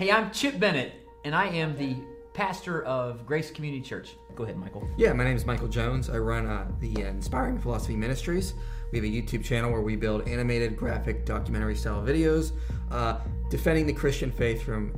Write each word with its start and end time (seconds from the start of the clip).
Hey, 0.00 0.10
I'm 0.10 0.30
Chip 0.30 0.58
Bennett, 0.58 0.94
and 1.26 1.34
I 1.34 1.48
am 1.48 1.76
the 1.76 1.94
pastor 2.32 2.82
of 2.84 3.26
Grace 3.26 3.50
Community 3.50 3.82
Church. 3.82 4.16
Go 4.34 4.44
ahead, 4.44 4.56
Michael. 4.56 4.88
Yeah, 4.96 5.12
my 5.12 5.24
name 5.24 5.36
is 5.36 5.44
Michael 5.44 5.68
Jones. 5.68 6.08
I 6.08 6.16
run 6.16 6.46
uh, 6.46 6.66
the 6.80 7.02
Inspiring 7.02 7.58
Philosophy 7.58 7.96
Ministries. 7.96 8.54
We 8.92 8.98
have 8.98 9.04
a 9.04 9.08
YouTube 9.08 9.44
channel 9.44 9.70
where 9.70 9.82
we 9.82 9.96
build 9.96 10.26
animated, 10.26 10.74
graphic, 10.74 11.26
documentary 11.26 11.76
style 11.76 12.02
videos 12.02 12.52
uh, 12.90 13.18
defending 13.50 13.84
the 13.84 13.92
Christian 13.92 14.32
faith 14.32 14.62
from 14.62 14.94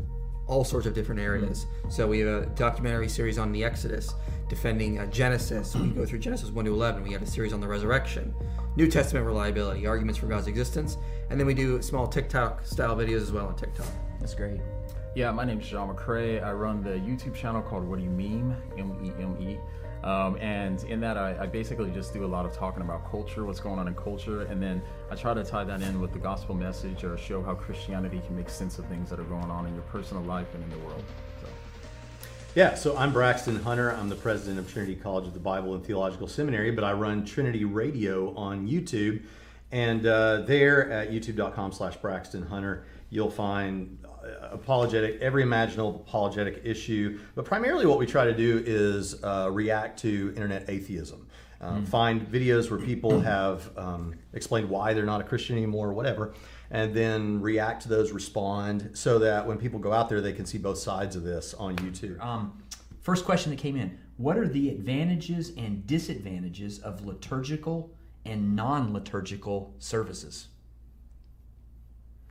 all 0.46 0.62
sorts 0.62 0.86
of 0.86 0.94
different 0.94 1.20
areas. 1.20 1.66
So 1.88 2.06
we 2.06 2.20
have 2.20 2.44
a 2.44 2.46
documentary 2.50 3.08
series 3.08 3.38
on 3.38 3.50
the 3.50 3.64
Exodus, 3.64 4.14
defending 4.48 5.00
uh, 5.00 5.06
Genesis. 5.06 5.74
We 5.74 5.88
go 5.88 6.06
through 6.06 6.20
Genesis 6.20 6.50
1 6.50 6.64
to 6.66 6.72
11. 6.72 7.02
We 7.02 7.10
have 7.10 7.22
a 7.22 7.26
series 7.26 7.52
on 7.52 7.58
the 7.58 7.66
resurrection, 7.66 8.32
New 8.76 8.86
Testament 8.88 9.26
reliability, 9.26 9.84
arguments 9.84 10.20
for 10.20 10.26
God's 10.26 10.46
existence, 10.46 10.96
and 11.28 11.40
then 11.40 11.46
we 11.48 11.54
do 11.54 11.82
small 11.82 12.06
TikTok 12.06 12.64
style 12.64 12.94
videos 12.94 13.22
as 13.22 13.32
well 13.32 13.48
on 13.48 13.56
TikTok. 13.56 13.88
That's 14.20 14.36
great. 14.36 14.60
Yeah, 15.14 15.30
my 15.30 15.44
name 15.44 15.60
is 15.60 15.68
Jon 15.68 15.94
McCray. 15.94 16.42
I 16.42 16.52
run 16.52 16.82
the 16.82 16.92
YouTube 16.92 17.34
channel 17.34 17.60
called 17.60 17.86
What 17.86 17.98
Do 17.98 18.04
You 18.04 18.08
Meme? 18.08 18.56
M 18.78 18.98
E 19.04 19.12
M 19.22 19.36
E. 19.38 19.58
Um, 20.02 20.38
and 20.40 20.82
in 20.84 21.00
that, 21.00 21.18
I, 21.18 21.36
I 21.42 21.46
basically 21.46 21.90
just 21.90 22.14
do 22.14 22.24
a 22.24 22.26
lot 22.26 22.46
of 22.46 22.54
talking 22.54 22.82
about 22.82 23.08
culture, 23.10 23.44
what's 23.44 23.60
going 23.60 23.78
on 23.78 23.88
in 23.88 23.94
culture, 23.94 24.42
and 24.44 24.60
then 24.60 24.80
I 25.10 25.14
try 25.14 25.34
to 25.34 25.44
tie 25.44 25.64
that 25.64 25.82
in 25.82 26.00
with 26.00 26.14
the 26.14 26.18
gospel 26.18 26.54
message 26.54 27.04
or 27.04 27.18
show 27.18 27.42
how 27.42 27.54
Christianity 27.54 28.22
can 28.26 28.34
make 28.34 28.48
sense 28.48 28.78
of 28.78 28.86
things 28.86 29.10
that 29.10 29.20
are 29.20 29.24
going 29.24 29.50
on 29.50 29.66
in 29.66 29.74
your 29.74 29.84
personal 29.84 30.22
life 30.22 30.46
and 30.54 30.64
in 30.64 30.70
the 30.70 30.78
world. 30.78 31.04
So. 31.42 31.48
Yeah, 32.54 32.74
so 32.74 32.96
I'm 32.96 33.12
Braxton 33.12 33.56
Hunter. 33.56 33.92
I'm 33.92 34.08
the 34.08 34.16
president 34.16 34.58
of 34.58 34.72
Trinity 34.72 34.96
College 34.96 35.26
of 35.26 35.34
the 35.34 35.40
Bible 35.40 35.74
and 35.74 35.84
Theological 35.84 36.26
Seminary, 36.26 36.70
but 36.70 36.84
I 36.84 36.94
run 36.94 37.26
Trinity 37.26 37.66
Radio 37.66 38.34
on 38.34 38.66
YouTube. 38.66 39.22
And 39.72 40.06
uh, 40.06 40.42
there 40.42 40.90
at 40.90 41.10
youtube.com 41.10 41.72
slash 41.72 41.96
Braxton 41.96 42.42
Hunter, 42.42 42.86
you'll 43.08 43.30
find 43.30 43.98
apologetic, 44.52 45.20
every 45.20 45.42
imaginable 45.42 46.04
apologetic 46.06 46.62
issue. 46.64 47.20
But 47.34 47.44
primarily, 47.44 47.86
what 47.86 47.98
we 47.98 48.06
try 48.06 48.24
to 48.24 48.34
do 48.34 48.62
is 48.64 49.22
uh, 49.22 49.48
react 49.50 49.98
to 50.00 50.32
internet 50.34 50.68
atheism. 50.68 51.26
Um, 51.62 51.86
Find 51.86 52.20
videos 52.20 52.70
where 52.70 52.80
people 52.80 53.20
have 53.32 53.70
um, 53.78 54.14
explained 54.32 54.68
why 54.68 54.94
they're 54.94 55.06
not 55.06 55.20
a 55.20 55.24
Christian 55.24 55.56
anymore 55.56 55.88
or 55.88 55.92
whatever, 55.92 56.34
and 56.70 56.92
then 56.92 57.40
react 57.40 57.82
to 57.82 57.88
those, 57.88 58.10
respond, 58.10 58.90
so 58.94 59.18
that 59.20 59.46
when 59.46 59.58
people 59.58 59.78
go 59.78 59.92
out 59.92 60.08
there, 60.08 60.20
they 60.20 60.32
can 60.32 60.44
see 60.44 60.58
both 60.58 60.78
sides 60.78 61.14
of 61.14 61.22
this 61.22 61.54
on 61.54 61.76
YouTube. 61.76 62.20
Um, 62.20 62.60
first 63.00 63.24
question 63.24 63.50
that 63.50 63.58
came 63.58 63.76
in 63.76 63.98
What 64.16 64.36
are 64.36 64.48
the 64.48 64.70
advantages 64.70 65.52
and 65.56 65.86
disadvantages 65.86 66.80
of 66.80 67.06
liturgical 67.06 67.94
and 68.24 68.56
non 68.56 68.92
liturgical 68.92 69.74
services? 69.78 70.48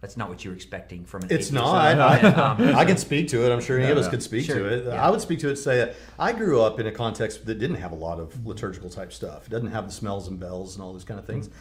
That's 0.01 0.17
not 0.17 0.29
what 0.29 0.43
you're 0.43 0.55
expecting 0.55 1.05
from 1.05 1.21
an 1.23 1.27
It's 1.31 1.51
not. 1.51 1.99
I, 1.99 2.19
um, 2.21 2.75
I 2.75 2.85
can 2.85 2.97
speak 2.97 3.27
to 3.29 3.45
it. 3.45 3.53
I'm 3.53 3.61
sure 3.61 3.79
any 3.79 3.91
of 3.91 3.97
us 3.99 4.05
yeah. 4.05 4.09
could 4.09 4.23
speak 4.23 4.45
Sure. 4.45 4.57
to 4.57 4.65
it. 4.65 4.85
Yeah. 4.85 5.05
I 5.05 5.11
would 5.11 5.21
speak 5.21 5.39
to 5.39 5.49
it. 5.49 5.57
Say 5.57 5.77
that 5.77 5.95
I 6.17 6.33
grew 6.33 6.59
up 6.59 6.79
in 6.79 6.87
a 6.87 6.91
context 6.91 7.45
that 7.45 7.59
didn't 7.59 7.75
have 7.75 7.91
a 7.91 7.95
lot 7.95 8.19
of 8.19 8.45
liturgical 8.45 8.89
type 8.89 9.13
stuff. 9.13 9.45
It 9.45 9.51
doesn't 9.51 9.71
have 9.71 9.85
the 9.85 9.91
smells 9.91 10.27
and 10.27 10.39
bells 10.39 10.75
and 10.75 10.83
all 10.83 10.91
those 10.91 11.03
kind 11.03 11.19
of 11.19 11.27
things. 11.27 11.51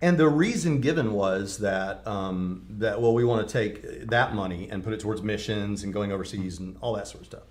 And 0.00 0.16
the 0.16 0.28
reason 0.28 0.80
given 0.80 1.12
was 1.12 1.58
that 1.58 2.06
um, 2.06 2.66
that 2.70 3.00
well, 3.00 3.14
we 3.14 3.24
want 3.24 3.46
to 3.48 3.52
take 3.52 4.08
that 4.10 4.34
money 4.34 4.68
and 4.70 4.82
put 4.82 4.92
it 4.92 5.00
towards 5.00 5.22
missions 5.22 5.82
and 5.82 5.92
going 5.92 6.12
overseas 6.12 6.60
and 6.60 6.76
all 6.80 6.94
that 6.94 7.08
sort 7.08 7.22
of 7.22 7.26
stuff. 7.26 7.42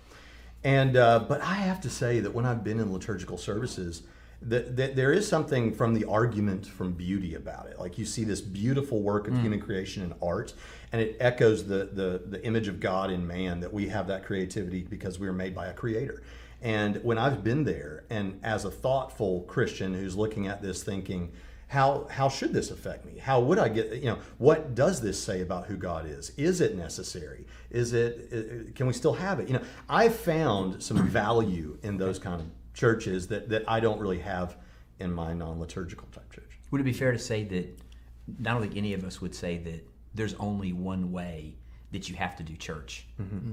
And 0.64 0.96
uh, 0.96 1.20
but 1.28 1.40
I 1.42 1.54
have 1.54 1.80
to 1.82 1.90
say 1.90 2.20
that 2.20 2.32
when 2.32 2.46
I've 2.46 2.62
been 2.64 2.78
in 2.80 2.92
liturgical 2.92 3.36
services, 3.36 4.02
that, 4.48 4.76
that 4.76 4.96
there 4.96 5.12
is 5.12 5.26
something 5.26 5.72
from 5.72 5.94
the 5.94 6.04
argument 6.04 6.66
from 6.66 6.92
beauty 6.92 7.34
about 7.34 7.66
it. 7.66 7.78
Like 7.78 7.98
you 7.98 8.04
see 8.04 8.24
this 8.24 8.40
beautiful 8.40 9.00
work 9.00 9.28
of 9.28 9.34
hmm. 9.34 9.42
human 9.42 9.60
creation 9.60 10.02
and 10.02 10.14
art, 10.22 10.54
and 10.92 11.00
it 11.00 11.16
echoes 11.20 11.66
the, 11.66 11.88
the 11.92 12.22
the 12.26 12.44
image 12.44 12.68
of 12.68 12.80
God 12.80 13.10
in 13.10 13.26
man 13.26 13.60
that 13.60 13.72
we 13.72 13.88
have 13.88 14.06
that 14.08 14.24
creativity 14.24 14.82
because 14.82 15.18
we 15.18 15.28
are 15.28 15.32
made 15.32 15.54
by 15.54 15.66
a 15.66 15.72
creator. 15.72 16.22
And 16.60 17.02
when 17.02 17.18
I've 17.18 17.42
been 17.42 17.64
there, 17.64 18.04
and 18.08 18.38
as 18.42 18.64
a 18.64 18.70
thoughtful 18.70 19.42
Christian 19.42 19.94
who's 19.94 20.16
looking 20.16 20.46
at 20.46 20.62
this, 20.62 20.82
thinking, 20.84 21.32
how 21.68 22.06
how 22.10 22.28
should 22.28 22.52
this 22.52 22.70
affect 22.70 23.06
me? 23.06 23.18
How 23.18 23.40
would 23.40 23.58
I 23.58 23.68
get 23.68 23.94
you 23.94 24.10
know 24.10 24.18
what 24.38 24.74
does 24.74 25.00
this 25.00 25.22
say 25.22 25.40
about 25.40 25.66
who 25.66 25.76
God 25.76 26.06
is? 26.06 26.30
Is 26.36 26.60
it 26.60 26.76
necessary? 26.76 27.46
Is 27.70 27.92
it 27.94 28.74
can 28.74 28.86
we 28.86 28.92
still 28.92 29.14
have 29.14 29.40
it? 29.40 29.48
You 29.48 29.54
know, 29.54 29.62
I've 29.88 30.14
found 30.14 30.82
some 30.82 31.08
value 31.08 31.78
in 31.82 31.96
those 31.96 32.18
kind 32.18 32.40
of 32.40 32.46
churches 32.74 33.28
that 33.28 33.48
that 33.48 33.64
I 33.68 33.80
don't 33.80 34.00
really 34.00 34.20
have 34.20 34.56
in 34.98 35.12
my 35.12 35.32
non-liturgical 35.32 36.08
type 36.12 36.30
church. 36.32 36.58
Would 36.70 36.80
it 36.80 36.84
be 36.84 36.92
fair 36.92 37.12
to 37.12 37.18
say 37.18 37.44
that 37.44 37.78
I 38.46 38.52
don't 38.52 38.62
think 38.62 38.76
any 38.76 38.94
of 38.94 39.04
us 39.04 39.20
would 39.20 39.34
say 39.34 39.58
that 39.58 39.86
there's 40.14 40.34
only 40.34 40.72
one 40.72 41.12
way 41.12 41.56
that 41.90 42.08
you 42.08 42.16
have 42.16 42.36
to 42.36 42.42
do 42.42 42.56
church? 42.56 43.06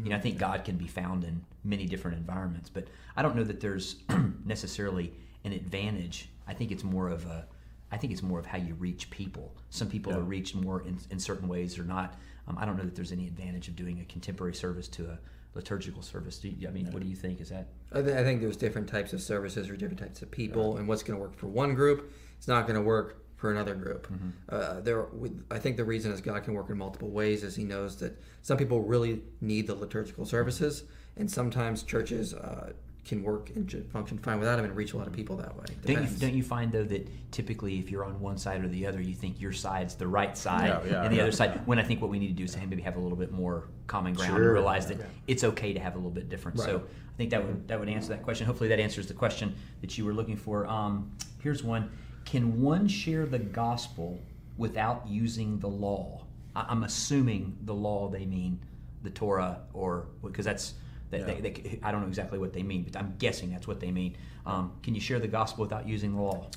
You 0.03 0.09
know, 0.12 0.16
I 0.16 0.19
think 0.19 0.38
God 0.38 0.63
can 0.63 0.78
be 0.78 0.88
found 0.88 1.24
in 1.24 1.44
many 1.63 1.85
different 1.85 2.18
environments, 2.18 2.69
but 2.69 2.88
I 3.18 3.22
don't 3.22 3.35
know 3.35 3.44
that 3.44 3.59
there's 3.59 3.97
necessarily 4.46 5.13
an 5.44 5.53
advantage. 5.53 6.29
I 6.47 6.53
think 6.53 6.72
it's 6.72 6.84
more 6.84 7.09
of 7.09 7.25
a 7.25 7.47
I 7.91 7.97
think 7.97 8.13
it's 8.13 8.22
more 8.22 8.40
of 8.40 8.46
how 8.46 8.58
you 8.58 8.75
reach 8.75 9.09
people. 9.09 9.56
Some 9.72 9.90
people 9.90 10.13
are 10.13 10.22
reached 10.22 10.56
more 10.56 10.81
in, 10.81 11.00
in 11.09 11.19
certain 11.19 11.47
ways 11.47 11.79
or 11.79 11.84
not. 11.84 12.16
Um, 12.47 12.58
I 12.59 12.66
don't 12.66 12.78
know 12.78 12.84
that 12.84 12.96
there's 12.96 13.12
any 13.12 13.28
advantage 13.28 13.68
of 13.68 13.75
doing 13.75 14.00
a 14.00 14.06
contemporary 14.06 14.53
service 14.53 14.88
to 14.90 15.09
a 15.09 15.19
liturgical 15.55 16.01
service. 16.01 16.37
Do 16.37 16.49
you, 16.49 16.67
I 16.67 16.71
mean, 16.71 16.91
what 16.91 17.01
do 17.01 17.09
you 17.09 17.15
think? 17.15 17.41
Is 17.41 17.49
that 17.49 17.67
I, 17.91 18.01
th- 18.01 18.15
I 18.15 18.23
think 18.23 18.41
there's 18.41 18.57
different 18.57 18.87
types 18.87 19.13
of 19.13 19.21
services 19.21 19.69
or 19.69 19.75
different 19.75 19.99
types 19.99 20.21
of 20.21 20.29
people, 20.31 20.77
and 20.77 20.87
what's 20.87 21.03
going 21.03 21.17
to 21.17 21.21
work 21.21 21.35
for 21.35 21.47
one 21.47 21.73
group, 21.75 22.11
it's 22.37 22.47
not 22.47 22.67
going 22.67 22.75
to 22.75 22.81
work 22.81 23.17
for 23.35 23.51
another 23.51 23.73
group. 23.73 24.07
Uh, 24.49 24.81
there, 24.81 25.05
I 25.49 25.59
think 25.59 25.77
the 25.77 25.85
reason 25.85 26.11
is 26.11 26.19
God 26.21 26.43
can 26.43 26.53
work 26.53 26.69
in 26.69 26.77
multiple 26.77 27.09
ways 27.09 27.43
is 27.43 27.55
He 27.55 27.63
knows 27.63 27.95
that 27.97 28.21
some 28.41 28.57
people 28.57 28.81
really 28.81 29.21
need 29.41 29.65
the 29.67 29.75
liturgical 29.75 30.25
services, 30.25 30.83
and 31.17 31.29
sometimes 31.31 31.83
churches 31.83 32.33
uh, 32.33 32.73
can 33.05 33.23
work 33.23 33.49
and 33.55 33.71
function 33.91 34.17
fine 34.19 34.39
without 34.39 34.57
them 34.57 34.65
and 34.65 34.75
reach 34.75 34.93
a 34.93 34.97
lot 34.97 35.07
of 35.07 35.13
people 35.13 35.37
that 35.37 35.55
way. 35.55 35.65
Don't 35.85 36.03
you, 36.03 36.17
don't 36.17 36.33
you 36.33 36.43
find 36.43 36.71
though 36.71 36.83
that 36.83 37.31
typically 37.31 37.79
if 37.79 37.89
you're 37.89 38.05
on 38.05 38.19
one 38.19 38.37
side 38.37 38.63
or 38.63 38.67
the 38.67 38.85
other, 38.85 39.01
you 39.01 39.15
think 39.15 39.39
your 39.41 39.53
side's 39.53 39.95
the 39.95 40.07
right 40.07 40.37
side 40.37 40.67
Yeah, 40.85 40.91
yeah, 40.91 41.03
and 41.03 41.11
the 41.11 41.17
yeah. 41.17 41.23
other 41.23 41.31
side? 41.31 41.65
When 41.65 41.79
I 41.79 41.83
think 41.83 42.01
what 42.01 42.11
we 42.11 42.19
need 42.19 42.27
to 42.27 42.33
do 42.33 42.43
is 42.43 42.53
to 42.53 42.59
maybe 42.67 42.81
have 42.83 42.97
a 42.97 42.99
little 42.99 43.17
bit 43.17 43.31
more 43.31 43.67
common 43.87 44.13
ground 44.13 44.35
and 44.35 44.45
realize 44.45 44.87
that 44.87 44.99
it's 45.27 45.43
okay 45.43 45.73
to 45.73 45.79
have 45.79 45.93
a 45.95 45.97
little 45.97 46.11
bit 46.11 46.29
different. 46.29 46.59
So 46.59 46.83
I 46.85 47.17
think 47.17 47.31
that 47.31 47.45
would 47.45 47.67
that 47.67 47.79
would 47.79 47.89
answer 47.89 48.09
that 48.09 48.21
question. 48.23 48.45
Hopefully 48.45 48.69
that 48.69 48.79
answers 48.79 49.07
the 49.07 49.13
question 49.13 49.55
that 49.81 49.97
you 49.97 50.05
were 50.05 50.13
looking 50.13 50.37
for. 50.37 50.67
Um, 50.67 51.11
here's 51.41 51.63
one: 51.63 51.89
Can 52.25 52.61
one 52.61 52.87
share 52.87 53.25
the 53.25 53.39
gospel 53.39 54.19
without 54.57 55.07
using 55.07 55.59
the 55.59 55.69
law? 55.69 56.25
I, 56.55 56.66
I'm 56.69 56.83
assuming 56.83 57.57
the 57.63 57.73
law 57.73 58.09
they 58.09 58.25
mean 58.25 58.59
the 59.03 59.09
Torah 59.09 59.61
or 59.73 60.07
because 60.21 60.45
that's. 60.45 60.73
That 61.12 61.25
they, 61.25 61.42
they, 61.42 61.80
I 61.81 61.92
don't 61.92 62.02
know 62.02 62.08
exactly 62.08 62.38
what 62.38 62.53
they 62.53 62.64
mean, 62.64 62.84
but 62.84 62.96
I'm 63.00 63.16
guessing 63.18 63.52
that's 63.52 63.68
what 63.68 63.80
they 63.80 63.92
mean. 63.92 64.16
Um, 64.46 64.74
can 64.84 64.94
you 64.94 65.02
share 65.02 65.20
the 65.20 65.28
gospel 65.28 65.64
without 65.64 65.88
using 65.88 66.14
the 66.16 66.22
law? 66.22 66.47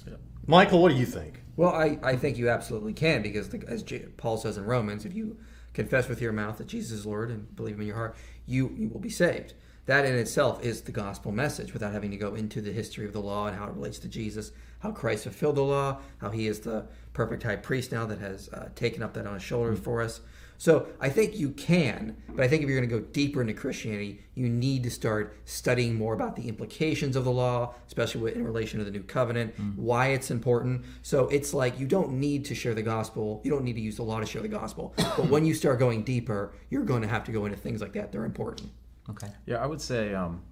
Michael, 0.47 0.83
what 0.83 0.91
do 0.91 0.97
you 0.97 1.07
think? 1.07 1.41
Well, 1.57 1.73
I, 1.73 1.99
I 2.03 2.17
think 2.17 2.37
you 2.37 2.51
absolutely 2.51 2.93
can 2.93 3.23
because, 3.23 3.49
the, 3.49 3.65
as 3.69 3.83
J- 3.83 4.07
Paul 4.17 4.37
says 4.37 4.59
in 4.59 4.65
Romans, 4.65 5.05
if 5.05 5.15
you 5.15 5.39
confess 5.73 6.09
with 6.09 6.21
your 6.21 6.33
mouth 6.33 6.59
that 6.59 6.67
Jesus 6.67 6.99
is 6.99 7.07
Lord 7.07 7.31
and 7.31 7.55
believe 7.55 7.81
in 7.81 7.87
your 7.87 7.97
heart, 7.97 8.17
you, 8.47 8.75
you 8.77 8.89
will 8.89 9.01
be 9.01 9.11
saved. 9.11 9.55
That 9.87 10.05
in 10.05 10.15
itself 10.15 10.63
is 10.63 10.83
the 10.83 10.93
gospel 10.93 11.33
message 11.33 11.73
without 11.73 11.93
having 11.93 12.11
to 12.13 12.17
go 12.17 12.35
into 12.35 12.61
the 12.61 12.73
history 12.73 13.05
of 13.05 13.13
the 13.13 13.21
law 13.21 13.47
and 13.47 13.57
how 13.57 13.65
it 13.65 13.75
relates 13.75 13.99
to 14.01 14.09
Jesus, 14.09 14.53
how 14.79 14.93
Christ 14.93 15.25
fulfilled 15.25 15.57
the 15.57 15.63
law, 15.63 15.99
how 16.19 16.31
he 16.31 16.47
is 16.47 16.61
the 16.61 16.87
perfect 17.13 17.43
high 17.43 17.57
priest 17.57 17.91
now 17.91 18.07
that 18.07 18.19
has 18.19 18.49
uh, 18.51 18.69
taken 18.75 19.03
up 19.03 19.15
that 19.15 19.27
on 19.27 19.35
his 19.35 19.43
shoulders 19.43 19.81
for 19.81 20.03
us. 20.03 20.21
So 20.59 20.87
I 21.01 21.09
think 21.09 21.37
you 21.39 21.51
can, 21.51 22.17
but 22.29 22.45
I 22.45 22.49
think 22.49 22.63
if 22.63 22.69
you're 22.69 22.79
going 22.79 22.89
to 22.89 22.99
go 23.01 23.05
deeper 23.13 23.41
into 23.41 23.53
Christianity, 23.53 24.21
you 24.35 24.49
need 24.49 24.85
to 24.85 24.91
start 24.91 25.37
studying 25.45 25.95
more 25.97 26.15
about 26.15 26.37
the 26.37 26.47
implications 26.49 27.17
of 27.17 27.25
the 27.25 27.33
law, 27.33 27.75
especially 27.89 28.35
in 28.35 28.45
relation 28.45 28.79
to 28.79 28.85
the 28.85 28.91
new 28.93 29.03
covenant, 29.03 29.55
why 29.77 30.09
it's 30.09 30.31
important. 30.31 30.85
So 31.03 31.27
it's 31.29 31.53
like 31.53 31.81
you 31.81 31.87
don't 31.87 32.13
need 32.13 32.45
to 32.47 32.55
share 32.55 32.75
the 32.75 32.83
gospel. 32.83 33.41
You 33.45 33.51
don't 33.51 33.65
need 33.65 33.75
to 33.75 33.81
use 33.81 33.97
the 33.97 34.05
law 34.05 34.21
to 34.21 34.27
share 34.27 34.43
the 34.43 34.49
gospel. 34.49 34.95
But 34.97 35.27
when 35.31 35.45
you 35.45 35.53
start 35.55 35.79
going 35.81 36.05
deeper, 36.05 36.53
you're 36.71 36.85
going 36.85 37.03
to 37.03 37.09
have 37.09 37.25
to 37.25 37.33
go 37.33 37.45
into 37.47 37.59
things 37.59 37.81
like 37.81 37.93
that. 37.95 38.13
They're 38.13 38.25
important. 38.25 38.71
Okay. 39.11 39.29
Yeah, 39.47 39.57
I 39.57 39.67
would 39.67 39.81
say 39.81 40.15
um, 40.15 40.43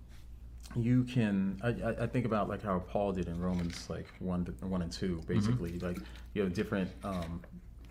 you 0.76 1.05
can. 1.05 1.58
I, 1.62 1.69
I- 1.69 2.03
I 2.05 2.06
think 2.06 2.26
about 2.26 2.49
like 2.49 2.62
how 2.62 2.81
Paul 2.81 3.12
did 3.12 3.29
in 3.29 3.41
Romans, 3.41 3.88
like 3.88 4.06
one, 4.19 4.44
one 4.61 4.82
and 4.82 4.91
two, 4.93 5.20
basically. 5.26 5.79
Like 5.79 5.99
you 6.35 6.43
have 6.43 6.53
different 6.53 6.91
um, 7.05 7.41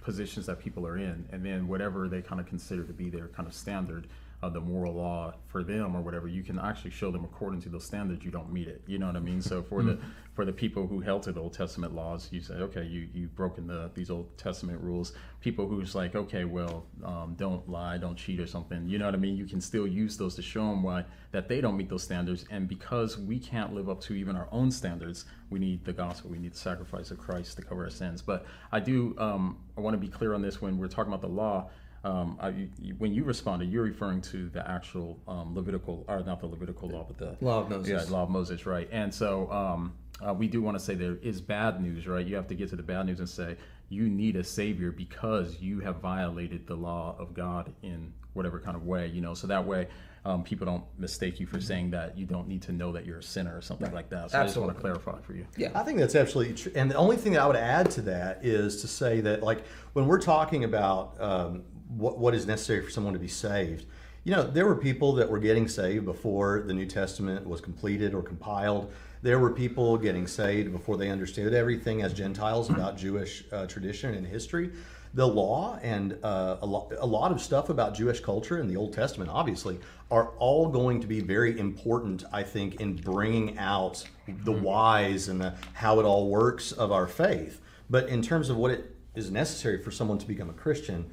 positions 0.10 0.48
that 0.48 0.58
people 0.58 0.88
are 0.88 0.98
in, 0.98 1.24
and 1.32 1.46
then 1.46 1.68
whatever 1.68 2.08
they 2.08 2.20
kind 2.20 2.42
of 2.42 2.48
consider 2.48 2.84
to 2.84 2.94
be 2.94 3.12
their 3.12 3.28
kind 3.28 3.48
of 3.48 3.54
standard 3.54 4.08
of 4.42 4.54
the 4.54 4.62
moral 4.62 4.94
law 4.94 5.34
for 5.48 5.64
them 5.64 5.96
or 5.96 6.02
whatever, 6.02 6.28
you 6.28 6.44
can 6.44 6.58
actually 6.60 6.92
show 6.92 7.12
them 7.12 7.26
according 7.26 7.62
to 7.62 7.68
those 7.68 7.84
standards 7.84 8.24
you 8.24 8.32
don't 8.32 8.52
meet 8.52 8.68
it. 8.68 8.82
You 8.88 8.98
know 8.98 9.08
what 9.08 9.18
I 9.18 9.20
mean? 9.20 9.42
So 9.42 9.62
for 9.62 9.84
the 9.84 10.00
for 10.34 10.46
the 10.46 10.54
people 10.54 10.88
who 10.88 11.02
held 11.02 11.24
to 11.24 11.34
the 11.34 11.42
Old 11.42 11.54
Testament 11.54 11.94
laws, 11.94 12.30
you 12.32 12.40
say, 12.40 12.54
okay, 12.54 12.86
you 12.86 13.10
you've 13.14 13.36
broken 13.36 13.68
the 13.68 13.92
these 13.94 14.10
Old 14.10 14.38
Testament 14.38 14.82
rules. 14.82 15.12
People 15.42 15.68
who's 15.68 15.94
like, 15.94 16.16
okay, 16.16 16.46
well, 16.46 16.86
um, 17.04 17.36
don't 17.38 17.68
lie, 17.70 17.98
don't 17.98 18.16
cheat 18.16 18.40
or 18.40 18.48
something. 18.48 18.88
You 18.88 18.98
know 18.98 19.06
what 19.06 19.14
I 19.14 19.18
mean? 19.18 19.36
You 19.36 19.46
can 19.46 19.60
still 19.60 19.86
use 19.86 20.16
those 20.16 20.36
to 20.36 20.42
show 20.42 20.62
them 20.62 20.84
why 20.84 21.04
that 21.32 21.50
they 21.50 21.60
don't 21.60 21.76
meet 21.76 21.90
those 21.90 22.04
standards, 22.04 22.46
and 22.50 22.68
because 22.68 23.18
we 23.18 23.40
can't 23.40 23.74
live 23.74 23.90
up 23.90 24.00
to 24.02 24.14
even 24.14 24.38
our 24.38 24.48
own 24.54 24.72
standards, 24.72 25.26
we 25.50 25.60
need 25.60 25.84
the 25.84 25.94
gospel. 25.94 26.30
We 26.30 26.40
need 26.40 26.54
the 26.54 26.58
sacrifice 26.58 27.12
of 27.12 27.18
Christ 27.18 27.58
to 27.58 27.62
cover 27.62 27.84
our 27.84 27.90
sins. 27.90 28.22
But 28.22 28.46
I 28.72 28.80
do, 28.80 29.16
um, 29.18 29.58
I 29.78 29.82
want 29.82 29.96
to 29.96 30.00
be 30.00 30.08
clear 30.08 30.34
on 30.34 30.42
this 30.42 30.62
when 30.62 30.78
we're 30.78 30.88
talking 30.88 31.12
about 31.12 31.22
the 31.22 31.28
law. 31.28 31.70
Um, 32.04 32.38
I, 32.40 32.50
you, 32.80 32.96
when 32.98 33.14
you 33.14 33.24
responded, 33.24 33.70
you're 33.72 33.84
referring 33.84 34.22
to 34.22 34.50
the 34.50 34.70
actual 34.70 35.20
um, 35.28 35.56
Levitical, 35.56 36.06
or 36.08 36.24
not 36.24 36.40
the 36.40 36.48
Levitical 36.48 36.90
law, 36.90 37.06
but 37.08 37.18
the 37.18 37.44
Law 37.46 37.62
of 37.62 37.70
Moses. 37.70 38.08
Yeah, 38.08 38.14
law 38.16 38.24
of 38.24 38.30
Moses, 38.30 38.66
right? 38.66 38.88
And 38.92 39.14
so 39.14 39.52
um, 39.52 39.94
uh, 40.26 40.34
we 40.34 40.48
do 40.48 40.62
want 40.62 40.78
to 40.78 40.84
say 40.84 40.96
there 40.96 41.18
is 41.22 41.42
bad 41.42 41.82
news, 41.82 42.08
right? 42.08 42.26
You 42.26 42.36
have 42.36 42.48
to 42.48 42.56
get 42.56 42.70
to 42.70 42.76
the 42.76 42.84
bad 42.84 43.06
news 43.06 43.20
and 43.20 43.30
say 43.30 43.58
you 43.90 44.08
need 44.08 44.36
a 44.36 44.44
savior 44.44 44.92
because 44.92 45.60
you 45.60 45.80
have 45.80 45.98
violated 45.98 46.68
the 46.68 46.76
law 46.76 47.16
of 47.18 47.34
God 47.34 47.74
in 47.82 48.14
whatever 48.34 48.60
kind 48.60 48.78
of 48.78 48.86
way, 48.86 49.08
you 49.08 49.22
know. 49.22 49.34
So 49.34 49.48
that 49.48 49.66
way, 49.66 49.88
um, 50.26 50.44
people 50.44 50.66
don't 50.66 50.84
mistake 50.98 51.40
you 51.40 51.48
for 51.48 51.60
saying 51.60 51.92
that 51.92 52.18
you 52.18 52.26
don't 52.26 52.48
need 52.48 52.62
to 52.64 52.72
know 52.72 52.92
that 52.92 53.06
you're 53.06 53.20
a 53.20 53.24
sinner 53.24 53.58
or 53.58 53.62
something 53.62 53.92
like 53.92 54.10
that. 54.10 54.32
So 54.32 54.40
I 54.40 54.44
just 54.44 54.58
want 54.58 54.74
to 54.74 54.80
clarify 54.80 55.20
for 55.22 55.34
you. 55.34 55.48
Yeah. 55.58 55.72
I 55.74 55.84
think 55.84 55.98
that's 55.98 56.16
absolutely 56.16 56.54
true. 56.54 56.72
And 56.76 56.92
the 56.92 56.96
only 56.96 57.18
thing 57.18 57.34
that 57.34 57.42
I 57.42 57.48
would 57.48 57.56
add 57.56 57.90
to 57.92 58.02
that 58.02 58.46
is 58.46 58.82
to 58.82 58.88
say 58.88 59.22
that, 59.22 59.42
like, 59.42 59.66
when 59.94 60.08
we're 60.08 60.22
talking 60.22 60.66
about 60.66 61.20
um, 61.20 61.64
what, 61.98 62.18
what 62.18 62.34
is 62.34 62.46
necessary 62.46 62.82
for 62.82 62.90
someone 62.90 63.14
to 63.14 63.20
be 63.20 63.28
saved, 63.28 63.86
you 64.24 64.36
know, 64.36 64.44
there 64.44 64.66
were 64.66 64.76
people 64.76 65.14
that 65.14 65.30
were 65.30 65.40
getting 65.40 65.68
saved 65.68 66.06
before 66.06 66.64
the 66.66 66.74
New 66.74 66.86
Testament 66.86 67.48
was 67.48 67.62
completed 67.62 68.14
or 68.14 68.22
compiled. 68.22 68.92
There 69.22 69.40
were 69.40 69.52
people 69.52 69.98
getting 69.98 70.28
saved 70.28 70.72
before 70.72 70.98
they 70.98 71.10
understood 71.10 71.54
everything 71.54 72.02
as 72.02 72.14
Gentiles 72.14 72.70
about 72.70 72.98
Jewish 72.98 73.44
uh, 73.52 73.66
tradition 73.66 74.14
and 74.14 74.28
history. 74.28 74.72
The 75.14 75.28
law 75.28 75.80
and 75.82 76.18
uh, 76.24 76.58
a, 76.62 76.66
lot, 76.66 76.94
a 77.00 77.06
lot 77.06 77.32
of 77.32 77.42
stuff 77.42 77.70
about 77.70 77.96
Jewish 77.96 78.20
culture 78.20 78.60
in 78.60 78.68
the 78.68 78.76
Old 78.76 78.94
Testament, 78.94 79.32
obviously, 79.34 79.80
are 80.12 80.30
all 80.38 80.70
going 80.70 81.02
to 81.02 81.08
be 81.08 81.22
very 81.22 81.58
important, 81.58 82.24
I 82.32 82.44
think, 82.44 82.80
in 82.80 82.96
bringing 82.96 83.58
out 83.58 84.04
the 84.28 84.52
whys 84.52 85.30
and 85.30 85.42
the, 85.42 85.56
how 85.74 86.00
it 86.00 86.04
all 86.04 86.30
works 86.30 86.72
of 86.72 86.92
our 86.92 87.08
faith. 87.08 87.62
But 87.90 88.10
in 88.10 88.22
terms 88.22 88.50
of 88.50 88.58
what 88.58 88.72
it 88.72 88.96
is 89.16 89.32
necessary 89.32 89.82
for 89.82 89.90
someone 89.90 90.20
to 90.20 90.28
become 90.28 90.50
a 90.50 90.54
Christian, 90.54 91.10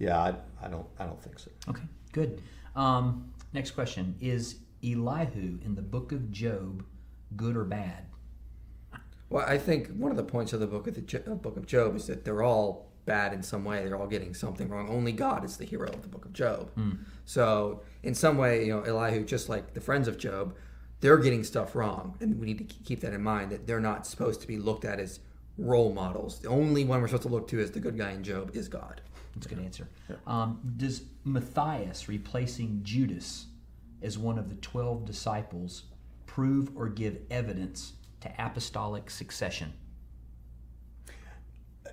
yeah, 0.00 0.18
I, 0.18 0.34
I 0.64 0.68
don't, 0.68 0.86
I 0.98 1.04
don't 1.06 1.22
think 1.22 1.38
so. 1.38 1.50
Okay, 1.68 1.84
good. 2.12 2.42
Um, 2.74 3.32
next 3.52 3.72
question 3.72 4.16
is 4.20 4.56
Elihu 4.82 5.58
in 5.64 5.74
the 5.76 5.82
book 5.82 6.10
of 6.10 6.32
Job 6.32 6.84
good 7.36 7.56
or 7.56 7.64
bad? 7.64 8.06
Well, 9.28 9.44
I 9.46 9.58
think 9.58 9.88
one 9.94 10.10
of 10.10 10.16
the 10.16 10.24
points 10.24 10.52
of 10.52 10.58
the 10.58 10.66
book 10.66 10.88
of 10.88 10.94
the 10.94 11.02
Jo- 11.02 11.22
uh, 11.30 11.34
book 11.34 11.56
of 11.56 11.66
Job 11.66 11.94
is 11.94 12.06
that 12.08 12.24
they're 12.24 12.42
all 12.42 12.88
bad 13.06 13.32
in 13.32 13.42
some 13.42 13.64
way. 13.64 13.84
They're 13.86 13.96
all 13.96 14.08
getting 14.08 14.34
something 14.34 14.68
wrong. 14.68 14.88
Only 14.88 15.12
God 15.12 15.44
is 15.44 15.56
the 15.56 15.64
hero 15.64 15.88
of 15.88 16.02
the 16.02 16.08
book 16.08 16.24
of 16.24 16.32
Job. 16.32 16.70
So, 17.24 17.82
in 18.02 18.14
some 18.14 18.36
way, 18.38 18.66
you 18.66 18.72
know, 18.74 18.82
Elihu, 18.82 19.24
just 19.24 19.48
like 19.48 19.72
the 19.74 19.80
friends 19.80 20.08
of 20.08 20.18
Job, 20.18 20.54
they're 21.00 21.16
getting 21.18 21.44
stuff 21.44 21.76
wrong, 21.76 22.16
and 22.20 22.40
we 22.40 22.46
need 22.46 22.58
to 22.58 22.64
keep 22.64 23.00
that 23.00 23.12
in 23.12 23.22
mind. 23.22 23.52
That 23.52 23.66
they're 23.66 23.80
not 23.80 24.06
supposed 24.06 24.40
to 24.40 24.46
be 24.48 24.56
looked 24.58 24.84
at 24.84 24.98
as 24.98 25.20
role 25.56 25.92
models. 25.92 26.40
The 26.40 26.48
only 26.48 26.84
one 26.84 27.00
we're 27.00 27.06
supposed 27.08 27.22
to 27.24 27.28
look 27.28 27.46
to 27.48 27.60
as 27.60 27.70
the 27.70 27.80
good 27.80 27.96
guy 27.96 28.10
in 28.10 28.24
Job 28.24 28.50
is 28.56 28.68
God. 28.68 29.00
That's 29.34 29.46
a 29.46 29.48
good 29.48 29.64
answer. 29.64 29.88
Um, 30.26 30.60
does 30.76 31.02
Matthias 31.24 32.08
replacing 32.08 32.80
Judas 32.82 33.46
as 34.02 34.18
one 34.18 34.38
of 34.38 34.48
the 34.48 34.56
12 34.56 35.04
disciples 35.04 35.84
prove 36.26 36.70
or 36.76 36.88
give 36.88 37.18
evidence 37.30 37.94
to 38.20 38.32
apostolic 38.38 39.10
succession? 39.10 39.72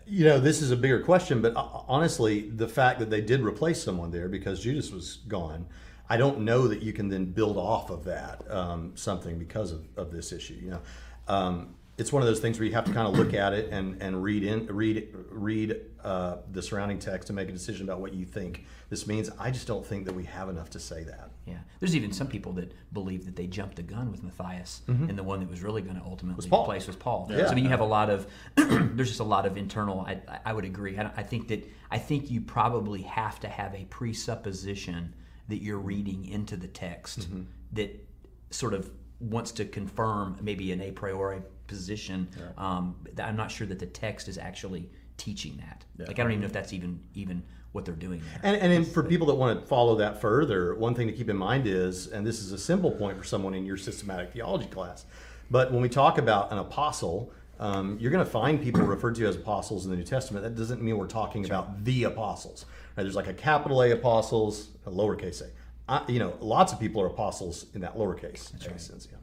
You 0.06 0.26
know, 0.26 0.40
this 0.40 0.62
is 0.62 0.72
a 0.72 0.78
bigger 0.78 1.02
question, 1.02 1.42
but 1.42 1.56
uh, 1.56 1.68
honestly, 1.88 2.50
the 2.50 2.68
fact 2.68 3.00
that 3.00 3.10
they 3.10 3.22
did 3.22 3.42
replace 3.42 3.84
someone 3.84 4.10
there 4.10 4.30
because 4.30 4.62
Judas 4.62 4.92
was 4.92 5.18
gone, 5.28 5.68
I 6.10 6.16
don't 6.16 6.42
know 6.42 6.68
that 6.70 6.82
you 6.82 6.94
can 6.94 7.10
then 7.10 7.26
build 7.26 7.58
off 7.58 7.90
of 7.90 8.06
that 8.06 8.50
um, 8.50 8.94
something 8.96 9.38
because 9.38 9.74
of, 9.74 9.86
of 9.98 10.12
this 10.12 10.32
issue. 10.32 10.54
You 10.54 10.70
know, 10.72 10.82
um, 11.28 11.76
it's 11.98 12.14
one 12.14 12.22
of 12.22 12.28
those 12.28 12.40
things 12.40 12.60
where 12.60 12.68
you 12.68 12.74
have 12.74 12.86
to 12.86 12.94
kind 12.94 13.08
of 13.08 13.18
look 13.18 13.34
at 13.34 13.54
it 13.54 13.70
and, 13.72 14.02
and 14.02 14.22
read 14.22 14.44
in 14.44 14.68
read 14.68 15.08
read 15.30 15.82
uh, 16.04 16.38
the 16.52 16.62
surrounding 16.62 17.00
text 17.00 17.28
to 17.28 17.34
make 17.34 17.50
a 17.50 17.52
decision 17.52 17.88
about 17.88 18.00
what 18.00 18.14
you 18.14 18.24
think 18.24 18.66
this 18.90 19.08
means. 19.08 19.32
I 19.40 19.50
just 19.50 19.68
don't 19.68 19.86
think 19.86 20.06
that 20.06 20.14
we 20.14 20.24
have 20.26 20.48
enough 20.48 20.70
to 20.72 20.80
say 20.80 21.04
that. 21.04 21.32
Yeah, 21.46 21.58
there's 21.80 21.96
even 21.96 22.12
some 22.12 22.28
people 22.28 22.54
that 22.54 22.72
believe 22.94 23.26
that 23.26 23.36
they 23.36 23.48
jumped 23.48 23.78
the 23.78 23.84
gun 23.84 24.12
with 24.12 24.24
Matthias, 24.24 24.82
and 24.88 25.18
the 25.18 25.24
one 25.24 25.40
that 25.40 25.50
was 25.50 25.64
really 25.64 25.82
going 25.82 25.96
to 25.96 26.04
ultimately 26.04 26.48
Paul. 26.48 26.64
replace 26.64 26.86
was 26.86 26.96
Paul. 26.96 27.28
Yeah. 27.32 27.46
So 27.46 27.52
I 27.52 27.56
mean, 27.56 27.64
you 27.64 27.72
have 27.72 27.80
a 27.80 27.86
lot 27.86 28.12
of 28.12 28.28
there's 28.56 29.10
just 29.10 29.20
a 29.20 29.26
lot 29.26 29.48
of 29.48 29.58
internal. 29.58 30.02
I, 30.02 30.22
I 30.46 30.54
would 30.54 30.66
agree. 30.66 30.98
I, 31.00 31.12
I 31.18 31.24
think 31.24 31.48
that 31.48 31.68
I 31.90 31.98
think 31.98 32.30
you 32.30 32.42
probably 32.42 33.02
have 33.02 33.40
to 33.40 33.48
have 33.48 33.74
a 33.74 33.86
presupposition 33.86 35.16
that 35.48 35.64
you're 35.64 35.80
reading 35.80 36.26
into 36.26 36.58
the 36.58 36.68
text 36.68 37.28
that 37.74 38.08
sort 38.52 38.74
of 38.74 38.92
wants 39.20 39.52
to 39.54 39.66
confirm 39.66 40.38
maybe 40.42 40.72
an 40.72 40.82
a 40.82 40.92
priori 40.92 41.42
position. 41.68 42.28
Um, 42.58 42.96
I'm 43.22 43.36
not 43.36 43.52
sure 43.52 43.68
that 43.68 43.80
the 43.80 43.86
text 43.86 44.28
is 44.28 44.38
actually 44.38 44.90
teaching 45.18 45.58
that. 45.58 45.84
Like 45.98 46.20
I 46.20 46.24
don't 46.24 46.32
even 46.32 46.42
know 46.42 46.48
if 46.48 46.54
that's 46.54 46.74
even 46.74 47.00
even 47.14 47.44
what 47.72 47.86
they're 47.86 47.96
doing 47.96 48.22
there. 48.22 48.40
And, 48.44 48.62
and 48.62 48.72
then 48.72 48.86
for 48.86 49.04
people 49.04 49.28
that 49.28 49.36
want 49.36 49.60
to 49.60 49.66
follow 49.68 49.96
that 49.98 50.22
further, 50.22 50.76
one 50.76 50.96
thing 50.96 51.08
to 51.08 51.14
keep 51.14 51.30
in 51.30 51.38
mind 51.38 51.68
is, 51.68 52.08
and 52.08 52.26
this 52.26 52.40
is 52.40 52.52
a 52.52 52.58
simple 52.58 52.92
point 52.92 53.18
for 53.18 53.24
someone 53.24 53.54
in 53.54 53.66
your 53.66 53.78
systematic 53.78 54.32
theology 54.32 54.68
class, 54.68 55.06
but 55.52 55.72
when 55.72 55.82
we 55.82 55.90
talk 55.90 56.18
about 56.18 56.52
an 56.52 56.58
apostle, 56.58 57.32
um, 57.60 57.98
you're 58.00 58.12
going 58.12 58.24
to 58.24 58.30
find 58.30 58.62
people 58.62 58.82
referred 58.96 59.16
to 59.16 59.28
as 59.28 59.36
apostles 59.36 59.86
in 59.86 59.92
the 59.92 59.98
New 59.98 60.04
Testament. 60.04 60.44
That 60.44 60.56
doesn't 60.56 60.82
mean 60.82 60.98
we're 60.98 61.08
talking 61.08 61.46
about 61.46 61.84
the 61.84 62.06
apostles. 62.06 62.66
Right? 62.96 63.04
There's 63.04 63.16
like 63.16 63.28
a 63.28 63.34
capital 63.34 63.82
A 63.84 63.92
apostles, 63.92 64.70
a 64.86 64.92
lowercase 64.92 65.42
a. 65.42 65.50
I, 65.90 66.04
you 66.10 66.20
know, 66.20 66.36
lots 66.42 66.74
of 66.74 66.80
people 66.80 67.02
are 67.02 67.08
apostles 67.08 67.68
in 67.74 67.82
that 67.82 67.96
lowercase 67.96 68.54
right. 68.68 68.82
sense. 68.82 69.08
Yeah. 69.10 69.18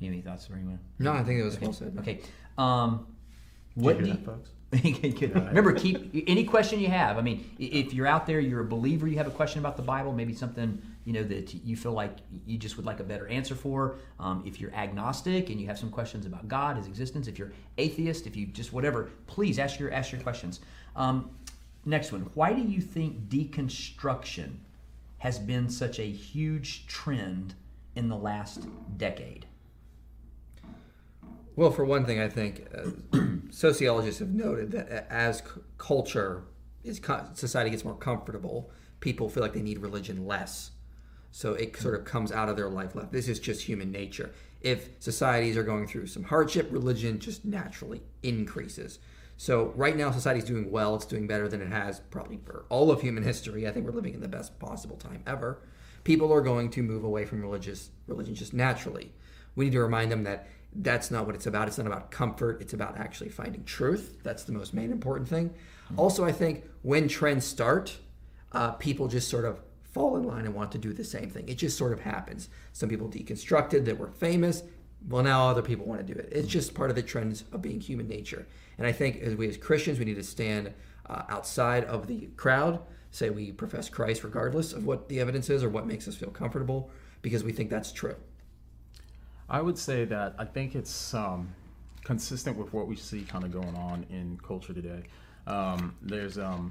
You 0.00 0.06
have 0.06 0.14
any 0.14 0.22
thoughts, 0.22 0.50
Rima? 0.50 0.78
No, 0.98 1.12
I 1.12 1.22
think 1.22 1.38
it 1.38 1.44
was 1.44 1.60
well 1.60 1.72
said. 1.72 1.96
Okay. 2.00 2.20
Um, 2.58 3.06
what 3.74 3.96
hear 3.96 4.04
do 4.04 4.10
that, 4.10 4.18
you- 4.18 4.26
folks? 4.26 4.50
Good, 4.82 5.18
good. 5.18 5.34
Remember, 5.34 5.72
keep 5.72 6.14
any 6.28 6.44
question 6.44 6.78
you 6.78 6.86
have. 6.86 7.18
I 7.18 7.22
mean, 7.22 7.44
if 7.58 7.92
you're 7.92 8.06
out 8.06 8.24
there, 8.24 8.38
you're 8.38 8.60
a 8.60 8.64
believer, 8.64 9.08
you 9.08 9.16
have 9.16 9.26
a 9.26 9.32
question 9.32 9.58
about 9.58 9.76
the 9.76 9.82
Bible, 9.82 10.12
maybe 10.12 10.32
something 10.32 10.80
you 11.04 11.12
know 11.12 11.24
that 11.24 11.52
you 11.52 11.74
feel 11.74 11.90
like 11.90 12.18
you 12.46 12.56
just 12.56 12.76
would 12.76 12.86
like 12.86 13.00
a 13.00 13.02
better 13.02 13.26
answer 13.26 13.56
for. 13.56 13.96
Um, 14.20 14.44
if 14.46 14.60
you're 14.60 14.72
agnostic 14.72 15.50
and 15.50 15.60
you 15.60 15.66
have 15.66 15.76
some 15.76 15.90
questions 15.90 16.24
about 16.24 16.46
God, 16.46 16.76
His 16.76 16.86
existence, 16.86 17.26
if 17.26 17.36
you're 17.36 17.50
atheist, 17.78 18.28
if 18.28 18.36
you 18.36 18.46
just 18.46 18.72
whatever, 18.72 19.10
please 19.26 19.58
ask 19.58 19.80
your 19.80 19.90
ask 19.90 20.12
your 20.12 20.20
questions. 20.20 20.60
Um, 20.94 21.30
next 21.84 22.12
one. 22.12 22.30
Why 22.34 22.52
do 22.52 22.62
you 22.62 22.80
think 22.80 23.28
deconstruction 23.28 24.58
has 25.18 25.40
been 25.40 25.68
such 25.68 25.98
a 25.98 26.08
huge 26.08 26.86
trend 26.86 27.54
in 27.96 28.08
the 28.08 28.16
last 28.16 28.68
decade? 28.96 29.46
Well, 31.60 31.70
for 31.70 31.84
one 31.84 32.06
thing, 32.06 32.18
I 32.18 32.30
think 32.30 32.66
uh, 32.74 33.18
sociologists 33.50 34.20
have 34.20 34.30
noted 34.30 34.70
that 34.70 35.06
as 35.12 35.40
c- 35.40 35.60
culture 35.76 36.44
is 36.84 36.98
co- 36.98 37.26
society 37.34 37.68
gets 37.68 37.84
more 37.84 37.96
comfortable, 37.96 38.70
people 39.00 39.28
feel 39.28 39.42
like 39.42 39.52
they 39.52 39.60
need 39.60 39.80
religion 39.80 40.26
less. 40.26 40.70
So 41.30 41.52
it 41.52 41.76
sort 41.76 41.96
of 41.96 42.06
comes 42.06 42.32
out 42.32 42.48
of 42.48 42.56
their 42.56 42.70
life. 42.70 42.94
Like 42.94 43.12
this 43.12 43.28
is 43.28 43.38
just 43.38 43.60
human 43.60 43.92
nature. 43.92 44.30
If 44.62 44.88
societies 45.00 45.58
are 45.58 45.62
going 45.62 45.86
through 45.86 46.06
some 46.06 46.24
hardship, 46.24 46.68
religion 46.72 47.18
just 47.18 47.44
naturally 47.44 48.00
increases. 48.22 48.98
So 49.36 49.74
right 49.76 49.98
now, 49.98 50.10
society's 50.12 50.44
doing 50.44 50.70
well. 50.70 50.94
It's 50.94 51.04
doing 51.04 51.26
better 51.26 51.46
than 51.46 51.60
it 51.60 51.68
has 51.68 52.00
probably 52.10 52.38
for 52.38 52.64
all 52.70 52.90
of 52.90 53.02
human 53.02 53.22
history. 53.22 53.68
I 53.68 53.70
think 53.70 53.84
we're 53.84 53.92
living 53.92 54.14
in 54.14 54.22
the 54.22 54.28
best 54.28 54.58
possible 54.60 54.96
time 54.96 55.22
ever. 55.26 55.60
People 56.04 56.32
are 56.32 56.40
going 56.40 56.70
to 56.70 56.82
move 56.82 57.04
away 57.04 57.26
from 57.26 57.42
religious 57.42 57.90
religion 58.06 58.34
just 58.34 58.54
naturally. 58.54 59.12
We 59.56 59.66
need 59.66 59.72
to 59.72 59.80
remind 59.80 60.10
them 60.10 60.24
that 60.24 60.48
that's 60.74 61.10
not 61.10 61.26
what 61.26 61.34
it's 61.34 61.46
about. 61.46 61.68
It's 61.68 61.78
not 61.78 61.86
about 61.86 62.10
comfort. 62.10 62.60
It's 62.60 62.72
about 62.72 62.96
actually 62.96 63.30
finding 63.30 63.64
truth. 63.64 64.18
That's 64.22 64.44
the 64.44 64.52
most 64.52 64.72
main 64.72 64.92
important 64.92 65.28
thing. 65.28 65.52
Also, 65.96 66.24
I 66.24 66.32
think 66.32 66.64
when 66.82 67.08
trends 67.08 67.44
start, 67.44 67.98
uh, 68.52 68.72
people 68.72 69.08
just 69.08 69.28
sort 69.28 69.44
of 69.44 69.60
fall 69.82 70.16
in 70.16 70.22
line 70.22 70.46
and 70.46 70.54
want 70.54 70.70
to 70.72 70.78
do 70.78 70.92
the 70.92 71.04
same 71.04 71.28
thing. 71.28 71.48
It 71.48 71.56
just 71.58 71.76
sort 71.76 71.92
of 71.92 72.00
happens. 72.00 72.48
Some 72.72 72.88
people 72.88 73.08
deconstructed 73.08 73.84
that 73.86 73.98
were 73.98 74.10
famous. 74.12 74.62
Well, 75.08 75.24
now 75.24 75.48
other 75.48 75.62
people 75.62 75.86
want 75.86 76.06
to 76.06 76.14
do 76.14 76.18
it. 76.18 76.28
It's 76.30 76.46
just 76.46 76.74
part 76.74 76.90
of 76.90 76.96
the 76.96 77.02
trends 77.02 77.44
of 77.52 77.62
being 77.62 77.80
human 77.80 78.06
nature. 78.06 78.46
And 78.78 78.86
I 78.86 78.92
think 78.92 79.20
as 79.20 79.34
we 79.34 79.48
as 79.48 79.56
Christians, 79.56 79.98
we 79.98 80.04
need 80.04 80.16
to 80.16 80.22
stand 80.22 80.72
uh, 81.06 81.22
outside 81.28 81.84
of 81.84 82.06
the 82.06 82.28
crowd, 82.36 82.80
say 83.10 83.30
we 83.30 83.50
profess 83.50 83.88
Christ 83.88 84.22
regardless 84.22 84.72
of 84.72 84.86
what 84.86 85.08
the 85.08 85.18
evidence 85.18 85.50
is 85.50 85.64
or 85.64 85.68
what 85.68 85.86
makes 85.86 86.06
us 86.06 86.14
feel 86.14 86.30
comfortable, 86.30 86.90
because 87.22 87.42
we 87.42 87.52
think 87.52 87.70
that's 87.70 87.92
true. 87.92 88.14
I 89.50 89.60
would 89.60 89.76
say 89.76 90.04
that 90.04 90.36
I 90.38 90.44
think 90.44 90.76
it's 90.76 91.12
um, 91.12 91.52
consistent 92.04 92.56
with 92.56 92.72
what 92.72 92.86
we 92.86 92.94
see 92.94 93.22
kind 93.22 93.44
of 93.44 93.50
going 93.50 93.74
on 93.74 94.06
in 94.08 94.38
culture 94.46 94.72
today. 94.72 95.02
Um, 95.48 95.96
there's, 96.00 96.38
um, 96.38 96.70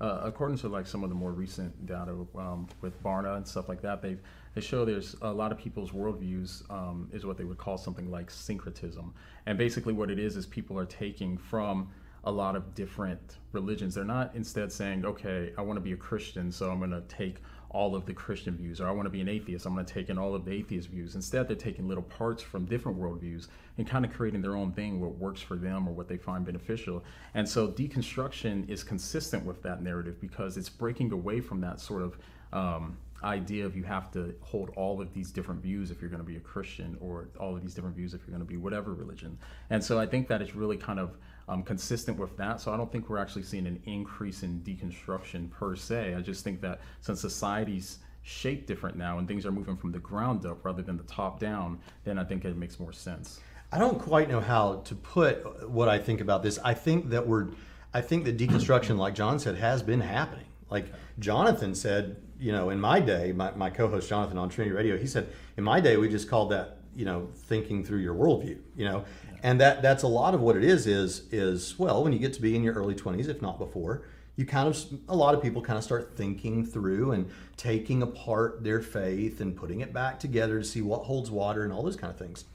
uh, 0.00 0.22
according 0.24 0.58
to 0.58 0.68
like 0.68 0.88
some 0.88 1.04
of 1.04 1.08
the 1.08 1.14
more 1.14 1.30
recent 1.30 1.86
data 1.86 2.10
um, 2.36 2.66
with 2.80 3.00
Barna 3.04 3.36
and 3.36 3.46
stuff 3.46 3.68
like 3.68 3.80
that, 3.82 4.02
they 4.02 4.16
they 4.56 4.60
show 4.60 4.84
there's 4.84 5.14
a 5.22 5.32
lot 5.32 5.52
of 5.52 5.58
people's 5.58 5.92
worldviews 5.92 6.68
um, 6.72 7.08
is 7.12 7.24
what 7.24 7.38
they 7.38 7.44
would 7.44 7.58
call 7.58 7.78
something 7.78 8.10
like 8.10 8.28
syncretism, 8.28 9.14
and 9.46 9.56
basically 9.56 9.92
what 9.92 10.10
it 10.10 10.18
is 10.18 10.36
is 10.36 10.46
people 10.46 10.76
are 10.76 10.86
taking 10.86 11.38
from 11.38 11.88
a 12.24 12.32
lot 12.32 12.56
of 12.56 12.74
different 12.74 13.36
religions. 13.52 13.94
They're 13.94 14.04
not 14.04 14.34
instead 14.34 14.72
saying, 14.72 15.04
okay, 15.04 15.52
I 15.56 15.62
want 15.62 15.76
to 15.76 15.80
be 15.80 15.92
a 15.92 15.96
Christian, 15.96 16.50
so 16.50 16.70
I'm 16.70 16.78
going 16.78 16.90
to 16.90 17.02
take 17.02 17.36
all 17.70 17.94
of 17.94 18.04
the 18.04 18.12
Christian 18.12 18.56
views, 18.56 18.80
or 18.80 18.88
I 18.88 18.90
want 18.90 19.06
to 19.06 19.10
be 19.10 19.20
an 19.20 19.28
atheist, 19.28 19.64
I'm 19.64 19.74
going 19.74 19.86
to 19.86 19.94
take 19.94 20.10
in 20.10 20.18
all 20.18 20.34
of 20.34 20.44
the 20.44 20.52
atheist 20.52 20.88
views. 20.88 21.14
Instead, 21.14 21.46
they're 21.46 21.56
taking 21.56 21.86
little 21.86 22.02
parts 22.02 22.42
from 22.42 22.64
different 22.64 22.98
worldviews 22.98 23.46
and 23.78 23.86
kind 23.86 24.04
of 24.04 24.12
creating 24.12 24.42
their 24.42 24.56
own 24.56 24.72
thing, 24.72 25.00
what 25.00 25.16
works 25.16 25.40
for 25.40 25.56
them 25.56 25.88
or 25.88 25.92
what 25.92 26.08
they 26.08 26.16
find 26.16 26.44
beneficial. 26.44 27.04
And 27.34 27.48
so, 27.48 27.68
deconstruction 27.68 28.68
is 28.68 28.82
consistent 28.82 29.44
with 29.44 29.62
that 29.62 29.82
narrative 29.82 30.20
because 30.20 30.56
it's 30.56 30.68
breaking 30.68 31.12
away 31.12 31.40
from 31.40 31.60
that 31.60 31.80
sort 31.80 32.02
of 32.02 32.18
um, 32.52 32.96
idea 33.22 33.64
of 33.64 33.76
you 33.76 33.84
have 33.84 34.10
to 34.12 34.34
hold 34.40 34.70
all 34.70 35.00
of 35.00 35.12
these 35.14 35.30
different 35.30 35.62
views 35.62 35.90
if 35.90 36.00
you're 36.00 36.10
going 36.10 36.22
to 36.22 36.26
be 36.26 36.36
a 36.36 36.40
Christian, 36.40 36.96
or 37.00 37.28
all 37.38 37.54
of 37.54 37.62
these 37.62 37.74
different 37.74 37.94
views 37.94 38.14
if 38.14 38.22
you're 38.26 38.36
going 38.36 38.46
to 38.46 38.52
be 38.52 38.56
whatever 38.56 38.94
religion. 38.94 39.38
And 39.70 39.82
so, 39.82 39.98
I 39.98 40.06
think 40.06 40.26
that 40.28 40.42
it's 40.42 40.56
really 40.56 40.76
kind 40.76 40.98
of 40.98 41.16
um, 41.50 41.64
consistent 41.64 42.16
with 42.16 42.36
that. 42.36 42.60
So 42.60 42.72
I 42.72 42.76
don't 42.76 42.90
think 42.90 43.10
we're 43.10 43.18
actually 43.18 43.42
seeing 43.42 43.66
an 43.66 43.82
increase 43.84 44.44
in 44.44 44.60
deconstruction 44.60 45.50
per 45.50 45.74
se. 45.74 46.14
I 46.14 46.20
just 46.20 46.44
think 46.44 46.60
that 46.62 46.80
since 47.00 47.20
society's 47.20 47.98
shaped 48.22 48.68
different 48.68 48.96
now 48.96 49.18
and 49.18 49.26
things 49.26 49.44
are 49.44 49.50
moving 49.50 49.76
from 49.76 49.90
the 49.90 49.98
ground 49.98 50.46
up 50.46 50.64
rather 50.64 50.80
than 50.80 50.96
the 50.96 51.02
top 51.04 51.40
down, 51.40 51.80
then 52.04 52.18
I 52.18 52.24
think 52.24 52.44
it 52.44 52.56
makes 52.56 52.78
more 52.78 52.92
sense. 52.92 53.40
I 53.72 53.78
don't 53.78 53.98
quite 53.98 54.28
know 54.28 54.40
how 54.40 54.76
to 54.84 54.94
put 54.94 55.68
what 55.68 55.88
I 55.88 55.98
think 55.98 56.20
about 56.20 56.42
this. 56.44 56.58
I 56.64 56.74
think 56.74 57.10
that 57.10 57.26
we're, 57.26 57.48
I 57.92 58.00
think 58.00 58.24
that 58.26 58.38
deconstruction, 58.38 58.96
like 58.96 59.14
Jon 59.14 59.38
said, 59.40 59.56
has 59.56 59.82
been 59.82 60.00
happening. 60.00 60.46
Like 60.70 60.86
Jonathan 61.18 61.74
said, 61.74 62.16
you 62.38 62.52
know, 62.52 62.70
in 62.70 62.80
my 62.80 63.00
day, 63.00 63.32
my, 63.32 63.50
my 63.52 63.70
co-host 63.70 64.08
Jonathan 64.08 64.38
on 64.38 64.48
Trinity 64.48 64.74
Radio, 64.74 64.96
he 64.96 65.06
said, 65.06 65.28
in 65.56 65.64
my 65.64 65.80
day, 65.80 65.96
we 65.96 66.08
just 66.08 66.28
called 66.28 66.52
that, 66.52 66.78
you 66.94 67.04
know, 67.04 67.28
thinking 67.34 67.84
through 67.84 67.98
your 67.98 68.14
worldview, 68.14 68.58
you 68.76 68.84
know, 68.84 69.04
and 69.42 69.60
that 69.60 69.82
that's 69.82 70.02
a 70.02 70.08
lot 70.08 70.34
of 70.34 70.40
what 70.40 70.56
it 70.56 70.64
is 70.64 70.86
is 70.86 71.22
is 71.32 71.78
well 71.78 72.02
when 72.02 72.12
you 72.12 72.18
get 72.18 72.32
to 72.34 72.42
be 72.42 72.54
in 72.54 72.62
your 72.62 72.74
early 72.74 72.94
20s 72.94 73.28
if 73.28 73.40
not 73.40 73.58
before 73.58 74.02
you 74.40 74.46
kind 74.46 74.68
of 74.68 75.00
a 75.08 75.14
lot 75.14 75.34
of 75.34 75.42
people 75.42 75.60
kind 75.60 75.76
of 75.76 75.84
start 75.84 76.16
thinking 76.16 76.64
through 76.64 77.12
and 77.12 77.30
taking 77.58 78.00
apart 78.00 78.64
their 78.64 78.80
faith 78.80 79.42
and 79.42 79.54
putting 79.54 79.80
it 79.80 79.92
back 79.92 80.18
together 80.18 80.58
to 80.58 80.64
see 80.64 80.80
what 80.80 81.02
holds 81.02 81.30
water 81.30 81.62
and 81.62 81.72
all 81.72 81.82
those 81.82 81.96
kind 81.96 82.10
of 82.10 82.18
things. 82.18 82.46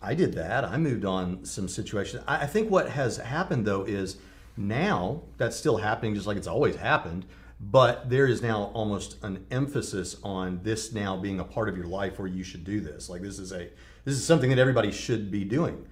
I 0.00 0.14
did 0.14 0.34
that. 0.34 0.64
I 0.64 0.76
moved 0.76 1.04
on 1.04 1.44
some 1.44 1.66
situations 1.66 2.22
i, 2.28 2.42
I 2.42 2.46
think 2.46 2.70
what 2.70 2.90
has 2.90 3.16
happened 3.16 3.66
though 3.66 3.82
is 3.82 4.18
now 4.56 5.22
that's 5.38 5.56
still 5.56 5.78
happening 5.78 6.14
just 6.14 6.28
like 6.28 6.36
it's 6.36 6.46
always 6.46 6.76
happened 6.76 7.24
but 7.60 8.08
there 8.08 8.26
is 8.26 8.40
now 8.40 8.70
almost 8.74 9.22
an 9.24 9.44
emphasis 9.50 10.16
on 10.22 10.60
this 10.62 10.92
now 10.92 11.16
being 11.16 11.40
a 11.40 11.44
part 11.44 11.68
of 11.68 11.76
your 11.76 11.86
life 11.86 12.18
where 12.18 12.28
you 12.28 12.44
should 12.44 12.64
do 12.64 12.80
this 12.80 13.08
like 13.08 13.22
this 13.22 13.38
is 13.38 13.52
a 13.52 13.68
this 14.04 14.14
is 14.14 14.24
something 14.24 14.50
that 14.50 14.58
everybody 14.58 14.92
should 14.92 15.30
be 15.30 15.44
doing 15.44 15.84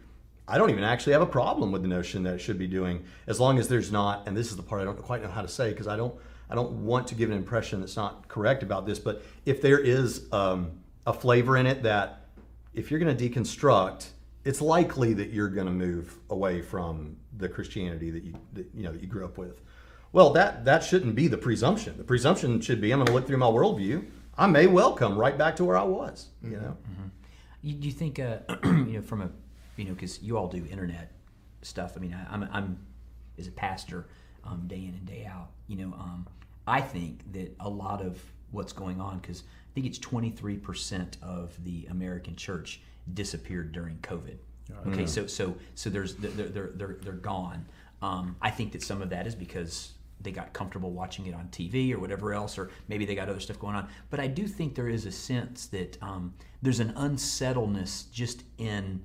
I 0.48 0.58
don't 0.58 0.70
even 0.70 0.84
actually 0.84 1.14
have 1.14 1.22
a 1.22 1.26
problem 1.26 1.72
with 1.72 1.82
the 1.82 1.88
notion 1.88 2.22
that 2.22 2.34
it 2.34 2.38
should 2.38 2.58
be 2.58 2.68
doing 2.68 3.04
as 3.26 3.40
long 3.40 3.58
as 3.58 3.66
there's 3.66 3.90
not, 3.90 4.28
and 4.28 4.36
this 4.36 4.50
is 4.50 4.56
the 4.56 4.62
part 4.62 4.80
I 4.80 4.84
don't 4.84 5.00
quite 5.00 5.22
know 5.22 5.28
how 5.28 5.42
to 5.42 5.48
say 5.48 5.70
because 5.70 5.88
I 5.88 5.96
don't, 5.96 6.14
I 6.48 6.54
don't 6.54 6.84
want 6.84 7.08
to 7.08 7.16
give 7.16 7.30
an 7.30 7.36
impression 7.36 7.80
that's 7.80 7.96
not 7.96 8.28
correct 8.28 8.62
about 8.62 8.86
this, 8.86 9.00
but 9.00 9.24
if 9.44 9.60
there 9.60 9.80
is 9.80 10.32
um, 10.32 10.70
a 11.04 11.12
flavor 11.12 11.56
in 11.56 11.66
it 11.66 11.82
that 11.82 12.26
if 12.74 12.90
you're 12.90 13.00
going 13.00 13.16
to 13.16 13.28
deconstruct, 13.30 14.10
it's 14.44 14.60
likely 14.60 15.14
that 15.14 15.30
you're 15.30 15.48
going 15.48 15.66
to 15.66 15.72
move 15.72 16.16
away 16.30 16.62
from 16.62 17.16
the 17.38 17.48
Christianity 17.48 18.10
that 18.10 18.22
you, 18.22 18.34
that, 18.52 18.66
you 18.72 18.84
know, 18.84 18.92
that 18.92 19.00
you 19.00 19.08
grew 19.08 19.24
up 19.24 19.38
with. 19.38 19.60
Well, 20.12 20.30
that 20.30 20.64
that 20.64 20.82
shouldn't 20.84 21.14
be 21.14 21.28
the 21.28 21.36
presumption. 21.36 21.96
The 21.98 22.04
presumption 22.04 22.60
should 22.60 22.80
be 22.80 22.92
I'm 22.92 22.98
going 22.98 23.06
to 23.06 23.12
look 23.12 23.26
through 23.26 23.38
my 23.38 23.46
worldview. 23.46 24.06
I 24.38 24.46
may 24.46 24.66
well 24.66 24.92
come 24.92 25.18
right 25.18 25.36
back 25.36 25.56
to 25.56 25.64
where 25.64 25.76
I 25.76 25.82
was. 25.82 26.28
You 26.42 26.56
know. 26.56 26.76
Mm-hmm. 26.90 27.08
You, 27.62 27.74
do 27.74 27.86
you 27.86 27.92
think, 27.92 28.18
uh, 28.18 28.38
you 28.64 28.84
know, 28.84 29.02
from 29.02 29.22
a 29.22 29.30
you 29.76 29.84
know, 29.84 29.92
because 29.92 30.22
you 30.22 30.36
all 30.38 30.48
do 30.48 30.64
internet 30.70 31.12
stuff. 31.62 31.94
I 31.96 32.00
mean, 32.00 32.14
I, 32.14 32.34
am 32.34 32.42
I'm, 32.44 32.50
I'm 32.52 32.78
as 33.38 33.46
a 33.46 33.52
pastor, 33.52 34.06
um, 34.44 34.64
day 34.66 34.76
in 34.76 34.94
and 34.94 35.06
day 35.06 35.28
out. 35.30 35.50
You 35.68 35.76
know, 35.76 35.94
um, 35.94 36.26
I 36.66 36.80
think 36.80 37.32
that 37.32 37.54
a 37.60 37.68
lot 37.68 38.00
of 38.00 38.20
what's 38.50 38.72
going 38.72 39.00
on, 39.00 39.18
because 39.18 39.42
I 39.42 39.72
think 39.74 39.86
it's 39.86 39.98
23% 39.98 41.22
of 41.22 41.62
the 41.64 41.86
American 41.90 42.36
church 42.36 42.80
disappeared 43.12 43.72
during 43.72 43.98
COVID. 43.98 44.36
Okay, 44.88 45.06
so 45.06 45.28
so 45.28 45.54
so 45.76 45.88
there's 45.88 46.16
they're 46.16 46.48
they're 46.48 46.72
they're, 46.74 46.96
they're 47.00 47.12
gone. 47.12 47.66
Um, 48.02 48.34
I 48.42 48.50
think 48.50 48.72
that 48.72 48.82
some 48.82 49.00
of 49.00 49.10
that 49.10 49.24
is 49.24 49.36
because 49.36 49.92
they 50.26 50.32
got 50.32 50.52
comfortable 50.52 50.90
watching 50.90 51.26
it 51.26 51.34
on 51.34 51.48
TV 51.48 51.94
or 51.94 52.00
whatever 52.00 52.34
else, 52.34 52.58
or 52.58 52.70
maybe 52.88 53.06
they 53.06 53.14
got 53.14 53.28
other 53.28 53.40
stuff 53.40 53.58
going 53.58 53.76
on. 53.76 53.88
But 54.10 54.20
I 54.20 54.26
do 54.26 54.46
think 54.46 54.74
there 54.74 54.88
is 54.88 55.06
a 55.06 55.12
sense 55.12 55.66
that 55.68 55.96
um, 56.02 56.34
there's 56.60 56.80
an 56.80 56.92
unsettledness 56.96 58.04
just 58.12 58.42
in 58.58 59.02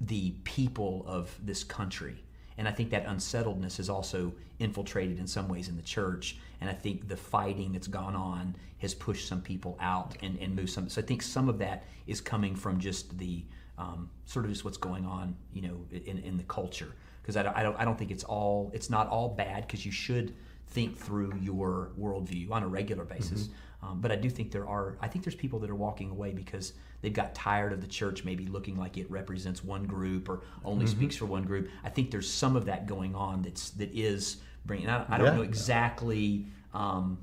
the 0.00 0.32
people 0.44 1.04
of 1.08 1.34
this 1.42 1.64
country. 1.64 2.22
And 2.58 2.68
I 2.68 2.70
think 2.70 2.90
that 2.90 3.06
unsettledness 3.06 3.80
is 3.80 3.88
also 3.88 4.34
infiltrated 4.58 5.18
in 5.18 5.26
some 5.26 5.48
ways 5.48 5.68
in 5.68 5.76
the 5.76 5.82
church. 5.82 6.36
And 6.60 6.68
I 6.68 6.74
think 6.74 7.08
the 7.08 7.16
fighting 7.16 7.72
that's 7.72 7.88
gone 7.88 8.14
on 8.14 8.54
has 8.78 8.94
pushed 8.94 9.26
some 9.26 9.40
people 9.40 9.78
out 9.80 10.16
and, 10.22 10.38
and 10.38 10.54
moved 10.54 10.70
some. 10.70 10.88
So 10.88 11.00
I 11.00 11.04
think 11.04 11.22
some 11.22 11.48
of 11.48 11.58
that 11.58 11.84
is 12.06 12.20
coming 12.20 12.54
from 12.54 12.78
just 12.78 13.18
the 13.18 13.42
um, 13.78 14.10
sort 14.26 14.44
of 14.44 14.50
just 14.50 14.64
what's 14.64 14.76
going 14.76 15.06
on, 15.06 15.34
you 15.54 15.62
know, 15.62 15.86
in, 15.90 16.18
in 16.18 16.36
the 16.36 16.44
culture. 16.44 16.92
Because 17.22 17.36
I, 17.36 17.52
I, 17.54 17.62
don't, 17.62 17.76
I 17.76 17.84
don't 17.84 17.98
think 17.98 18.10
it's 18.10 18.24
all, 18.24 18.70
it's 18.74 18.90
not 18.90 19.08
all 19.08 19.28
bad 19.28 19.66
because 19.66 19.86
you 19.86 19.92
should 19.92 20.34
think 20.68 20.98
through 20.98 21.34
your 21.40 21.92
worldview 21.98 22.50
on 22.50 22.62
a 22.62 22.68
regular 22.68 23.04
basis. 23.04 23.44
Mm-hmm. 23.44 23.52
Um, 23.84 24.00
but 24.00 24.12
I 24.12 24.16
do 24.16 24.30
think 24.30 24.52
there 24.52 24.68
are, 24.68 24.96
I 25.00 25.08
think 25.08 25.24
there's 25.24 25.34
people 25.34 25.58
that 25.60 25.70
are 25.70 25.74
walking 25.74 26.10
away 26.10 26.32
because 26.32 26.72
they've 27.00 27.12
got 27.12 27.34
tired 27.34 27.72
of 27.72 27.80
the 27.80 27.86
church 27.88 28.24
maybe 28.24 28.46
looking 28.46 28.76
like 28.76 28.96
it 28.96 29.10
represents 29.10 29.64
one 29.64 29.84
group 29.84 30.28
or 30.28 30.42
only 30.64 30.84
mm-hmm. 30.86 30.96
speaks 30.96 31.16
for 31.16 31.26
one 31.26 31.42
group. 31.42 31.68
I 31.84 31.90
think 31.90 32.10
there's 32.10 32.30
some 32.30 32.54
of 32.54 32.66
that 32.66 32.86
going 32.86 33.14
on 33.14 33.42
that's 33.42 33.70
that 33.70 33.90
is 33.92 34.36
bringing. 34.64 34.88
I, 34.88 35.04
I 35.08 35.18
don't 35.18 35.26
yeah. 35.26 35.34
know 35.34 35.42
exactly 35.42 36.46
um, 36.74 37.18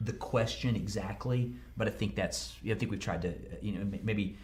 the 0.00 0.12
question 0.12 0.76
exactly, 0.76 1.54
but 1.76 1.88
I 1.88 1.90
think 1.90 2.14
that's. 2.14 2.54
I 2.68 2.74
think 2.74 2.90
we've 2.90 3.00
tried 3.00 3.22
to, 3.22 3.34
you 3.62 3.72
know, 3.72 3.98
maybe 4.02 4.36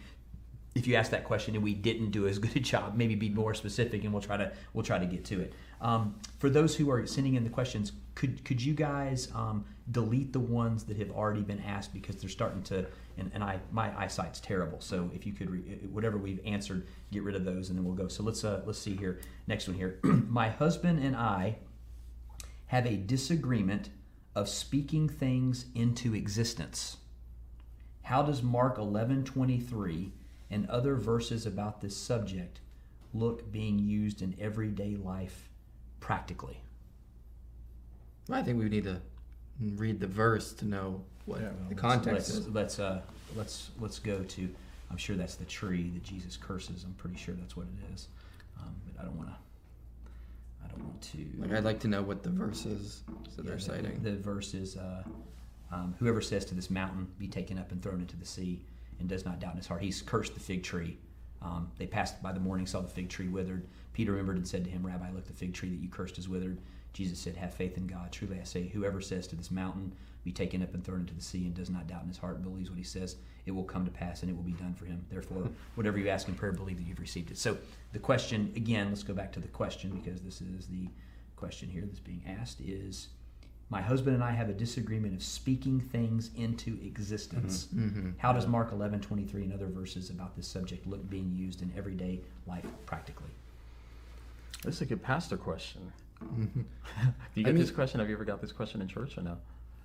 if 0.75 0.85
you 0.87 0.95
ask 0.95 1.09
that 1.11 1.23
question 1.23 1.55
and 1.55 1.63
we 1.63 1.73
didn't 1.73 2.11
do 2.11 2.27
as 2.27 2.37
good 2.45 2.55
a 2.55 2.59
job, 2.59 2.95
maybe 2.95 3.15
be 3.15 3.29
more 3.29 3.53
specific, 3.53 4.03
and 4.03 4.13
we'll 4.13 4.21
try 4.21 4.37
to 4.37 4.51
we'll 4.73 4.85
try 4.85 4.99
to 4.99 5.05
get 5.05 5.25
to 5.25 5.41
it. 5.41 5.53
Um, 5.81 6.15
for 6.37 6.49
those 6.49 6.75
who 6.75 6.91
are 6.91 7.07
sending 7.07 7.35
in 7.35 7.43
the 7.43 7.49
questions, 7.49 7.93
could 8.13 8.43
could 8.45 8.61
you 8.61 8.73
guys 8.73 9.29
um, 9.33 9.65
delete 9.91 10.33
the 10.33 10.39
ones 10.39 10.83
that 10.85 10.97
have 10.97 11.11
already 11.11 11.41
been 11.41 11.61
asked 11.61 11.93
because 11.93 12.17
they're 12.17 12.29
starting 12.29 12.61
to 12.63 12.85
and, 13.17 13.31
and 13.33 13.43
I 13.43 13.59
my 13.71 13.97
eyesight's 13.97 14.39
terrible. 14.39 14.81
So 14.81 15.09
if 15.13 15.25
you 15.25 15.33
could 15.33 15.49
re, 15.49 15.59
whatever 15.91 16.17
we've 16.17 16.41
answered, 16.45 16.87
get 17.11 17.23
rid 17.23 17.35
of 17.35 17.45
those 17.45 17.69
and 17.69 17.77
then 17.77 17.85
we'll 17.85 17.95
go. 17.95 18.07
So 18.07 18.23
let's 18.23 18.43
uh, 18.43 18.61
let's 18.65 18.79
see 18.79 18.95
here. 18.95 19.19
Next 19.47 19.67
one 19.67 19.77
here. 19.77 19.99
my 20.03 20.49
husband 20.49 21.03
and 21.03 21.15
I 21.15 21.57
have 22.67 22.85
a 22.85 22.97
disagreement 22.97 23.89
of 24.35 24.49
speaking 24.49 25.07
things 25.07 25.67
into 25.75 26.13
existence. 26.13 26.97
How 28.03 28.21
does 28.21 28.43
Mark 28.43 28.77
11:23 28.77 30.11
and 30.49 30.69
other 30.69 30.95
verses 30.95 31.45
about 31.45 31.81
this 31.81 31.95
subject 31.95 32.59
look 33.13 33.51
being 33.51 33.79
used 33.79 34.21
in 34.21 34.35
everyday 34.39 34.95
life 34.95 35.49
practically? 35.99 36.61
I 38.31 38.41
think 38.41 38.59
we 38.59 38.69
need 38.69 38.85
to 38.85 39.01
read 39.75 39.99
the 39.99 40.07
verse 40.07 40.53
to 40.53 40.65
know 40.65 41.03
what 41.25 41.41
yeah, 41.41 41.49
the 41.69 41.75
context 41.75 42.29
let's, 42.29 42.29
is. 42.29 42.49
Let's 42.49 42.79
uh, 42.79 43.01
let's 43.35 43.69
let's 43.79 43.99
go 43.99 44.23
to. 44.23 44.49
I'm 44.91 44.97
sure 44.97 45.15
that's 45.15 45.35
the 45.35 45.45
tree 45.45 45.89
that 45.93 46.03
Jesus 46.03 46.37
curses. 46.37 46.83
I'm 46.83 46.93
pretty 46.93 47.17
sure 47.17 47.35
that's 47.35 47.57
what 47.57 47.65
it 47.65 47.93
is. 47.93 48.07
Um, 48.59 48.75
but 48.85 49.01
I 49.01 49.05
don't 49.05 49.17
want 49.17 49.29
to. 49.29 49.35
I 50.63 50.67
don't 50.69 50.83
want 50.83 51.01
to. 51.01 51.17
Like 51.37 51.51
I'd 51.51 51.63
like 51.63 51.79
to 51.81 51.87
know 51.87 52.01
what 52.01 52.23
the 52.23 52.29
verse 52.29 52.65
is 52.65 53.03
that 53.35 53.43
yeah, 53.43 53.49
they're 53.49 53.55
the, 53.55 53.61
citing. 53.61 54.03
The 54.03 54.15
verse 54.15 54.53
is, 54.53 54.77
uh, 54.77 55.03
um, 55.71 55.95
"Whoever 55.99 56.21
says 56.21 56.45
to 56.45 56.55
this 56.55 56.69
mountain, 56.69 57.07
be 57.17 57.27
taken 57.27 57.57
up 57.57 57.71
and 57.71 57.81
thrown 57.81 57.99
into 58.01 58.17
the 58.17 58.25
sea, 58.25 58.63
and 58.99 59.09
does 59.09 59.25
not 59.25 59.39
doubt 59.39 59.51
in 59.51 59.57
his 59.57 59.67
heart, 59.67 59.81
he's 59.81 60.01
cursed 60.01 60.33
the 60.33 60.39
fig 60.39 60.63
tree." 60.63 60.97
Um, 61.41 61.71
they 61.77 61.85
passed 61.85 62.21
by 62.23 62.31
the 62.31 62.39
morning, 62.39 62.65
saw 62.65 62.81
the 62.81 62.87
fig 62.87 63.09
tree 63.09 63.27
withered. 63.27 63.67
Peter 63.93 64.11
remembered 64.11 64.37
and 64.37 64.47
said 64.47 64.63
to 64.65 64.69
him, 64.69 64.85
Rabbi, 64.85 65.11
look, 65.11 65.25
the 65.25 65.33
fig 65.33 65.53
tree 65.53 65.69
that 65.69 65.79
you 65.79 65.87
cursed 65.87 66.17
is 66.17 66.27
withered. 66.27 66.57
Jesus 66.91 67.19
said, 67.19 67.35
Have 67.35 67.53
faith 67.53 67.77
in 67.77 67.87
God. 67.87 68.11
Truly 68.11 68.39
I 68.39 68.43
say, 68.43 68.67
whoever 68.67 68.99
says 68.99 69.27
to 69.27 69.35
this 69.35 69.51
mountain, 69.51 69.93
Be 70.23 70.31
taken 70.31 70.63
up 70.63 70.73
and 70.73 70.83
thrown 70.83 71.01
into 71.01 71.13
the 71.13 71.21
sea, 71.21 71.45
and 71.45 71.53
does 71.53 71.69
not 71.69 71.87
doubt 71.87 72.01
in 72.01 72.07
his 72.07 72.17
heart, 72.17 72.41
believes 72.41 72.69
what 72.69 72.77
he 72.77 72.83
says, 72.83 73.17
it 73.45 73.51
will 73.51 73.63
come 73.63 73.85
to 73.85 73.91
pass 73.91 74.23
and 74.23 74.31
it 74.31 74.35
will 74.35 74.43
be 74.43 74.53
done 74.53 74.73
for 74.73 74.85
him. 74.85 75.05
Therefore, 75.09 75.47
whatever 75.75 75.99
you 75.99 76.09
ask 76.09 76.27
in 76.27 76.35
prayer, 76.35 76.51
believe 76.51 76.77
that 76.77 76.87
you've 76.87 76.99
received 76.99 77.31
it. 77.31 77.37
So 77.37 77.57
the 77.93 77.99
question, 77.99 78.51
again, 78.55 78.89
let's 78.89 79.03
go 79.03 79.13
back 79.13 79.31
to 79.33 79.39
the 79.39 79.47
question 79.47 79.91
because 79.91 80.21
this 80.21 80.41
is 80.41 80.67
the 80.67 80.89
question 81.35 81.69
here 81.69 81.83
that's 81.85 81.99
being 81.99 82.23
asked 82.27 82.59
is 82.61 83.09
my 83.69 83.81
husband 83.81 84.15
and 84.15 84.23
I 84.23 84.31
have 84.31 84.49
a 84.49 84.53
disagreement 84.53 85.15
of 85.15 85.23
speaking 85.23 85.79
things 85.79 86.29
into 86.35 86.77
existence. 86.83 87.67
Mm-hmm. 87.73 87.87
Mm-hmm. 87.87 88.09
How 88.17 88.31
does 88.31 88.45
Mark 88.47 88.71
11, 88.71 89.01
23 89.01 89.43
and 89.43 89.53
other 89.53 89.67
verses 89.67 90.09
about 90.09 90.35
this 90.35 90.47
subject 90.47 90.85
look 90.85 91.09
being 91.09 91.33
used 91.33 91.61
in 91.61 91.71
everyday 91.75 92.21
life 92.45 92.65
practically? 92.85 93.29
This 94.63 94.75
is 94.75 94.81
a 94.81 94.85
good 94.85 95.01
pastor 95.01 95.37
question. 95.37 95.91
Mm-hmm. 96.23 96.61
Do 97.01 97.11
you 97.33 97.43
get 97.43 97.49
I 97.49 97.53
mean, 97.53 97.61
this 97.61 97.71
question? 97.71 97.99
Have 97.99 98.09
you 98.09 98.15
ever 98.15 98.25
got 98.25 98.39
this 98.39 98.51
question 98.51 98.81
in 98.81 98.87
church 98.87 99.17
or 99.17 99.21
no? 99.21 99.37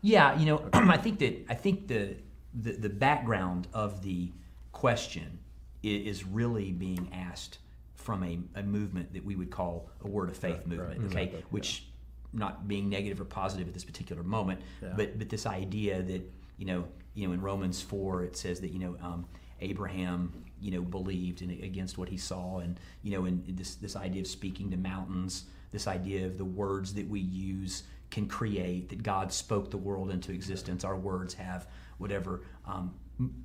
Yeah, 0.03 0.39
you 0.39 0.47
know, 0.47 0.69
I 0.73 0.97
think 0.97 1.19
that 1.21 1.47
I 1.49 1.55
think 1.55 1.89
the, 1.89 2.17
the 2.55 2.73
the 2.73 2.89
background 2.89 3.67
of 3.75 4.03
the 4.03 4.31
question 4.73 5.39
is 5.83 6.27
really 6.27 6.73
being 6.73 7.11
asked 7.13 7.59
from 7.95 8.23
a, 8.25 8.39
a 8.59 8.63
movement 8.63 9.13
that 9.15 9.25
we 9.25 9.37
would 9.37 9.51
call 9.51 9.89
a 10.05 10.09
word 10.09 10.29
of 10.31 10.37
faith 10.37 10.57
Right, 10.57 10.67
movement, 10.67 10.89
right, 10.89 10.97
okay? 10.99 11.23
exactly, 11.23 11.45
Which, 11.51 11.87
not 12.33 12.69
being 12.69 12.89
negative 12.89 13.21
or 13.21 13.25
positive 13.25 13.67
at 13.69 13.75
this 13.75 13.85
particular 13.85 14.23
moment, 14.23 14.61
Yeah. 14.83 14.95
but 14.97 15.19
but 15.19 15.29
this 15.29 15.47
idea 15.47 16.03
that 16.03 16.23
you 16.59 16.67
know 16.67 16.85
you 17.15 17.27
know 17.27 17.33
in 17.35 17.41
Romans 17.41 17.81
four 17.83 18.23
it 18.25 18.37
says 18.37 18.61
that 18.61 18.71
you 18.73 18.79
know 18.79 18.97
um, 19.01 19.27
Abraham 19.61 20.45
you 20.61 20.71
know 20.71 20.83
believed 20.83 21.43
in, 21.43 21.51
against 21.51 21.99
what 21.99 22.09
he 22.09 22.17
saw, 22.17 22.59
and 22.59 22.79
you 23.03 23.13
know 23.13 23.25
and 23.25 23.45
this 23.57 23.75
this 23.77 23.97
idea 23.97 24.21
of 24.23 24.27
speaking 24.27 24.71
to 24.71 24.77
mountains, 24.77 25.45
this 25.73 25.87
idea 25.87 26.27
of 26.27 26.39
the 26.39 26.45
words 26.45 26.95
that 26.95 27.09
we 27.09 27.21
use 27.21 27.85
can 28.11 28.27
create 28.27 28.89
that 28.89 29.03
God 29.03 29.33
spoke 29.33 29.71
the 29.71 29.77
world 29.79 30.11
into 30.11 30.33
existence. 30.33 30.85
Our 30.85 30.97
words 30.97 31.35
have 31.35 31.69
whatever. 31.99 32.43
Um, 32.67 32.95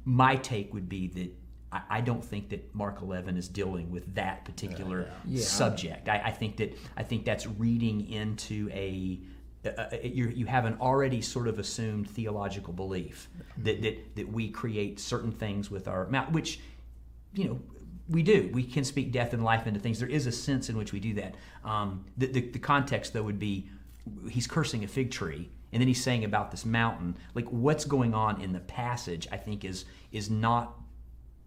my 0.06 0.36
take 0.38 0.74
would 0.74 0.90
be 0.90 1.08
that. 1.10 1.32
I- 1.76 1.98
I 1.98 2.02
don't 2.02 2.24
think 2.24 2.50
that 2.50 2.74
Mark 2.74 3.02
11 3.02 3.38
is 3.38 3.48
dealing 3.48 3.92
with 3.92 4.16
that 4.16 4.46
particular 4.46 5.12
Yeah. 5.26 5.42
subject. 5.44 6.08
I, 6.10 6.22
I 6.26 6.32
think 6.32 6.58
that 6.58 6.78
I 6.98 7.04
think 7.04 7.26
that's 7.26 7.46
reading 7.48 8.10
into 8.10 8.70
a 8.72 9.20
uh, 9.66 9.88
you 10.04 10.30
you 10.30 10.46
have 10.46 10.66
an 10.66 10.78
already 10.80 11.22
sort 11.22 11.48
of 11.48 11.58
assumed 11.58 12.08
theological 12.10 12.72
belief 12.72 13.30
that, 13.58 13.82
that 13.82 14.16
that 14.16 14.32
we 14.32 14.50
create 14.50 15.00
certain 15.00 15.32
things 15.32 15.72
with 15.72 15.88
our 15.88 16.08
mouth, 16.08 16.32
which 16.32 16.60
you 17.34 17.46
know 17.46 17.60
we 18.08 18.22
do. 18.22 18.50
We 18.54 18.64
can 18.64 18.84
speak 18.84 19.12
death 19.12 19.34
and 19.34 19.44
life 19.44 19.66
into 19.66 19.80
things. 19.80 20.00
There 20.00 20.08
is 20.08 20.28
a 20.28 20.32
sense 20.32 20.70
in 20.70 20.78
which 20.78 20.94
we 20.94 21.00
do 21.00 21.16
that. 21.16 21.36
Um, 21.64 22.06
the, 22.18 22.28
the 22.28 22.42
the 22.52 22.60
context 22.60 23.14
though 23.14 23.24
would 23.24 23.40
be 23.40 23.68
he's 24.30 24.48
cursing 24.48 24.84
a 24.84 24.88
fig 24.88 25.12
tree. 25.12 25.50
And 25.74 25.82
then 25.82 25.90
he's 25.90 26.02
saying 26.02 26.24
about 26.24 26.52
this 26.52 26.64
mountain, 26.64 27.18
like 27.34 27.48
what's 27.50 27.84
going 27.84 28.14
on 28.14 28.40
in 28.40 28.54
the 28.54 28.62
passage, 28.62 29.28
I 29.32 29.38
think 29.38 29.66
is 29.66 29.84
is 30.12 30.30
not 30.30 30.80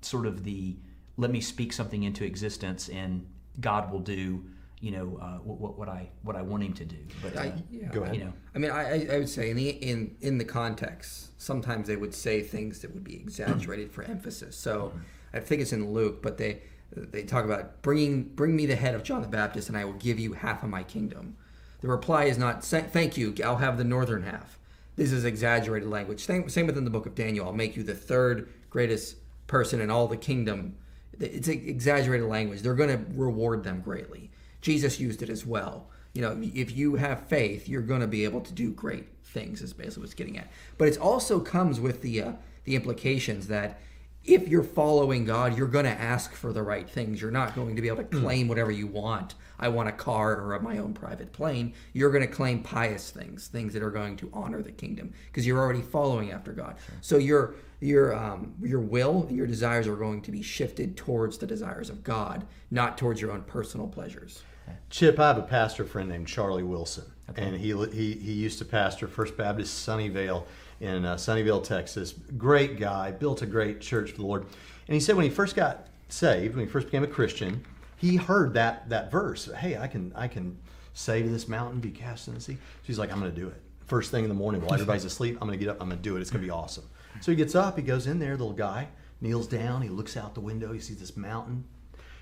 sort 0.02 0.26
of 0.26 0.44
the 0.44 0.76
let 1.16 1.30
me 1.30 1.40
speak 1.40 1.72
something 1.72 2.04
into 2.04 2.24
existence 2.24 2.88
and 2.88 3.26
God 3.60 3.90
will 3.90 4.00
do 4.00 4.44
you 4.80 4.92
know 4.92 5.18
uh, 5.20 5.38
what, 5.38 5.76
what 5.76 5.88
I 5.88 6.08
what 6.22 6.36
I 6.36 6.42
want 6.42 6.62
him 6.62 6.72
to 6.74 6.84
do. 6.84 6.96
But 7.22 7.36
uh, 7.36 7.40
I, 7.40 7.52
yeah. 7.70 7.88
Go 7.88 8.02
ahead. 8.02 8.14
you 8.14 8.24
know, 8.24 8.32
I 8.54 8.58
mean, 8.58 8.70
I, 8.70 8.82
I- 8.94 9.14
I 9.14 9.18
would 9.18 9.28
say 9.28 9.50
in 9.50 9.56
the 9.56 9.68
in 9.70 10.16
in 10.20 10.38
the 10.38 10.44
context, 10.44 11.30
sometimes 11.40 11.88
they 11.88 11.96
would 11.96 12.14
say 12.14 12.42
things 12.42 12.78
that 12.80 12.94
would 12.94 13.02
be 13.04 13.16
exaggerated 13.16 13.90
for 13.90 14.04
emphasis. 14.04 14.56
So 14.56 14.92
I 15.34 15.40
think 15.40 15.62
it's 15.62 15.72
in 15.72 15.92
Luke, 15.92 16.22
but 16.22 16.38
they 16.38 16.62
they 16.94 17.24
talk 17.24 17.44
about 17.44 17.82
bringing 17.82 18.22
bring 18.22 18.54
me 18.54 18.66
the 18.66 18.76
head 18.76 18.94
of 18.94 19.02
John 19.02 19.20
the 19.20 19.28
Baptist, 19.28 19.68
and 19.68 19.76
I 19.76 19.84
will 19.84 19.94
give 19.94 20.20
you 20.20 20.32
half 20.34 20.62
of 20.62 20.70
my 20.70 20.84
kingdom. 20.84 21.36
The 21.80 21.88
reply 21.88 22.24
is 22.24 22.38
not 22.38 22.64
thank 22.64 23.16
you, 23.16 23.34
I'll 23.44 23.56
have 23.56 23.78
the 23.78 23.84
northern 23.84 24.22
half. 24.22 24.58
This 24.94 25.12
is 25.12 25.24
exaggerated 25.24 25.88
language. 25.88 26.24
Same, 26.24 26.48
same 26.48 26.66
within 26.66 26.82
the 26.84 26.90
book 26.90 27.06
of 27.06 27.14
Daniel. 27.14 27.46
I'll 27.46 27.52
make 27.52 27.76
you 27.76 27.84
the 27.84 27.94
third 27.94 28.48
greatest 28.68 29.16
person 29.48 29.80
in 29.80 29.90
all 29.90 30.06
the 30.06 30.16
kingdom. 30.16 30.76
It's 31.18 31.48
exaggerated 31.48 32.28
language. 32.28 32.62
They're 32.62 32.74
going 32.74 32.96
to 32.96 33.04
reward 33.14 33.64
them 33.64 33.80
greatly. 33.80 34.30
Jesus 34.60 35.00
used 35.00 35.22
it 35.22 35.28
as 35.28 35.44
well. 35.44 35.90
You 36.12 36.22
know, 36.22 36.40
if 36.40 36.76
you 36.76 36.94
have 36.94 37.26
faith, 37.26 37.68
you're 37.68 37.82
going 37.82 38.00
to 38.00 38.06
be 38.06 38.24
able 38.24 38.40
to 38.42 38.52
do 38.52 38.70
great 38.70 39.08
things. 39.24 39.60
Is 39.60 39.72
basically 39.72 40.02
what 40.02 40.04
it's 40.06 40.14
getting 40.14 40.38
at. 40.38 40.48
But 40.76 40.88
it 40.88 40.98
also 40.98 41.40
comes 41.40 41.80
with 41.80 42.02
the 42.02 42.22
uh, 42.22 42.32
the 42.64 42.76
implications 42.76 43.48
that 43.48 43.80
if 44.24 44.46
you're 44.46 44.62
following 44.62 45.24
God, 45.24 45.56
you're 45.56 45.68
going 45.68 45.86
to 45.86 45.90
ask 45.90 46.34
for 46.34 46.52
the 46.52 46.62
right 46.62 46.88
things. 46.88 47.20
You're 47.20 47.30
not 47.30 47.54
going 47.54 47.74
to 47.76 47.82
be 47.82 47.88
able 47.88 48.04
to 48.04 48.04
claim 48.04 48.46
whatever 48.46 48.70
you 48.70 48.86
want. 48.86 49.34
I 49.58 49.68
want 49.68 49.88
a 49.88 49.92
car 49.92 50.40
or 50.40 50.58
my 50.60 50.78
own 50.78 50.92
private 50.92 51.32
plane. 51.32 51.72
You're 51.94 52.10
going 52.10 52.26
to 52.26 52.32
claim 52.32 52.62
pious 52.62 53.10
things, 53.10 53.48
things 53.48 53.72
that 53.72 53.82
are 53.82 53.90
going 53.90 54.16
to 54.18 54.30
honor 54.32 54.62
the 54.62 54.72
kingdom, 54.72 55.12
because 55.26 55.46
you're 55.46 55.58
already 55.58 55.80
following 55.80 56.30
after 56.30 56.52
God. 56.52 56.76
So 57.00 57.16
your 57.16 57.54
your 57.80 58.14
um, 58.14 58.54
your 58.62 58.80
will 58.80 59.26
and 59.28 59.36
your 59.36 59.46
desires 59.46 59.86
are 59.86 59.96
going 59.96 60.22
to 60.22 60.32
be 60.32 60.42
shifted 60.42 60.96
towards 60.96 61.38
the 61.38 61.46
desires 61.46 61.90
of 61.90 62.02
God, 62.02 62.46
not 62.70 62.98
towards 62.98 63.20
your 63.20 63.30
own 63.30 63.42
personal 63.42 63.86
pleasures. 63.86 64.42
Chip, 64.90 65.18
I 65.18 65.28
have 65.28 65.38
a 65.38 65.42
pastor 65.42 65.84
friend 65.84 66.08
named 66.08 66.26
Charlie 66.26 66.62
Wilson, 66.62 67.04
and 67.36 67.56
he, 67.56 67.72
he 67.92 68.12
he 68.14 68.32
used 68.32 68.58
to 68.58 68.64
pastor 68.64 69.06
First 69.06 69.36
Baptist 69.36 69.86
Sunnyvale 69.86 70.44
in 70.80 71.04
uh, 71.04 71.16
Sunnyvale, 71.16 71.62
Texas. 71.62 72.14
Great 72.36 72.78
guy, 72.78 73.10
built 73.10 73.42
a 73.42 73.46
great 73.46 73.80
church 73.80 74.10
for 74.12 74.16
the 74.18 74.26
Lord. 74.26 74.42
And 74.42 74.94
he 74.94 75.00
said 75.00 75.16
when 75.16 75.24
he 75.24 75.30
first 75.30 75.54
got 75.54 75.88
saved, 76.08 76.56
when 76.56 76.66
he 76.66 76.70
first 76.70 76.86
became 76.86 77.04
a 77.04 77.08
Christian, 77.08 77.64
he 77.96 78.16
heard 78.16 78.54
that 78.54 78.88
that 78.88 79.10
verse. 79.10 79.50
Hey, 79.56 79.76
I 79.76 79.86
can 79.86 80.12
I 80.14 80.28
can 80.28 80.58
say 80.94 81.22
to 81.22 81.28
this 81.28 81.46
mountain, 81.46 81.80
be 81.80 81.90
cast 81.90 82.26
in 82.28 82.34
the 82.34 82.40
sea. 82.40 82.54
So 82.54 82.58
he's 82.82 82.98
like, 82.98 83.12
I'm 83.12 83.20
going 83.20 83.32
to 83.32 83.40
do 83.40 83.46
it. 83.46 83.62
First 83.86 84.10
thing 84.10 84.24
in 84.24 84.28
the 84.28 84.34
morning 84.34 84.60
while 84.60 84.74
everybody's 84.74 85.04
asleep, 85.12 85.38
I'm 85.40 85.46
going 85.46 85.58
to 85.58 85.64
get 85.64 85.70
up. 85.70 85.80
I'm 85.80 85.88
going 85.88 85.98
to 85.98 86.02
do 86.02 86.16
it. 86.16 86.20
It's 86.20 86.30
going 86.30 86.42
to 86.42 86.46
be 86.46 86.50
awesome. 86.50 86.84
So 87.20 87.32
he 87.32 87.36
gets 87.36 87.54
up. 87.54 87.76
He 87.76 87.82
goes 87.82 88.06
in 88.06 88.18
there. 88.18 88.32
Little 88.32 88.52
guy 88.52 88.88
kneels 89.20 89.46
down. 89.46 89.82
He 89.82 89.88
looks 89.88 90.16
out 90.16 90.34
the 90.34 90.40
window. 90.40 90.72
He 90.72 90.80
sees 90.80 90.98
this 90.98 91.16
mountain. 91.16 91.64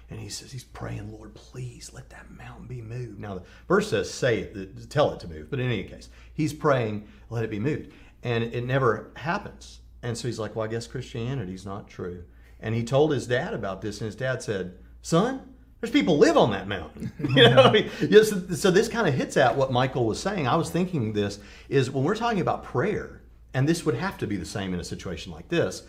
And 0.09 0.21
he 0.21 0.29
says, 0.29 0.53
he's 0.53 0.65
praying, 0.65 1.11
Lord, 1.11 1.35
please 1.35 1.91
let 1.93 2.11
that 2.11 2.31
mountain 2.31 2.67
be 2.67 2.81
moved. 2.81 3.19
Now, 3.19 3.35
the 3.35 3.43
verse 3.67 3.91
says, 3.91 4.09
say 4.13 4.39
it, 4.39 4.89
tell 4.89 5.13
it 5.13 5.21
to 5.21 5.29
move. 5.29 5.51
But 5.51 5.59
in 5.59 5.67
any 5.67 5.83
case, 5.83 6.09
he's 6.33 6.53
praying, 6.53 7.09
let 7.29 7.43
it 7.43 7.51
be 7.51 7.59
moved. 7.59 7.93
And 8.23 8.45
it 8.45 8.65
never 8.65 9.11
happens. 9.17 9.81
And 10.03 10.17
so 10.17 10.29
he's 10.29 10.39
like, 10.39 10.55
well, 10.55 10.65
I 10.65 10.69
guess 10.69 10.87
Christianity's 10.87 11.67
not 11.67 11.89
true. 11.89 12.23
And 12.61 12.75
he 12.75 12.85
told 12.85 13.11
his 13.11 13.27
dad 13.27 13.53
about 13.53 13.83
this, 13.83 14.01
and 14.01 14.07
his 14.07 14.15
dad 14.15 14.43
said, 14.43 14.79
son, 15.03 15.55
there's 15.81 15.91
people 15.91 16.19
live 16.19 16.37
on 16.37 16.53
that 16.53 16.69
mountain. 16.69 17.13
you 17.35 17.51
know, 17.51 17.75
so 18.23 18.71
this 18.71 18.89
kind 18.89 19.09
of 19.09 19.15
hits 19.15 19.37
at 19.37 19.57
what 19.57 19.73
Michael 19.73 20.07
was 20.07 20.21
saying. 20.21 20.47
I 20.47 20.55
was 20.55 20.71
thinking 20.71 21.13
this 21.13 21.41
is 21.69 21.91
when 21.91 22.05
we're 22.05 22.17
talking 22.17 22.41
about 22.41 22.63
prayer, 22.63 23.23
and 23.57 23.67
this 23.67 23.87
would 23.87 23.95
have 23.95 24.19
to 24.19 24.27
be 24.27 24.37
the 24.37 24.45
same 24.45 24.75
in 24.75 24.81
a 24.81 24.85
situation 24.85 25.33
like 25.33 25.49
this 25.49 25.83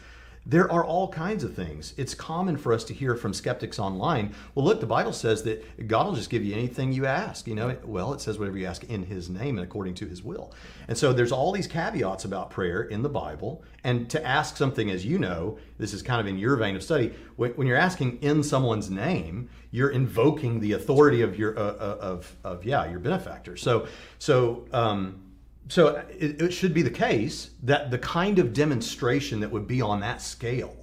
there 0.48 0.72
are 0.72 0.86
all 0.86 1.10
kinds 1.10 1.44
of 1.44 1.54
things. 1.54 1.94
It's 1.98 2.16
common 2.16 2.56
for 2.56 2.72
us 2.72 2.86
to 2.86 2.94
hear 2.94 3.16
from 3.16 3.34
skeptics 3.34 3.80
online. 3.80 4.34
Well, 4.56 4.66
look, 4.66 4.80
the 4.80 4.86
Bible 4.86 5.12
says 5.12 5.44
that 5.44 5.88
God 5.88 6.08
will 6.08 6.16
just 6.16 6.30
give 6.30 6.42
you 6.42 6.54
anything 6.54 6.94
you 6.94 7.06
ask. 7.06 7.48
You 7.48 7.56
know, 7.56 7.78
well, 7.84 8.14
it 8.14 8.22
says 8.22 8.40
whatever 8.40 8.58
you 8.58 8.66
ask 8.66 8.86
in 8.86 9.04
His 9.04 9.30
name 9.30 9.58
and 9.58 9.68
according 9.68 9.96
to 9.96 10.08
His 10.08 10.24
will. 10.24 10.54
And 10.88 10.98
so 10.98 11.12
there's 11.12 11.34
all 11.34 11.52
these 11.52 11.68
caveats 11.68 12.24
about 12.24 12.50
prayer 12.50 12.84
in 12.84 13.02
the 13.02 13.10
Bible. 13.10 13.62
And 13.84 14.10
to 14.10 14.26
ask 14.26 14.56
something, 14.56 14.90
as 14.90 15.06
you 15.06 15.20
know, 15.20 15.58
this 15.80 15.94
is 15.94 16.02
kind 16.02 16.22
of 16.22 16.28
in 16.28 16.38
your 16.38 16.56
vein 16.56 16.78
of 16.78 16.84
study. 16.84 17.14
When, 17.36 17.68
you're 17.68 17.76
asking 17.76 18.20
in 18.22 18.42
someone's 18.42 18.90
name, 18.90 19.50
you're 19.72 19.90
invoking 19.90 20.62
the 20.62 20.72
authority 20.72 21.24
of 21.24 21.38
your 21.38 21.60
uh, 21.60 21.62
uh, 21.62 21.98
of 22.00 22.36
of 22.46 22.64
yeah 22.64 22.90
your 22.90 23.00
benefactor. 23.00 23.58
So 23.58 23.88
so. 24.18 24.66
Um, 24.72 25.24
so 25.70 26.04
it, 26.10 26.42
it, 26.42 26.52
should 26.52 26.74
be 26.74 26.82
the 26.82 26.90
case 26.90 27.52
that 27.64 27.92
the 27.92 27.98
kind 27.98 28.40
of 28.40 28.54
demonstration 28.54 29.40
that 29.42 29.52
would 29.52 29.68
be 29.68 29.82
on 29.82 30.00
that 30.00 30.22
scale 30.22 30.76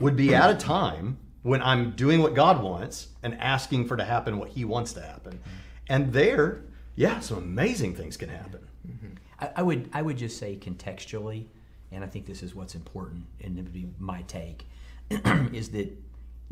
would 0.00 0.16
be 0.16 0.34
at 0.34 0.50
a 0.50 0.54
time 0.54 1.18
when 1.42 1.62
I'm 1.62 1.92
doing 1.92 2.22
what 2.22 2.34
God 2.34 2.62
wants 2.62 3.08
and 3.22 3.34
asking 3.40 3.86
for 3.86 3.96
to 3.96 4.04
happen 4.04 4.38
what 4.38 4.48
He 4.48 4.64
wants 4.64 4.92
to 4.94 5.02
happen. 5.02 5.40
And 5.88 6.12
there, 6.12 6.62
yeah, 6.94 7.20
some 7.20 7.38
amazing 7.38 7.94
things 7.94 8.16
can 8.16 8.28
happen. 8.28 8.66
Mm-hmm. 8.88 9.06
I, 9.40 9.50
I 9.56 9.62
would 9.62 9.90
I 9.92 10.02
would 10.02 10.16
just 10.16 10.38
say 10.38 10.56
contextually, 10.56 11.46
and 11.90 12.04
I 12.04 12.06
think 12.06 12.26
this 12.26 12.42
is 12.42 12.54
what's 12.54 12.74
important, 12.74 13.24
and 13.42 13.58
it 13.58 13.62
would 13.62 13.72
be 13.72 13.88
my 13.98 14.22
take, 14.22 14.66
is 15.52 15.70
that 15.70 15.92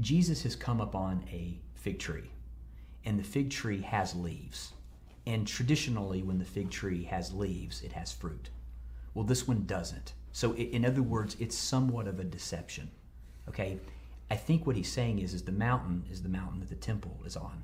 Jesus 0.00 0.42
has 0.42 0.56
come 0.56 0.80
upon 0.80 1.24
a 1.30 1.58
fig 1.74 1.98
tree, 1.98 2.30
and 3.04 3.18
the 3.18 3.24
fig 3.24 3.50
tree 3.50 3.80
has 3.82 4.14
leaves. 4.14 4.72
And 5.30 5.46
traditionally, 5.46 6.24
when 6.24 6.40
the 6.40 6.44
fig 6.44 6.70
tree 6.70 7.04
has 7.04 7.32
leaves, 7.32 7.82
it 7.82 7.92
has 7.92 8.10
fruit. 8.10 8.50
Well, 9.14 9.24
this 9.24 9.46
one 9.46 9.64
doesn't. 9.64 10.12
So, 10.32 10.54
in 10.56 10.84
other 10.84 11.02
words, 11.02 11.36
it's 11.38 11.56
somewhat 11.56 12.08
of 12.08 12.18
a 12.18 12.24
deception. 12.24 12.90
Okay? 13.48 13.78
I 14.28 14.34
think 14.34 14.66
what 14.66 14.74
he's 14.74 14.90
saying 14.90 15.20
is, 15.20 15.32
is 15.32 15.42
the 15.42 15.52
mountain 15.52 16.04
is 16.10 16.20
the 16.20 16.28
mountain 16.28 16.58
that 16.58 16.68
the 16.68 16.74
temple 16.74 17.16
is 17.24 17.36
on. 17.36 17.62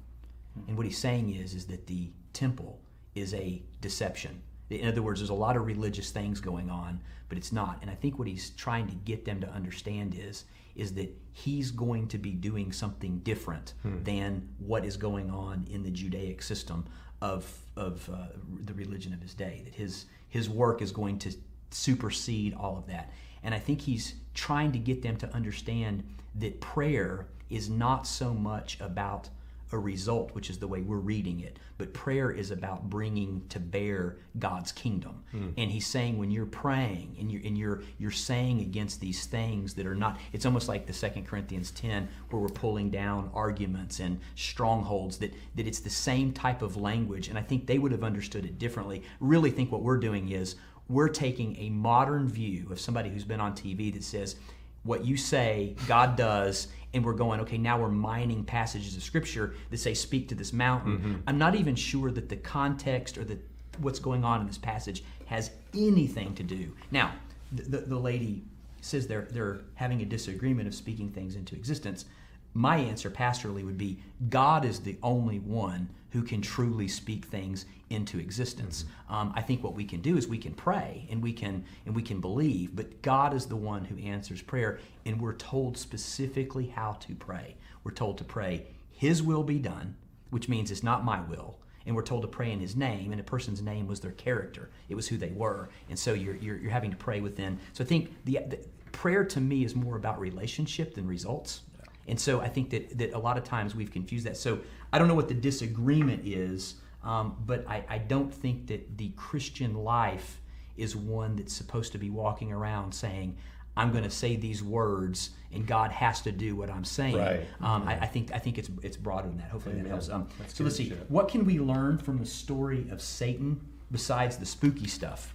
And 0.68 0.76
what 0.76 0.87
he's 0.87 0.98
saying 0.98 1.35
is, 1.35 1.55
is 1.55 1.66
that 1.66 1.88
the 1.88 2.11
temple 2.33 2.79
is 3.16 3.35
a 3.35 3.61
deception. 3.81 4.40
In 4.70 4.87
other 4.87 5.02
words, 5.02 5.18
there's 5.18 5.31
a 5.31 5.35
lot 5.35 5.57
of 5.57 5.66
religious 5.66 6.12
things 6.12 6.40
going 6.40 6.70
on, 6.70 7.00
but 7.29 7.37
it's 7.37 7.50
not. 7.50 7.79
And 7.83 7.90
I 7.90 7.94
think 7.96 8.16
what 8.16 8.29
he's 8.29 8.50
trying 8.50 8.87
to 8.87 8.94
get 8.94 9.24
them 9.24 9.40
to 9.40 9.48
understand 9.50 10.14
is, 10.16 10.44
is 10.76 10.94
that 10.94 11.12
he's 11.33 11.72
going 11.72 12.07
to 12.09 12.18
be 12.18 12.31
doing 12.31 12.70
something 12.70 13.18
different 13.20 13.74
hmm. 13.83 14.05
than 14.05 14.48
what 14.59 14.85
is 14.85 14.96
going 14.96 15.31
on 15.31 15.66
in 15.68 15.83
the 15.83 15.90
Judaic 15.90 16.42
system 16.42 16.87
of 17.20 17.50
of 17.76 18.09
uh, 18.12 18.29
the 18.64 18.74
religion 18.74 19.12
of 19.12 19.20
his 19.20 19.35
day. 19.35 19.62
That 19.64 19.74
his 19.74 20.07
his 20.29 20.48
work 20.48 20.83
is 20.83 20.92
going 20.92 21.18
to 21.20 21.33
supersede 21.70 22.55
all 22.55 22.76
of 22.76 22.87
that. 22.87 23.11
And 23.42 23.55
I 23.55 23.59
think 23.59 23.81
he's 23.83 24.14
trying 24.35 24.72
to 24.72 24.79
get 24.79 25.02
them 25.02 25.16
to 25.18 25.33
understand 25.35 26.02
that 26.35 26.61
prayer 26.61 27.26
is 27.48 27.70
not 27.70 28.07
so 28.07 28.35
much 28.35 28.79
about 28.81 29.29
a 29.72 29.79
result, 29.79 30.35
which 30.35 30.48
is 30.50 30.59
the 30.59 30.66
way 30.66 30.81
we're 30.81 30.96
reading 30.96 31.40
it. 31.40 31.59
But 31.79 31.92
prayer 31.92 32.31
is 32.31 32.50
about 32.50 32.88
bringing 32.88 33.42
to 33.48 33.61
bear 33.61 34.16
God's 34.38 34.72
kingdom. 34.72 35.24
Mm. 35.35 35.55
And 35.59 35.70
he's 35.70 35.87
saying 35.87 36.18
when 36.18 36.31
you're 36.31 36.46
praying 36.46 37.16
and 37.18 37.31
you're 37.31 37.42
and 37.44 37.59
you're 37.59 37.83
you're 37.98 38.11
saying 38.11 38.61
against 38.61 39.00
these 39.00 39.26
things 39.26 39.74
that 39.74 39.87
are 39.87 39.94
not, 39.94 40.18
it's 40.33 40.46
almost 40.46 40.68
like 40.68 40.87
the 40.87 40.92
Second 40.92 41.26
Corinthians 41.26 41.70
10, 41.72 42.09
where 42.31 42.40
we're 42.40 42.48
pulling 42.48 42.90
down 42.90 43.31
arguments 43.35 44.00
and 44.00 44.20
strongholds, 44.37 45.18
that, 45.18 45.35
that 45.57 45.66
it's 45.66 45.81
the 45.81 45.90
same 45.90 46.33
type 46.33 46.62
of 46.62 46.76
language. 46.76 47.29
And 47.29 47.38
I 47.38 47.42
think 47.42 47.66
they 47.66 47.79
would 47.79 47.92
have 47.92 48.05
understood 48.05 48.44
it 48.44 48.59
differently. 48.59 49.02
Really 49.20 49.50
think 49.50 49.72
what 49.72 49.83
we're 49.83 49.98
doing 49.98 50.31
is 50.31 50.57
we're 50.88 51.09
taking 51.09 51.57
a 51.59 51.70
modern 51.70 52.29
view 52.29 52.68
of 52.70 52.81
somebody 52.81 53.11
who's 53.11 53.24
been 53.24 53.40
on 53.40 53.52
TV 53.55 53.92
that 53.92 54.05
says, 54.05 54.37
what 54.85 55.05
you 55.05 55.16
say 55.16 55.74
God 55.88 56.16
does, 56.16 56.68
and 56.94 57.05
we're 57.05 57.14
going, 57.14 57.40
okay, 57.40 57.59
now 57.59 57.79
we're 57.79 57.88
mining 57.88 58.44
passages 58.44 58.96
of 58.96 59.03
scripture 59.03 59.55
that 59.70 59.79
say, 59.79 59.94
speak 59.94 60.29
to 60.29 60.35
this 60.35 60.53
mountain. 60.53 60.99
Mm-hmm. 60.99 61.14
I'm 61.27 61.38
not 61.38 61.55
even 61.55 61.75
sure 61.75 62.11
that 62.11 62.29
the 62.29 62.37
context 62.37 63.18
or 63.18 63.25
the 63.25 63.38
what's 63.79 63.99
going 63.99 64.25
on 64.25 64.40
in 64.40 64.46
this 64.46 64.59
passage 64.59 65.05
has 65.27 65.51
anything 65.75 66.35
to 66.35 66.42
do. 66.42 66.72
Now, 66.90 67.12
the, 67.53 67.62
the, 67.62 67.79
the 67.79 67.99
lady 67.99 68.42
says 68.81 69.07
they're 69.07 69.29
they're 69.31 69.61
having 69.75 70.01
a 70.01 70.05
disagreement 70.05 70.68
of 70.68 70.75
speaking 70.75 71.11
things 71.11 71.37
into 71.37 71.55
existence. 71.55 72.07
My 72.55 72.79
answer 72.79 73.11
pastorally 73.11 73.64
would 73.64 73.77
be 73.77 73.99
God 74.31 74.64
is 74.64 74.81
the 74.81 74.96
only 75.03 75.38
one 75.40 75.90
who 76.11 76.23
can 76.23 76.40
truly 76.40 76.88
speak 76.88 77.25
things 77.25 77.66
into 77.90 78.19
existence. 78.19 78.85
Um, 79.09 79.33
I 79.37 79.42
think 79.42 79.62
what 79.62 79.75
we 79.75 79.85
can 79.85 80.01
do 80.01 80.16
is 80.16 80.27
we 80.27 80.38
can 80.38 80.55
pray 80.55 81.07
and 81.11 81.23
we 81.23 81.33
can 81.33 81.64
and 81.85 81.95
we 81.95 82.03
can 82.03 82.21
believe, 82.21 82.75
but 82.75 83.03
God 83.03 83.35
is 83.35 83.47
the 83.47 83.57
one 83.57 83.85
who 83.85 83.99
answers 83.99 84.42
prayer, 84.42 84.81
and 85.05 85.21
we're 85.21 85.35
told 85.35 85.77
specifically 85.77 86.66
how 86.66 86.92
to 87.01 87.14
pray. 87.14 87.57
We're 87.85 87.92
told 87.92 88.19
to 88.19 88.25
pray, 88.25 88.66
His 88.90 89.23
will 89.23 89.45
be 89.45 89.59
done, 89.59 89.97
which 90.31 90.49
means 90.49 90.71
it's 90.71 90.83
not 90.83 91.05
my 91.05 91.21
will 91.21 91.59
and 91.87 91.95
we're 91.95 92.03
told 92.03 92.23
to 92.23 92.29
pray 92.29 92.51
in 92.51 92.61
his 92.61 92.77
name 92.77 93.12
and 93.12 93.21
a 93.21 93.25
person's 93.25 93.62
name 93.62 93.87
was 93.87 94.01
their 94.01 94.12
character 94.12 94.71
it 94.88 94.95
was 94.95 95.09
who 95.09 95.16
they 95.16 95.31
were 95.31 95.69
and 95.88 95.99
so 95.99 96.12
you're, 96.12 96.37
you're, 96.37 96.59
you're 96.59 96.71
having 96.71 96.90
to 96.90 96.97
pray 96.97 97.21
within 97.21 97.59
so 97.73 97.83
i 97.83 97.87
think 97.87 98.14
the, 98.25 98.40
the 98.49 98.59
prayer 98.92 99.25
to 99.25 99.40
me 99.40 99.64
is 99.64 99.75
more 99.75 99.97
about 99.97 100.19
relationship 100.21 100.95
than 100.95 101.07
results 101.07 101.62
and 102.09 102.19
so 102.21 102.40
i 102.40 102.49
think 102.49 102.71
that, 102.71 102.97
that 102.99 103.12
a 103.12 103.19
lot 103.19 103.37
of 103.38 103.45
times 103.45 103.75
we've 103.75 103.90
confused 103.92 104.27
that 104.27 104.37
so 104.37 104.59
i 104.92 104.99
don't 104.99 105.09
know 105.09 105.14
what 105.14 105.29
the 105.29 105.35
disagreement 105.35 106.23
is 106.27 106.75
um, 107.05 107.37
but 107.47 107.64
I, 107.69 107.85
I 107.88 107.99
don't 107.99 108.33
think 108.35 108.66
that 108.69 108.99
the 108.99 109.11
christian 109.16 109.75
life 109.75 110.40
is 110.77 110.95
one 110.97 111.37
that's 111.37 111.53
supposed 111.55 111.92
to 111.92 111.99
be 111.99 112.11
walking 112.11 112.53
around 112.53 112.92
saying 112.92 113.37
i'm 113.77 113.92
going 113.92 114.05
to 114.05 114.11
say 114.11 114.37
these 114.37 114.62
words 114.62 115.31
and 115.53 115.66
god 115.66 115.90
has 115.92 116.21
to 116.23 116.33
do 116.33 116.57
what 116.57 116.69
i'm 116.71 116.85
saying 116.85 117.16
Right. 117.16 117.47
um, 117.61 117.87
I, 117.88 118.01
I 118.01 118.07
think 118.07 118.33
I 118.35 118.38
think 118.38 118.59
it's 118.59 118.69
it's 118.83 118.97
broader 118.97 119.29
than 119.29 119.38
that. 119.38 119.51
Hopefully 119.51 119.77
that 119.81 119.87
helps. 119.88 120.09
Um, 120.11 120.29
so 120.49 120.64
let's 120.64 120.77
see. 120.77 120.88
shit. 120.88 121.05
What 121.11 121.29
can 121.29 121.45
we 121.47 121.59
learn 121.61 121.97
from 121.99 122.19
the 122.19 122.27
story 122.27 122.87
of 122.90 123.01
Satan 123.01 123.61
besides 123.90 124.37
the 124.37 124.47
spooky 124.47 124.87
stuff? 124.88 125.35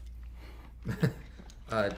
Uh, 1.72 1.90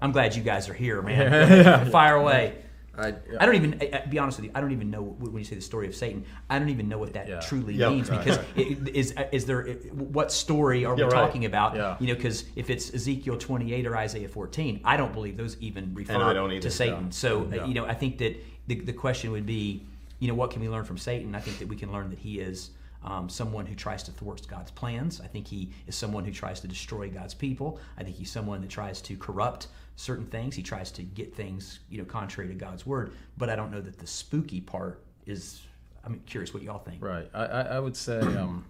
I'm 0.00 0.12
glad 0.12 0.36
you 0.36 0.42
guys 0.42 0.68
are 0.68 0.74
here, 0.74 1.02
man. 1.02 1.90
Fire 1.90 2.14
away. 2.16 2.54
I, 2.98 3.14
I 3.38 3.46
don't 3.46 3.54
even. 3.56 3.78
I, 3.80 3.90
I- 4.02 4.06
be 4.06 4.18
honest 4.18 4.38
with 4.38 4.46
you. 4.46 4.50
I 4.54 4.60
don't 4.60 4.72
even 4.72 4.90
know 4.90 5.02
when 5.02 5.36
you 5.38 5.44
say 5.44 5.54
the 5.56 5.60
story 5.60 5.86
of 5.86 5.94
Satan. 5.94 6.24
I 6.48 6.58
don't 6.58 6.68
even 6.68 6.88
know 6.88 6.98
what 6.98 7.12
that 7.14 7.28
Yeah. 7.28 7.40
truly 7.40 7.74
Yeah, 7.74 7.90
means 7.90 8.10
right, 8.10 8.24
because 8.24 8.38
it- 8.56 8.88
is 8.94 9.14
is 9.32 9.44
there 9.46 9.64
what 9.92 10.32
story 10.32 10.84
are 10.84 10.94
we 10.94 11.00
Yeah, 11.02 11.08
right. 11.08 11.12
talking 11.26 11.44
about? 11.44 11.74
Yeah. 11.76 11.96
You 12.00 12.08
know, 12.08 12.14
because 12.14 12.44
if 12.56 12.70
it's 12.70 12.92
Ezekiel 12.94 13.36
28 13.38 13.86
or 13.86 13.96
Isaiah 13.96 14.28
14, 14.28 14.80
I 14.84 14.96
don't 14.96 15.12
believe 15.12 15.36
those 15.36 15.56
even 15.60 15.92
refer 15.94 16.14
either, 16.14 16.60
to 16.60 16.70
Satan. 16.70 17.04
yeah. 17.04 17.10
So 17.10 17.42
uh, 17.42 17.54
Yeah. 17.56 17.66
you 17.66 17.74
know, 17.74 17.84
I 17.86 17.94
think 17.94 18.18
that 18.18 18.36
the, 18.66 18.76
the 18.80 18.92
question 18.92 19.30
would 19.32 19.46
be, 19.46 19.84
you 20.18 20.28
know, 20.28 20.34
what 20.34 20.50
can 20.50 20.60
we 20.62 20.68
learn 20.68 20.84
from 20.84 20.98
Satan? 20.98 21.34
I 21.34 21.40
think 21.40 21.58
that 21.58 21.68
we 21.68 21.76
can 21.76 21.92
learn 21.92 22.10
that 22.10 22.18
he 22.18 22.40
is 22.40 22.70
um, 23.06 23.28
someone 23.28 23.64
who 23.66 23.74
tries 23.74 24.02
to 24.04 24.10
thwart 24.10 24.46
God's 24.48 24.70
plans. 24.72 25.20
I 25.20 25.26
think 25.26 25.46
he 25.46 25.70
is 25.86 25.94
someone 25.94 26.24
who 26.24 26.32
tries 26.32 26.60
to 26.60 26.68
destroy 26.68 27.08
God's 27.08 27.34
people. 27.34 27.78
I 27.96 28.02
think 28.02 28.16
he's 28.16 28.30
someone 28.30 28.60
that 28.60 28.70
tries 28.70 29.00
to 29.02 29.16
corrupt 29.16 29.68
certain 29.94 30.26
things. 30.26 30.54
He 30.54 30.62
tries 30.62 30.90
to 30.92 31.02
get 31.02 31.34
things, 31.34 31.80
you 31.88 31.98
know, 31.98 32.04
contrary 32.04 32.48
to 32.48 32.54
God's 32.54 32.84
word. 32.84 33.12
But 33.38 33.48
I 33.48 33.56
don't 33.56 33.70
know 33.70 33.80
that 33.80 33.98
the 33.98 34.06
spooky 34.06 34.60
part 34.60 35.02
is. 35.24 35.62
I'm 36.04 36.20
curious 36.26 36.54
what 36.54 36.62
y'all 36.62 36.78
think. 36.78 37.02
Right. 37.02 37.28
I, 37.34 37.44
I, 37.44 37.80
would 37.80 37.96
say, 37.96 38.20
um, 38.20 38.64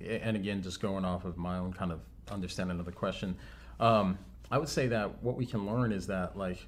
and 0.00 0.36
again, 0.36 0.62
just 0.62 0.80
going 0.80 1.04
off 1.04 1.24
of 1.24 1.36
my 1.36 1.58
own 1.58 1.72
kind 1.72 1.90
of 1.90 2.00
understanding 2.30 2.78
of 2.78 2.86
the 2.86 2.92
question, 2.92 3.36
um, 3.80 4.16
I 4.50 4.58
would 4.58 4.68
say 4.68 4.86
that 4.88 5.20
what 5.22 5.36
we 5.36 5.44
can 5.44 5.66
learn 5.66 5.90
is 5.90 6.06
that, 6.06 6.36
like, 6.36 6.64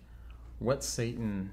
what 0.59 0.83
Satan 0.83 1.51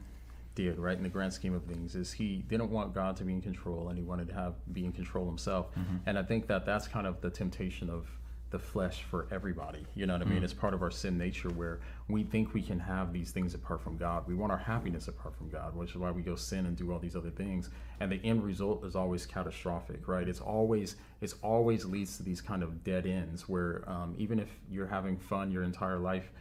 did, 0.57 0.79
right, 0.79 0.97
in 0.97 1.03
the 1.03 1.09
grand 1.09 1.31
scheme 1.31 1.53
of 1.53 1.63
things, 1.65 1.95
is 1.95 2.11
he 2.11 2.43
didn't 2.49 2.71
want 2.71 2.93
God 2.93 3.15
to 3.17 3.23
be 3.23 3.33
in 3.33 3.41
control 3.41 3.89
and 3.89 3.97
he 3.97 4.03
wanted 4.03 4.27
to 4.29 4.33
have 4.33 4.55
be 4.73 4.83
in 4.85 4.91
control 4.91 5.25
himself. 5.25 5.67
And 6.07 6.17
I 6.17 6.23
think 6.23 6.47
that 6.47 6.65
that's 6.65 6.87
kind 6.87 7.05
of 7.05 7.21
the 7.21 7.29
temptation 7.29 7.89
of 7.89 8.07
the 8.49 8.59
flesh 8.59 9.03
for 9.03 9.27
everybody. 9.29 9.85
You 9.93 10.05
know 10.05 10.13
what 10.13 10.21
I 10.21 10.25
mean? 10.25 10.43
It's 10.43 10.53
part 10.53 10.73
of 10.73 10.81
our 10.81 10.89
sin 10.89 11.17
nature 11.17 11.49
where 11.49 11.79
we 12.07 12.23
think 12.23 12.53
we 12.53 12.61
can 12.61 12.79
have 12.79 13.11
these 13.11 13.31
things 13.31 13.53
apart 13.53 13.81
from 13.81 13.97
God. 13.97 14.25
We 14.25 14.35
want 14.35 14.53
our 14.53 14.57
happiness 14.57 15.09
apart 15.09 15.35
from 15.35 15.49
God, 15.49 15.75
which 15.75 15.91
is 15.91 15.97
why 15.97 16.11
we 16.11 16.21
go 16.21 16.35
sin 16.35 16.65
and 16.65 16.75
do 16.75 16.93
all 16.93 16.99
these 16.99 17.15
other 17.15 17.29
things. 17.29 17.69
And 17.99 18.09
the 18.09 18.21
end 18.23 18.43
result 18.43 18.85
is 18.85 18.95
always 18.95 19.25
catastrophic, 19.25 20.07
right? 20.07 20.27
It's 20.27 20.39
always 20.39 20.95
it's 21.19 21.35
always 21.43 21.83
leads 21.83 22.17
to 22.17 22.23
these 22.23 22.41
kind 22.41 22.63
of 22.63 22.83
dead 22.83 23.05
ends 23.05 23.49
where 23.49 23.83
um, 23.87 24.15
even 24.17 24.39
if 24.39 24.49
you're 24.71 24.87
having 24.87 25.17
fun 25.17 25.51
your 25.51 25.63
entire 25.63 25.99
life 25.99 26.31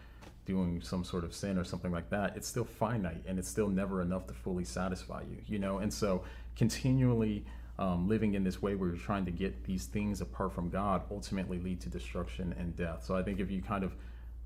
doing 0.47 0.81
some 0.81 1.05
sort 1.05 1.25
of 1.25 1.35
sin 1.35 1.59
or 1.59 1.65
something 1.65 1.93
like 1.93 2.09
that, 2.11 2.37
it's 2.37 2.49
still 2.49 2.65
finite 2.65 3.23
and 3.27 3.39
it's 3.39 3.49
still 3.49 3.69
never 3.69 4.01
enough 4.01 4.27
to 4.29 4.35
fully 4.35 4.65
satisfy 4.65 5.23
you, 5.23 5.39
you 5.47 5.59
know? 5.59 5.79
And 5.79 5.93
so 5.93 6.23
continually 6.57 7.45
um, 7.79 8.09
living 8.09 8.35
in 8.35 8.45
this 8.45 8.63
way 8.63 8.75
where 8.75 8.89
you're 8.89 8.99
trying 8.99 9.27
to 9.27 9.31
get 9.31 9.65
these 9.65 9.87
things 9.87 10.21
apart 10.21 10.55
from 10.55 10.71
God 10.71 11.03
ultimately 11.11 11.59
lead 11.59 11.81
to 11.83 11.91
destruction 11.91 12.55
and 12.59 12.75
death. 12.77 13.05
So 13.05 13.17
I 13.17 13.23
think 13.23 13.41
if 13.41 13.51
you 13.51 13.61
kind 13.61 13.85
of, 13.85 13.95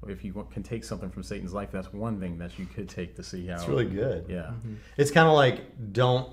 if 0.09 0.25
you 0.25 0.47
can 0.51 0.63
take 0.63 0.83
something 0.83 1.11
from 1.11 1.23
Satan's 1.23 1.53
life, 1.53 1.71
that's 1.71 1.93
one 1.93 2.19
thing 2.19 2.39
that 2.39 2.59
you 2.59 2.67
could 2.67 2.89
take 2.89 3.15
to 3.17 3.23
see 3.23 3.47
how. 3.47 3.57
It's 3.57 3.69
really 3.69 3.85
good. 3.85 4.27
Yeah. 4.29 4.53
It's 4.97 5.11
kind 5.11 5.29
of 5.29 5.35
like 5.35 5.93
don't 5.93 6.33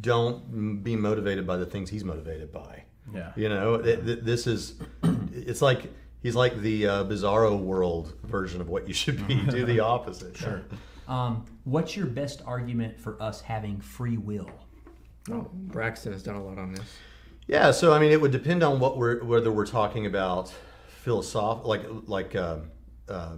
don't 0.00 0.82
be 0.82 0.96
motivated 0.96 1.46
by 1.46 1.56
the 1.56 1.64
things 1.64 1.88
he's 1.88 2.04
motivated 2.04 2.52
by. 2.52 2.82
Yeah. 3.14 3.32
You 3.36 3.48
know, 3.48 3.74
it, 3.74 4.24
this 4.24 4.46
is 4.46 4.74
it's 5.32 5.62
like 5.62 5.92
he's 6.24 6.34
like 6.34 6.56
the 6.60 6.88
uh, 6.88 7.04
bizarro 7.04 7.56
world 7.56 8.14
version 8.24 8.60
of 8.60 8.68
what 8.68 8.88
you 8.88 8.94
should 8.94 9.24
be. 9.28 9.40
Do 9.42 9.64
the 9.64 9.78
opposite. 9.94 10.36
Sure. 10.36 10.62
Um, 11.06 11.44
what's 11.62 11.96
your 11.96 12.06
best 12.06 12.42
argument 12.44 12.98
for 12.98 13.22
us 13.22 13.40
having 13.40 13.80
free 13.80 14.16
will? 14.16 14.50
oh, 15.30 15.48
Braxton 15.52 16.12
has 16.12 16.22
done 16.22 16.34
a 16.34 16.44
lot 16.44 16.58
on 16.58 16.72
this. 16.72 16.96
Yeah, 17.46 17.70
so 17.70 17.92
I 17.92 17.98
mean, 17.98 18.10
it 18.10 18.20
would 18.20 18.32
depend 18.32 18.62
on 18.62 18.80
what 18.80 18.96
we're 18.96 19.22
whether 19.22 19.52
we're 19.52 19.66
talking 19.66 20.06
about 20.06 20.52
philosoph 21.02 21.64
like 21.64 21.82
like 22.06 22.34
uh, 22.34 22.58
uh, 23.08 23.36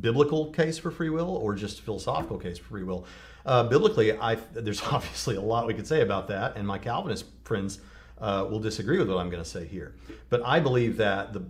biblical 0.00 0.52
case 0.52 0.78
for 0.78 0.90
free 0.90 1.08
will 1.08 1.36
or 1.36 1.54
just 1.54 1.80
philosophical 1.80 2.38
case 2.38 2.58
for 2.58 2.68
free 2.68 2.82
will. 2.82 3.06
Uh, 3.46 3.64
biblically, 3.64 4.16
I 4.16 4.34
there's 4.52 4.82
obviously 4.92 5.36
a 5.36 5.40
lot 5.40 5.66
we 5.66 5.74
could 5.74 5.86
say 5.86 6.02
about 6.02 6.28
that, 6.28 6.56
and 6.56 6.66
my 6.66 6.78
Calvinist 6.78 7.24
friends 7.44 7.80
uh, 8.18 8.46
will 8.50 8.60
disagree 8.60 8.98
with 8.98 9.08
what 9.08 9.18
I'm 9.18 9.30
going 9.30 9.42
to 9.42 9.48
say 9.48 9.66
here. 9.66 9.94
But 10.30 10.42
I 10.44 10.60
believe 10.60 10.96
that 10.96 11.32
the 11.32 11.44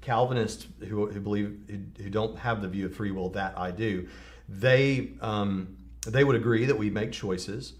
Calvinists 0.00 0.66
who, 0.80 1.06
who 1.06 1.20
believe 1.20 1.58
who, 1.98 2.10
don't 2.10 2.38
have 2.38 2.62
the 2.62 2.68
view 2.68 2.86
of 2.86 2.94
free 2.94 3.10
will 3.10 3.30
that 3.30 3.58
I 3.58 3.70
do, 3.70 4.08
they 4.48 5.10
um, 5.20 5.76
they 6.06 6.24
would 6.24 6.36
agree 6.36 6.64
that 6.64 6.78
we 6.78 6.90
make 6.90 7.12
choices. 7.12 7.74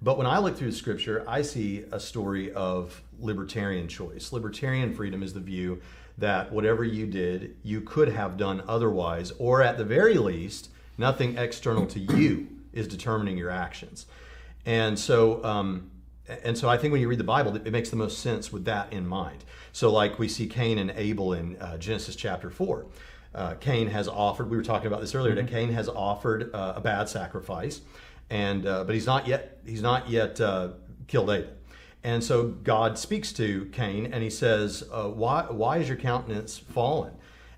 But 0.00 0.18
when 0.18 0.26
I 0.26 0.38
look 0.38 0.56
through 0.56 0.70
the 0.70 0.76
scripture, 0.76 1.24
I 1.26 1.42
see 1.42 1.84
a 1.90 1.98
story 1.98 2.52
of 2.52 3.02
libertarian 3.18 3.88
choice. 3.88 4.32
Libertarian 4.32 4.94
freedom 4.94 5.22
is 5.22 5.32
the 5.32 5.40
view 5.40 5.80
that 6.18 6.52
whatever 6.52 6.84
you 6.84 7.06
did, 7.06 7.56
you 7.62 7.80
could 7.80 8.08
have 8.08 8.36
done 8.36 8.62
otherwise, 8.68 9.32
or 9.38 9.62
at 9.62 9.78
the 9.78 9.84
very 9.84 10.14
least, 10.14 10.68
nothing 10.98 11.38
external 11.38 11.86
to 11.86 11.98
you 11.98 12.48
is 12.72 12.86
determining 12.86 13.36
your 13.36 13.50
actions. 13.50 14.06
And 14.66 14.98
so, 14.98 15.44
um, 15.44 15.90
and 16.28 16.56
so 16.56 16.68
I 16.68 16.76
think 16.76 16.92
when 16.92 17.00
you 17.00 17.08
read 17.08 17.20
the 17.20 17.24
Bible, 17.24 17.54
it 17.56 17.70
makes 17.70 17.90
the 17.90 17.96
most 17.96 18.18
sense 18.18 18.52
with 18.52 18.64
that 18.64 18.92
in 18.92 19.06
mind. 19.06 19.44
So, 19.72 19.90
like 19.90 20.18
we 20.18 20.28
see 20.28 20.46
Cain 20.46 20.78
and 20.78 20.90
Abel 20.92 21.32
in 21.34 21.56
uh, 21.56 21.76
Genesis 21.78 22.16
chapter 22.16 22.50
4. 22.50 22.86
Uh, 23.34 23.54
Cain 23.54 23.88
has 23.88 24.06
offered, 24.06 24.48
we 24.48 24.56
were 24.56 24.62
talking 24.62 24.86
about 24.86 25.00
this 25.00 25.14
earlier, 25.14 25.34
that 25.34 25.48
Cain 25.48 25.72
has 25.72 25.88
offered 25.88 26.54
uh, 26.54 26.74
a 26.76 26.80
bad 26.80 27.08
sacrifice 27.08 27.80
and 28.30 28.66
uh, 28.66 28.84
but 28.84 28.94
he's 28.94 29.06
not 29.06 29.26
yet 29.26 29.58
he's 29.64 29.82
not 29.82 30.08
yet 30.08 30.40
uh, 30.40 30.70
killed 31.06 31.30
Abel. 31.30 31.50
And 32.02 32.22
so 32.22 32.48
God 32.48 32.98
speaks 32.98 33.32
to 33.34 33.66
Cain 33.72 34.12
and 34.12 34.22
he 34.22 34.30
says, 34.30 34.84
uh, 34.92 35.08
"Why 35.08 35.44
why 35.44 35.78
is 35.78 35.88
your 35.88 35.96
countenance 35.96 36.58
fallen? 36.58 37.12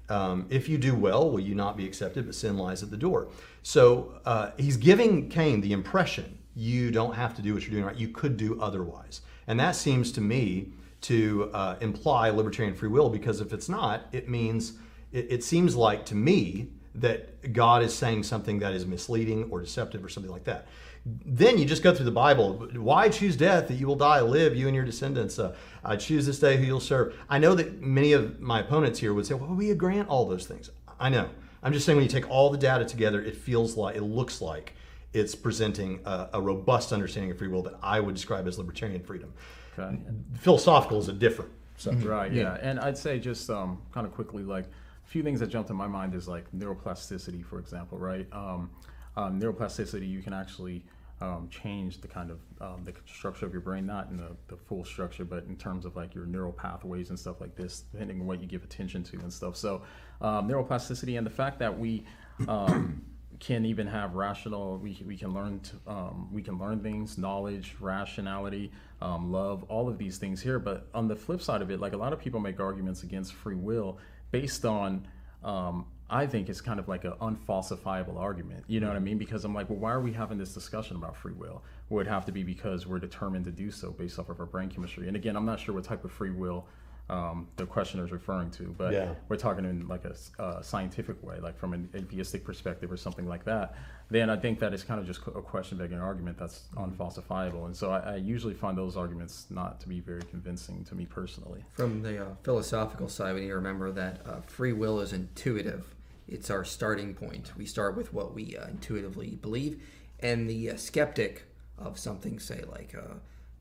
Um, 0.08 0.46
if 0.50 0.68
you 0.68 0.78
do 0.78 0.94
well, 0.94 1.30
will 1.30 1.40
you 1.40 1.54
not 1.54 1.76
be 1.76 1.84
accepted? 1.84 2.26
But 2.26 2.34
sin 2.34 2.56
lies 2.56 2.82
at 2.82 2.90
the 2.90 2.96
door." 2.96 3.28
So 3.62 4.20
uh, 4.24 4.50
he's 4.56 4.76
giving 4.76 5.28
Cain 5.28 5.60
the 5.60 5.72
impression 5.72 6.38
you 6.56 6.90
don't 6.90 7.14
have 7.14 7.36
to 7.36 7.42
do 7.42 7.54
what 7.54 7.62
you're 7.62 7.70
doing 7.70 7.84
right. 7.84 7.96
You 7.96 8.08
could 8.08 8.36
do 8.36 8.60
otherwise, 8.60 9.20
and 9.46 9.60
that 9.60 9.76
seems 9.76 10.10
to 10.12 10.20
me 10.20 10.72
to 11.02 11.50
uh, 11.52 11.76
imply 11.80 12.30
libertarian 12.30 12.74
free 12.74 12.88
will 12.88 13.10
because 13.10 13.40
if 13.40 13.52
it's 13.52 13.68
not, 13.68 14.06
it 14.10 14.28
means 14.28 14.72
it, 15.12 15.30
it 15.30 15.44
seems 15.44 15.76
like 15.76 16.04
to 16.06 16.14
me 16.14 16.68
that 16.94 17.52
God 17.52 17.82
is 17.82 17.94
saying 17.94 18.22
something 18.22 18.58
that 18.60 18.72
is 18.72 18.86
misleading 18.86 19.48
or 19.50 19.60
deceptive 19.60 20.04
or 20.04 20.08
something 20.08 20.32
like 20.32 20.44
that. 20.44 20.66
Then 21.04 21.58
you 21.58 21.64
just 21.64 21.82
go 21.82 21.94
through 21.94 22.06
the 22.06 22.10
Bible. 22.10 22.68
Why 22.74 23.08
choose 23.08 23.36
death 23.36 23.68
that 23.68 23.74
you 23.74 23.86
will 23.86 23.96
die, 23.96 24.20
live, 24.22 24.56
you 24.56 24.66
and 24.66 24.74
your 24.74 24.84
descendants? 24.84 25.38
Uh, 25.38 25.54
I 25.84 25.96
choose 25.96 26.26
this 26.26 26.40
day 26.40 26.56
who 26.56 26.64
you'll 26.64 26.80
serve. 26.80 27.14
I 27.28 27.38
know 27.38 27.54
that 27.54 27.80
many 27.80 28.12
of 28.12 28.40
my 28.40 28.60
opponents 28.60 28.98
here 28.98 29.14
would 29.14 29.26
say, 29.26 29.34
well, 29.34 29.54
we 29.54 29.72
grant 29.74 30.08
all 30.08 30.26
those 30.26 30.46
things. 30.46 30.70
I 30.98 31.10
know. 31.10 31.28
I'm 31.62 31.72
just 31.72 31.86
saying 31.86 31.96
when 31.96 32.04
you 32.04 32.10
take 32.10 32.28
all 32.28 32.50
the 32.50 32.58
data 32.58 32.84
together, 32.84 33.20
it 33.22 33.36
feels 33.36 33.76
like, 33.76 33.94
it 33.94 34.02
looks 34.02 34.40
like 34.40 34.74
it's 35.16 35.34
presenting 35.34 36.00
a, 36.04 36.28
a 36.34 36.40
robust 36.40 36.92
understanding 36.92 37.30
of 37.30 37.38
free 37.38 37.48
will 37.48 37.62
that 37.62 37.78
I 37.82 38.00
would 38.00 38.14
describe 38.14 38.46
as 38.46 38.58
libertarian 38.58 39.02
freedom. 39.02 39.32
Okay. 39.78 39.98
Philosophical 40.38 40.98
is 40.98 41.08
a 41.08 41.12
different 41.12 41.50
subject. 41.76 42.06
Right. 42.06 42.32
Yeah. 42.32 42.58
And 42.60 42.78
I'd 42.78 42.98
say 42.98 43.18
just 43.18 43.48
um, 43.48 43.80
kind 43.92 44.06
of 44.06 44.12
quickly, 44.12 44.42
like 44.42 44.64
a 44.66 45.08
few 45.08 45.22
things 45.22 45.40
that 45.40 45.46
jumped 45.46 45.70
in 45.70 45.76
my 45.76 45.86
mind 45.86 46.14
is 46.14 46.28
like 46.28 46.44
neuroplasticity, 46.52 47.42
for 47.44 47.58
example. 47.58 47.98
Right. 47.98 48.26
Um, 48.30 48.70
um, 49.16 49.40
neuroplasticity, 49.40 50.06
you 50.06 50.20
can 50.20 50.34
actually 50.34 50.84
um, 51.22 51.48
change 51.50 52.02
the 52.02 52.08
kind 52.08 52.30
of 52.30 52.40
um, 52.60 52.84
the 52.84 52.92
structure 53.06 53.46
of 53.46 53.52
your 53.52 53.62
brain, 53.62 53.86
not 53.86 54.10
in 54.10 54.18
the, 54.18 54.36
the 54.48 54.56
full 54.56 54.84
structure, 54.84 55.24
but 55.24 55.44
in 55.44 55.56
terms 55.56 55.86
of 55.86 55.96
like 55.96 56.14
your 56.14 56.26
neural 56.26 56.52
pathways 56.52 57.08
and 57.08 57.18
stuff 57.18 57.40
like 57.40 57.56
this, 57.56 57.84
depending 57.92 58.20
on 58.20 58.26
what 58.26 58.42
you 58.42 58.46
give 58.46 58.64
attention 58.64 59.02
to 59.04 59.18
and 59.20 59.32
stuff. 59.32 59.56
So, 59.56 59.80
um, 60.20 60.46
neuroplasticity 60.46 61.16
and 61.16 61.26
the 61.26 61.30
fact 61.30 61.58
that 61.60 61.78
we 61.78 62.04
um, 62.48 63.02
can 63.40 63.64
even 63.64 63.86
have 63.86 64.14
rational, 64.14 64.78
we, 64.78 65.02
we 65.06 65.16
can 65.16 65.32
learn 65.34 65.60
to, 65.60 65.76
um, 65.86 66.28
we 66.32 66.42
can 66.42 66.58
learn 66.58 66.80
things, 66.80 67.18
knowledge, 67.18 67.76
rationality, 67.80 68.72
um, 69.00 69.30
love, 69.30 69.64
all 69.68 69.88
of 69.88 69.98
these 69.98 70.18
things 70.18 70.40
here. 70.40 70.58
But 70.58 70.88
on 70.94 71.08
the 71.08 71.16
flip 71.16 71.42
side 71.42 71.62
of 71.62 71.70
it, 71.70 71.80
like 71.80 71.92
a 71.92 71.96
lot 71.96 72.12
of 72.12 72.18
people 72.18 72.40
make 72.40 72.60
arguments 72.60 73.02
against 73.02 73.32
free 73.32 73.54
will 73.54 73.98
based 74.30 74.64
on 74.64 75.06
um, 75.44 75.86
I 76.08 76.26
think 76.26 76.48
it's 76.48 76.60
kind 76.60 76.78
of 76.78 76.88
like 76.88 77.04
an 77.04 77.14
unfalsifiable 77.20 78.16
argument. 78.18 78.64
You 78.68 78.80
know 78.80 78.86
what 78.86 78.96
I 78.96 79.00
mean? 79.00 79.18
Because 79.18 79.44
I'm 79.44 79.54
like, 79.54 79.68
well, 79.68 79.78
why 79.78 79.90
are 79.90 80.00
we 80.00 80.12
having 80.12 80.38
this 80.38 80.54
discussion 80.54 80.96
about 80.96 81.16
free 81.16 81.32
will? 81.32 81.64
Well, 81.88 82.00
it'd 82.00 82.12
have 82.12 82.24
to 82.26 82.32
be 82.32 82.44
because 82.44 82.86
we're 82.86 83.00
determined 83.00 83.44
to 83.46 83.50
do 83.50 83.70
so 83.70 83.90
based 83.90 84.18
off 84.18 84.28
of 84.28 84.38
our 84.38 84.46
brain 84.46 84.68
chemistry. 84.68 85.08
And 85.08 85.16
again, 85.16 85.36
I'm 85.36 85.44
not 85.44 85.58
sure 85.58 85.74
what 85.74 85.84
type 85.84 86.04
of 86.04 86.12
free 86.12 86.30
will 86.30 86.66
um, 87.08 87.46
the 87.56 87.66
questioner 87.66 88.04
is 88.04 88.10
referring 88.10 88.50
to, 88.52 88.74
but 88.76 88.92
Yeah. 88.92 89.14
we're 89.28 89.36
talking 89.36 89.64
in 89.64 89.86
like 89.86 90.04
a 90.04 90.14
uh, 90.42 90.60
scientific 90.60 91.22
way, 91.22 91.38
like 91.38 91.56
from 91.56 91.72
an 91.72 91.88
atheistic 91.94 92.44
perspective 92.44 92.90
or 92.90 92.96
something 92.96 93.28
like 93.28 93.44
that. 93.44 93.74
Then 94.08 94.28
I 94.30 94.36
think 94.36 94.58
that 94.60 94.72
it's 94.72 94.82
kind 94.82 95.00
of 95.00 95.06
just 95.06 95.20
a 95.26 95.42
question 95.42 95.78
begging 95.78 96.00
argument 96.00 96.38
that's 96.38 96.68
unfalsifiable. 96.76 97.66
And 97.66 97.76
so 97.76 97.90
I, 97.90 98.14
I 98.14 98.16
usually 98.16 98.54
find 98.54 98.76
those 98.76 98.96
arguments 98.96 99.46
not 99.50 99.80
to 99.80 99.88
be 99.88 100.00
very 100.00 100.22
convincing 100.22 100.84
to 100.84 100.94
me 100.94 101.06
personally. 101.06 101.64
From 101.74 102.02
the 102.02 102.22
uh, 102.22 102.34
philosophical 102.42 103.08
side, 103.08 103.34
we 103.34 103.42
need 103.42 103.48
to 103.48 103.54
remember 103.56 103.92
that 103.92 104.20
uh, 104.26 104.40
free 104.46 104.72
will 104.72 105.00
is 105.00 105.12
intuitive. 105.12 105.94
It's 106.28 106.50
our 106.50 106.64
starting 106.64 107.14
point. 107.14 107.52
We 107.56 107.66
start 107.66 107.96
with 107.96 108.12
what 108.12 108.34
we 108.34 108.56
uh, 108.56 108.66
intuitively 108.66 109.36
believe, 109.36 109.80
and 110.18 110.50
the 110.50 110.70
uh, 110.70 110.76
skeptic 110.76 111.44
of 111.78 111.98
something, 111.98 112.40
say 112.40 112.64
like 112.68 112.94
uh, 112.96 113.14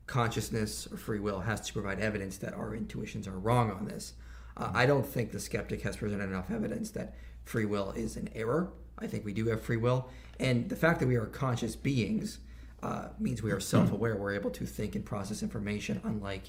consciousness 0.06 0.86
or 0.90 0.96
free 0.96 1.18
will, 1.20 1.40
has 1.40 1.60
to 1.62 1.72
provide 1.72 2.00
evidence 2.00 2.36
that 2.38 2.54
our 2.54 2.74
intuitions 2.74 3.26
are 3.26 3.38
wrong 3.38 3.70
on 3.70 3.86
this. 3.86 4.14
Uh, 4.56 4.70
I 4.72 4.86
don't 4.86 5.06
think 5.06 5.32
the 5.32 5.40
skeptic 5.40 5.82
has 5.82 5.96
presented 5.96 6.24
enough 6.24 6.50
evidence 6.50 6.90
that 6.92 7.14
free 7.44 7.64
will 7.64 7.92
is 7.92 8.16
an 8.16 8.28
error. 8.34 8.70
I 8.98 9.06
think 9.06 9.24
we 9.24 9.32
do 9.34 9.46
have 9.48 9.60
free 9.60 9.76
will, 9.76 10.08
and 10.40 10.68
the 10.68 10.76
fact 10.76 11.00
that 11.00 11.06
we 11.06 11.16
are 11.16 11.26
conscious 11.26 11.76
beings 11.76 12.38
uh, 12.82 13.08
means 13.18 13.42
we 13.42 13.52
are 13.52 13.60
self-aware. 13.60 14.16
We're 14.16 14.34
able 14.34 14.50
to 14.50 14.64
think 14.64 14.94
and 14.94 15.04
process 15.04 15.42
information, 15.42 16.00
unlike 16.04 16.44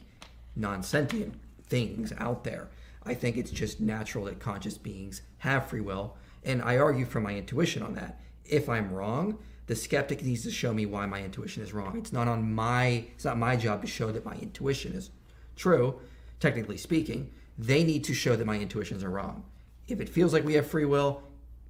non-sentient 0.56 1.34
things 1.68 2.14
out 2.18 2.44
there. 2.44 2.70
I 3.06 3.14
think 3.14 3.38
it's 3.38 3.52
just 3.52 3.80
natural 3.80 4.26
that 4.26 4.40
conscious 4.40 4.78
beings 4.78 5.22
have 5.40 5.68
free 5.68 5.82
will, 5.82 6.16
and 6.44 6.62
I 6.62 6.78
argue 6.78 7.06
from 7.06 7.24
my 7.24 7.36
intuition 7.36 7.82
on 7.84 7.96
that. 7.96 8.20
If 8.46 8.70
I'm 8.70 8.94
wrong, 8.94 9.40
the 9.68 9.76
skeptic 9.76 10.24
needs 10.24 10.44
to 10.44 10.52
show 10.52 10.74
me 10.74 10.86
why 10.86 11.06
my 11.06 11.22
intuition 11.22 11.62
is 11.62 11.74
wrong. 11.74 11.98
It's 11.98 12.14
not 12.14 12.28
on 12.28 12.52
my 12.54 13.06
it's 13.16 13.26
not 13.26 13.38
my 13.38 13.56
job 13.56 13.82
to 13.82 13.88
show 13.88 14.12
that 14.12 14.26
my 14.26 14.34
intuition 14.36 14.94
is 14.94 15.12
true, 15.56 16.00
technically 16.40 16.78
speaking. 16.78 17.32
They 17.58 17.84
need 17.84 18.04
to 18.06 18.14
show 18.14 18.36
that 18.36 18.46
my 18.46 18.58
intuitions 18.58 19.04
are 19.04 19.10
wrong. 19.10 19.44
If 19.88 20.00
it 20.02 20.10
feels 20.10 20.34
like 20.34 20.44
we 20.46 20.54
have 20.56 20.68
free 20.68 20.86
will, 20.86 21.22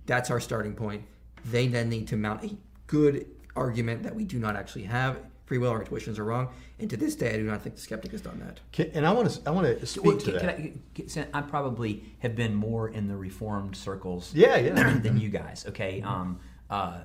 that's 0.06 0.30
our 0.32 0.40
starting 0.40 0.74
point. 0.74 1.04
They 1.46 1.68
then 1.68 1.90
need 1.90 2.08
to 2.10 2.18
mount 2.18 2.44
a 2.44 2.56
good 2.88 3.26
argument 3.56 4.04
that 4.04 4.16
we 4.16 4.24
do 4.26 4.38
not 4.40 4.56
actually 4.56 4.84
have 4.84 5.18
free 5.46 5.58
will, 5.58 5.70
our 5.72 5.80
intuitions 5.80 6.20
are 6.20 6.26
wrong. 6.26 6.50
And 6.78 6.90
to 6.90 6.98
this 6.98 7.16
day, 7.16 7.34
I 7.34 7.38
do 7.38 7.44
not 7.44 7.62
think 7.62 7.76
the 7.76 7.82
skeptic 7.82 8.12
has 8.12 8.20
done 8.22 8.38
that. 8.40 8.60
Can, 8.74 8.92
and 8.94 9.08
I 9.08 9.14
want 9.14 9.30
to 9.32 9.42
I 9.48 9.52
want 9.52 9.66
to 9.80 9.86
speak 9.86 10.04
Well, 10.04 10.18
to 10.18 10.32
that. 10.34 10.42
can 10.42 10.50
I, 10.50 10.74
can- 11.08 11.28
I 11.34 11.42
probably 11.42 12.04
have 12.20 12.36
been 12.36 12.54
more 12.54 12.90
in 12.90 13.08
the 13.08 13.16
reformed 13.16 13.76
circles 13.76 14.32
Yeah, 14.36 14.58
yeah. 14.58 14.94
than 15.02 15.18
you 15.18 15.30
guys. 15.30 15.66
Okay, 15.70 16.02
um, 16.02 16.40
uh, 16.70 17.00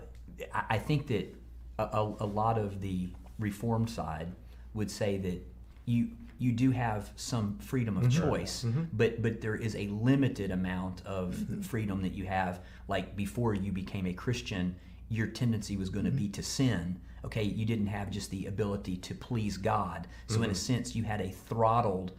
I, 0.52 0.78
think 0.78 1.06
that 1.08 1.34
a, 1.78 2.12
a, 2.20 2.26
lot 2.26 2.58
of 2.58 2.80
the 2.80 3.10
reformed 3.38 3.90
side 3.90 4.32
would 4.74 4.90
say 4.90 5.18
that 5.18 5.42
you 5.84 6.08
you 6.38 6.50
do 6.52 6.72
have 6.72 7.12
some 7.14 7.56
freedom 7.58 7.96
of 7.96 8.04
mm-hmm. 8.04 8.28
choice, 8.28 8.64
mm-hmm. 8.64 8.84
but 8.92 9.22
but 9.22 9.40
there 9.40 9.54
is 9.54 9.76
a 9.76 9.86
limited 9.88 10.50
amount 10.50 11.04
of 11.06 11.34
mm-hmm. 11.34 11.60
freedom 11.60 12.02
that 12.02 12.14
you 12.14 12.26
have. 12.26 12.60
Like 12.88 13.16
before 13.16 13.54
you 13.54 13.70
became 13.72 14.06
a 14.06 14.12
Christian, 14.12 14.74
your 15.08 15.28
tendency 15.28 15.76
was 15.76 15.88
going 15.88 16.06
to 16.06 16.10
be 16.10 16.28
to 16.30 16.42
sin. 16.42 17.00
Okay, 17.24 17.44
you 17.44 17.64
didn't 17.64 17.86
have 17.86 18.10
just 18.10 18.30
the 18.30 18.46
ability 18.46 18.96
to 18.96 19.14
please 19.14 19.56
God. 19.56 20.08
So 20.26 20.42
in 20.42 20.50
a 20.50 20.54
sense, 20.54 20.96
you 20.96 21.04
had 21.04 21.20
a 21.20 21.30
throttled 21.30 22.12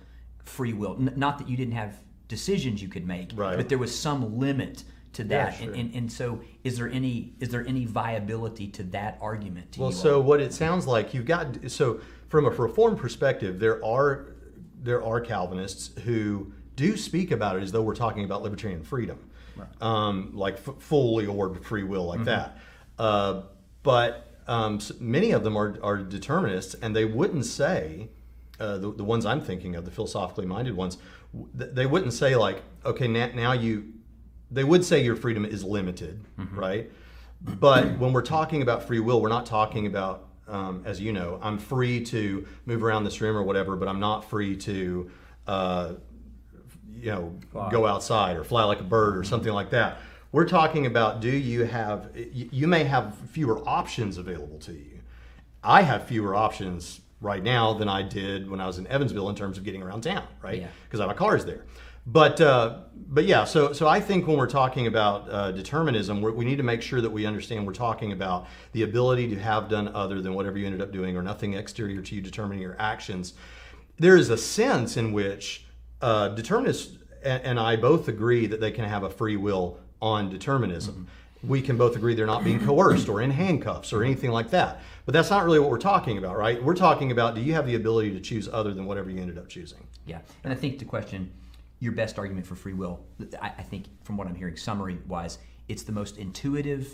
free 0.45 0.71
will. 0.71 0.95
N- 0.97 1.13
not 1.17 1.37
that 1.39 1.49
you 1.49 1.57
didn't 1.57 1.73
have 1.73 1.99
decisions 2.29 2.81
you 2.81 2.87
could 2.87 3.05
make, 3.05 3.31
Right. 3.35 3.57
but 3.57 3.67
there 3.67 3.77
was 3.77 3.97
some 3.97 4.39
limit 4.39 4.85
to 5.13 5.23
Yeah, 5.23 5.45
that. 5.45 5.55
sure. 5.57 5.67
and, 5.67 5.75
and, 5.75 5.95
and 5.95 6.11
so, 6.11 6.41
is 6.63 6.77
there 6.77 6.89
any 6.89 7.33
is 7.39 7.49
there 7.49 7.65
any 7.65 7.85
viability 7.85 8.67
to 8.69 8.83
that 8.83 9.17
argument? 9.21 9.71
To 9.73 9.81
Well, 9.81 9.91
so 9.91 10.15
all? 10.15 10.23
what 10.23 10.41
it 10.41 10.53
sounds 10.53 10.85
like 10.87 11.13
you've 11.13 11.25
got 11.25 11.69
so 11.71 11.99
from 12.27 12.45
a 12.45 12.49
reform 12.49 12.95
perspective, 12.95 13.59
there 13.59 13.83
are 13.85 14.33
there 14.81 15.03
are 15.03 15.21
Calvinists 15.21 15.97
who 16.03 16.51
do 16.75 16.97
speak 16.97 17.31
about 17.31 17.55
it 17.55 17.63
as 17.63 17.71
though 17.71 17.81
we're 17.83 17.95
talking 17.95 18.25
about 18.25 18.41
libertarian 18.41 18.83
freedom, 18.83 19.17
um, 19.79 20.31
like 20.33 20.55
f- 20.55 20.75
fully 20.79 21.25
orbed 21.27 21.63
free 21.63 21.83
will, 21.83 22.05
like 22.05 22.23
that. 22.25 22.57
Uh, 22.97 23.43
but 23.83 24.27
um, 24.47 24.75
s- 24.75 24.91
many 24.99 25.31
of 25.31 25.43
them 25.43 25.55
are, 25.55 25.77
are 25.83 25.97
determinists, 25.97 26.73
and 26.81 26.95
they 26.95 27.05
wouldn't 27.05 27.45
say 27.45 28.09
uh, 28.59 28.77
the, 28.77 28.91
the 28.91 29.03
ones 29.03 29.25
I'm 29.25 29.39
thinking 29.39 29.75
of, 29.75 29.85
the 29.85 29.91
philosophically 29.91 30.45
minded 30.47 30.75
ones, 30.75 30.97
they 31.53 31.85
wouldn't 31.85 32.13
say 32.13 32.35
like, 32.35 32.61
okay, 32.85 33.07
now, 33.07 33.29
now 33.33 33.51
you. 33.53 33.92
They 34.53 34.63
would 34.63 34.85
say 34.85 35.03
your 35.03 35.15
freedom 35.15 35.45
is 35.45 35.63
limited, 35.63 36.23
right? 36.53 36.91
But 37.41 37.97
when 37.97 38.13
we're 38.13 38.21
talking 38.21 38.61
about 38.61 38.83
free 38.87 38.99
will, 38.99 39.21
we're 39.21 39.29
not 39.29 39.45
talking 39.45 39.87
about, 39.87 40.27
um, 40.47 40.83
as 40.85 41.01
you 41.01 41.11
know, 41.11 41.39
I'm 41.41 41.57
free 41.57 42.03
to 42.05 42.45
move 42.65 42.83
around 42.83 43.03
this 43.03 43.19
room 43.19 43.35
or 43.35 43.43
whatever, 43.43 43.75
but 43.75 43.87
I'm 43.87 43.99
not 43.99 44.29
free 44.29 44.55
to, 44.57 45.11
uh, 45.47 45.93
you 46.95 47.11
know, 47.11 47.39
go 47.69 47.85
outside 47.85 48.37
or 48.37 48.43
fly 48.43 48.63
like 48.63 48.79
a 48.79 48.83
bird 48.83 49.17
or 49.17 49.23
something 49.23 49.51
like 49.51 49.71
that. 49.71 49.97
We're 50.31 50.47
talking 50.47 50.85
about 50.85 51.19
do 51.19 51.29
you 51.29 51.65
have, 51.65 52.11
you 52.15 52.67
may 52.67 52.83
have 52.85 53.15
fewer 53.31 53.61
options 53.67 54.17
available 54.17 54.59
to 54.59 54.73
you. 54.73 54.99
I 55.63 55.81
have 55.81 56.07
fewer 56.07 56.35
options 56.35 57.01
right 57.21 57.41
now 57.41 57.73
than 57.73 57.87
I 57.87 58.03
did 58.03 58.49
when 58.49 58.59
I 58.59 58.67
was 58.67 58.77
in 58.77 58.87
Evansville 58.87 59.29
in 59.29 59.35
terms 59.35 59.57
of 59.57 59.63
getting 59.63 59.81
around 59.81 60.01
town, 60.01 60.27
right? 60.41 60.61
Yeah. 60.61 60.67
Because 60.89 61.05
my 61.05 61.13
car's 61.13 61.45
there. 61.45 61.65
But 62.05 62.41
uh, 62.41 62.79
but 62.95 63.25
yeah, 63.25 63.45
so 63.45 63.73
so 63.73 63.87
I 63.87 63.99
think 63.99 64.27
when 64.27 64.37
we're 64.37 64.47
talking 64.47 64.87
about 64.87 65.29
uh, 65.29 65.51
determinism, 65.51 66.21
we 66.21 66.43
need 66.43 66.57
to 66.57 66.63
make 66.63 66.81
sure 66.81 66.99
that 66.99 67.09
we 67.09 67.25
understand 67.25 67.65
we're 67.65 67.73
talking 67.73 68.11
about 68.11 68.47
the 68.73 68.83
ability 68.83 69.29
to 69.29 69.39
have 69.39 69.69
done 69.69 69.87
other 69.89 70.21
than 70.21 70.33
whatever 70.33 70.57
you 70.57 70.65
ended 70.65 70.81
up 70.81 70.91
doing, 70.91 71.15
or 71.15 71.21
nothing 71.21 71.53
exterior 71.53 72.01
to 72.01 72.15
you 72.15 72.21
determining 72.21 72.61
your 72.61 72.75
actions. 72.79 73.33
There 73.99 74.17
is 74.17 74.29
a 74.29 74.37
sense 74.37 74.97
in 74.97 75.13
which 75.13 75.65
uh, 76.01 76.29
determinists 76.29 76.97
and, 77.23 77.43
and 77.43 77.59
I 77.59 77.75
both 77.75 78.07
agree 78.07 78.47
that 78.47 78.59
they 78.59 78.71
can 78.71 78.85
have 78.85 79.03
a 79.03 79.09
free 79.09 79.37
will 79.37 79.79
on 80.01 80.29
determinism. 80.29 81.07
We 81.43 81.61
can 81.61 81.77
both 81.77 81.95
agree 81.95 82.13
they're 82.13 82.25
not 82.25 82.43
being 82.43 82.65
coerced 82.65 83.09
or 83.09 83.21
in 83.21 83.31
handcuffs 83.31 83.91
or 83.91 84.03
anything 84.03 84.31
like 84.31 84.49
that. 84.51 84.81
But 85.05 85.13
that's 85.13 85.29
not 85.29 85.43
really 85.43 85.59
what 85.59 85.69
we're 85.69 85.77
talking 85.77 86.17
about, 86.17 86.37
right? 86.37 86.61
We're 86.63 86.75
talking 86.75 87.11
about 87.11 87.35
do 87.35 87.41
you 87.41 87.53
have 87.53 87.65
the 87.65 87.75
ability 87.75 88.11
to 88.11 88.19
choose 88.21 88.47
other 88.47 88.73
than 88.73 88.85
whatever 88.85 89.09
you 89.09 89.21
ended 89.21 89.37
up 89.37 89.49
choosing? 89.49 89.85
Yeah, 90.05 90.19
and 90.43 90.53
I 90.53 90.55
think 90.55 90.79
the 90.79 90.85
question, 90.85 91.31
your 91.83 91.91
best 91.91 92.17
argument 92.17 92.47
for 92.47 92.55
free 92.55 92.73
will, 92.73 93.01
I, 93.41 93.47
I 93.57 93.61
think 93.61 93.87
from 94.05 94.15
what 94.15 94.25
I'm 94.25 94.35
hearing, 94.35 94.55
summary 94.55 94.99
wise, 95.05 95.37
it's 95.67 95.83
the 95.83 95.91
most 95.91 96.17
intuitive 96.17 96.87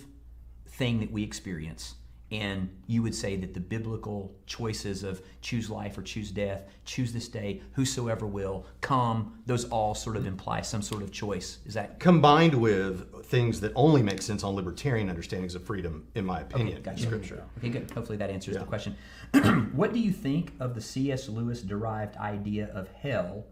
thing 0.67 0.99
that 0.99 1.11
we 1.11 1.21
experience. 1.21 1.93
And 2.31 2.69
you 2.87 3.01
would 3.03 3.13
say 3.15 3.35
that 3.37 3.53
the 3.55 3.59
biblical 3.59 4.35
choices 4.45 5.03
of 5.03 5.21
choose 5.41 5.69
life 5.69 5.97
or 5.97 6.01
choose 6.03 6.29
death, 6.31 6.61
choose 6.85 7.11
this 7.11 7.27
day, 7.27 7.61
whosoever 7.73 8.25
will, 8.27 8.65
come, 8.81 9.39
those 9.47 9.65
all 9.65 9.93
sort 9.95 10.15
of 10.15 10.25
imply 10.27 10.61
some 10.61 10.81
sort 10.83 11.01
of 11.03 11.11
choice. 11.11 11.59
Is 11.65 11.73
that 11.75 11.99
combined 11.99 12.53
with 12.53 13.25
things 13.25 13.59
that 13.61 13.71
only 13.75 14.01
make 14.03 14.21
sense 14.23 14.43
on 14.43 14.55
libertarian 14.55 15.09
understandings 15.09 15.53
of 15.55 15.63
freedom, 15.63 16.07
in 16.15 16.25
my 16.25 16.41
opinion, 16.41 16.81
Gotcha. 16.83 17.01
in 17.01 17.05
Scripture. 17.07 17.43
Okay, 17.59 17.69
good. 17.69 17.89
Hopefully 17.91 18.17
that 18.17 18.29
answers 18.29 18.55
Yeah. 18.55 18.61
the 18.61 18.65
question. 18.67 18.95
what 19.73 19.93
do 19.93 19.99
you 19.99 20.11
think 20.11 20.53
of 20.59 20.73
the 20.75 20.81
C.S. 20.81 21.29
Lewis 21.29 21.61
derived 21.63 22.15
idea 22.17 22.67
of 22.73 22.87
hell 22.89 23.45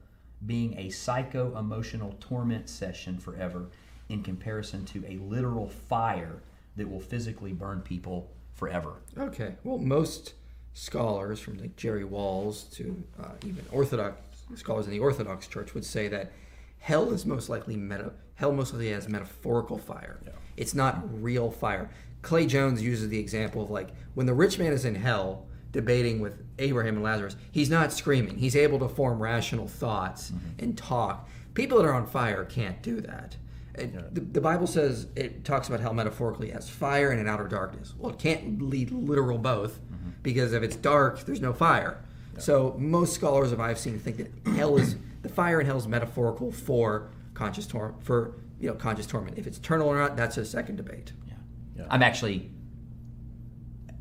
being 0.45 0.77
a 0.77 0.89
psycho 0.89 1.57
emotional 1.57 2.15
torment 2.19 2.69
session 2.69 3.17
forever 3.17 3.67
in 4.09 4.23
comparison 4.23 4.85
to 4.85 5.03
a 5.07 5.17
literal 5.17 5.67
fire 5.67 6.41
that 6.75 6.89
will 6.89 6.99
physically 6.99 7.53
burn 7.53 7.81
people 7.81 8.29
forever? 8.53 8.93
Okay. 9.17 9.55
Well, 9.63 9.77
most 9.77 10.33
scholars, 10.73 11.39
from 11.39 11.57
like 11.57 11.75
Jerry 11.75 12.03
Walls 12.03 12.63
to 12.73 13.03
uh, 13.21 13.31
even 13.45 13.65
Orthodox 13.71 14.21
scholars 14.55 14.85
in 14.85 14.91
the 14.91 14.99
Orthodox 14.99 15.47
Church, 15.47 15.73
would 15.73 15.85
say 15.85 16.07
that 16.07 16.31
hell 16.79 17.11
is 17.11 17.25
most 17.25 17.49
likely 17.49 17.75
meta. 17.75 18.13
Hell 18.35 18.53
most 18.53 18.73
likely 18.73 18.91
has 18.91 19.09
metaphorical 19.09 19.77
fire. 19.77 20.19
It's 20.55 20.75
not 20.75 21.03
real 21.21 21.49
fire. 21.49 21.89
Clay 22.21 22.45
Jones 22.45 22.81
uses 22.81 23.09
the 23.09 23.19
example 23.19 23.63
of 23.63 23.69
like 23.69 23.89
when 24.13 24.25
the 24.25 24.33
rich 24.33 24.59
man 24.59 24.71
is 24.71 24.85
in 24.85 24.95
hell 24.95 25.46
debating 25.71 26.19
with 26.19 26.43
Abraham 26.59 26.95
and 26.95 27.03
Lazarus, 27.03 27.35
he's 27.51 27.69
not 27.69 27.91
screaming. 27.91 28.37
He's 28.37 28.55
able 28.55 28.79
to 28.79 28.87
form 28.87 29.21
rational 29.21 29.67
thoughts 29.67 30.31
mm-hmm. 30.31 30.63
and 30.63 30.77
talk. 30.77 31.29
People 31.53 31.77
that 31.77 31.85
are 31.85 31.93
on 31.93 32.05
fire 32.05 32.45
can't 32.45 32.81
do 32.81 33.01
that. 33.01 33.37
It- 33.75 34.13
the, 34.13 34.21
the 34.21 34.41
Bible 34.41 34.67
says 34.67 35.07
it 35.15 35.45
talks 35.45 35.67
about 35.67 35.79
hell 35.79 35.93
metaphorically 35.93 36.51
as 36.51 36.69
fire 36.69 37.11
and 37.11 37.19
an 37.19 37.27
outer 37.27 37.47
darkness. 37.47 37.93
Well, 37.97 38.11
it 38.11 38.19
can't 38.19 38.61
lead 38.61 38.91
literal 38.91 39.37
both 39.37 39.79
mm-hmm. 39.79 40.09
because 40.23 40.53
if 40.53 40.63
it's 40.63 40.75
dark, 40.75 41.21
there's 41.25 41.41
no 41.41 41.53
fire. 41.53 42.03
So 42.39 42.75
most 42.77 43.13
scholars 43.13 43.51
of 43.51 43.59
I've 43.59 43.79
seen 43.79 43.99
think 43.99 44.17
that 44.17 44.55
hell 44.55 44.77
is 44.77 44.95
the 45.23 45.29
fire 45.29 45.59
in 45.59 45.65
hell 45.65 45.77
is 45.77 45.87
metaphorical 45.87 46.51
for 46.51 47.09
conscious 47.33 47.65
tor- 47.67 47.95
for 48.01 48.35
you 48.59 48.69
know 48.69 48.75
conscious 48.75 49.05
torment. 49.05 49.37
If 49.37 49.47
it's 49.47 49.57
eternal 49.57 49.87
or 49.87 49.97
not, 49.97 50.15
that's 50.15 50.37
a 50.37 50.45
second 50.45 50.75
debate. 50.75 51.13
Yeah. 51.27 51.33
Yeah. 51.75 51.87
I'm 51.89 52.03
actually 52.03 52.51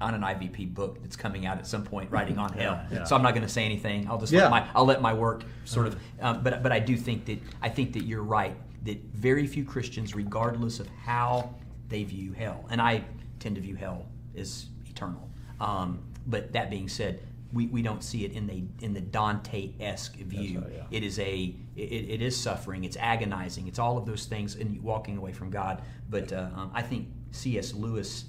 on 0.00 0.14
an 0.14 0.20
IVP 0.22 0.74
book 0.74 1.00
that's 1.02 1.16
coming 1.16 1.46
out 1.46 1.59
at 1.59 1.66
some 1.66 1.82
point, 1.82 2.11
writing 2.11 2.38
on 2.38 2.52
hell. 2.59 2.80
yeah. 2.90 3.04
So 3.04 3.16
I'm 3.16 3.22
not 3.22 3.32
going 3.35 3.46
to 3.46 3.52
say 3.52 3.64
anything. 3.64 4.09
I'll 4.09 4.18
just 4.18 4.32
Yeah. 4.32 4.42
let 4.42 4.50
my 4.50 4.68
I'll 4.74 4.85
let 4.85 5.00
my 5.00 5.14
work 5.14 5.44
sort 5.64 5.87
of. 5.87 5.98
Um, 6.20 6.42
but 6.42 6.62
but 6.62 6.72
I 6.72 6.78
do 6.80 6.96
think 6.96 7.24
that 7.26 7.38
I 7.62 7.68
think 7.68 7.92
that 7.94 8.04
you're 8.04 8.22
right 8.22 8.56
that 8.85 9.02
very 9.14 9.46
few 9.46 9.64
Christians, 9.64 10.14
regardless 10.14 10.78
of 10.80 10.88
how 11.04 11.54
they 11.88 12.04
view 12.04 12.32
hell, 12.32 12.64
and 12.70 12.80
I 12.80 13.04
tend 13.40 13.54
to 13.56 13.61
view 13.61 13.74
hell 13.76 14.06
as 14.37 14.66
eternal. 14.88 15.28
Um, 15.61 16.00
but 16.26 16.52
that 16.52 16.70
being 16.70 16.88
said. 16.88 17.20
We, 17.52 17.68
we 17.68 17.80
don't 17.80 18.02
see 18.02 18.24
it 18.24 18.32
in 18.32 18.48
the 18.48 18.64
in 18.85 18.92
the 18.92 19.00
Dante-esque 19.00 20.16
view. 20.16 20.61
right, 20.61 20.72
yeah. 20.74 20.82
It 20.90 21.04
is 21.04 21.18
a 21.20 21.54
it, 21.76 21.80
it 21.80 22.20
is 22.20 22.37
suffering. 22.38 22.82
It's 22.85 22.96
agonizing. 22.96 23.68
It's 23.68 23.78
all 23.78 23.96
of 23.96 24.04
those 24.04 24.26
things, 24.26 24.56
and 24.56 24.82
walking 24.82 25.16
away 25.16 25.32
from 25.32 25.50
God. 25.50 25.80
But 26.11 26.32
uh, 26.32 26.48
um, 26.54 26.70
I 26.74 26.82
think 26.82 27.09
C.S. 27.30 27.72
Lewis 27.72 28.24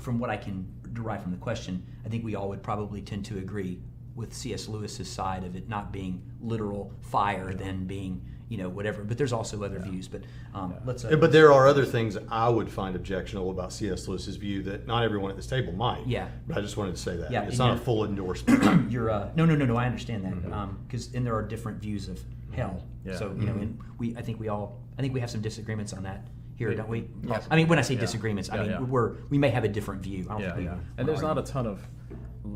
from 0.00 0.18
what 0.18 0.30
I 0.30 0.36
can 0.36 0.66
derive 0.92 1.22
from 1.22 1.32
the 1.32 1.38
question, 1.38 1.84
I 2.04 2.08
think 2.08 2.24
we 2.24 2.34
all 2.34 2.48
would 2.48 2.62
probably 2.62 3.02
tend 3.02 3.24
to 3.26 3.38
agree 3.38 3.80
with 4.14 4.32
C.S. 4.32 4.66
Lewis's 4.66 5.10
side 5.10 5.44
of 5.44 5.56
it 5.56 5.68
not 5.68 5.92
being 5.92 6.22
literal 6.40 6.92
fire 7.02 7.52
than 7.52 7.84
being, 7.84 8.24
you 8.48 8.56
know, 8.56 8.68
whatever. 8.68 9.04
But 9.04 9.18
there's 9.18 9.32
also 9.32 9.62
other 9.62 9.78
views. 9.78 10.08
But 10.08 10.22
um, 10.54 10.74
let's. 10.86 11.04
Uh, 11.04 11.16
but 11.16 11.32
there 11.32 11.52
are 11.52 11.66
other 11.66 11.84
things 11.84 12.16
I 12.30 12.48
would 12.48 12.70
find 12.70 12.96
objectionable 12.96 13.50
about 13.50 13.74
C.S. 13.74 14.08
Lewis's 14.08 14.36
view 14.36 14.62
that 14.62 14.86
not 14.86 15.04
everyone 15.04 15.30
at 15.30 15.36
this 15.36 15.46
table 15.46 15.72
might. 15.74 16.06
Yeah. 16.06 16.28
But 16.48 16.56
I 16.56 16.60
just 16.62 16.78
wanted 16.78 16.96
to 16.96 17.00
say 17.00 17.16
that. 17.16 17.30
Yeah, 17.30 17.42
it's 17.42 17.58
not 17.58 17.76
a 17.76 17.80
full 17.80 18.04
endorsement. 18.06 18.90
you're 18.90 19.10
uh, 19.10 19.30
no, 19.36 19.44
no, 19.44 19.54
no, 19.54 19.66
no. 19.66 19.76
I 19.76 19.84
understand 19.84 20.24
that 20.24 20.68
because 20.86 21.08
then 21.10 21.22
there 21.22 21.34
are 21.34 21.42
different 21.42 21.82
views 21.82 22.08
of 22.08 22.18
hell. 22.52 22.82
Yeah. 23.04 23.16
So 23.18 23.36
you 23.38 23.46
know, 23.46 23.52
and 23.52 23.78
we 23.98 24.16
I 24.16 24.22
think 24.22 24.40
we 24.40 24.48
all 24.48 24.80
I 24.98 25.02
think 25.02 25.12
we 25.12 25.20
have 25.20 25.30
some 25.30 25.42
disagreements 25.42 25.92
on 25.92 26.02
that 26.04 26.26
here, 26.56 26.74
don't 26.74 26.88
we? 26.88 27.08
Yes. 27.22 27.46
I 27.50 27.56
mean, 27.56 27.68
when 27.68 27.78
I 27.78 27.82
say 27.82 27.94
Yeah. 27.94 28.00
disagreements, 28.00 28.50
I 28.50 28.56
Yeah, 28.56 28.62
mean 28.62 28.70
yeah. 28.72 28.80
we're 28.80 29.14
we 29.30 29.38
may 29.38 29.50
have 29.50 29.64
a 29.64 29.68
different 29.68 30.02
view. 30.02 30.26
I 30.28 30.32
don't 30.32 30.40
Yeah, 30.40 30.54
think 30.54 30.64
yeah. 30.64 30.70
wanna 30.72 30.82
And 30.98 31.08
there's 31.08 31.22
not 31.22 31.38
a 31.38 31.42
ton 31.42 31.66
of 31.66 31.86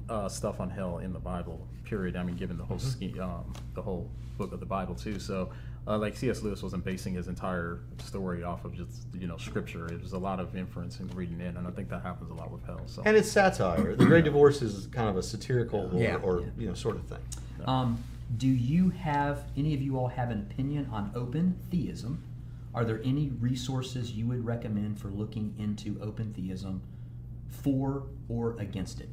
uh, 0.09 0.29
stuff 0.29 0.61
on 0.61 0.71
hell 0.71 0.99
in 0.99 1.13
the 1.13 1.19
Bible. 1.19 1.67
Period. 1.85 2.17
I 2.17 2.23
mean, 2.23 2.37
given 2.37 2.57
the 2.57 2.65
whole 2.65 2.79
Mm-hmm. 2.79 3.15
ske- 3.17 3.21
um, 3.21 3.53
the 3.75 3.83
whole 3.83 4.09
book 4.39 4.53
of 4.53 4.61
the 4.61 4.67
Bible 4.67 4.95
too. 4.95 5.19
So, 5.19 5.51
uh, 5.87 5.99
like 5.99 6.17
C.S. 6.17 6.43
Lewis 6.43 6.63
wasn't 6.63 6.85
basing 6.85 7.15
his 7.15 7.27
entire 7.29 7.81
story 7.99 8.43
off 8.45 8.65
of 8.65 8.75
just 8.75 9.07
you 9.15 9.27
know 9.27 9.37
scripture. 9.37 9.87
It 9.93 10.01
was 10.01 10.13
a 10.13 10.19
lot 10.19 10.39
of 10.41 10.55
inference 10.57 11.01
and 11.01 11.13
reading 11.15 11.41
in, 11.41 11.57
and 11.57 11.67
I 11.67 11.71
think 11.71 11.89
that 11.91 12.03
happens 12.03 12.31
a 12.31 12.35
lot 12.35 12.51
with 12.53 12.65
hell. 12.65 12.83
So. 12.87 13.03
and 13.05 13.17
it's 13.17 13.31
satire. 13.31 13.97
The 13.97 14.07
Great 14.07 14.25
Divorce 14.25 14.63
is 14.63 14.87
kind 14.87 15.09
of 15.09 15.17
a 15.17 15.23
satirical 15.23 15.91
or, 15.95 16.01
Yeah. 16.01 16.17
or 16.17 16.41
Yeah. 16.41 16.47
you 16.59 16.69
know 16.69 16.75
sort 16.75 16.97
of 16.97 17.05
thing. 17.07 17.19
Um, 17.67 17.99
do 18.37 18.47
you 18.47 18.91
have 18.91 19.45
any 19.57 19.75
of 19.75 19.83
you 19.83 19.99
all 19.99 20.07
have 20.09 20.31
an 20.31 20.47
opinion 20.51 20.87
on 20.93 21.11
open 21.17 21.57
theism? 21.71 22.23
Are 22.75 22.85
there 22.85 23.01
any 23.05 23.31
resources 23.41 24.13
you 24.13 24.27
would 24.27 24.45
recommend 24.45 24.99
for 25.01 25.09
looking 25.09 25.55
into 25.59 25.99
open 26.01 26.33
theism, 26.33 26.83
for 27.49 28.05
or 28.29 28.57
against 28.59 29.01
it? 29.01 29.09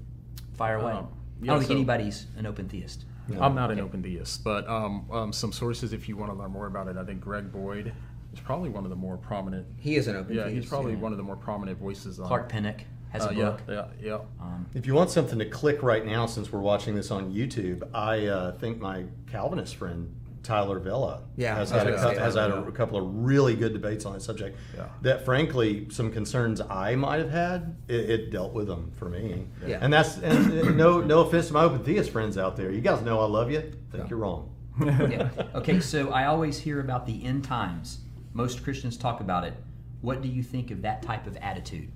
Fire 0.53 0.77
away. 0.77 0.91
Um, 0.93 1.07
I 1.41 1.45
don't 1.47 1.59
think 1.59 1.67
so- 1.69 1.75
anybody's 1.75 2.27
an 2.37 2.45
open 2.45 2.67
theist. 2.69 3.05
I'm 3.41 3.55
not 3.55 3.71
an 3.71 3.79
open 3.81 4.01
theist, 4.01 4.41
but 4.45 4.65
um, 4.69 5.05
um, 5.11 5.33
some 5.33 5.51
sources, 5.51 5.91
if 5.91 6.07
you 6.07 6.15
want 6.15 6.31
to 6.31 6.37
learn 6.37 6.49
more 6.51 6.65
about 6.67 6.87
it, 6.87 6.95
I 6.95 7.03
think 7.03 7.19
Greg 7.19 7.51
Boyd 7.51 7.91
is 8.33 8.39
probably 8.39 8.69
one 8.69 8.85
of 8.85 8.89
the 8.89 8.95
more 8.95 9.17
prominent. 9.17 9.67
He 9.77 9.97
is 9.97 10.07
an 10.07 10.15
open 10.15 10.33
Yeah, 10.35 10.43
theist. 10.43 10.55
he's 10.55 10.69
probably 10.69 10.93
yeah. 10.93 10.99
one 10.99 11.11
of 11.11 11.17
the 11.17 11.25
more 11.25 11.35
prominent 11.35 11.77
voices. 11.77 12.21
On, 12.21 12.27
Clark 12.27 12.47
Pinnock 12.47 12.85
has 13.09 13.25
a 13.25 13.29
uh, 13.29 13.33
book. 13.33 13.61
Yeah, 13.67 13.73
yeah, 13.73 13.85
yeah. 14.01 14.19
Um, 14.39 14.65
If 14.73 14.87
you 14.87 14.93
want 14.93 15.09
something 15.09 15.39
to 15.39 15.45
click 15.45 15.83
right 15.83 16.05
now, 16.05 16.25
since 16.25 16.53
we're 16.53 16.61
watching 16.61 16.95
this 16.95 17.11
on 17.11 17.33
YouTube, 17.33 17.83
I 17.93 18.27
uh, 18.27 18.51
think 18.53 18.79
my 18.79 19.03
Calvinist 19.29 19.75
friend 19.75 20.13
Tyler 20.47 20.79
Vela 20.79 21.23
Yeah, 21.35 21.55
has 21.55 21.71
had, 21.71 21.87
a, 21.87 21.91
gonna 21.91 22.01
say 22.09 22.13
cou- 22.15 22.19
has 22.21 22.35
had 22.35 22.51
a, 22.51 22.71
couple 22.71 22.97
of 22.97 23.13
really 23.25 23.53
good 23.53 23.73
debates 23.73 24.05
on 24.05 24.13
that 24.13 24.21
subject. 24.21 24.57
Yeah. 24.75 24.87
That 25.01 25.25
frankly, 25.25 25.87
some 25.91 26.09
concerns 26.09 26.61
I 26.61 26.95
might 26.95 27.17
have 27.19 27.29
had, 27.29 27.75
it, 27.89 28.09
it 28.09 28.31
dealt 28.31 28.53
with 28.53 28.67
them 28.67 28.89
for 28.95 29.09
me. 29.09 29.45
Yeah. 29.65 29.79
And 29.81 29.91
that's 29.91 30.17
and, 30.19 30.53
and 30.53 30.77
no 30.77 31.01
no 31.01 31.19
offense 31.19 31.47
to 31.47 31.53
my 31.53 31.63
open 31.65 31.83
theist 31.83 32.11
friends 32.11 32.37
out 32.37 32.55
there. 32.55 32.71
You 32.71 32.79
guys 32.79 33.01
know 33.01 33.19
I 33.19 33.25
love 33.25 33.51
you. 33.51 33.59
Think 33.59 33.75
Yeah. 33.93 34.07
you're 34.09 34.19
wrong. 34.19 34.49
yeah. 34.81 35.29
Okay, 35.55 35.81
so 35.81 36.11
I 36.11 36.27
always 36.27 36.57
hear 36.59 36.79
about 36.79 37.05
the 37.05 37.25
end 37.25 37.43
times. 37.43 37.99
Most 38.33 38.63
Christians 38.63 38.95
talk 38.95 39.19
about 39.19 39.43
it. 39.43 39.53
What 40.01 40.21
do 40.21 40.29
you 40.29 40.43
think 40.43 40.71
of 40.71 40.81
that 40.83 41.01
type 41.01 41.27
of 41.27 41.35
attitude? 41.37 41.91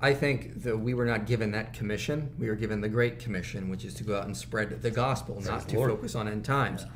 I 0.00 0.12
think 0.12 0.62
that 0.64 0.76
we 0.76 0.92
were 0.92 1.06
not 1.06 1.24
given 1.26 1.52
that 1.52 1.72
commission. 1.72 2.34
We 2.38 2.48
were 2.48 2.54
given 2.56 2.80
the 2.80 2.88
Great 2.88 3.18
Commission, 3.20 3.68
which 3.70 3.84
is 3.84 3.94
to 3.94 4.04
go 4.04 4.16
out 4.18 4.24
and 4.26 4.36
spread 4.36 4.82
the 4.82 4.90
gospel, 4.90 5.40
not 5.40 5.62
the 5.62 5.70
to 5.72 5.76
Lord. 5.76 5.90
focus 5.92 6.14
on 6.16 6.26
end 6.28 6.44
times. 6.44 6.82
S- 6.82 6.88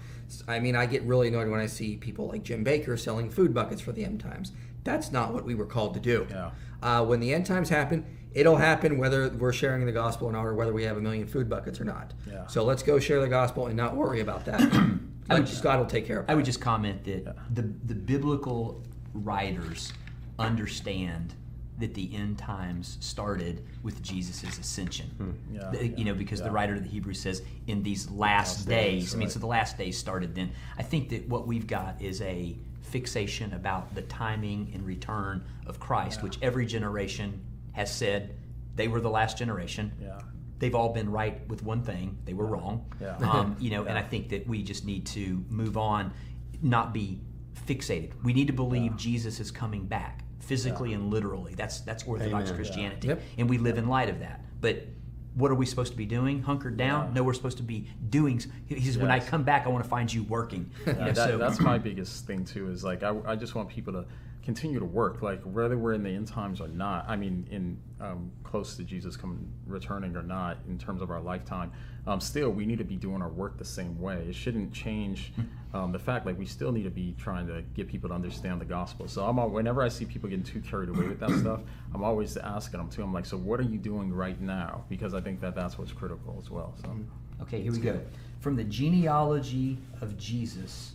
I 0.49 0.59
mean, 0.59 0.77
I 0.77 0.87
get 0.87 1.03
really 1.03 1.29
annoyed 1.29 1.49
when 1.49 1.61
I 1.61 1.67
see 1.67 1.97
people 1.97 2.29
like 2.29 2.43
Jim 2.43 2.65
Bakker 2.65 2.99
selling 2.99 3.31
food 3.31 3.53
buckets 3.55 3.81
for 3.81 3.93
the 3.93 4.05
end 4.05 4.21
times. 4.21 4.53
That's 4.85 5.13
not 5.13 5.35
what 5.35 5.45
we 5.45 5.55
were 5.55 5.67
called 5.67 5.95
to 5.95 6.01
do. 6.01 6.27
Yeah. 6.31 6.51
Uh, 6.83 7.05
when 7.05 7.21
the 7.21 7.35
end 7.35 7.47
times 7.47 7.69
happen, 7.69 8.05
it'll 8.33 8.57
happen 8.57 8.99
whether 8.99 9.29
we're 9.29 9.53
sharing 9.53 9.85
the 9.87 9.93
gospel 9.93 10.29
or 10.29 10.33
not, 10.33 10.47
or 10.47 10.55
whether 10.55 10.73
we 10.73 10.85
have 10.85 10.97
a 10.97 11.01
million 11.01 11.27
food 11.27 11.49
buckets 11.49 11.81
or 11.81 11.85
not. 11.85 12.15
Yeah. 12.31 12.47
So 12.47 12.65
let's 12.65 12.83
go 12.83 12.99
share 12.99 13.21
the 13.21 13.29
gospel 13.29 13.67
and 13.67 13.77
not 13.77 13.97
worry 13.97 14.21
about 14.21 14.45
that. 14.47 14.61
Like, 15.31 15.47
just 15.47 15.63
God 15.63 15.79
will 15.79 15.87
take 15.87 16.09
care 16.09 16.19
of 16.19 16.29
it. 16.29 16.33
I 16.33 16.35
would 16.35 16.45
just 16.45 16.61
comment 16.61 17.05
that 17.05 17.37
the 17.55 17.63
the 17.63 17.95
biblical 17.95 18.83
writers 19.15 19.93
understand 20.41 21.35
that 21.81 21.95
the 21.95 22.15
end 22.15 22.39
times 22.39 22.99
started 23.01 23.65
with 23.83 24.03
Jesus' 24.03 24.59
ascension. 24.59 25.37
Yeah, 25.53 25.71
The- 25.71 25.89
you 25.89 26.05
know, 26.05 26.15
because 26.15 26.41
the 26.41 26.51
writer 26.51 26.75
of 26.75 26.83
the 26.83 26.89
Hebrews 26.89 27.21
says 27.21 27.43
in 27.67 27.83
these 27.83 28.11
last, 28.11 28.21
Last 28.21 28.69
days. 28.69 29.03
days, 29.05 29.15
I 29.15 29.19
mean, 29.19 29.27
right. 29.27 29.33
so 29.33 29.39
the 29.41 29.47
last 29.47 29.79
days 29.79 29.99
started 29.99 30.35
then. 30.35 30.53
I 30.79 30.83
think 30.83 31.09
that 31.11 31.29
what 31.29 31.47
we've 31.47 31.67
got 31.67 32.01
is 32.01 32.21
a 32.23 32.57
fixation 32.83 33.53
about 33.55 33.95
the 33.95 34.03
timing 34.03 34.71
and 34.75 34.85
return 34.85 35.45
of 35.67 35.81
Christ, 35.81 36.23
which 36.23 36.39
every 36.43 36.67
generation 36.67 37.41
has 37.73 37.95
said 37.95 38.35
they 38.77 38.89
were 38.89 39.01
the 39.01 39.11
last 39.11 39.39
generation. 39.39 39.93
Yeah. 40.01 40.21
They've 40.59 40.75
all 40.75 40.93
been 40.93 41.11
right 41.11 41.47
with 41.49 41.63
one 41.63 41.83
thing; 41.83 42.19
they 42.25 42.35
were 42.35 42.47
wrong. 42.47 42.93
Yeah. 43.01 43.17
Um, 43.19 43.57
you 43.61 43.71
know, 43.71 43.85
and 43.85 43.97
I 43.97 44.03
think 44.03 44.29
that 44.31 44.47
we 44.47 44.63
just 44.63 44.85
need 44.85 45.07
to 45.07 45.45
move 45.49 45.77
on, 45.79 46.13
not 46.61 46.93
be 46.93 47.21
fixated. 47.67 48.13
We 48.23 48.33
need 48.33 48.49
to 48.49 48.53
believe 48.53 48.97
Jesus 48.97 49.41
is 49.41 49.51
coming 49.51 49.87
back 49.87 50.25
physically 50.41 50.93
and 50.93 51.11
literally. 51.11 51.55
That's 51.55 51.81
that's 51.81 52.05
Orthodox 52.05 52.51
Amen. 52.51 52.55
Christianity, 52.57 53.09
Yep. 53.09 53.23
and 53.39 53.49
we 53.49 53.59
live 53.59 53.79
in 53.79 53.89
light 53.89 54.09
of 54.09 54.21
that. 54.21 54.41
But 54.61 54.87
what 55.35 55.51
are 55.51 55.55
we 55.55 55.65
supposed 55.65 55.93
to 55.93 55.97
be 55.97 56.07
doing? 56.07 56.43
Hunkered 56.43 56.77
down? 56.77 57.09
Yeah. 57.09 57.15
No, 57.15 57.23
we're 57.23 57.35
supposed 57.35 57.59
to 57.59 57.63
be 57.63 57.89
doing. 58.09 58.43
He 58.67 58.81
says, 58.81 58.99
"When 58.99 59.11
I 59.11 59.21
come 59.21 59.45
back, 59.45 59.67
I 59.67 59.69
want 59.69 59.85
to 59.85 59.89
find 59.91 60.13
you 60.13 60.25
working." 60.25 60.71
You 60.87 60.93
know, 60.95 61.05
that, 61.13 61.17
so 61.17 61.39
that's 61.39 61.61
my 61.73 61.79
biggest 61.79 62.27
thing 62.27 62.45
too. 62.45 62.71
Is 62.71 62.83
like 62.83 63.03
I, 63.03 63.15
I 63.27 63.37
just 63.37 63.55
want 63.55 63.69
people 63.69 63.93
to 63.93 64.05
continue 64.43 64.79
to 64.79 64.85
work, 64.87 65.21
like 65.23 65.43
whether 65.43 65.77
we're 65.77 65.93
in 65.93 66.03
the 66.03 66.11
end 66.11 66.27
times 66.27 66.61
or 66.61 66.69
not. 66.69 67.05
I 67.09 67.15
mean, 67.15 67.47
in 67.51 67.79
um, 68.01 68.33
close 68.43 68.75
to 68.77 68.83
Jesus 68.83 69.17
coming 69.17 69.53
returning 69.67 70.17
or 70.17 70.23
not, 70.23 70.57
in 70.69 70.79
terms 70.79 71.03
of 71.03 71.11
our 71.11 71.21
lifetime, 71.21 71.71
um, 72.07 72.21
still 72.21 72.51
we 72.51 72.65
need 72.67 72.79
to 72.79 72.85
be 72.85 72.97
doing 72.97 73.23
our 73.23 73.29
work 73.29 73.59
the 73.59 73.65
same 73.65 74.01
way. 74.01 74.25
It 74.29 74.35
shouldn't 74.35 74.73
change 74.73 75.33
um, 75.73 75.93
the 75.93 75.99
fact 75.99 76.27
like 76.27 76.39
we 76.39 76.47
still 76.47 76.73
need 76.73 76.83
to 76.83 76.91
be 76.91 77.15
trying 77.19 77.47
to 77.47 77.63
get 77.75 77.89
people 77.89 78.09
to 78.09 78.15
understand 78.15 78.61
the 78.61 78.65
gospel. 78.65 79.07
So 79.07 79.25
I'm 79.25 79.39
al- 79.39 79.51
whenever 79.51 79.83
I 79.83 79.89
see 79.89 80.05
people 80.05 80.29
getting 80.29 80.45
too 80.45 80.61
carried 80.61 80.89
away 80.89 81.07
with 81.07 81.21
that 81.21 81.31
stuff, 81.31 81.61
I'm 81.95 82.03
always 82.03 82.37
asking 82.37 82.79
them 82.79 82.91
too. 82.91 83.03
I'm 83.03 83.13
like, 83.13 83.27
so 83.27 83.37
what 83.37 83.61
are 83.61 83.65
you 83.65 83.79
doing 83.79 84.13
right 84.13 84.41
now? 84.41 84.85
Because 84.89 85.15
I 85.15 85.21
think 85.21 85.41
that 85.41 85.55
that's 85.55 85.79
what's 85.79 85.93
critical 85.93 86.39
as 86.43 86.51
well. 86.51 86.75
So. 86.83 86.97
Okay, 87.43 87.63
here 87.63 87.73
we 87.73 87.79
go. 87.79 88.01
From 88.41 88.57
the 88.57 88.65
genealogy 88.65 89.79
of 90.01 90.19
Jesus, 90.19 90.93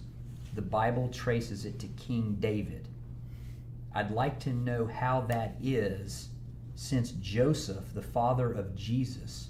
the 0.56 0.62
Bible 0.62 1.10
traces 1.10 1.66
it 1.66 1.80
to 1.80 1.88
King 1.88 2.38
David. 2.40 2.88
I'd 3.94 4.12
like 4.12 4.40
to 4.42 4.52
know 4.52 4.86
how 4.88 5.22
that 5.22 5.56
is 5.62 6.30
since 6.76 7.12
Joseph, 7.12 7.94
the 7.94 8.02
father 8.02 8.52
of 8.52 8.76
Jesus, 8.76 9.50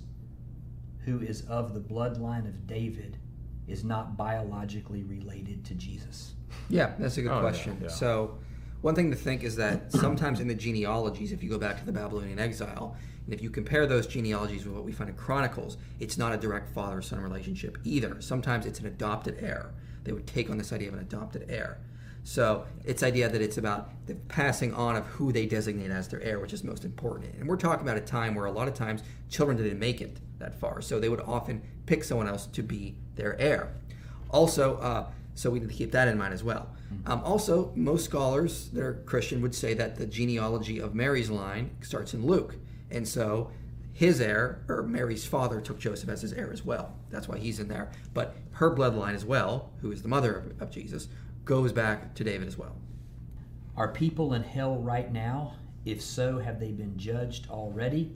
who 1.04 1.20
is 1.20 1.42
of 1.48 1.74
the 1.74 1.80
bloodline 1.80 2.48
of 2.48 2.68
David, 2.68 3.18
is 3.68 3.84
not 3.84 4.18
biologically 4.18 5.04
related 5.04 5.64
to 5.66 5.74
Jesus. 5.76 6.34
Yeah, 6.70 6.94
that's 7.00 7.18
a 7.18 7.22
good 7.22 7.32
Oh, 7.32 7.36
yeah, 7.36 7.42
question. 7.42 7.78
yeah. 7.82 7.88
So, 7.90 8.38
one 8.82 8.94
thing 8.96 9.10
to 9.10 9.18
think 9.18 9.44
is 9.44 9.56
that 9.56 9.92
sometimes 9.92 10.40
in 10.40 10.48
the 10.48 10.54
genealogies, 10.56 11.32
if 11.32 11.42
you 11.42 11.50
go 11.50 11.58
back 11.58 11.80
to 11.80 11.86
the 11.86 11.92
Babylonian 11.92 12.38
exile, 12.40 12.96
and 13.26 13.34
if 13.34 13.42
you 13.42 13.50
compare 13.50 13.88
those 13.88 14.06
genealogies 14.06 14.66
with 14.66 14.76
what 14.76 14.84
we 14.84 14.92
find 14.92 15.10
in 15.10 15.16
Chronicles, 15.16 15.78
it's 16.00 16.18
not 16.18 16.32
a 16.34 16.38
direct 16.38 16.70
father 16.74 17.02
son 17.02 17.20
relationship 17.22 17.78
either. 17.84 18.22
Sometimes 18.22 18.66
it's 18.68 18.80
an 18.80 18.86
adopted 18.86 19.38
heir. 19.40 19.72
They 20.04 20.12
would 20.12 20.28
take 20.28 20.52
on 20.52 20.58
this 20.60 20.72
idea 20.72 20.90
of 20.90 20.94
an 20.94 21.00
adopted 21.00 21.48
heir. 21.50 21.80
So, 22.24 22.66
it's 22.84 23.02
idea 23.04 23.28
that 23.30 23.42
it's 23.42 23.58
about 23.58 23.92
the 24.08 24.16
passing 24.16 24.74
on 24.74 24.96
of 24.96 25.06
who 25.08 25.32
they 25.32 25.46
designate 25.48 25.92
as 25.92 26.08
their 26.08 26.22
heir, 26.22 26.40
which 26.40 26.54
is 26.54 26.64
most 26.64 26.86
important. 26.86 27.34
And 27.40 27.48
we're 27.48 27.58
talking 27.58 27.84
about 27.84 27.98
a 27.98 28.02
time 28.02 28.36
where 28.36 28.46
a 28.46 28.52
lot 28.52 28.68
of 28.68 28.74
times 28.76 29.02
children 29.30 29.58
didn't 29.58 29.80
make 29.80 30.02
it 30.02 30.18
that 30.40 30.60
far, 30.60 30.82
so 30.82 31.00
they 31.00 31.10
would 31.10 31.22
often 31.22 31.62
pick 31.86 32.04
someone 32.04 32.28
else 32.28 32.46
to 32.48 32.62
be 32.64 32.96
their 33.16 33.40
heir. 33.40 33.74
Also, 34.30 34.78
uh, 34.78 35.06
So 35.36 35.50
we 35.50 35.60
need 35.60 35.70
to 35.70 35.76
keep 35.76 35.92
that 35.92 36.08
in 36.08 36.18
mind 36.18 36.34
as 36.34 36.44
well. 36.44 36.70
Um, 37.06 37.22
also, 37.26 37.74
most 37.76 38.06
scholars 38.06 38.70
that 38.70 38.82
are 38.82 38.94
Christian 39.06 39.42
would 39.42 39.54
say 39.54 39.74
that 39.74 39.98
the 39.98 40.06
genealogy 40.06 40.80
of 40.80 40.96
Mary's 40.96 41.30
line 41.30 41.72
starts 41.82 42.14
in 42.14 42.26
Luke. 42.26 42.56
And 42.90 43.06
so 43.06 43.52
his 43.92 44.22
heir, 44.22 44.64
or 44.70 44.84
Mary's 44.84 45.26
father, 45.26 45.60
took 45.60 45.78
Joseph 45.78 46.08
as 46.10 46.22
his 46.22 46.32
heir 46.32 46.54
as 46.54 46.64
well. 46.64 46.96
That's 47.10 47.28
why 47.28 47.38
he's 47.38 47.60
in 47.60 47.68
there. 47.68 47.92
But 48.14 48.36
her 48.52 48.74
bloodline 48.74 49.14
as 49.14 49.26
well, 49.26 49.72
who 49.82 49.92
is 49.92 50.02
the 50.02 50.08
mother 50.08 50.38
of, 50.38 50.62
of 50.62 50.72
Jesus, 50.72 51.10
goes 51.44 51.74
back 51.74 52.16
to 52.16 52.24
David 52.24 52.48
as 52.48 52.58
well. 52.58 52.76
Are 53.76 53.90
people 53.92 54.34
in 54.34 54.44
hell 54.44 54.78
right 54.78 55.12
now? 55.12 55.56
If 55.84 56.02
so, 56.02 56.40
have 56.40 56.62
they 56.62 56.72
been 56.72 56.98
judged 56.98 57.50
already? 57.50 58.16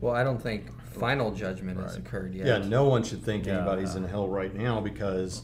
Well, 0.00 0.14
I 0.14 0.24
don't 0.24 0.42
think 0.42 0.66
final 0.94 1.32
judgment 1.32 1.78
has 1.80 1.92
Right. 1.92 1.98
occurred 2.06 2.34
yet. 2.34 2.46
Yeah, 2.46 2.58
no 2.58 2.84
one 2.88 3.02
should 3.02 3.22
think 3.22 3.46
Yeah. 3.46 3.56
anybody's 3.58 3.94
in 3.94 4.04
hell 4.04 4.28
right 4.28 4.54
now 4.54 4.80
because 4.80 5.42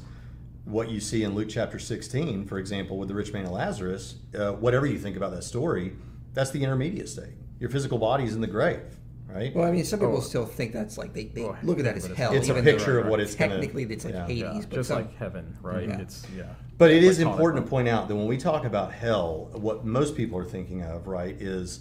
what 0.65 0.91
you 0.91 1.01
see 1.01 1.23
in 1.25 1.35
Luke 1.35 1.49
chapter 1.49 1.79
16, 1.79 2.45
for 2.45 2.59
example, 2.59 2.99
with 2.99 3.09
the 3.09 3.15
rich 3.15 3.33
man 3.33 3.45
and 3.45 3.53
Lazarus, 3.53 4.17
uh, 4.39 4.53
whatever 4.53 4.87
you 4.87 4.99
think 4.99 5.17
about 5.17 5.33
that 5.33 5.43
story, 5.45 5.95
that's 6.35 6.51
the 6.51 6.63
intermediate 6.63 7.09
state. 7.09 7.35
Your 7.59 7.71
physical 7.71 7.99
body 7.99 8.25
is 8.25 8.35
in 8.35 8.41
the 8.41 8.47
grave, 8.47 8.81
right? 9.29 9.55
Well, 9.55 9.67
I 9.67 9.73
mean, 9.73 9.85
some 9.85 9.99
people 9.99 10.17
Oh. 10.17 10.21
still 10.21 10.47
think 10.47 10.73
that's 10.73 10.97
like 10.97 11.13
they, 11.13 11.25
they 11.25 11.43
Oh, 11.43 11.57
look 11.63 11.79
at 11.79 11.85
that 11.85 11.97
as 11.97 12.07
hell. 12.07 12.33
it's 12.33 12.49
a 12.49 12.53
even 12.53 12.65
though 12.65 12.71
picture 12.73 12.99
of 13.01 13.07
what 13.09 13.21
it's 13.21 13.35
gonna- 13.35 13.53
technically 13.55 13.83
it's 13.85 14.05
like 14.05 14.15
yeah. 14.15 14.27
Hades, 14.27 14.41
Yeah, 14.43 14.61
but 14.69 14.71
just 14.77 14.89
some, 14.89 14.99
like 14.99 15.17
heaven, 15.17 15.57
right? 15.63 15.89
Yeah. 15.89 15.99
It's 16.01 16.27
yeah. 16.37 16.45
But 16.79 16.91
it 16.91 17.03
is 17.03 17.19
Like 17.19 17.27
important 17.33 17.65
to 17.67 17.69
point 17.71 17.89
out 17.89 18.09
that 18.09 18.15
when 18.17 18.27
we 18.27 18.39
talk 18.39 18.65
about 18.65 18.93
hell, 18.93 19.51
what 19.53 19.85
most 19.85 20.17
people 20.17 20.39
are 20.39 20.45
thinking 20.47 20.83
of, 20.83 21.07
right, 21.09 21.37
is 21.41 21.81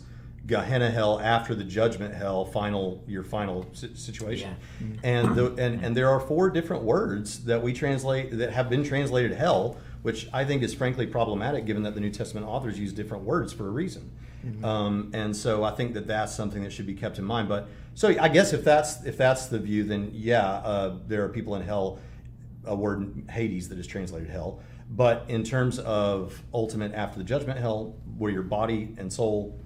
Gehenna 0.50 0.90
hell 0.90 1.20
after 1.20 1.54
the 1.56 1.64
judgment 1.64 2.14
hell, 2.14 2.44
final 2.44 3.04
your 3.08 3.24
final 3.24 3.66
si- 3.74 3.96
situation. 3.96 4.56
And 5.04 5.36
the 5.36 5.46
and, 5.56 5.86
and 5.86 5.96
there 5.96 6.10
are 6.10 6.20
four 6.20 6.50
different 6.50 6.84
words 6.84 7.46
that 7.46 7.62
we 7.62 7.72
translate 7.72 8.38
that 8.38 8.52
have 8.52 8.70
been 8.70 8.84
translated 8.84 9.32
hell, 9.32 9.78
which 10.02 10.28
I 10.34 10.44
think 10.44 10.64
is 10.64 10.74
frankly 10.74 11.06
problematic 11.06 11.66
given 11.66 11.84
that 11.84 11.94
the 11.94 12.02
New 12.02 12.10
Testament 12.10 12.48
authors 12.48 12.80
use 12.80 12.92
different 12.92 13.24
words 13.24 13.54
for 13.54 13.68
a 13.68 13.72
reason. 13.72 14.12
Um, 14.64 15.12
and 15.14 15.36
so 15.36 15.64
I 15.64 15.72
think 15.72 15.94
that 15.94 16.08
that's 16.08 16.34
something 16.34 16.64
that 16.64 16.72
should 16.72 16.88
be 16.88 16.94
kept 16.94 17.20
in 17.20 17.26
mind. 17.26 17.48
But 17.48 17.68
so 17.94 18.08
I 18.20 18.30
guess 18.30 18.52
if 18.54 18.64
that's 18.64 19.06
if 19.06 19.18
that's 19.18 19.48
the 19.48 19.60
view, 19.60 19.84
then 19.84 20.12
yeah, 20.14 20.46
uh, 20.46 20.96
there 21.08 21.24
are 21.26 21.30
people 21.30 21.56
in 21.56 21.62
hell 21.62 22.00
a 22.66 22.76
word 22.76 23.24
Hades 23.30 23.70
that 23.70 23.78
is 23.78 23.88
translated 23.88 24.30
hell. 24.30 24.62
But 24.92 25.26
in 25.28 25.44
terms 25.44 25.78
of 25.80 26.42
ultimate 26.54 26.94
after 26.94 27.20
the 27.20 27.24
judgment 27.24 27.60
hell, 27.60 27.96
where 28.18 28.32
your 28.32 28.42
body 28.44 28.96
and 28.98 29.12
soul, 29.14 29.60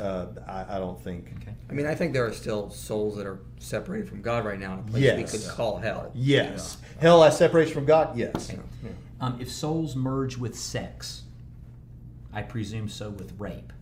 uh, 0.00 0.26
I, 0.46 0.76
I 0.76 0.78
don't 0.78 1.00
think. 1.02 1.32
Okay. 1.42 1.54
I 1.68 1.72
mean, 1.72 1.86
I 1.86 1.94
think 1.94 2.12
there 2.12 2.24
are 2.26 2.32
still 2.32 2.70
souls 2.70 3.16
that 3.16 3.26
are 3.26 3.40
separated 3.58 4.08
from 4.08 4.22
God 4.22 4.44
right 4.44 4.58
now 4.58 4.74
in 4.74 4.78
a 4.80 4.82
place 4.82 5.02
Yes. 5.02 5.32
we 5.32 5.38
could 5.38 5.48
call 5.48 5.78
hell. 5.78 6.10
Yes, 6.14 6.78
hell 7.00 7.22
as 7.24 7.36
separation 7.36 7.74
from 7.74 7.84
God. 7.84 8.16
Yes. 8.16 8.52
Yeah. 8.52 8.90
Um, 9.20 9.38
if 9.40 9.50
souls 9.50 9.96
merge 9.96 10.36
with 10.36 10.56
sex, 10.56 11.22
I 12.32 12.42
presume 12.42 12.88
so 12.88 13.10
with 13.10 13.32
rape. 13.38 13.72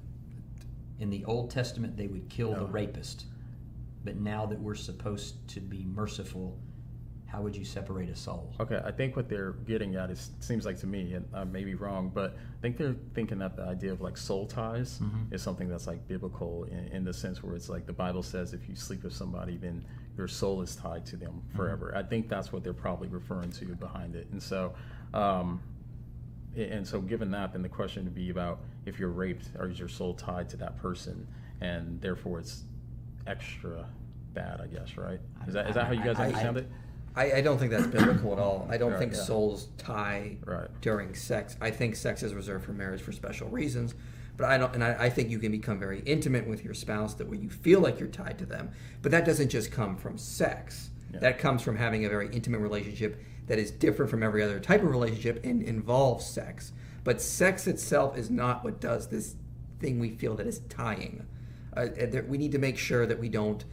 In 0.98 1.10
the 1.10 1.24
Old 1.26 1.50
Testament, 1.50 1.96
they 1.96 2.06
would 2.06 2.28
kill 2.30 2.54
the 2.54 2.64
rapist. 2.64 3.26
But 4.04 4.16
now 4.16 4.46
that 4.46 4.58
we're 4.60 4.74
supposed 4.76 5.46
to 5.48 5.60
be 5.60 5.84
merciful, 5.84 6.56
how 7.26 7.42
would 7.42 7.56
you 7.56 7.64
separate 7.64 8.08
a 8.08 8.14
soul? 8.16 8.52
Okay, 8.60 8.80
I 8.84 8.90
think 8.92 9.16
what 9.16 9.28
they're 9.28 9.52
getting 9.66 9.96
at 9.96 10.10
is 10.10 10.30
seems 10.40 10.64
like 10.64 10.78
to 10.80 10.86
me, 10.86 11.14
and 11.14 11.26
I 11.34 11.44
may 11.44 11.64
be 11.64 11.74
wrong, 11.74 12.10
but 12.14 12.36
I 12.36 12.60
think 12.62 12.76
they're 12.76 12.94
thinking 13.14 13.38
that 13.38 13.56
the 13.56 13.64
idea 13.64 13.92
of 13.92 14.00
like 14.00 14.16
soul 14.16 14.46
ties 14.46 15.00
is 15.30 15.42
something 15.42 15.68
that's 15.68 15.86
like 15.86 16.06
biblical 16.08 16.64
in, 16.64 16.86
in 16.88 17.04
the 17.04 17.12
sense 17.12 17.42
where 17.42 17.54
it's 17.54 17.68
like 17.68 17.84
the 17.86 17.92
Bible 17.92 18.22
says 18.22 18.52
if 18.54 18.68
you 18.68 18.76
sleep 18.76 19.02
with 19.02 19.12
somebody, 19.12 19.56
then 19.56 19.84
your 20.16 20.28
soul 20.28 20.62
is 20.62 20.76
tied 20.76 21.04
to 21.06 21.16
them 21.16 21.42
forever. 21.54 21.92
I 21.96 22.02
think 22.04 22.28
that's 22.28 22.52
what 22.52 22.62
they're 22.64 22.72
probably 22.72 23.08
referring 23.08 23.50
to 23.52 23.64
behind 23.74 24.14
it, 24.14 24.28
and 24.32 24.42
so. 24.42 24.74
Um, 25.12 25.60
and 26.56 26.86
so 26.88 27.00
given 27.02 27.30
that 27.32 27.52
then 27.52 27.60
the 27.60 27.68
question 27.68 28.04
would 28.04 28.14
be 28.14 28.30
about 28.30 28.60
if 28.86 28.98
you're 28.98 29.10
raped 29.10 29.50
or 29.58 29.68
is 29.68 29.78
your 29.78 29.88
soul 29.88 30.14
tied 30.14 30.48
to 30.48 30.56
that 30.56 30.78
person 30.78 31.26
and 31.60 32.00
therefore 32.00 32.38
it's 32.38 32.62
extra 33.26 33.86
bad 34.32 34.58
i 34.62 34.66
guess 34.66 34.96
right 34.96 35.20
is 35.46 35.52
that 35.52 35.68
is 35.68 35.74
that 35.74 35.86
how 35.86 35.92
you 35.92 36.02
guys 36.02 36.16
I- 36.18 36.26
understand 36.26 36.56
I- 36.56 36.60
it 36.60 36.68
I, 37.16 37.32
I 37.38 37.40
don't 37.40 37.58
think 37.58 37.70
that's 37.70 37.86
biblical 37.86 38.32
at 38.32 38.38
all. 38.38 38.68
I 38.70 38.76
don't 38.76 38.98
think 38.98 39.14
yeah. 39.14 39.20
souls 39.20 39.68
tie 39.78 40.36
Right. 40.44 40.68
during 40.82 41.14
sex. 41.14 41.56
I 41.60 41.70
think 41.70 41.96
sex 41.96 42.22
is 42.22 42.34
reserved 42.34 42.64
for 42.64 42.72
marriage 42.72 43.00
for 43.00 43.12
special 43.12 43.48
reasons. 43.48 43.94
But 44.36 44.50
I 44.50 44.58
don't, 44.58 44.74
and 44.74 44.84
I, 44.84 45.04
I 45.04 45.10
think 45.10 45.30
you 45.30 45.38
can 45.38 45.50
become 45.50 45.78
very 45.78 46.00
intimate 46.00 46.46
with 46.46 46.62
your 46.62 46.74
spouse 46.74 47.14
that 47.14 47.26
where 47.26 47.38
you 47.38 47.48
feel 47.48 47.80
like 47.80 47.98
you're 47.98 48.08
tied 48.08 48.38
to 48.38 48.46
them. 48.46 48.70
But 49.00 49.12
that 49.12 49.24
doesn't 49.24 49.48
just 49.48 49.72
come 49.72 49.96
from 49.96 50.18
sex. 50.18 50.90
Yeah. 51.12 51.20
That 51.20 51.38
comes 51.38 51.62
from 51.62 51.76
having 51.76 52.04
a 52.04 52.08
very 52.10 52.28
intimate 52.28 52.58
relationship 52.58 53.18
that 53.46 53.58
is 53.58 53.70
different 53.70 54.10
from 54.10 54.22
every 54.22 54.42
other 54.42 54.60
type 54.60 54.82
of 54.82 54.90
relationship 54.90 55.42
and 55.44 55.62
involves 55.62 56.26
sex. 56.26 56.72
But 57.02 57.22
sex 57.22 57.66
itself 57.66 58.18
is 58.18 58.28
not 58.28 58.62
what 58.62 58.78
does 58.80 59.08
this 59.08 59.36
thing 59.78 59.98
we 59.98 60.10
feel 60.10 60.34
that 60.34 60.46
is 60.46 60.60
tying. 60.68 61.24
Uh, 61.74 61.86
we 62.26 62.36
need 62.36 62.52
to 62.52 62.58
make 62.58 62.76
sure 62.76 63.06
that 63.06 63.18
we 63.18 63.28
don't 63.28 63.64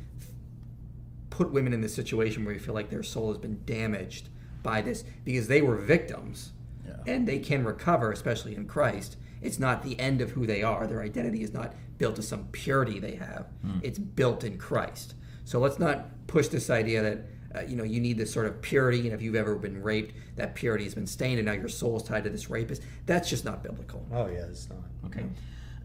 put 1.34 1.52
women 1.52 1.74
in 1.74 1.82
this 1.82 1.96
situation 1.96 2.46
where 2.46 2.54
you 2.54 2.60
feel 2.60 2.76
like 2.76 2.90
their 2.92 3.02
soul 3.04 3.30
has 3.30 3.40
been 3.40 3.60
damaged 3.66 4.30
by 4.62 4.82
this 4.82 5.04
because 5.26 5.48
they 5.48 5.62
were 5.64 5.76
victims 5.76 6.52
Yeah. 6.88 6.98
and 7.08 7.28
they 7.28 7.40
can 7.40 7.64
recover, 7.66 8.12
especially 8.12 8.56
in 8.56 8.68
Christ. 8.68 9.18
It's 9.42 9.58
not 9.60 9.82
the 9.84 10.00
end 10.00 10.22
of 10.22 10.32
who 10.32 10.46
they 10.46 10.62
are. 10.62 10.86
Their 10.86 11.02
identity 11.02 11.42
is 11.42 11.52
not 11.52 11.74
built 11.98 12.16
to 12.18 12.22
some 12.22 12.46
purity 12.52 13.00
they 13.00 13.16
have. 13.16 13.48
It's 13.82 13.98
built 14.00 14.44
in 14.44 14.58
Christ. 14.58 15.16
So 15.44 15.60
let's 15.60 15.80
not 15.80 16.28
push 16.28 16.48
this 16.50 16.70
idea 16.70 17.02
that 17.02 17.26
uh, 17.56 17.62
you 17.68 17.76
know 17.76 17.84
you 17.84 18.00
need 18.00 18.18
this 18.18 18.32
sort 18.34 18.46
of 18.48 18.62
purity, 18.62 19.02
and 19.02 19.14
if 19.14 19.22
you've 19.22 19.36
ever 19.36 19.56
been 19.56 19.82
raped, 19.84 20.14
that 20.38 20.56
purity 20.56 20.84
has 20.86 20.96
been 20.96 21.06
stained, 21.08 21.38
and 21.40 21.46
now 21.46 21.52
your 21.54 21.68
soul 21.68 21.98
is 21.98 22.04
tied 22.04 22.24
to 22.24 22.30
this 22.30 22.50
rapist. 22.50 22.82
That's 23.06 23.30
just 23.30 23.44
not 23.46 23.62
biblical. 23.64 24.06
Oh 24.12 24.28
yeah, 24.28 24.46
it's 24.46 24.68
not. 24.70 24.86
Okay. 25.08 25.26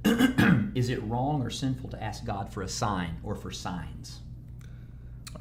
Is 0.74 0.88
it 0.90 1.02
wrong 1.02 1.42
or 1.42 1.50
sinful 1.50 1.90
to 1.90 2.02
ask 2.02 2.24
God 2.24 2.52
for 2.52 2.62
a 2.62 2.68
sign 2.68 3.16
or 3.22 3.34
for 3.34 3.50
signs? 3.50 4.20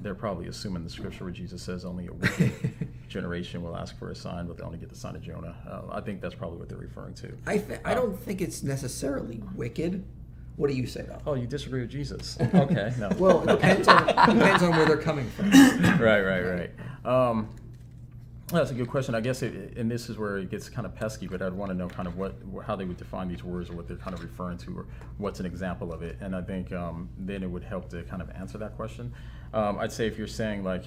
They're 0.01 0.15
probably 0.15 0.47
assuming 0.47 0.83
the 0.83 0.89
scripture 0.89 1.23
where 1.23 1.33
jesus 1.33 1.61
says 1.61 1.85
only 1.85 2.07
a 2.07 2.13
wicked 2.13 2.51
generation 3.09 3.61
will 3.63 3.75
ask 3.75 3.97
for 3.97 4.11
a 4.11 4.15
sign 4.15 4.45
but 4.47 4.57
they 4.57 4.63
only 4.63 4.77
get 4.77 4.89
the 4.89 4.95
sign 4.95 5.15
of 5.15 5.21
jonah 5.21 5.55
uh, 5.69 5.95
i 5.95 6.01
think 6.01 6.21
that's 6.21 6.35
probably 6.35 6.57
what 6.57 6.69
they're 6.69 6.77
referring 6.77 7.13
to 7.13 7.31
I 7.45 7.57
th- 7.57 7.79
I 7.85 7.93
don't 7.93 8.17
think 8.19 8.41
it's 8.41 8.63
necessarily 8.63 9.41
wicked. 9.55 10.03
What 10.55 10.69
do 10.69 10.75
you 10.75 10.87
say 10.87 11.03
though? 11.07 11.21
oh 11.25 11.33
you 11.35 11.45
disagree 11.47 11.81
with 11.81 11.91
jesus 11.91 12.37
okay 12.53 12.91
no 12.99 13.09
Well, 13.17 13.43
it 13.43 13.53
depends 13.53 13.87
on 13.87 14.07
depends 14.07 14.63
on 14.63 14.71
where 14.71 14.85
they're 14.85 14.97
coming 14.97 15.29
from. 15.29 15.51
right, 15.99 16.21
right, 16.21 16.41
right. 16.41 16.71
Um, 17.05 17.49
that's 18.51 18.71
a 18.71 18.73
good 18.73 18.87
question. 18.87 19.13
I 19.13 19.19
guess, 19.19 19.41
it, 19.43 19.75
and 19.77 19.91
this 19.91 20.09
is 20.09 20.17
where 20.17 20.37
it 20.37 20.49
gets 20.49 20.69
kind 20.69 20.85
of 20.85 20.95
pesky, 20.95 21.27
but 21.27 21.41
I'd 21.41 21.51
want 21.51 21.69
to 21.69 21.77
know 21.77 21.89
kind 21.89 22.07
of 22.07 22.15
what, 22.17 22.33
how 22.65 22.77
they 22.77 22.85
would 22.85 22.95
define 22.95 23.27
these 23.27 23.43
words 23.43 23.69
or 23.69 23.73
what 23.73 23.89
they're 23.89 23.97
kind 23.97 24.13
of 24.13 24.23
referring 24.23 24.57
to 24.59 24.77
or 24.77 24.85
what's 25.17 25.41
an 25.41 25.45
example 25.45 25.91
of 25.91 26.01
it. 26.01 26.17
And 26.21 26.33
I 26.33 26.41
think 26.41 26.71
um, 26.71 27.09
then 27.17 27.43
it 27.43 27.49
would 27.49 27.63
help 27.63 27.89
to 27.89 28.03
kind 28.03 28.21
of 28.21 28.29
answer 28.31 28.57
that 28.59 28.77
question. 28.77 29.13
Um, 29.53 29.77
I'd 29.79 29.91
say 29.91 30.07
if 30.07 30.17
you're 30.17 30.27
saying 30.27 30.63
like, 30.63 30.85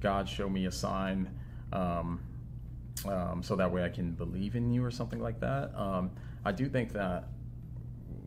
God, 0.00 0.28
show 0.28 0.48
me 0.48 0.66
a 0.66 0.72
sign, 0.72 1.30
um, 1.72 2.20
um, 3.06 3.42
so 3.42 3.56
that 3.56 3.70
way 3.70 3.84
I 3.84 3.88
can 3.88 4.12
believe 4.12 4.54
in 4.56 4.72
you 4.72 4.84
or 4.84 4.90
something 4.90 5.20
like 5.20 5.40
that. 5.40 5.74
Um, 5.76 6.10
I 6.44 6.52
do 6.52 6.68
think 6.68 6.92
that 6.92 7.28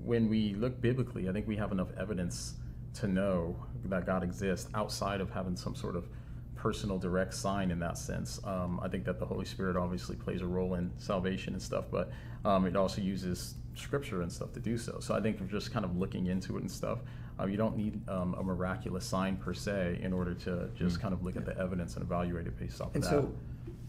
when 0.04 0.30
we 0.30 0.54
look 0.54 0.82
biblically, 0.82 1.30
I 1.30 1.34
think 1.34 1.48
we 1.48 1.56
have 1.58 1.72
enough 1.72 1.90
evidence 1.98 2.56
to 2.96 3.08
know 3.08 3.56
that 3.86 4.06
God 4.06 4.24
exists 4.24 4.70
outside 4.74 5.22
of 5.22 5.30
having 5.30 5.56
some 5.56 5.76
sort 5.76 5.96
of 5.96 6.08
personal 6.56 6.98
direct 6.98 7.34
sign 7.34 7.72
in 7.72 7.80
that 7.80 7.98
sense. 7.98 8.40
Um, 8.44 8.80
I 8.82 8.88
think 8.88 9.04
that 9.06 9.20
the 9.20 9.26
Holy 9.26 9.46
Spirit 9.46 9.76
obviously 9.76 10.16
plays 10.16 10.42
a 10.42 10.48
role 10.48 10.76
in 10.76 10.92
salvation 10.98 11.54
and 11.54 11.62
stuff, 11.62 11.86
but 11.92 12.12
um, 12.44 12.66
it 12.66 12.76
also 12.76 13.02
uses 13.02 13.56
scripture 13.76 14.22
and 14.22 14.32
stuff 14.32 14.54
to 14.54 14.60
do 14.60 14.78
so. 14.78 15.00
So 15.00 15.14
I 15.14 15.22
think 15.22 15.48
just 15.50 15.72
kind 15.72 15.86
of 15.86 15.98
looking 15.98 16.28
into 16.28 16.58
it 16.58 16.62
and 16.62 16.72
stuff, 16.72 17.00
uh, 17.40 17.46
you 17.46 17.58
don't 17.58 17.76
need 17.76 18.08
um, 18.10 18.34
a 18.36 18.44
miraculous 18.44 19.06
sign 19.06 19.36
per 19.38 19.54
se 19.54 20.00
in 20.02 20.14
order 20.14 20.34
to 20.34 20.70
just 20.76 21.02
kind 21.02 21.14
of 21.14 21.24
look 21.24 21.36
at 21.36 21.46
the 21.46 21.58
evidence 21.58 21.96
and 21.96 22.04
evaluate 22.04 22.48
it 22.48 22.58
based 22.58 22.82
off 22.82 22.96
And 22.96 23.04
of 23.04 23.10
that. 23.10 23.22
so, 23.22 23.34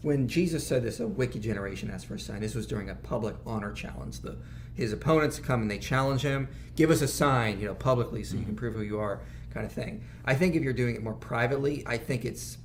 when 0.01 0.27
Jesus 0.27 0.65
said 0.65 0.83
this, 0.83 0.99
a 0.99 1.07
wicked 1.07 1.41
generation 1.41 1.89
asked 1.89 2.05
for 2.05 2.15
a 2.15 2.19
sign. 2.19 2.39
This 2.39 2.53
was 2.55 2.67
during 2.67 2.89
a 2.89 2.95
public 2.95 3.35
honor 3.45 3.73
challenge. 3.73 4.19
The 4.19 4.37
his 4.77 4.93
opponents 4.93 5.39
come 5.39 5.63
and 5.63 5.71
they 5.71 5.79
challenge 5.79 6.21
him, 6.21 6.47
give 6.75 6.91
us 6.91 7.01
a 7.01 7.07
sign, 7.07 7.59
you 7.59 7.65
know, 7.65 7.73
publicly, 7.73 8.23
so 8.23 8.37
you 8.37 8.45
can 8.45 8.55
prove 8.55 8.75
who 8.75 8.83
you 8.83 8.99
are, 8.99 9.21
kind 9.51 9.65
of 9.65 9.71
thing. 9.71 10.03
I 10.23 10.35
think 10.35 10.55
if 10.55 10.61
you're 10.61 10.71
doing 10.71 10.93
it 10.95 11.01
more 11.01 11.15
privately, 11.15 11.81
I 11.87 11.97
think 11.97 12.25
it's, 12.25 12.59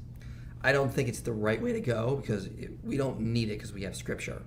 I 0.62 0.72
don't 0.72 0.92
think 0.92 1.08
it's 1.08 1.20
the 1.20 1.32
right 1.32 1.60
way 1.60 1.72
to 1.72 1.80
go 1.80 2.16
because 2.16 2.46
it, 2.46 2.72
we 2.84 2.98
don't 2.98 3.18
need 3.18 3.48
it 3.48 3.54
because 3.54 3.72
we 3.72 3.82
have 3.84 3.96
Scripture. 3.96 4.42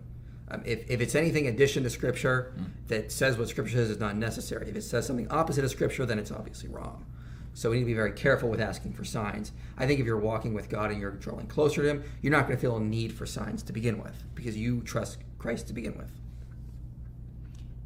Um, 0.49 0.61
if, 0.65 0.89
if 0.89 1.01
it's 1.01 1.15
anything 1.15 1.47
addition 1.47 1.83
to 1.83 1.89
Scripture 1.89 2.53
that 2.87 3.11
says 3.11 3.37
what 3.37 3.49
Scripture 3.49 3.77
says 3.77 3.89
is 3.89 3.99
not 3.99 4.15
necessary. 4.15 4.69
If 4.69 4.75
it 4.75 4.81
says 4.81 5.07
something 5.07 5.27
opposite 5.31 5.63
of 5.63 5.71
Scripture, 5.71 6.05
then 6.05 6.19
it's 6.19 6.31
obviously 6.31 6.69
wrong. 6.69 7.05
So 7.53 7.69
we 7.69 7.77
need 7.77 7.83
to 7.83 7.87
be 7.87 7.93
very 7.93 8.11
careful 8.11 8.49
with 8.49 8.59
asking 8.59 8.93
for 8.93 9.05
signs. 9.05 9.53
I 9.77 9.87
think 9.87 9.99
if 9.99 10.05
you're 10.05 10.19
walking 10.19 10.53
with 10.53 10.69
God 10.69 10.91
and 10.91 10.99
you're 10.99 11.11
drawing 11.11 11.47
closer 11.47 11.81
to 11.81 11.89
Him, 11.89 12.03
you're 12.21 12.31
not 12.31 12.47
going 12.47 12.57
to 12.57 12.61
feel 12.61 12.77
a 12.77 12.81
need 12.81 13.13
for 13.13 13.25
signs 13.25 13.63
to 13.63 13.73
begin 13.73 13.97
with 13.97 14.23
because 14.35 14.57
you 14.57 14.81
trust 14.81 15.19
Christ 15.39 15.67
to 15.67 15.73
begin 15.73 15.97
with. 15.97 16.11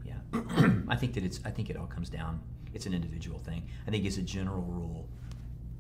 Yeah, 0.04 0.72
I 0.88 0.96
think 0.96 1.14
that 1.14 1.24
it's. 1.24 1.40
I 1.46 1.52
think 1.52 1.70
it 1.70 1.78
all 1.78 1.86
comes 1.86 2.10
down. 2.10 2.42
It's 2.74 2.88
an 2.88 2.94
individual 2.94 3.38
thing. 3.38 3.70
I 3.88 3.92
think 3.92 4.06
as 4.08 4.18
a 4.18 4.24
general 4.24 4.64
rule, 4.64 5.08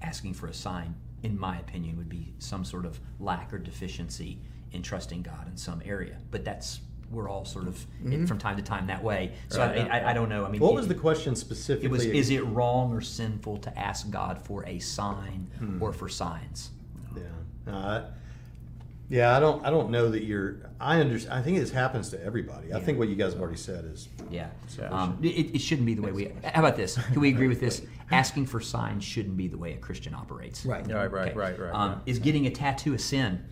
asking 0.01 0.35
for 0.35 0.47
a 0.47 0.53
sign 0.53 0.95
in 1.23 1.37
my 1.37 1.57
opinion, 1.59 1.97
would 1.97 2.09
be 2.09 2.33
some 2.39 2.63
sort 2.63 2.85
of 2.85 2.99
lack 3.19 3.51
or 3.53 3.57
deficiency 3.57 4.39
in 4.71 4.81
trusting 4.81 5.21
God 5.23 5.47
in 5.47 5.57
some 5.57 5.81
area. 5.85 6.17
But 6.31 6.43
that's 6.45 6.81
we're 7.11 7.27
all 7.27 7.43
sort 7.43 7.67
of 7.67 7.75
from 8.27 8.37
time 8.37 8.55
to 8.57 8.61
time 8.61 8.85
that 8.87 9.03
way. 9.03 9.31
So 9.47 9.63
I, 9.63 9.87
I, 9.99 10.09
I 10.11 10.13
don't 10.13 10.29
know. 10.29 10.45
I 10.45 10.49
mean, 10.51 10.61
What 10.61 10.75
was 10.75 10.87
the 10.87 10.93
it- 10.93 10.99
question 11.01 11.33
It 11.33 11.37
specifically? 11.37 11.89
was: 11.89 12.05
Is 12.05 12.29
it 12.29 12.45
wrong 12.45 12.93
or 12.93 13.01
sinful 13.01 13.57
to 13.57 13.79
ask 13.79 14.09
God 14.11 14.39
for 14.45 14.65
a 14.67 14.77
sign 14.79 15.47
or 15.81 15.91
for 15.91 16.07
signs? 16.07 16.69
Yeah. 17.15 17.73
Uh, 17.73 18.05
yeah, 19.11 19.35
I 19.35 19.39
don't. 19.39 19.65
I 19.65 19.71
don't 19.71 19.89
know 19.89 20.11
that 20.11 20.23
you're. 20.23 20.57
I 20.79 20.99
understand. 20.99 21.33
I 21.33 21.41
think 21.41 21.57
this 21.57 21.71
happens 21.71 22.09
to 22.09 22.23
everybody. 22.23 22.75
I 22.75 22.79
think 22.79 22.99
what 22.99 23.07
you 23.09 23.15
guys 23.15 23.33
have 23.33 23.41
already 23.41 23.57
said 23.57 23.85
is. 23.85 24.07
Yeah. 24.29 24.49
Yeah. 24.77 24.89
Um, 24.89 25.17
it, 25.23 25.55
it 25.55 25.59
shouldn't 25.61 25.87
be 25.87 25.95
the 25.95 26.03
way 26.03 26.11
we. 26.11 26.31
How 26.43 26.59
about 26.61 26.75
this? 26.77 26.95
Can 26.95 27.19
we 27.19 27.29
agree 27.35 27.47
with 27.47 27.59
this? 27.59 27.81
Asking 28.11 28.45
for 28.45 28.59
signs 28.59 29.03
shouldn't 29.03 29.35
be 29.35 29.47
the 29.47 29.57
way 29.57 29.73
a 29.73 29.77
Christian 29.77 30.13
operates. 30.13 30.63
Right. 30.63 30.85
Right, 30.87 31.11
right, 31.11 31.29
Okay. 31.29 31.37
right, 31.39 31.59
right. 31.59 31.73
Um, 31.73 32.01
Is 32.05 32.19
getting 32.19 32.45
a 32.45 32.51
tattoo 32.51 32.93
a 32.93 32.99
sin? 32.99 33.43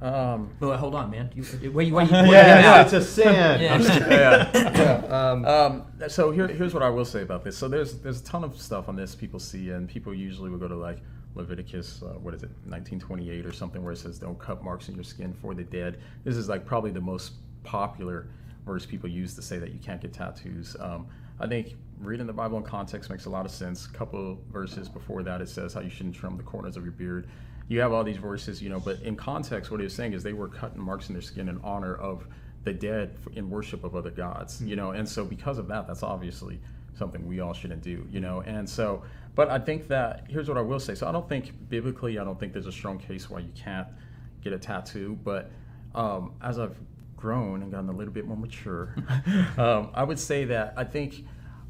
Um, 0.00 0.50
Well, 0.60 0.76
hold 0.76 0.94
on, 0.94 1.10
man. 1.10 1.30
You, 1.34 1.42
why 1.72 1.82
you, 1.82 1.94
why 1.94 2.02
you 2.02 2.10
Yeah, 2.10 2.20
pointing 2.20 2.34
yeah, 2.34 2.82
it's 2.82 2.92
a 2.92 3.02
sin. 3.02 3.34
Yeah. 3.60 4.50
yeah. 4.54 5.02
Um, 5.08 5.44
Um, 5.44 5.86
so 6.08 6.30
here, 6.30 6.48
here's 6.48 6.74
what 6.74 6.82
I 6.82 6.90
will 6.90 7.04
say 7.04 7.22
about 7.22 7.44
this. 7.44 7.56
So 7.56 7.68
there's 7.68 7.98
there's 8.00 8.20
a 8.20 8.24
ton 8.24 8.44
of 8.44 8.60
stuff 8.60 8.88
on 8.88 8.96
this 8.96 9.14
people 9.14 9.40
see, 9.40 9.70
and 9.70 9.88
people 9.88 10.12
usually 10.14 10.50
will 10.50 10.58
go 10.58 10.68
to 10.68 10.76
like 10.76 10.98
Leviticus, 11.34 12.02
uh, 12.02 12.18
what 12.18 12.34
is 12.34 12.42
it, 12.42 12.50
1928 12.66 13.46
or 13.46 13.52
something, 13.52 13.82
where 13.82 13.92
it 13.92 13.98
says, 13.98 14.18
"Don't 14.18 14.38
cut 14.38 14.62
marks 14.62 14.88
in 14.88 14.94
your 14.94 15.04
skin 15.04 15.32
for 15.34 15.54
the 15.54 15.64
dead." 15.64 15.98
This 16.24 16.36
is 16.36 16.48
like 16.48 16.66
probably 16.66 16.90
the 16.90 17.00
most 17.00 17.32
popular 17.62 18.28
verse 18.64 18.84
people 18.86 19.08
use 19.08 19.34
to 19.34 19.42
say 19.42 19.58
that 19.58 19.72
you 19.72 19.78
can't 19.78 20.00
get 20.00 20.12
tattoos. 20.12 20.76
Um, 20.80 21.06
I 21.38 21.46
think 21.46 21.74
reading 22.00 22.26
the 22.26 22.32
Bible 22.32 22.58
in 22.58 22.64
context 22.64 23.10
makes 23.10 23.26
a 23.26 23.30
lot 23.30 23.44
of 23.44 23.50
sense. 23.52 23.86
A 23.86 23.90
couple 23.90 24.38
verses 24.50 24.88
before 24.88 25.22
that, 25.22 25.40
it 25.40 25.48
says 25.48 25.74
how 25.74 25.80
you 25.80 25.90
shouldn't 25.90 26.14
trim 26.14 26.36
the 26.36 26.42
corners 26.42 26.76
of 26.76 26.82
your 26.82 26.92
beard. 26.92 27.28
You 27.68 27.80
have 27.80 27.92
all 27.92 28.04
these 28.04 28.16
verses, 28.16 28.62
you 28.62 28.68
know, 28.68 28.78
but 28.78 29.00
in 29.02 29.16
context, 29.16 29.70
what 29.70 29.80
he 29.80 29.84
was 29.84 29.94
saying 29.94 30.12
is 30.12 30.22
they 30.22 30.32
were 30.32 30.48
cutting 30.48 30.80
marks 30.80 31.08
in 31.08 31.14
their 31.14 31.22
skin 31.22 31.48
in 31.48 31.60
honor 31.64 31.96
of 31.96 32.26
the 32.64 32.72
dead 32.72 33.16
in 33.34 33.48
worship 33.48 33.84
of 33.84 33.94
other 33.94 34.10
gods, 34.10 34.62
you 34.62 34.76
know, 34.76 34.90
and 34.90 35.08
so 35.08 35.24
because 35.24 35.58
of 35.58 35.68
that, 35.68 35.86
that's 35.86 36.02
obviously 36.02 36.60
something 36.98 37.26
we 37.26 37.40
all 37.40 37.52
shouldn't 37.52 37.82
do, 37.82 38.06
you 38.10 38.20
know, 38.20 38.42
and 38.42 38.68
so, 38.68 39.02
but 39.34 39.50
I 39.50 39.58
think 39.58 39.88
that 39.88 40.24
here's 40.28 40.48
what 40.48 40.58
I 40.58 40.62
will 40.62 40.80
say. 40.80 40.94
So 40.94 41.06
I 41.06 41.12
don't 41.12 41.28
think 41.28 41.52
biblically, 41.68 42.18
I 42.18 42.24
don't 42.24 42.38
think 42.38 42.52
there's 42.52 42.66
a 42.66 42.72
strong 42.72 42.98
case 42.98 43.28
why 43.28 43.40
you 43.40 43.52
can't 43.54 43.86
get 44.42 44.52
a 44.52 44.58
tattoo, 44.58 45.18
but 45.22 45.50
um, 45.94 46.34
as 46.42 46.58
I've 46.58 46.76
grown 47.16 47.62
and 47.62 47.70
gotten 47.70 47.88
a 47.88 47.92
little 47.92 48.12
bit 48.12 48.26
more 48.26 48.36
mature, 48.36 48.94
um, 49.58 49.90
I 49.94 50.04
would 50.04 50.18
say 50.18 50.44
that 50.46 50.74
I 50.76 50.84
think 50.84 51.24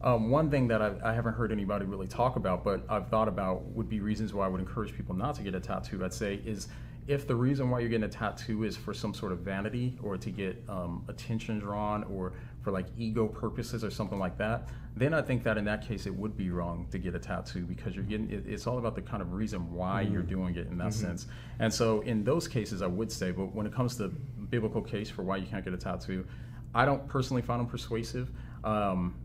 um, 0.07 0.31
one 0.31 0.49
thing 0.49 0.69
that 0.69 0.81
I, 0.81 0.93
I 1.03 1.13
haven't 1.13 1.35
heard 1.35 1.51
anybody 1.51 1.85
really 1.85 2.07
talk 2.07 2.37
about, 2.37 2.63
but 2.63 2.81
I've 2.89 3.09
thought 3.09 3.27
about 3.27 3.65
would 3.73 3.89
be 3.89 3.99
reasons 3.99 4.33
why 4.33 4.47
I 4.47 4.49
would 4.49 4.61
encourage 4.61 4.97
people 4.97 5.17
not 5.17 5.35
to 5.35 5.43
get 5.43 5.57
a 5.57 5.61
tattoo. 5.61 6.05
I'd 6.05 6.15
say 6.15 6.41
is 6.47 6.69
if 7.09 7.27
the 7.27 7.35
reason 7.35 7.71
why 7.71 7.81
you're 7.81 7.89
getting 7.89 8.05
a 8.05 8.09
tattoo 8.09 8.63
is 8.63 8.77
for 8.77 8.95
some 8.95 9.13
sort 9.13 9.33
of 9.33 9.41
vanity 9.41 9.99
or 10.01 10.17
to 10.17 10.31
get 10.31 10.63
um, 10.69 11.05
attention 11.09 11.59
drawn 11.59 12.05
or 12.05 12.35
for 12.63 12.71
like 12.71 12.87
ego 12.97 13.27
purposes 13.27 13.83
or 13.83 13.91
something 13.91 14.21
like 14.21 14.39
that, 14.39 14.69
then 14.97 15.13
I 15.13 15.23
think 15.23 15.43
that 15.43 15.59
in 15.59 15.65
that 15.65 15.87
case 15.87 16.07
it 16.07 16.15
would 16.15 16.37
be 16.37 16.51
wrong 16.51 16.87
to 16.93 16.99
get 16.99 17.17
a 17.17 17.19
tattoo 17.19 17.65
because 17.65 17.97
you're 17.97 18.05
getting 18.05 18.31
it, 18.31 18.45
it's 18.47 18.69
all 18.69 18.79
about 18.79 18.95
the 18.95 19.03
kind 19.03 19.23
of 19.23 19.33
reason 19.33 19.73
why 19.73 20.03
you're 20.03 20.23
doing 20.23 20.55
it 20.55 20.69
in 20.69 20.79
that 20.79 20.95
sense. 20.95 21.27
And 21.59 21.75
so 21.75 22.03
in 22.03 22.23
those 22.23 22.47
cases, 22.47 22.81
I 22.81 22.87
would 22.87 23.11
say, 23.11 23.33
but 23.33 23.53
when 23.53 23.67
it 23.67 23.75
comes 23.75 23.97
to 23.97 24.07
biblical 24.51 24.83
case 24.83 25.11
for 25.11 25.23
why 25.23 25.39
you 25.39 25.47
can't 25.47 25.65
get 25.65 25.75
a 25.75 25.77
tattoo, 25.77 26.25
I 26.77 26.85
don't 26.85 27.09
personally 27.09 27.43
find 27.43 27.59
them 27.59 27.67
persuasive. 27.67 28.31
Um, 28.63 29.17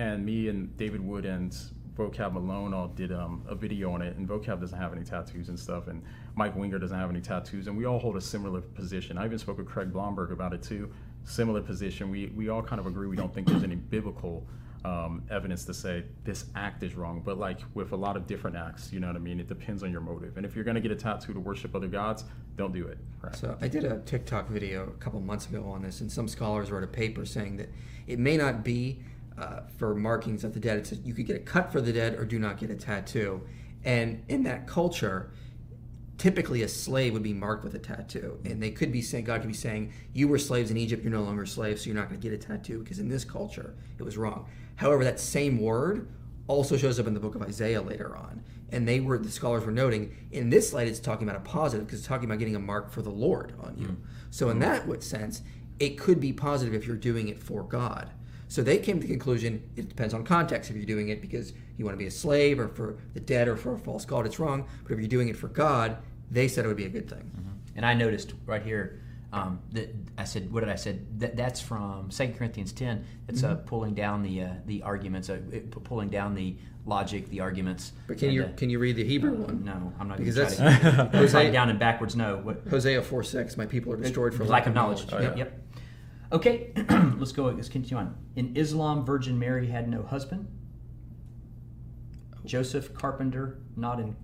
and 0.00 0.24
me 0.24 0.48
and 0.48 0.74
David 0.78 1.06
Wood 1.06 1.26
and 1.26 1.54
Vocab 1.94 2.32
Malone 2.32 2.72
all 2.72 2.88
did 2.88 3.12
um, 3.12 3.44
a 3.46 3.54
video 3.54 3.92
on 3.92 4.00
it, 4.00 4.16
and 4.16 4.26
Vocab 4.26 4.58
doesn't 4.58 4.78
have 4.78 4.94
any 4.94 5.04
tattoos 5.04 5.50
and 5.50 5.58
stuff, 5.58 5.88
and 5.88 6.02
Mike 6.34 6.56
Winger 6.56 6.78
doesn't 6.78 6.98
have 6.98 7.10
any 7.10 7.20
tattoos, 7.20 7.66
and 7.66 7.76
we 7.76 7.84
all 7.84 7.98
hold 7.98 8.16
a 8.16 8.20
similar 8.20 8.62
position. 8.62 9.18
I 9.18 9.26
even 9.26 9.38
spoke 9.38 9.58
with 9.58 9.66
Craig 9.66 9.92
Blomberg 9.92 10.32
about 10.32 10.54
it 10.54 10.62
too. 10.62 10.90
Similar 11.24 11.60
position. 11.60 12.10
We 12.10 12.32
we 12.34 12.48
all 12.48 12.62
kind 12.62 12.80
of 12.80 12.86
agree. 12.86 13.08
We 13.08 13.16
don't 13.16 13.32
think 13.34 13.46
there's 13.46 13.62
any 13.62 13.74
biblical 13.74 14.46
um, 14.86 15.22
evidence 15.30 15.66
to 15.66 15.74
say 15.74 16.04
this 16.24 16.46
act 16.56 16.82
is 16.82 16.94
wrong, 16.94 17.20
but 17.22 17.36
like 17.38 17.60
with 17.74 17.92
a 17.92 17.96
lot 17.96 18.16
of 18.16 18.26
different 18.26 18.56
acts, 18.56 18.90
you 18.90 19.00
know 19.00 19.08
what 19.08 19.16
I 19.16 19.18
mean. 19.18 19.38
It 19.38 19.48
depends 19.48 19.82
on 19.82 19.92
your 19.92 20.00
motive, 20.00 20.38
and 20.38 20.46
if 20.46 20.56
you're 20.56 20.64
gonna 20.64 20.80
get 20.80 20.92
a 20.92 20.96
tattoo 20.96 21.34
to 21.34 21.40
worship 21.40 21.76
other 21.76 21.88
gods, 21.88 22.24
don't 22.56 22.72
do 22.72 22.86
it. 22.86 22.96
Right. 23.20 23.36
So 23.36 23.54
I 23.60 23.68
did 23.68 23.84
a 23.84 23.98
TikTok 23.98 24.48
video 24.48 24.84
a 24.84 25.02
couple 25.02 25.20
months 25.20 25.46
ago 25.46 25.64
on 25.64 25.82
this, 25.82 26.00
and 26.00 26.10
some 26.10 26.26
scholars 26.26 26.70
wrote 26.70 26.84
a 26.84 26.86
paper 27.02 27.26
saying 27.26 27.58
that 27.58 27.68
it 28.06 28.18
may 28.18 28.38
not 28.38 28.64
be 28.64 29.00
uh, 29.40 29.60
for 29.78 29.94
markings 29.94 30.44
of 30.44 30.52
the 30.54 30.60
dead. 30.60 30.78
It 30.78 30.86
says 30.86 31.00
you 31.04 31.14
could 31.14 31.26
get 31.26 31.36
a 31.36 31.40
cut 31.40 31.72
for 31.72 31.80
the 31.80 31.92
dead 31.92 32.14
or 32.14 32.24
do 32.24 32.38
not 32.38 32.58
get 32.58 32.70
a 32.70 32.76
tattoo. 32.76 33.42
And 33.84 34.22
in 34.28 34.42
that 34.42 34.66
culture, 34.66 35.32
typically 36.18 36.62
a 36.62 36.68
slave 36.68 37.14
would 37.14 37.22
be 37.22 37.32
marked 37.32 37.64
with 37.64 37.74
a 37.74 37.78
tattoo, 37.78 38.38
and 38.44 38.62
they 38.62 38.70
could 38.70 38.92
be 38.92 39.00
saying 39.00 39.24
God 39.24 39.40
could 39.40 39.48
be 39.48 39.54
saying 39.54 39.94
you 40.12 40.28
were 40.28 40.38
slaves 40.38 40.70
in 40.70 40.76
Egypt, 40.76 41.02
you're 41.02 41.10
no 41.10 41.22
longer 41.22 41.46
slaves, 41.46 41.80
so 41.80 41.86
you're 41.86 41.96
not 41.96 42.10
going 42.10 42.20
to 42.20 42.28
get 42.28 42.34
a 42.34 42.38
tattoo 42.38 42.80
because 42.80 42.98
in 42.98 43.08
this 43.08 43.24
culture 43.24 43.74
it 43.98 44.02
was 44.02 44.18
wrong. 44.18 44.46
However, 44.76 45.02
that 45.04 45.18
same 45.18 45.58
word 45.58 46.08
also 46.46 46.76
shows 46.76 47.00
up 47.00 47.06
in 47.06 47.14
the 47.14 47.20
book 47.20 47.34
of 47.34 47.42
Isaiah 47.42 47.80
later 47.80 48.16
on. 48.16 48.42
And 48.72 48.86
they 48.86 49.00
were 49.00 49.18
the 49.18 49.30
scholars 49.30 49.64
were 49.64 49.72
noting 49.72 50.14
in 50.30 50.50
this 50.50 50.72
light 50.72 50.86
it's 50.86 51.00
talking 51.00 51.28
about 51.28 51.40
a 51.40 51.44
positive 51.44 51.86
because 51.86 52.00
it's 52.00 52.08
talking 52.08 52.26
about 52.26 52.38
getting 52.38 52.54
a 52.54 52.60
mark 52.60 52.92
for 52.92 53.02
the 53.02 53.10
Lord 53.10 53.54
on 53.60 53.76
you. 53.78 53.96
So 54.30 54.50
in 54.50 54.58
that 54.60 55.02
sense, 55.02 55.42
it 55.80 55.98
could 55.98 56.20
be 56.20 56.32
positive 56.32 56.74
if 56.74 56.86
you're 56.86 56.96
doing 56.96 57.28
it 57.28 57.42
for 57.42 57.62
God. 57.64 58.10
So 58.50 58.62
they 58.64 58.78
came 58.78 58.96
to 59.00 59.06
the 59.06 59.12
conclusion 59.12 59.62
it 59.76 59.88
depends 59.88 60.12
on 60.12 60.24
context. 60.24 60.70
If 60.70 60.76
you're 60.76 60.84
doing 60.84 61.08
it 61.08 61.22
because 61.22 61.52
you 61.78 61.84
want 61.84 61.94
to 61.94 61.98
be 61.98 62.06
a 62.06 62.10
slave 62.10 62.58
or 62.58 62.66
for 62.68 62.98
the 63.14 63.20
dead 63.20 63.46
or 63.46 63.56
for 63.56 63.74
a 63.74 63.78
false 63.78 64.04
god, 64.04 64.26
it's 64.26 64.40
wrong. 64.40 64.66
But 64.82 64.92
if 64.92 64.98
you're 64.98 65.08
doing 65.08 65.28
it 65.28 65.36
for 65.36 65.46
God, 65.46 65.98
they 66.32 66.48
said 66.48 66.64
it 66.64 66.68
would 66.68 66.76
be 66.76 66.84
a 66.84 66.88
good 66.90 67.08
thing. 67.08 67.30
And 67.76 67.86
I 67.86 67.94
noticed 67.94 68.34
right 68.46 68.62
here 68.62 69.00
um, 69.32 69.60
that 69.70 69.94
I 70.18 70.24
said, 70.24 70.52
what 70.52 70.60
did 70.60 70.68
I 70.68 70.74
said? 70.74 71.20
That 71.20 71.36
that's 71.36 71.60
from 71.60 72.08
2 72.10 72.34
Corinthians 72.36 72.72
10. 72.72 73.04
It's 73.28 73.44
uh, 73.44 73.54
pulling 73.54 73.94
down 73.94 74.24
the 74.24 74.42
uh, 74.42 74.48
the 74.66 74.82
arguments, 74.82 75.30
uh, 75.30 75.34
it- 75.52 75.70
pu- 75.70 75.78
pulling 75.78 76.08
down 76.08 76.34
the 76.34 76.56
logic, 76.86 77.28
the 77.28 77.38
arguments. 77.38 77.92
But 78.08 78.18
can 78.18 78.26
And, 78.30 78.34
you 78.34 78.42
uh, 78.42 78.48
can 78.56 78.68
you 78.68 78.80
read 78.80 78.96
the 78.96 79.04
Hebrew 79.04 79.34
one? 79.34 79.64
No, 79.64 79.92
I'm 80.00 80.08
not 80.08 80.18
Because 80.18 80.34
going 80.34 80.48
to 80.50 80.56
that's- 80.58 81.10
to. 81.12 81.18
Hosea- 81.18 81.52
down 81.52 81.70
and 81.70 81.78
backwards, 81.78 82.16
no. 82.16 82.38
What, 82.38 82.62
Hosea 82.68 83.00
4 83.02 83.22
6, 83.22 83.56
my 83.56 83.66
people 83.66 83.92
are 83.92 83.96
destroyed 83.96 84.34
for 84.34 84.44
lack 84.44 84.66
of 84.66 84.74
knowledge. 84.74 85.06
Oh, 85.12 85.20
yep, 85.20 85.36
yeah. 85.36 85.44
yep. 85.44 85.60
Okay, 86.32 86.72
let's 87.18 87.32
go. 87.32 87.46
Let's 87.46 87.68
continue 87.68 87.96
on. 87.96 88.16
In 88.36 88.56
Islam, 88.56 89.04
Virgin 89.04 89.38
Mary 89.38 89.66
had 89.66 89.88
no 89.88 90.02
husband. 90.02 90.46
Joseph 92.44 92.94
Carpenter, 92.94 93.58
not 93.76 93.98
in 93.98 94.16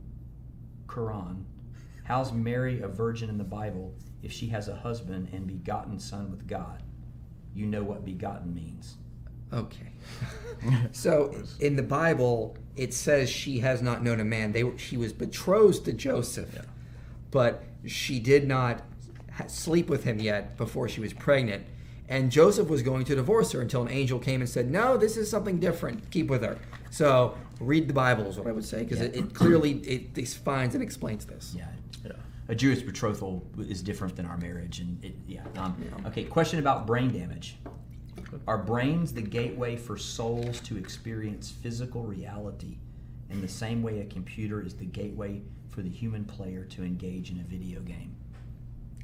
Quran. 0.87 1.45
How's 2.05 2.33
Mary 2.33 2.81
a 2.81 2.89
virgin 2.89 3.29
in 3.29 3.39
the 3.39 3.45
Bible 3.45 3.95
if 4.23 4.33
she 4.33 4.47
has 4.49 4.69
a 4.69 4.77
husband 4.77 5.29
and 5.33 5.47
begotten 5.47 5.99
son 5.99 6.31
with 6.31 6.47
God? 6.47 6.83
You 7.55 7.67
know 7.67 7.83
what 7.83 8.05
begotten 8.05 8.55
means. 8.55 8.97
Okay. 9.53 9.93
so 10.93 11.35
in 11.59 11.75
the 11.75 11.83
Bible, 11.83 12.57
it 12.77 12.95
says 12.95 13.29
she 13.29 13.59
has 13.61 13.83
not 13.83 14.05
known 14.05 14.21
a 14.21 14.25
man. 14.25 14.53
They 14.53 14.77
she 14.77 14.97
was 14.97 15.13
betrothed 15.13 15.85
to 15.87 15.93
Joseph, 15.93 16.67
but 17.33 17.65
she 17.85 18.21
did 18.21 18.47
not 18.47 18.83
sleep 19.49 19.89
with 19.89 20.05
him 20.05 20.21
yet 20.21 20.57
before 20.57 20.89
she 20.89 21.01
was 21.01 21.13
pregnant. 21.13 21.67
And 22.09 22.31
Joseph 22.31 22.69
was 22.69 22.83
going 22.83 23.05
to 23.07 23.17
divorce 23.17 23.53
her 23.53 23.61
until 23.61 23.83
an 23.83 23.91
angel 23.91 24.19
came 24.19 24.41
and 24.41 24.49
said, 24.49 24.71
"No, 24.71 24.97
this 24.97 25.17
is 25.17 25.29
something 25.29 25.59
different. 25.59 26.11
Keep 26.11 26.29
with 26.29 26.43
her." 26.43 26.59
So 26.91 27.37
read 27.61 27.89
the 27.89 27.95
Bible 27.95 28.27
is 28.27 28.39
what 28.39 28.47
I 28.47 28.53
would 28.53 28.65
say 28.65 28.85
because 28.85 29.01
it, 29.01 29.17
it 29.17 29.35
clearly 29.35 29.73
it 29.81 30.15
defines 30.15 30.75
and 30.75 30.83
explains 30.83 31.25
this. 31.25 31.55
Yeah. 31.57 31.67
Yeah. 32.05 32.13
A 32.49 32.55
Jewish 32.55 32.83
betrothal 32.83 33.45
is 33.59 33.83
different 33.83 34.15
than 34.15 34.27
our 34.27 34.37
marriage, 34.39 34.79
and 34.79 35.05
it, 35.05 35.15
yeah. 35.27 35.43
Um, 35.57 35.77
okay, 36.07 36.25
question 36.25 36.61
about 36.61 36.87
brain 36.87 37.13
damage. 37.13 37.57
Are 38.47 38.59
brains 38.59 39.13
the 39.13 39.23
gateway 39.23 39.77
for 39.77 39.97
souls 39.97 40.61
to 40.61 40.77
experience 40.77 41.51
physical 41.51 42.03
reality 42.03 42.79
in 43.31 43.41
the 43.41 43.49
same 43.49 43.83
way 43.83 44.01
a 44.01 44.05
computer 44.05 44.61
is 44.63 44.75
the 44.75 44.85
gateway 44.85 45.43
for 45.69 45.83
the 45.83 45.89
human 45.89 46.25
player 46.25 46.65
to 46.65 46.85
engage 46.85 47.31
in 47.31 47.41
a 47.41 47.43
video 47.43 47.81
game? 47.81 48.15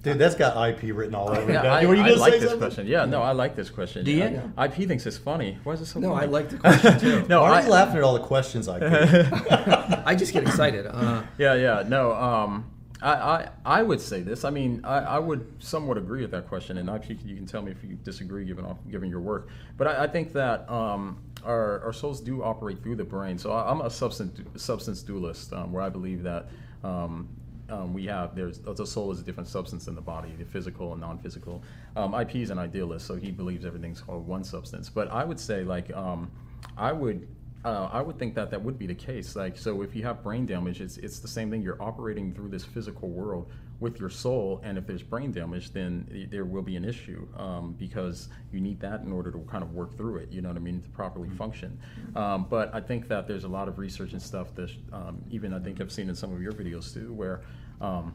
Dude, 0.03 0.19
that's 0.19 0.35
got 0.35 0.57
IP 0.69 0.95
written 0.97 1.15
all 1.15 1.31
over 1.31 1.43
it. 1.43 1.53
Yeah, 1.53 1.63
doesn't 1.63 1.71
I, 1.71 1.83
it? 1.83 1.87
Were 1.87 1.95
you 1.95 2.03
I 2.03 2.09
gonna 2.09 2.21
like 2.21 2.33
say 2.33 2.39
this 2.41 2.51
something? 2.51 2.69
question. 2.69 2.87
Yeah, 2.89 3.05
no, 3.05 3.23
I 3.23 3.31
like 3.33 3.55
this 3.55 3.71
question. 3.71 4.05
Do 4.05 4.11
you? 4.11 4.19
Yeah. 4.19 4.65
IP 4.65 4.89
thinks 4.89 5.07
it's 5.07 5.17
funny. 5.17 5.59
Why 5.63 5.75
is 5.75 5.81
it 5.81 5.87
so 5.87 6.01
No, 6.01 6.15
funny? 6.15 6.27
I 6.27 6.29
like 6.29 6.49
the 6.49 6.59
question 6.59 6.99
too. 6.99 7.25
no, 7.29 7.43
Why 7.43 7.51
are 7.51 7.55
I, 7.55 7.63
you 7.65 7.71
laughing 7.71 7.99
at 7.99 8.03
all 8.03 8.15
the 8.15 8.21
questions 8.21 8.67
I 8.67 8.81
put? 8.81 8.93
I 10.07 10.15
just 10.17 10.33
get 10.33 10.43
excited. 10.43 10.87
Uh, 10.87 11.23
Yeah, 11.39 11.55
yeah, 11.55 11.85
no. 11.87 12.13
Um, 12.15 12.69
I, 13.01 13.13
I, 13.13 13.49
I 13.65 13.83
would 13.83 14.01
say 14.01 14.23
this. 14.23 14.45
I 14.45 14.51
mean, 14.51 14.81
I, 14.85 14.99
I 14.99 15.19
would 15.21 15.47
somewhat 15.61 15.99
agree 15.99 16.23
with 16.23 16.31
that 16.33 16.49
question, 16.49 16.79
and 16.79 16.89
I, 16.91 17.01
you 17.25 17.37
can 17.37 17.47
tell 17.47 17.63
me 17.63 17.71
if 17.73 17.83
you 17.85 17.95
disagree, 17.97 18.45
given 18.45 18.65
off, 18.65 18.79
given 18.91 19.09
your 19.09 19.21
work. 19.21 19.49
But 19.77 19.87
I, 19.89 20.05
I 20.05 20.07
think 20.09 20.33
that 20.35 20.69
um, 20.71 21.19
our, 21.45 21.81
our 21.85 21.93
souls 21.93 22.21
do 22.21 22.43
operate 22.43 22.83
through 22.83 22.97
the 22.97 23.05
brain. 23.05 23.39
So 23.39 23.53
I, 23.53 23.71
I'm 23.71 23.81
a 23.81 23.91
substance 23.91 24.41
substance 24.61 25.03
dualist, 25.03 25.53
um, 25.53 25.73
where 25.73 25.83
I 25.83 25.89
believe 25.89 26.23
that. 26.25 26.49
Um, 26.85 27.29
um, 27.73 27.95
we 27.95 28.05
have 28.07 28.35
there's 28.35 28.59
the 28.59 28.87
soul 28.87 29.11
is 29.11 29.21
a 29.21 29.23
different 29.23 29.49
substance 29.49 29.87
than 29.87 29.95
the 29.95 30.01
body, 30.01 30.33
the 30.39 30.45
physical 30.45 30.93
and 30.93 31.01
non-physical. 31.01 31.63
Um, 31.97 32.15
IP 32.15 32.37
is 32.37 32.51
an 32.51 32.59
idealist, 32.59 33.07
so 33.07 33.17
he 33.17 33.31
believes 33.31 33.65
everything's 33.65 34.07
one 34.07 34.45
substance. 34.45 34.91
But 34.91 35.11
I 35.11 35.25
would 35.25 35.41
say 35.41 35.65
like 35.65 35.91
um, 35.97 36.31
I 36.77 36.93
would 36.93 37.27
uh, 37.65 37.89
I 37.93 38.03
would 38.03 38.19
think 38.19 38.35
that 38.35 38.51
that 38.51 38.63
would 38.63 38.79
be 38.79 38.87
the 38.87 38.95
case. 38.95 39.37
Like, 39.37 39.57
so 39.57 39.83
if 39.83 39.95
you 39.95 40.03
have 40.03 40.23
brain 40.23 40.47
damage, 40.47 40.81
it's 40.81 40.99
it's 40.99 41.21
the 41.21 41.29
same 41.29 41.51
thing. 41.51 41.63
You're 41.63 41.81
operating 41.81 42.35
through 42.35 42.49
this 42.49 42.65
physical 42.65 43.09
world 43.09 43.51
with 43.79 43.99
your 43.99 44.11
soul, 44.11 44.61
and 44.65 44.77
if 44.79 44.87
there's 44.87 45.03
brain 45.03 45.33
damage, 45.33 45.73
then 45.73 46.29
there 46.31 46.45
will 46.45 46.63
be 46.63 46.77
an 46.77 46.85
issue 46.85 47.27
um, 47.37 47.75
because 47.79 48.29
you 48.53 48.61
need 48.61 48.81
that 48.81 49.01
in 49.01 49.13
order 49.13 49.31
to 49.31 49.39
kind 49.41 49.63
of 49.63 49.75
work 49.75 49.97
through 49.97 50.17
it. 50.17 50.31
You 50.33 50.41
know 50.41 50.49
what 50.49 50.57
I 50.57 50.61
mean 50.61 50.83
to 50.83 50.89
properly 50.91 51.29
function. 51.31 51.79
Um, 52.17 52.47
but 52.49 52.75
I 52.75 52.81
think 52.81 53.09
that 53.09 53.27
there's 53.27 53.45
a 53.45 53.49
lot 53.49 53.69
of 53.69 53.79
research 53.79 54.13
and 54.13 54.23
stuff 54.23 54.55
that 54.57 54.71
um, 54.93 55.23
even 55.31 55.53
I 55.53 55.59
think 55.59 55.81
I've 55.81 55.93
seen 55.93 56.09
in 56.09 56.15
some 56.15 56.33
of 56.33 56.43
your 56.43 56.53
videos 56.53 56.93
too, 56.93 57.13
where 57.13 57.43
um, 57.81 58.15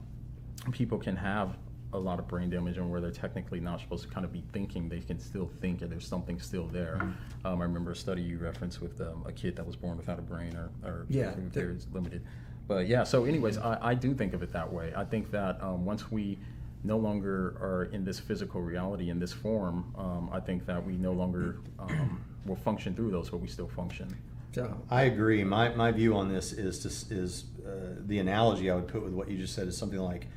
people 0.72 0.97
can 0.97 1.16
have 1.16 1.58
a 1.93 1.97
lot 1.97 2.20
of 2.20 2.28
brain 2.28 2.49
damage 2.49 2.78
and 2.78 2.91
where 2.91 2.99
they're 2.99 3.12
technically 3.12 3.60
not 3.62 3.80
supposed 3.80 4.03
to 4.03 4.10
kind 4.10 4.26
of 4.26 4.34
be 4.34 4.43
thinking, 4.51 4.89
they 4.89 4.99
can 4.99 5.18
still 5.20 5.49
think 5.62 5.82
and 5.82 5.89
there's 5.91 6.05
something 6.08 6.39
still 6.39 6.68
there. 6.68 6.99
Um, 7.45 7.62
I 7.62 7.64
remember 7.64 7.91
a 7.91 7.95
study 7.95 8.22
you 8.22 8.38
referenced 8.38 8.82
with 8.82 8.99
um, 8.99 9.24
a 9.26 9.32
kid 9.32 9.55
that 9.55 9.66
was 9.66 9.76
born 9.78 9.97
without 9.97 10.20
a 10.20 10.22
brain 10.22 10.53
or, 10.55 10.70
or 10.88 11.05
Yeah, 11.10 11.34
with 11.36 11.53
the- 11.53 11.78
limited. 11.93 12.24
But 12.68 12.88
yeah, 12.88 13.05
so 13.05 13.24
anyways, 13.24 13.58
I, 13.58 13.78
I 13.82 13.93
do 13.93 14.14
think 14.14 14.34
of 14.34 14.43
it 14.43 14.51
that 14.51 14.72
way. 14.72 14.91
I 14.95 15.05
think 15.05 15.32
that 15.32 15.64
um, 15.64 15.86
once 15.86 16.12
we 16.12 16.38
no 16.84 16.97
longer 16.97 17.55
are 17.62 17.86
in 17.93 18.03
this 18.03 18.20
physical 18.20 18.62
reality 18.62 19.10
in 19.10 19.20
this 19.20 19.32
form, 19.32 19.93
um, 19.97 20.30
I 20.34 20.41
think 20.41 20.66
that 20.66 20.86
we 20.86 20.97
no 20.97 21.14
longer 21.14 21.60
um, 21.80 22.22
will 22.45 22.58
function 22.58 22.93
through 22.93 23.12
those, 23.12 23.30
but 23.30 23.38
we 23.38 23.47
still 23.47 23.70
function. 23.70 24.14
So 24.54 24.76
I 24.89 25.04
agree. 25.04 25.43
My, 25.43 25.70
my 25.70 25.91
view 25.91 26.16
on 26.16 26.30
this 26.30 26.52
is 26.54 26.80
to, 26.80 27.14
is 27.16 27.45
uh, 27.66 27.95
the 28.06 28.20
analogy 28.20 28.72
I 28.72 28.76
would 28.76 28.88
put 28.88 29.04
with 29.04 29.14
what 29.14 29.30
you 29.30 29.38
just 29.38 29.54
said 29.54 29.68
is 29.68 29.78
something 29.78 30.00
like 30.00 30.28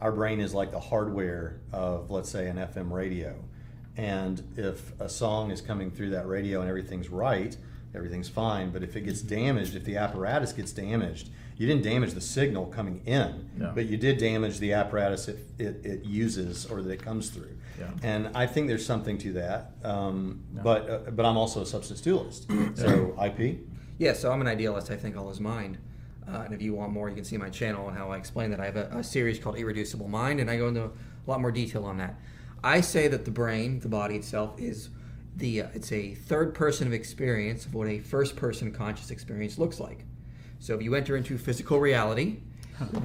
our 0.00 0.12
brain 0.12 0.40
is 0.40 0.52
like 0.52 0.72
the 0.72 0.80
hardware 0.80 1.60
of 1.72 2.10
let's 2.10 2.28
say 2.28 2.48
an 2.48 2.56
FM 2.56 2.90
radio, 2.90 3.34
and 3.96 4.42
if 4.56 4.98
a 5.00 5.08
song 5.08 5.50
is 5.50 5.60
coming 5.60 5.90
through 5.90 6.10
that 6.10 6.26
radio 6.26 6.60
and 6.60 6.68
everything's 6.68 7.08
right, 7.08 7.56
everything's 7.94 8.28
fine. 8.28 8.70
But 8.70 8.82
if 8.82 8.96
it 8.96 9.02
gets 9.02 9.22
damaged, 9.22 9.76
if 9.76 9.84
the 9.84 9.96
apparatus 9.96 10.52
gets 10.52 10.72
damaged, 10.72 11.30
you 11.56 11.66
didn't 11.66 11.82
damage 11.84 12.12
the 12.14 12.20
signal 12.20 12.66
coming 12.66 13.00
in, 13.06 13.48
No. 13.56 13.70
but 13.74 13.86
you 13.86 13.96
did 13.96 14.18
damage 14.18 14.58
the 14.58 14.72
apparatus 14.72 15.28
it, 15.28 15.38
it, 15.58 15.80
it 15.84 16.04
uses 16.04 16.66
or 16.66 16.82
that 16.82 16.90
it 16.90 17.02
comes 17.02 17.30
through. 17.30 17.56
Yeah. 17.78 17.90
And 18.02 18.30
I 18.34 18.46
think 18.46 18.68
there's 18.68 18.84
something 18.84 19.18
to 19.18 19.32
that. 19.34 19.72
Um, 19.84 20.44
No. 20.52 20.62
But 20.62 20.90
uh, 20.90 20.98
but 21.10 21.24
I'm 21.24 21.36
also 21.36 21.62
a 21.62 21.66
substance 21.66 22.00
dualist. 22.00 22.50
So 22.74 23.16
IP. 23.22 23.58
Yeah, 23.98 24.14
so 24.14 24.32
I'm 24.32 24.40
an 24.40 24.48
idealist. 24.48 24.90
I 24.90 24.96
think 24.96 25.16
all 25.16 25.30
is 25.30 25.40
mind. 25.40 25.78
Uh, 26.26 26.42
and 26.44 26.54
if 26.54 26.62
you 26.62 26.74
want 26.74 26.92
more, 26.92 27.08
you 27.08 27.14
can 27.14 27.24
see 27.24 27.36
my 27.36 27.50
channel 27.50 27.88
and 27.88 27.96
how 27.96 28.10
I 28.10 28.16
explain 28.16 28.50
that. 28.50 28.60
I 28.60 28.64
have 28.66 28.76
a, 28.76 28.88
a 28.98 29.04
series 29.04 29.38
called 29.38 29.56
Irreducible 29.56 30.08
Mind, 30.08 30.40
and 30.40 30.50
I 30.50 30.56
go 30.56 30.68
into 30.68 30.84
a 30.84 30.90
lot 31.26 31.40
more 31.40 31.50
detail 31.50 31.84
on 31.84 31.98
that. 31.98 32.14
I 32.64 32.80
say 32.80 33.08
that 33.08 33.24
the 33.24 33.30
brain, 33.30 33.80
the 33.80 33.88
body 33.88 34.16
itself, 34.16 34.58
is 34.60 34.90
the 35.36 35.62
uh, 35.62 35.68
it's 35.74 35.90
a 35.92 36.14
third 36.14 36.54
person 36.54 36.86
of 36.86 36.92
experience 36.92 37.66
of 37.66 37.74
what 37.74 37.88
a 37.88 37.98
first 37.98 38.36
person 38.36 38.72
conscious 38.72 39.10
experience 39.10 39.58
looks 39.58 39.80
like. 39.80 40.04
So 40.58 40.74
if 40.74 40.82
you 40.82 40.94
enter 40.94 41.16
into 41.16 41.36
physical 41.38 41.80
reality, 41.80 42.38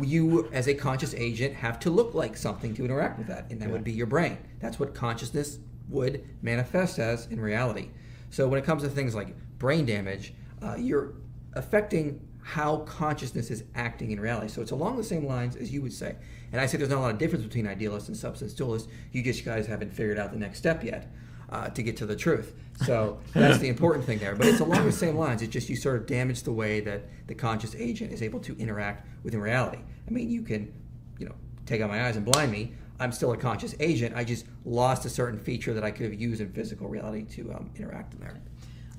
you 0.01 0.49
as 0.51 0.67
a 0.67 0.73
conscious 0.73 1.13
agent 1.15 1.53
have 1.55 1.79
to 1.81 1.89
look 1.89 2.13
like 2.13 2.37
something 2.37 2.73
to 2.75 2.85
interact 2.85 3.17
with 3.17 3.27
that, 3.27 3.49
and 3.51 3.61
that 3.61 3.69
would 3.69 3.83
be 3.83 3.91
your 3.91 4.07
brain. 4.07 4.37
That's 4.59 4.79
what 4.79 4.93
consciousness 4.93 5.59
would 5.89 6.23
manifest 6.41 6.99
as 6.99 7.27
in 7.27 7.39
reality. 7.39 7.89
So 8.29 8.47
when 8.47 8.59
it 8.59 8.65
comes 8.65 8.83
to 8.83 8.89
things 8.89 9.15
like 9.15 9.35
brain 9.57 9.85
damage, 9.85 10.33
uh, 10.61 10.75
you're 10.77 11.13
affecting 11.53 12.21
how 12.41 12.77
consciousness 12.77 13.51
is 13.51 13.63
acting 13.75 14.11
in 14.11 14.19
reality. 14.19 14.47
So 14.47 14.61
it's 14.61 14.71
along 14.71 14.97
the 14.97 15.03
same 15.03 15.25
lines 15.25 15.55
as 15.55 15.71
you 15.71 15.81
would 15.81 15.93
say. 15.93 16.15
And 16.51 16.61
I 16.61 16.65
say 16.65 16.77
there's 16.77 16.89
not 16.89 16.99
a 16.99 17.01
lot 17.01 17.11
of 17.11 17.17
difference 17.17 17.43
between 17.43 17.67
idealists 17.67 18.07
and 18.07 18.17
substance 18.17 18.53
dualists. 18.53 18.87
You 19.11 19.21
just 19.21 19.43
guys 19.43 19.67
haven't 19.67 19.93
figured 19.93 20.17
out 20.17 20.31
the 20.31 20.39
next 20.39 20.59
step 20.59 20.83
yet 20.83 21.11
uh, 21.49 21.69
to 21.69 21.83
get 21.83 21.97
to 21.97 22.05
the 22.05 22.15
truth. 22.15 22.53
So 22.85 23.19
that's 23.33 23.59
the 23.59 23.69
important 23.69 24.05
thing 24.05 24.19
there. 24.19 24.35
But 24.35 24.47
it's 24.47 24.59
along 24.59 24.85
the 24.85 24.91
same 24.91 25.17
lines. 25.17 25.41
It's 25.41 25.51
just 25.51 25.69
you 25.69 25.75
sort 25.75 25.97
of 25.97 26.05
damage 26.05 26.43
the 26.43 26.51
way 26.51 26.79
that 26.81 27.03
the 27.27 27.35
conscious 27.35 27.75
agent 27.75 28.11
is 28.11 28.21
able 28.21 28.39
to 28.41 28.57
interact 28.57 29.07
within 29.23 29.41
reality. 29.41 29.79
I 30.07 30.11
mean, 30.11 30.29
you 30.29 30.41
can, 30.41 30.73
you 31.19 31.25
know, 31.27 31.35
take 31.65 31.81
out 31.81 31.89
my 31.89 32.05
eyes 32.05 32.15
and 32.15 32.25
blind 32.25 32.51
me. 32.51 32.73
I'm 32.99 33.11
still 33.11 33.31
a 33.31 33.37
conscious 33.37 33.75
agent. 33.79 34.15
I 34.15 34.23
just 34.23 34.45
lost 34.65 35.05
a 35.05 35.09
certain 35.09 35.39
feature 35.39 35.73
that 35.73 35.83
I 35.83 35.91
could 35.91 36.05
have 36.05 36.19
used 36.19 36.41
in 36.41 36.51
physical 36.51 36.87
reality 36.87 37.23
to 37.35 37.53
um, 37.53 37.69
interact 37.75 38.13
in 38.13 38.19
there. 38.19 38.41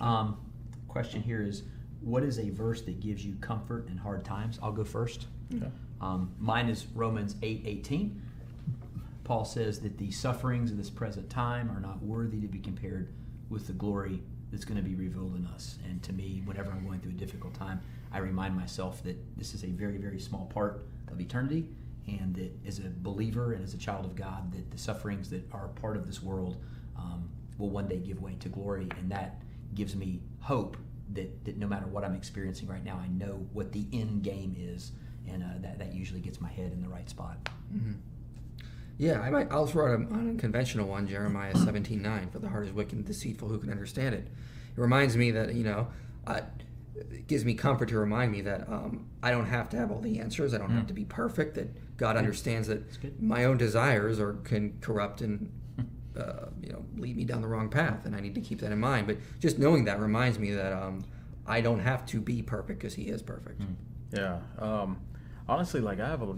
Um, 0.01 0.39
question 0.87 1.21
here 1.21 1.43
is, 1.43 1.65
what 2.01 2.23
is 2.23 2.39
a 2.39 2.51
verse 2.51 2.83
that 2.83 3.01
gives 3.01 3.25
you 3.27 3.35
comfort 3.41 3.89
in 3.89 3.97
hard 3.97 4.25
times? 4.25 4.59
I'll 4.63 4.73
go 4.73 4.85
first. 4.85 5.27
Okay. 5.55 5.67
Um, 6.01 6.33
mine 6.39 6.69
is 6.69 6.87
Romans 6.95 7.35
eight 7.43 7.63
eighteen. 7.67 8.23
Paul 9.29 9.45
says 9.45 9.81
that 9.81 9.99
the 9.99 10.11
sufferings 10.11 10.71
of 10.71 10.79
this 10.79 10.89
present 10.89 11.29
time 11.29 11.71
are 11.71 11.81
not 11.81 12.03
worthy 12.03 12.41
to 12.41 12.49
be 12.49 12.59
compared 12.59 13.13
with 13.51 13.67
the 13.67 13.75
glory 13.75 14.23
that's 14.51 14.65
going 14.65 14.83
to 14.83 14.83
be 14.83 14.95
revealed 14.95 15.37
in 15.37 15.47
us. 15.49 15.77
And 15.85 16.03
to 16.05 16.15
me, 16.15 16.41
whenever 16.47 16.71
I'm 16.71 16.83
going 16.87 17.01
through 17.01 17.11
a 17.11 17.15
difficult 17.15 17.53
time, 17.53 17.83
I 18.11 18.21
remind 18.21 18.57
myself 18.57 19.03
that 19.05 19.19
this 19.37 19.53
is 19.53 19.65
a 19.65 19.67
very, 19.67 19.99
very 19.99 20.19
small 20.19 20.47
part 20.47 20.87
of 21.13 21.21
eternity, 21.21 21.69
and 22.07 22.35
that 22.37 22.51
as 22.67 22.79
a 22.79 22.91
believer 23.03 23.53
and 23.53 23.63
as 23.63 23.75
a 23.75 23.77
child 23.77 24.07
of 24.07 24.17
God, 24.17 24.51
that 24.53 24.71
the 24.71 24.79
sufferings 24.79 25.29
that 25.29 25.47
are 25.53 25.69
part 25.69 25.99
of 25.99 26.07
this 26.07 26.23
world 26.23 26.57
um, 26.97 27.29
will 27.59 27.69
one 27.69 27.87
day 27.87 27.99
give 27.99 28.23
way 28.23 28.35
to 28.41 28.49
glory, 28.49 28.89
and 28.99 29.11
that 29.11 29.43
gives 29.75 29.95
me 29.95 30.23
hope 30.41 30.79
that, 31.13 31.45
that 31.45 31.59
no 31.59 31.67
matter 31.67 31.87
what 31.87 32.03
I'm 32.03 32.15
experiencing 32.15 32.67
right 32.67 32.83
now, 32.83 32.99
I 32.99 33.09
know 33.09 33.47
what 33.53 33.73
the 33.73 33.85
end 33.93 34.23
game 34.23 34.57
is, 34.59 34.93
and 35.29 35.43
uh, 35.43 35.47
that, 35.61 35.79
that 35.81 35.93
usually 35.93 36.21
gets 36.21 36.41
my 36.41 36.49
head 36.49 36.73
in 36.73 36.81
the 36.81 36.89
right 36.89 37.11
spot. 37.11 37.37
Yeah, 38.99 39.21
I 39.21 39.31
might. 39.31 39.51
I'll 39.51 39.67
throw 39.67 39.93
out 39.93 39.99
an 40.01 40.09
unconventional 40.13 40.89
one, 40.89 41.07
Jeremiah 41.07 41.57
seventeen 41.57 42.03
nine. 42.03 42.29
For 42.31 42.41
the 42.41 42.49
heart 42.49 42.67
is 42.67 42.73
wicked 42.73 42.95
and 42.95 43.05
deceitful, 43.07 43.49
who 43.49 43.59
can 43.59 43.71
understand 43.71 44.15
it? 44.15 44.27
It 44.77 44.81
reminds 44.81 45.17
me 45.17 45.31
that 45.31 45.55
you 45.55 45.65
know, 45.65 45.89
uh, 46.27 46.41
it 46.97 47.27
gives 47.29 47.45
me 47.45 47.55
comfort 47.55 47.89
to 47.91 47.99
remind 47.99 48.33
me 48.33 48.41
that 48.43 48.69
um, 48.69 49.07
I 49.23 49.31
don't 49.31 49.47
have 49.47 49.69
to 49.71 49.77
have 49.77 49.91
all 49.93 50.01
the 50.01 50.19
answers. 50.19 50.53
I 50.53 50.59
don't 50.59 50.71
have 50.71 50.89
to 50.89 50.93
be 50.95 51.05
perfect. 51.05 51.55
That 51.55 51.97
God 51.97 52.17
understands 52.17 52.67
that 52.69 53.23
my 53.23 53.45
own 53.45 53.57
desires 53.57 54.19
are 54.19 54.35
can 54.45 54.77
corrupt 54.81 55.21
and 55.21 55.53
uh, 56.19 56.47
you 56.61 56.73
know 56.73 56.85
lead 56.97 57.17
me 57.17 57.25
down 57.25 57.41
the 57.41 57.49
wrong 57.49 57.69
path, 57.69 58.05
and 58.05 58.17
I 58.17 58.21
need 58.21 58.35
to 58.35 58.41
keep 58.41 58.61
that 58.61 58.73
in 58.73 58.81
mind. 58.81 59.07
But 59.07 59.19
just 59.39 59.59
knowing 59.61 59.85
that 59.85 60.01
reminds 60.01 60.41
me 60.41 60.53
that 60.55 60.73
um, 60.73 61.05
I 61.47 61.61
don't 61.61 61.81
have 61.81 62.05
to 62.07 62.21
be 62.21 62.43
perfect 62.43 62.81
because 62.81 62.95
He 62.95 63.05
is 63.05 63.23
perfect. 63.23 63.63
Yeah. 64.13 64.39
Um, 64.59 64.99
honestly, 65.49 65.81
like 65.81 66.01
I 66.01 66.09
have 66.09 66.23
a, 66.23 66.35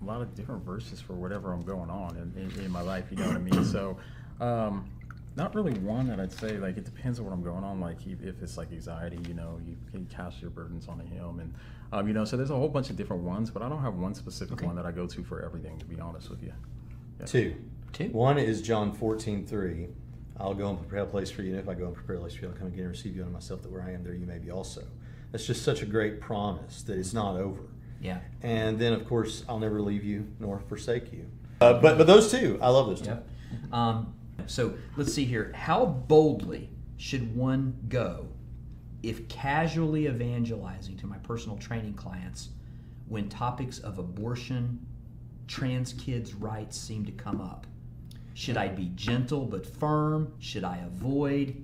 a 0.00 0.04
lot 0.04 0.20
of 0.22 0.34
different 0.34 0.64
verses 0.64 1.00
for 1.00 1.14
whatever 1.14 1.52
I'm 1.52 1.62
going 1.62 1.90
on 1.90 2.16
in, 2.16 2.42
in, 2.42 2.64
in 2.64 2.70
my 2.70 2.80
life. 2.80 3.06
You 3.10 3.16
know 3.16 3.26
what 3.26 3.36
I 3.36 3.40
mean? 3.40 3.64
So, 3.64 3.96
um, 4.40 4.88
not 5.36 5.54
really 5.54 5.72
one 5.78 6.08
that 6.08 6.20
I'd 6.20 6.32
say. 6.32 6.58
Like 6.58 6.76
it 6.76 6.84
depends 6.84 7.18
on 7.18 7.24
what 7.24 7.32
I'm 7.32 7.42
going 7.42 7.64
on. 7.64 7.80
Like 7.80 7.98
if 8.06 8.22
if 8.22 8.42
it's 8.42 8.56
like 8.56 8.72
anxiety, 8.72 9.18
you 9.28 9.34
know, 9.34 9.60
you 9.64 9.76
can 9.90 10.06
cast 10.06 10.40
your 10.40 10.50
burdens 10.50 10.88
on 10.88 10.98
Him, 11.00 11.40
and 11.40 11.54
um, 11.92 12.08
you 12.08 12.14
know, 12.14 12.24
so 12.24 12.36
there's 12.36 12.50
a 12.50 12.56
whole 12.56 12.68
bunch 12.68 12.90
of 12.90 12.96
different 12.96 13.22
ones. 13.22 13.50
But 13.50 13.62
I 13.62 13.68
don't 13.68 13.82
have 13.82 13.94
one 13.94 14.14
specific 14.14 14.62
one 14.62 14.76
that 14.76 14.86
I 14.86 14.92
go 14.92 15.06
to 15.06 15.24
for 15.24 15.42
everything. 15.42 15.78
To 15.78 15.84
be 15.84 16.00
honest 16.00 16.28
with 16.28 16.42
you. 16.42 16.52
Yeah. 17.20 17.26
Two. 17.26 17.54
Two. 17.92 18.08
One 18.10 18.38
is 18.38 18.60
John 18.60 18.92
14, 18.92 19.46
3. 19.46 19.88
I'll 20.40 20.54
go 20.54 20.68
and 20.68 20.78
prepare 20.78 21.00
a 21.00 21.06
place 21.06 21.30
for 21.30 21.42
you, 21.42 21.52
and 21.52 21.60
if 21.60 21.68
I 21.68 21.74
go 21.74 21.86
and 21.86 21.94
prepare 21.94 22.16
a 22.16 22.20
place 22.20 22.34
for 22.34 22.42
you, 22.42 22.48
I'll 22.48 22.56
come 22.56 22.68
again 22.68 22.80
and 22.80 22.90
receive 22.90 23.16
you 23.16 23.22
unto 23.22 23.32
myself, 23.32 23.62
that 23.62 23.72
where 23.72 23.82
I 23.82 23.92
am, 23.92 24.04
there 24.04 24.14
you 24.14 24.26
may 24.26 24.38
be 24.38 24.50
also. 24.50 24.84
That's 25.32 25.46
just 25.46 25.62
such 25.62 25.82
a 25.82 25.86
great 25.86 26.20
promise 26.20 26.82
that 26.82 26.96
it's 26.96 27.12
not 27.12 27.36
over. 27.36 27.62
Yeah. 28.00 28.18
And 28.42 28.78
then, 28.78 28.92
of 28.92 29.06
course, 29.06 29.44
I'll 29.48 29.58
never 29.58 29.80
leave 29.80 30.04
you 30.04 30.26
nor 30.38 30.60
forsake 30.60 31.12
you. 31.12 31.26
Uh, 31.60 31.80
but 31.80 31.98
but 31.98 32.06
those 32.06 32.30
two, 32.30 32.58
I 32.62 32.68
love 32.68 32.86
those 32.86 33.00
two. 33.00 33.08
Yep. 33.08 33.28
Um, 33.72 34.14
so 34.46 34.74
let's 34.96 35.12
see 35.12 35.24
here. 35.24 35.52
How 35.54 35.84
boldly 35.84 36.70
should 36.96 37.34
one 37.34 37.76
go 37.88 38.28
if 39.02 39.28
casually 39.28 40.06
evangelizing 40.06 40.96
to 40.98 41.06
my 41.06 41.18
personal 41.18 41.56
training 41.58 41.94
clients 41.94 42.50
when 43.08 43.28
topics 43.28 43.78
of 43.80 43.98
abortion, 43.98 44.86
trans 45.46 45.92
kids' 45.94 46.34
rights 46.34 46.78
seem 46.78 47.04
to 47.06 47.12
come 47.12 47.40
up? 47.40 47.66
Should 48.34 48.56
I 48.56 48.68
be 48.68 48.92
gentle 48.94 49.44
but 49.44 49.66
firm? 49.66 50.32
Should 50.38 50.62
I 50.62 50.76
avoid? 50.86 51.56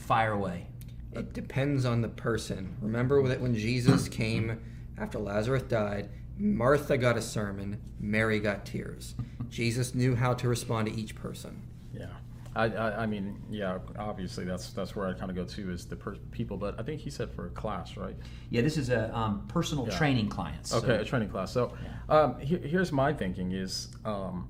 Fire 0.00 0.32
away. 0.32 0.68
It 1.12 1.32
depends 1.32 1.84
on 1.84 2.00
the 2.00 2.08
person. 2.08 2.76
Remember 2.80 3.26
that 3.26 3.40
when 3.40 3.54
Jesus 3.54 4.08
came 4.08 4.60
after 4.98 5.18
Lazarus 5.18 5.62
died, 5.64 6.08
Martha 6.38 6.96
got 6.98 7.16
a 7.16 7.22
sermon, 7.22 7.80
Mary 8.00 8.40
got 8.40 8.64
tears. 8.66 9.14
Jesus 9.48 9.94
knew 9.94 10.14
how 10.14 10.34
to 10.34 10.48
respond 10.48 10.88
to 10.88 10.94
each 10.94 11.14
person. 11.14 11.62
Yeah. 11.92 12.06
I, 12.54 12.64
I, 12.64 13.02
I 13.02 13.06
mean, 13.06 13.38
yeah. 13.50 13.78
Obviously, 13.98 14.44
that's 14.44 14.70
that's 14.70 14.96
where 14.96 15.06
I 15.06 15.12
kind 15.12 15.30
of 15.30 15.36
go 15.36 15.44
to 15.44 15.70
is 15.70 15.84
the 15.84 15.96
per- 15.96 16.16
people. 16.30 16.56
But 16.56 16.80
I 16.80 16.82
think 16.82 17.00
he 17.02 17.10
said 17.10 17.30
for 17.30 17.46
a 17.46 17.50
class, 17.50 17.96
right? 17.98 18.16
Yeah, 18.48 18.62
this 18.62 18.78
is 18.78 18.88
a 18.88 19.14
um, 19.14 19.46
personal 19.48 19.86
Yeah. 19.86 19.98
training 19.98 20.28
clients. 20.30 20.70
so- 20.70 20.78
Okay, 20.78 20.96
a 20.96 21.04
training 21.04 21.28
class. 21.28 21.52
So, 21.52 21.74
um, 22.08 22.38
here, 22.40 22.58
here's 22.58 22.92
my 22.92 23.12
thinking: 23.12 23.52
is 23.52 23.88
um, 24.06 24.48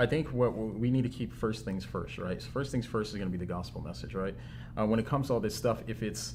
I 0.00 0.06
think 0.06 0.32
what 0.32 0.56
we 0.56 0.90
need 0.90 1.02
to 1.02 1.08
keep 1.08 1.32
first 1.32 1.64
things 1.64 1.84
first, 1.84 2.18
right? 2.18 2.42
So 2.42 2.48
first 2.50 2.72
things 2.72 2.86
first 2.86 3.10
is 3.12 3.18
going 3.18 3.30
to 3.30 3.38
be 3.38 3.44
the 3.44 3.50
gospel 3.52 3.80
message, 3.82 4.14
right? 4.14 4.34
Uh, 4.76 4.84
when 4.86 4.98
it 4.98 5.06
comes 5.06 5.28
to 5.28 5.34
all 5.34 5.40
this 5.40 5.54
stuff, 5.54 5.82
if 5.86 6.02
it's 6.02 6.34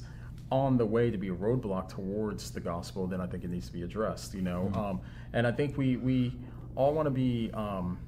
on 0.50 0.76
the 0.76 0.86
way 0.86 1.10
to 1.10 1.18
be 1.18 1.28
a 1.28 1.34
roadblock 1.34 1.88
towards 1.88 2.50
the 2.50 2.60
gospel, 2.60 3.06
then 3.06 3.20
I 3.20 3.26
think 3.26 3.44
it 3.44 3.50
needs 3.50 3.66
to 3.66 3.72
be 3.72 3.82
addressed, 3.82 4.34
you 4.34 4.42
know. 4.42 4.70
Um, 4.74 5.00
and 5.32 5.46
I 5.46 5.52
think 5.52 5.76
we 5.76 5.96
we 5.96 6.34
all 6.76 6.94
want 6.94 7.06
to 7.06 7.10
be 7.10 7.50
um, 7.52 7.98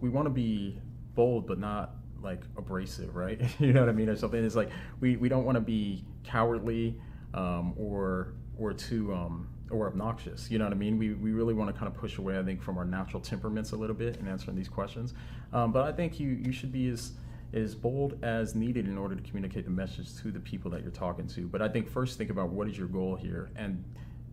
we 0.00 0.08
want 0.08 0.26
to 0.26 0.30
be 0.30 0.78
bold, 1.14 1.46
but 1.46 1.58
not 1.58 1.94
like 2.22 2.42
abrasive, 2.56 3.14
right? 3.14 3.40
you 3.58 3.72
know 3.72 3.80
what 3.80 3.88
I 3.88 3.92
mean, 3.92 4.08
or 4.08 4.16
something. 4.16 4.42
It's 4.42 4.56
like 4.56 4.70
we, 5.00 5.16
we 5.16 5.28
don't 5.28 5.44
want 5.44 5.56
to 5.56 5.60
be 5.60 6.04
cowardly 6.24 6.96
um, 7.34 7.74
or 7.76 8.34
or 8.58 8.72
too 8.72 9.12
um, 9.12 9.48
or 9.70 9.86
obnoxious. 9.86 10.50
You 10.50 10.58
know 10.58 10.64
what 10.64 10.72
I 10.72 10.76
mean? 10.76 10.98
We, 10.98 11.14
we 11.14 11.32
really 11.32 11.54
want 11.54 11.72
to 11.72 11.78
kind 11.78 11.92
of 11.92 11.98
push 11.98 12.18
away, 12.18 12.38
I 12.38 12.42
think, 12.42 12.62
from 12.62 12.78
our 12.78 12.84
natural 12.84 13.20
temperaments 13.20 13.72
a 13.72 13.76
little 13.76 13.94
bit 13.94 14.16
in 14.16 14.26
answering 14.26 14.56
these 14.56 14.68
questions. 14.68 15.14
Um, 15.52 15.72
but 15.72 15.84
I 15.84 15.92
think 15.92 16.18
you 16.18 16.30
you 16.30 16.52
should 16.52 16.72
be 16.72 16.88
as 16.88 17.12
as 17.52 17.74
bold 17.74 18.18
as 18.22 18.54
needed 18.54 18.86
in 18.86 18.98
order 18.98 19.14
to 19.14 19.22
communicate 19.22 19.64
the 19.64 19.70
message 19.70 20.14
to 20.22 20.30
the 20.30 20.40
people 20.40 20.70
that 20.70 20.82
you're 20.82 20.90
talking 20.90 21.26
to. 21.26 21.48
But 21.48 21.62
I 21.62 21.68
think 21.68 21.88
first 21.88 22.18
think 22.18 22.30
about 22.30 22.50
what 22.50 22.68
is 22.68 22.76
your 22.76 22.88
goal 22.88 23.16
here 23.16 23.50
and 23.56 23.82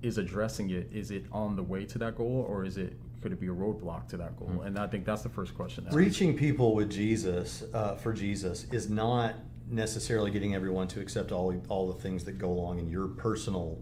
is 0.02 0.18
addressing 0.18 0.70
it 0.70 0.90
is 0.94 1.10
it 1.12 1.26
on 1.32 1.56
the 1.56 1.64
way 1.64 1.86
to 1.86 1.98
that 1.98 2.16
goal 2.16 2.46
or 2.50 2.66
is 2.66 2.78
it 2.78 2.94
could 3.22 3.32
it 3.32 3.40
be 3.40 3.48
a 3.48 3.52
roadblock 3.52 4.08
to 4.10 4.18
that 4.18 4.38
goal 4.38 4.50
Mm-hmm. 4.50 4.68
and 4.68 4.78
i 4.78 4.86
think 4.86 5.04
that's 5.06 5.24
the 5.24 5.30
first 5.30 5.56
question. 5.56 5.88
Reaching 5.92 6.38
people 6.38 6.76
with 6.76 6.92
Jesus 6.92 7.64
uh, 7.74 7.96
for 7.96 8.14
Jesus 8.14 8.66
is 8.72 8.88
not 8.90 9.34
necessarily 9.68 10.30
getting 10.30 10.54
everyone 10.54 10.88
to 10.90 11.00
accept 11.00 11.32
all 11.32 11.56
all 11.70 11.88
the 11.92 12.00
things 12.00 12.24
that 12.26 12.34
go 12.38 12.50
along 12.52 12.78
in 12.80 12.88
your 12.88 13.08
personal 13.08 13.80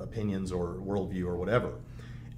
opinions 0.00 0.50
or 0.50 0.74
worldview 0.76 1.24
or 1.24 1.36
whatever. 1.36 1.74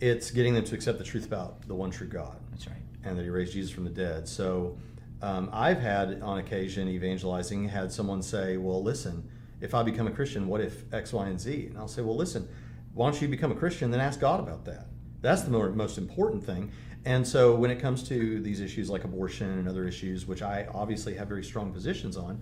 It's 0.00 0.30
getting 0.30 0.52
them 0.52 0.64
to 0.64 0.74
accept 0.74 0.98
the 0.98 1.04
truth 1.04 1.24
about 1.24 1.66
the 1.66 1.74
one 1.74 1.90
true 1.90 2.06
God 2.08 2.36
That's 2.50 2.66
right. 2.66 2.76
and 3.04 3.16
that 3.18 3.22
He 3.22 3.30
raised 3.30 3.54
Jesus 3.54 3.70
from 3.70 3.84
the 3.84 3.90
dead. 3.90 4.28
So 4.28 4.76
um, 5.22 5.48
I've 5.52 5.80
had 5.80 6.20
on 6.22 6.38
occasion 6.38 6.88
evangelizing 6.88 7.68
had 7.68 7.92
someone 7.92 8.22
say, 8.22 8.56
"Well, 8.56 8.82
listen, 8.82 9.28
if 9.60 9.74
I 9.74 9.82
become 9.82 10.06
a 10.06 10.10
Christian, 10.10 10.46
what 10.46 10.60
if 10.60 10.92
X, 10.92 11.12
Y, 11.12 11.26
and 11.26 11.40
Z?" 11.40 11.66
And 11.66 11.78
I'll 11.78 11.88
say, 11.88 12.02
"Well, 12.02 12.16
listen, 12.16 12.48
why 12.94 13.10
don't 13.10 13.20
you 13.20 13.28
become 13.28 13.52
a 13.52 13.56
Christian? 13.56 13.90
Then 13.90 14.00
ask 14.00 14.20
God 14.20 14.40
about 14.40 14.64
that. 14.66 14.86
That's 15.22 15.42
the 15.42 15.50
more, 15.50 15.70
most 15.70 15.98
important 15.98 16.44
thing." 16.44 16.70
And 17.06 17.26
so 17.26 17.54
when 17.54 17.70
it 17.70 17.78
comes 17.78 18.02
to 18.08 18.40
these 18.40 18.60
issues 18.60 18.90
like 18.90 19.04
abortion 19.04 19.48
and 19.48 19.68
other 19.68 19.86
issues, 19.86 20.26
which 20.26 20.42
I 20.42 20.66
obviously 20.74 21.14
have 21.14 21.28
very 21.28 21.44
strong 21.44 21.72
positions 21.72 22.16
on, 22.16 22.40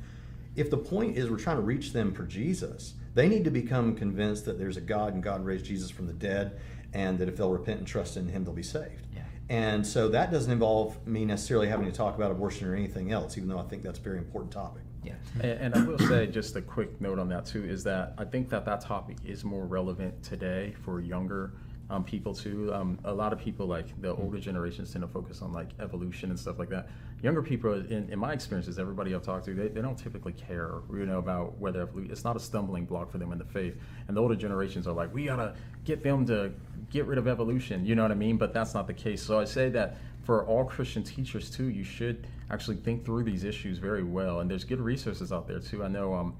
if 0.56 0.70
the 0.70 0.78
point 0.78 1.18
is 1.18 1.30
we're 1.30 1.36
trying 1.36 1.56
to 1.56 1.62
reach 1.62 1.92
them 1.92 2.14
for 2.14 2.24
Jesus, 2.24 2.94
they 3.14 3.28
need 3.28 3.44
to 3.44 3.50
become 3.50 3.94
convinced 3.94 4.46
that 4.46 4.58
there's 4.58 4.78
a 4.78 4.80
God 4.80 5.12
and 5.12 5.22
God 5.22 5.44
raised 5.44 5.66
Jesus 5.66 5.90
from 5.90 6.06
the 6.06 6.14
dead, 6.14 6.58
and 6.92 7.18
that 7.18 7.28
if 7.28 7.36
they'll 7.36 7.50
repent 7.50 7.78
and 7.78 7.86
trust 7.86 8.16
in 8.16 8.28
Him, 8.28 8.44
they'll 8.44 8.54
be 8.54 8.62
saved. 8.62 9.06
Yeah. 9.48 9.56
And 9.56 9.86
so 9.86 10.08
that 10.08 10.30
doesn't 10.30 10.50
involve 10.50 11.06
me 11.06 11.24
necessarily 11.24 11.68
having 11.68 11.86
to 11.86 11.92
talk 11.92 12.16
about 12.16 12.30
abortion 12.30 12.68
or 12.68 12.74
anything 12.74 13.12
else, 13.12 13.36
even 13.36 13.48
though 13.48 13.58
I 13.58 13.64
think 13.64 13.82
that's 13.82 13.98
a 13.98 14.02
very 14.02 14.18
important 14.18 14.52
topic. 14.52 14.82
Yeah. 15.02 15.14
And, 15.40 15.44
and 15.44 15.74
I 15.74 15.84
will 15.84 15.98
say, 15.98 16.26
just 16.26 16.56
a 16.56 16.62
quick 16.62 17.00
note 17.00 17.18
on 17.18 17.28
that 17.28 17.44
too, 17.44 17.64
is 17.64 17.84
that 17.84 18.14
I 18.16 18.24
think 18.24 18.48
that 18.50 18.64
that 18.64 18.80
topic 18.80 19.18
is 19.24 19.44
more 19.44 19.66
relevant 19.66 20.22
today 20.22 20.74
for 20.82 21.00
younger 21.00 21.52
um, 21.90 22.04
people 22.04 22.34
too. 22.34 22.72
Um, 22.72 22.98
a 23.04 23.12
lot 23.12 23.32
of 23.32 23.38
people, 23.38 23.66
like 23.66 24.00
the 24.00 24.14
older 24.14 24.38
generations, 24.38 24.92
tend 24.92 25.02
to 25.02 25.08
focus 25.08 25.42
on 25.42 25.52
like 25.52 25.68
evolution 25.80 26.30
and 26.30 26.38
stuff 26.38 26.58
like 26.58 26.70
that. 26.70 26.88
Younger 27.24 27.42
people, 27.42 27.72
in, 27.72 28.10
in 28.10 28.18
my 28.18 28.34
experiences, 28.34 28.78
everybody 28.78 29.14
I've 29.14 29.22
talked 29.22 29.46
to, 29.46 29.54
they, 29.54 29.68
they 29.68 29.80
don't 29.80 29.96
typically 29.96 30.34
care, 30.34 30.82
you 30.92 31.06
know, 31.06 31.16
about 31.16 31.56
whether. 31.58 31.88
It's 31.96 32.22
not 32.22 32.36
a 32.36 32.38
stumbling 32.38 32.84
block 32.84 33.10
for 33.10 33.16
them 33.16 33.32
in 33.32 33.38
the 33.38 33.46
faith. 33.46 33.78
And 34.06 34.14
the 34.14 34.20
older 34.20 34.36
generations 34.36 34.86
are 34.86 34.92
like, 34.92 35.12
we 35.14 35.24
gotta 35.24 35.54
get 35.84 36.02
them 36.02 36.26
to 36.26 36.52
get 36.90 37.06
rid 37.06 37.16
of 37.16 37.26
evolution. 37.26 37.86
You 37.86 37.94
know 37.94 38.02
what 38.02 38.10
I 38.10 38.14
mean? 38.14 38.36
But 38.36 38.52
that's 38.52 38.74
not 38.74 38.86
the 38.86 38.92
case. 38.92 39.22
So 39.22 39.40
I 39.40 39.46
say 39.46 39.70
that 39.70 39.96
for 40.24 40.44
all 40.44 40.66
Christian 40.66 41.02
teachers 41.02 41.48
too, 41.48 41.70
you 41.70 41.82
should 41.82 42.26
actually 42.50 42.76
think 42.76 43.06
through 43.06 43.24
these 43.24 43.42
issues 43.42 43.78
very 43.78 44.04
well. 44.04 44.40
And 44.40 44.50
there's 44.50 44.64
good 44.64 44.82
resources 44.82 45.32
out 45.32 45.48
there 45.48 45.60
too. 45.60 45.82
I 45.82 45.88
know, 45.88 46.12
um, 46.12 46.36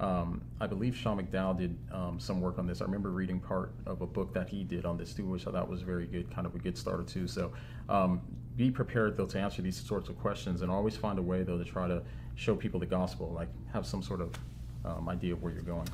um, 0.00 0.42
I 0.60 0.66
believe 0.66 0.94
Sean 0.94 1.18
McDowell 1.18 1.56
did 1.56 1.78
um, 1.90 2.20
some 2.20 2.42
work 2.42 2.58
on 2.58 2.66
this. 2.66 2.82
I 2.82 2.84
remember 2.84 3.08
reading 3.08 3.40
part 3.40 3.72
of 3.86 4.02
a 4.02 4.06
book 4.06 4.34
that 4.34 4.50
he 4.50 4.64
did 4.64 4.84
on 4.84 4.98
this 4.98 5.14
too, 5.14 5.24
which 5.24 5.46
I 5.46 5.52
thought 5.52 5.70
was 5.70 5.80
very 5.80 6.04
good, 6.04 6.30
kind 6.30 6.46
of 6.46 6.54
a 6.54 6.58
good 6.58 6.76
starter 6.76 7.04
too. 7.04 7.26
So 7.26 7.52
um, 7.88 8.20
be 8.56 8.70
prepared 8.70 9.16
though 9.16 9.26
to 9.26 9.38
answer 9.38 9.62
these 9.62 9.76
sorts 9.76 10.08
of 10.08 10.18
questions, 10.18 10.62
and 10.62 10.70
always 10.70 10.96
find 10.96 11.18
a 11.18 11.22
way 11.22 11.42
though 11.42 11.58
to 11.58 11.64
try 11.64 11.86
to 11.86 12.02
show 12.34 12.54
people 12.54 12.80
the 12.80 12.86
gospel, 12.86 13.32
like 13.34 13.48
have 13.72 13.86
some 13.86 14.02
sort 14.02 14.20
of 14.20 14.34
um, 14.84 15.08
idea 15.08 15.32
of 15.32 15.42
where 15.42 15.52
you're 15.52 15.62
going. 15.62 15.88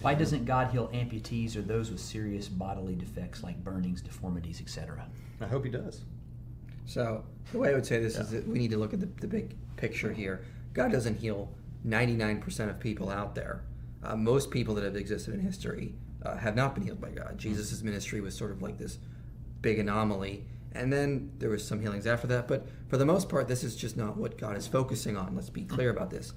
Why 0.00 0.14
doesn't 0.14 0.44
God 0.44 0.70
heal 0.70 0.88
amputees 0.88 1.56
or 1.56 1.62
those 1.62 1.90
with 1.90 2.00
serious 2.00 2.48
bodily 2.48 2.94
defects 2.94 3.42
like 3.42 3.62
burnings, 3.64 4.02
deformities, 4.02 4.60
etc.? 4.60 5.06
I 5.40 5.46
hope 5.46 5.64
he 5.64 5.70
does. 5.70 6.02
So 6.86 7.24
the 7.52 7.58
way 7.58 7.70
I 7.70 7.74
would 7.74 7.86
say 7.86 8.00
this 8.00 8.16
is 8.16 8.30
that 8.30 8.46
we 8.46 8.58
need 8.58 8.70
to 8.70 8.76
look 8.76 8.92
at 8.92 9.00
the, 9.00 9.08
the 9.20 9.26
big 9.26 9.54
picture 9.76 10.12
here. 10.12 10.44
God 10.72 10.92
doesn't 10.92 11.18
heal 11.18 11.50
99% 11.86 12.68
of 12.68 12.78
people 12.78 13.10
out 13.10 13.34
there. 13.34 13.62
Uh, 14.02 14.14
most 14.14 14.50
people 14.50 14.74
that 14.74 14.84
have 14.84 14.96
existed 14.96 15.34
in 15.34 15.40
history 15.40 15.94
uh, 16.22 16.36
have 16.36 16.54
not 16.54 16.74
been 16.74 16.84
healed 16.84 17.00
by 17.00 17.10
God. 17.10 17.38
Jesus' 17.38 17.82
ministry 17.82 18.20
was 18.20 18.36
sort 18.36 18.50
of 18.50 18.62
like 18.62 18.78
this 18.78 18.98
big 19.62 19.78
anomaly, 19.78 20.44
and 20.76 20.92
then 20.92 21.32
there 21.38 21.50
was 21.50 21.66
some 21.66 21.80
healings 21.80 22.06
after 22.06 22.26
that. 22.28 22.46
But 22.48 22.66
for 22.88 22.96
the 22.96 23.06
most 23.06 23.28
part, 23.28 23.48
this 23.48 23.64
is 23.64 23.74
just 23.76 23.96
not 23.96 24.16
what 24.16 24.38
God 24.38 24.56
is 24.56 24.66
focusing 24.66 25.16
on. 25.16 25.34
Let's 25.34 25.50
be 25.50 25.64
clear 25.64 25.90
about 25.90 26.10
this. 26.10 26.32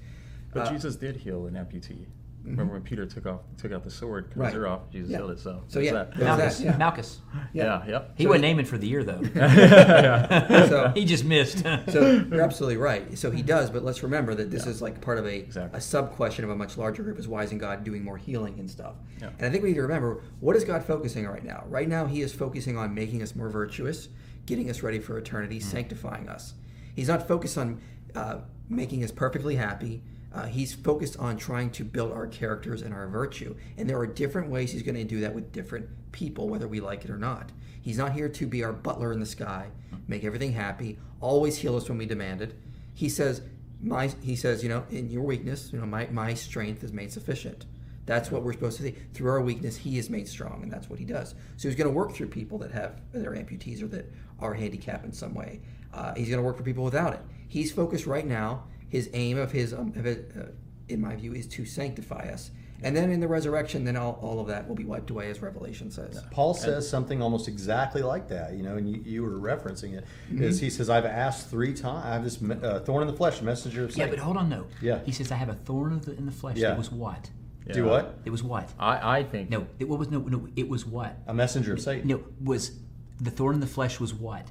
But 0.53 0.67
Uh, 0.67 0.71
Jesus 0.71 0.95
did 0.95 1.17
heal 1.17 1.45
an 1.47 1.53
amputee. 1.53 2.05
Remember 2.45 2.73
when 2.73 2.81
Peter 2.81 3.05
took 3.05 3.25
off 3.27 3.41
took 3.57 3.71
out 3.73 3.83
the 3.83 3.91
sword, 3.91 4.29
cut 4.33 4.37
Right. 4.39 4.53
his 4.53 4.63
off? 4.63 4.89
Jesus 4.89 5.09
Yeah. 5.11 5.17
healed 5.17 5.31
it. 5.31 5.39
So, 5.39 5.61
So 5.67 5.79
yeah, 5.81 5.91
that. 5.91 6.17
Malchus. 6.17 6.57
that, 6.57 6.63
yeah. 6.63 6.77
Malchus. 6.77 7.19
yeah, 7.53 7.85
yep. 7.85 8.11
He 8.15 8.23
So- 8.23 8.29
wasn't 8.29 8.45
aiming 8.45 8.65
for 8.65 8.77
the 8.77 8.89
ear 8.89 9.03
though. 9.03 9.21
So- 10.67 10.91
he 10.95 11.05
just 11.05 11.25
missed. 11.25 11.63
So 11.89 12.11
you're 12.31 12.41
absolutely 12.41 12.77
right. 12.77 13.17
So 13.17 13.29
he 13.29 13.41
does, 13.41 13.69
but 13.69 13.83
let's 13.83 14.03
remember 14.03 14.33
that 14.35 14.49
this 14.51 14.65
is 14.65 14.81
like 14.81 15.01
part 15.01 15.17
of 15.17 15.25
a, 15.25 15.35
Exactly. 15.39 15.77
a 15.77 15.81
sub 15.81 16.11
question 16.13 16.43
of 16.43 16.49
a 16.49 16.55
much 16.55 16.77
larger 16.77 17.03
group 17.03 17.19
is 17.19 17.27
why 17.27 17.43
isn't 17.43 17.57
God 17.57 17.83
doing 17.83 18.03
more 18.03 18.17
healing 18.17 18.57
and 18.59 18.71
stuff? 18.71 18.95
Yeah. 19.21 19.29
And 19.37 19.45
I 19.45 19.49
think 19.49 19.61
we 19.63 19.69
need 19.69 19.75
to 19.75 19.81
remember 19.83 20.21
what 20.39 20.55
is 20.55 20.63
God 20.63 20.83
focusing 20.83 21.27
on 21.27 21.33
right 21.33 21.45
now? 21.45 21.65
Right 21.67 21.89
now 21.89 22.05
he 22.05 22.21
is 22.21 22.33
focusing 22.33 22.77
on 22.77 22.93
making 22.93 23.21
us 23.21 23.35
more 23.35 23.49
virtuous, 23.49 24.07
getting 24.49 24.69
us 24.69 24.81
ready 24.81 24.99
for 24.99 25.17
eternity, 25.19 25.59
sanctifying 25.59 26.27
us. 26.27 26.55
He's 26.95 27.07
not 27.07 27.27
focused 27.27 27.55
on 27.55 27.79
uh, 28.15 28.39
making 28.67 29.03
us 29.03 29.11
perfectly 29.11 29.55
happy. 29.55 30.01
Uh, 30.33 30.47
he's 30.47 30.73
focused 30.73 31.17
on 31.17 31.37
trying 31.37 31.69
to 31.69 31.83
build 31.83 32.11
our 32.11 32.25
characters 32.25 32.81
and 32.81 32.91
our 32.91 33.07
virtue. 33.07 33.55
And 33.77 33.87
there 33.87 33.99
are 33.99 34.07
different 34.07 34.49
ways 34.49 34.71
he's 34.71 34.81
going 34.81 34.95
to 34.95 35.03
do 35.03 35.19
that 35.19 35.35
with 35.35 35.51
different 35.51 35.87
people, 36.11 36.49
whether 36.49 36.67
we 36.67 36.79
like 36.79 37.05
it 37.05 37.11
or 37.11 37.17
not. 37.17 37.51
He's 37.79 37.99
not 37.99 38.13
here 38.13 38.27
to 38.27 38.47
be 38.47 38.63
our 38.63 38.73
butler 38.73 39.13
in 39.13 39.19
the 39.19 39.25
sky, 39.27 39.67
make 40.07 40.23
everything 40.23 40.53
happy, 40.53 40.97
always 41.21 41.57
heal 41.57 41.75
us 41.75 41.87
when 41.87 41.99
we 41.99 42.07
demand 42.07 42.41
it. 42.41 42.57
He 42.95 43.07
says, 43.07 43.43
my, 43.81 44.07
he 44.23 44.35
says, 44.35 44.63
you 44.63 44.69
know, 44.69 44.83
in 44.89 45.11
your 45.11 45.23
weakness, 45.23 45.71
you 45.71 45.79
know, 45.79 45.85
my, 45.85 46.07
my 46.07 46.33
strength 46.33 46.83
is 46.83 46.91
made 46.91 47.13
sufficient. 47.13 47.65
That's 48.09 48.31
what 48.31 48.41
we're 48.41 48.53
supposed 48.53 48.77
to 48.77 48.83
see. 48.83 48.95
Through 49.13 49.29
our 49.29 49.39
weakness, 49.39 49.77
he 49.77 49.99
is 49.99 50.09
made 50.09 50.27
strong, 50.27 50.63
and 50.63 50.71
that's 50.71 50.89
what 50.89 50.97
he 50.97 51.05
does. 51.05 51.35
So 51.57 51.67
he's 51.67 51.77
going 51.77 51.87
to 51.87 51.93
work 51.93 52.15
through 52.15 52.29
people 52.29 52.57
that 52.57 52.71
have 52.71 52.99
that 53.11 53.27
are 53.27 53.33
amputees 53.33 53.83
or 53.83 53.87
that 53.89 54.11
are 54.41 54.53
handicapped 54.53 55.05
in 55.05 55.11
some 55.11 55.33
way. 55.33 55.61
Uh, 55.93 56.13
he's 56.15 56.29
going 56.29 56.39
to 56.39 56.43
work 56.43 56.57
for 56.57 56.63
people 56.63 56.83
without 56.83 57.13
it. 57.13 57.21
He's 57.47 57.71
focused 57.71 58.05
right 58.05 58.25
now. 58.25 58.63
His 58.89 59.09
aim 59.13 59.37
of 59.37 59.51
his, 59.51 59.73
um, 59.73 59.93
of 59.95 60.05
it, 60.05 60.31
uh, 60.37 60.43
in 60.87 61.01
my 61.01 61.15
view, 61.15 61.33
is 61.33 61.47
to 61.47 61.65
sanctify 61.65 62.29
us. 62.31 62.51
And 62.81 62.95
then 62.95 63.11
in 63.11 63.19
the 63.19 63.27
resurrection, 63.27 63.83
then 63.83 63.97
all, 63.97 64.17
all 64.21 64.39
of 64.39 64.47
that 64.47 64.67
will 64.67 64.75
be 64.75 64.85
wiped 64.85 65.09
away, 65.09 65.29
as 65.29 65.41
Revelation 65.41 65.91
says. 65.91 66.23
Paul 66.31 66.53
says 66.53 66.89
something 66.89 67.21
almost 67.21 67.47
exactly 67.49 68.01
like 68.01 68.29
that, 68.29 68.53
you 68.53 68.63
know, 68.63 68.77
and 68.77 68.89
you, 68.89 69.01
you 69.03 69.21
were 69.21 69.31
referencing 69.31 69.97
it. 69.97 70.05
Is 70.33 70.59
he 70.61 70.69
says, 70.69 70.89
I've 70.89 71.05
asked 71.05 71.49
three 71.49 71.73
times, 71.73 72.05
I 72.05 72.13
have 72.13 72.23
this 72.23 72.41
uh, 72.41 72.79
thorn 72.85 73.01
in 73.01 73.07
the 73.07 73.17
flesh, 73.17 73.41
messenger 73.41 73.83
of 73.83 73.97
yeah, 73.97 74.07
but 74.07 74.19
hold 74.19 74.37
on 74.37 74.49
though. 74.49 74.65
Yeah. 74.81 74.99
He 75.05 75.11
says, 75.11 75.29
"I 75.31 75.35
have 75.35 75.49
a 75.49 75.55
thorn 75.55 75.91
of 75.91 76.05
the, 76.05 76.15
in 76.15 76.25
the 76.25 76.31
flesh." 76.31 76.55
Yeah. 76.55 76.73
It 76.73 76.77
was 76.77 76.89
what? 76.91 77.29
Do 77.71 77.85
what? 77.85 78.17
It 78.25 78.29
was 78.31 78.41
what? 78.41 78.71
I, 78.79 79.19
I 79.19 79.23
think 79.23 79.49
No, 79.49 79.67
it 79.77 79.87
what 79.87 79.99
was 79.99 80.09
no 80.09 80.19
no. 80.19 80.47
It 80.55 80.67
was 80.67 80.85
what? 80.85 81.17
A 81.27 81.33
messenger 81.33 81.73
of 81.73 81.81
Satan. 81.81 82.07
No, 82.07 82.23
was 82.41 82.71
the 83.19 83.31
thorn 83.31 83.55
in 83.55 83.59
the 83.61 83.67
flesh 83.67 83.99
was 83.99 84.13
what? 84.13 84.47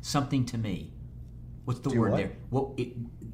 Something 0.00 0.44
to 0.46 0.58
me. 0.58 0.92
What's 1.64 1.80
the 1.80 1.90
Do 1.90 2.00
word 2.00 2.10
what? 2.12 2.16
there? 2.16 2.32
Well, 2.50 2.74
it, 2.76 2.92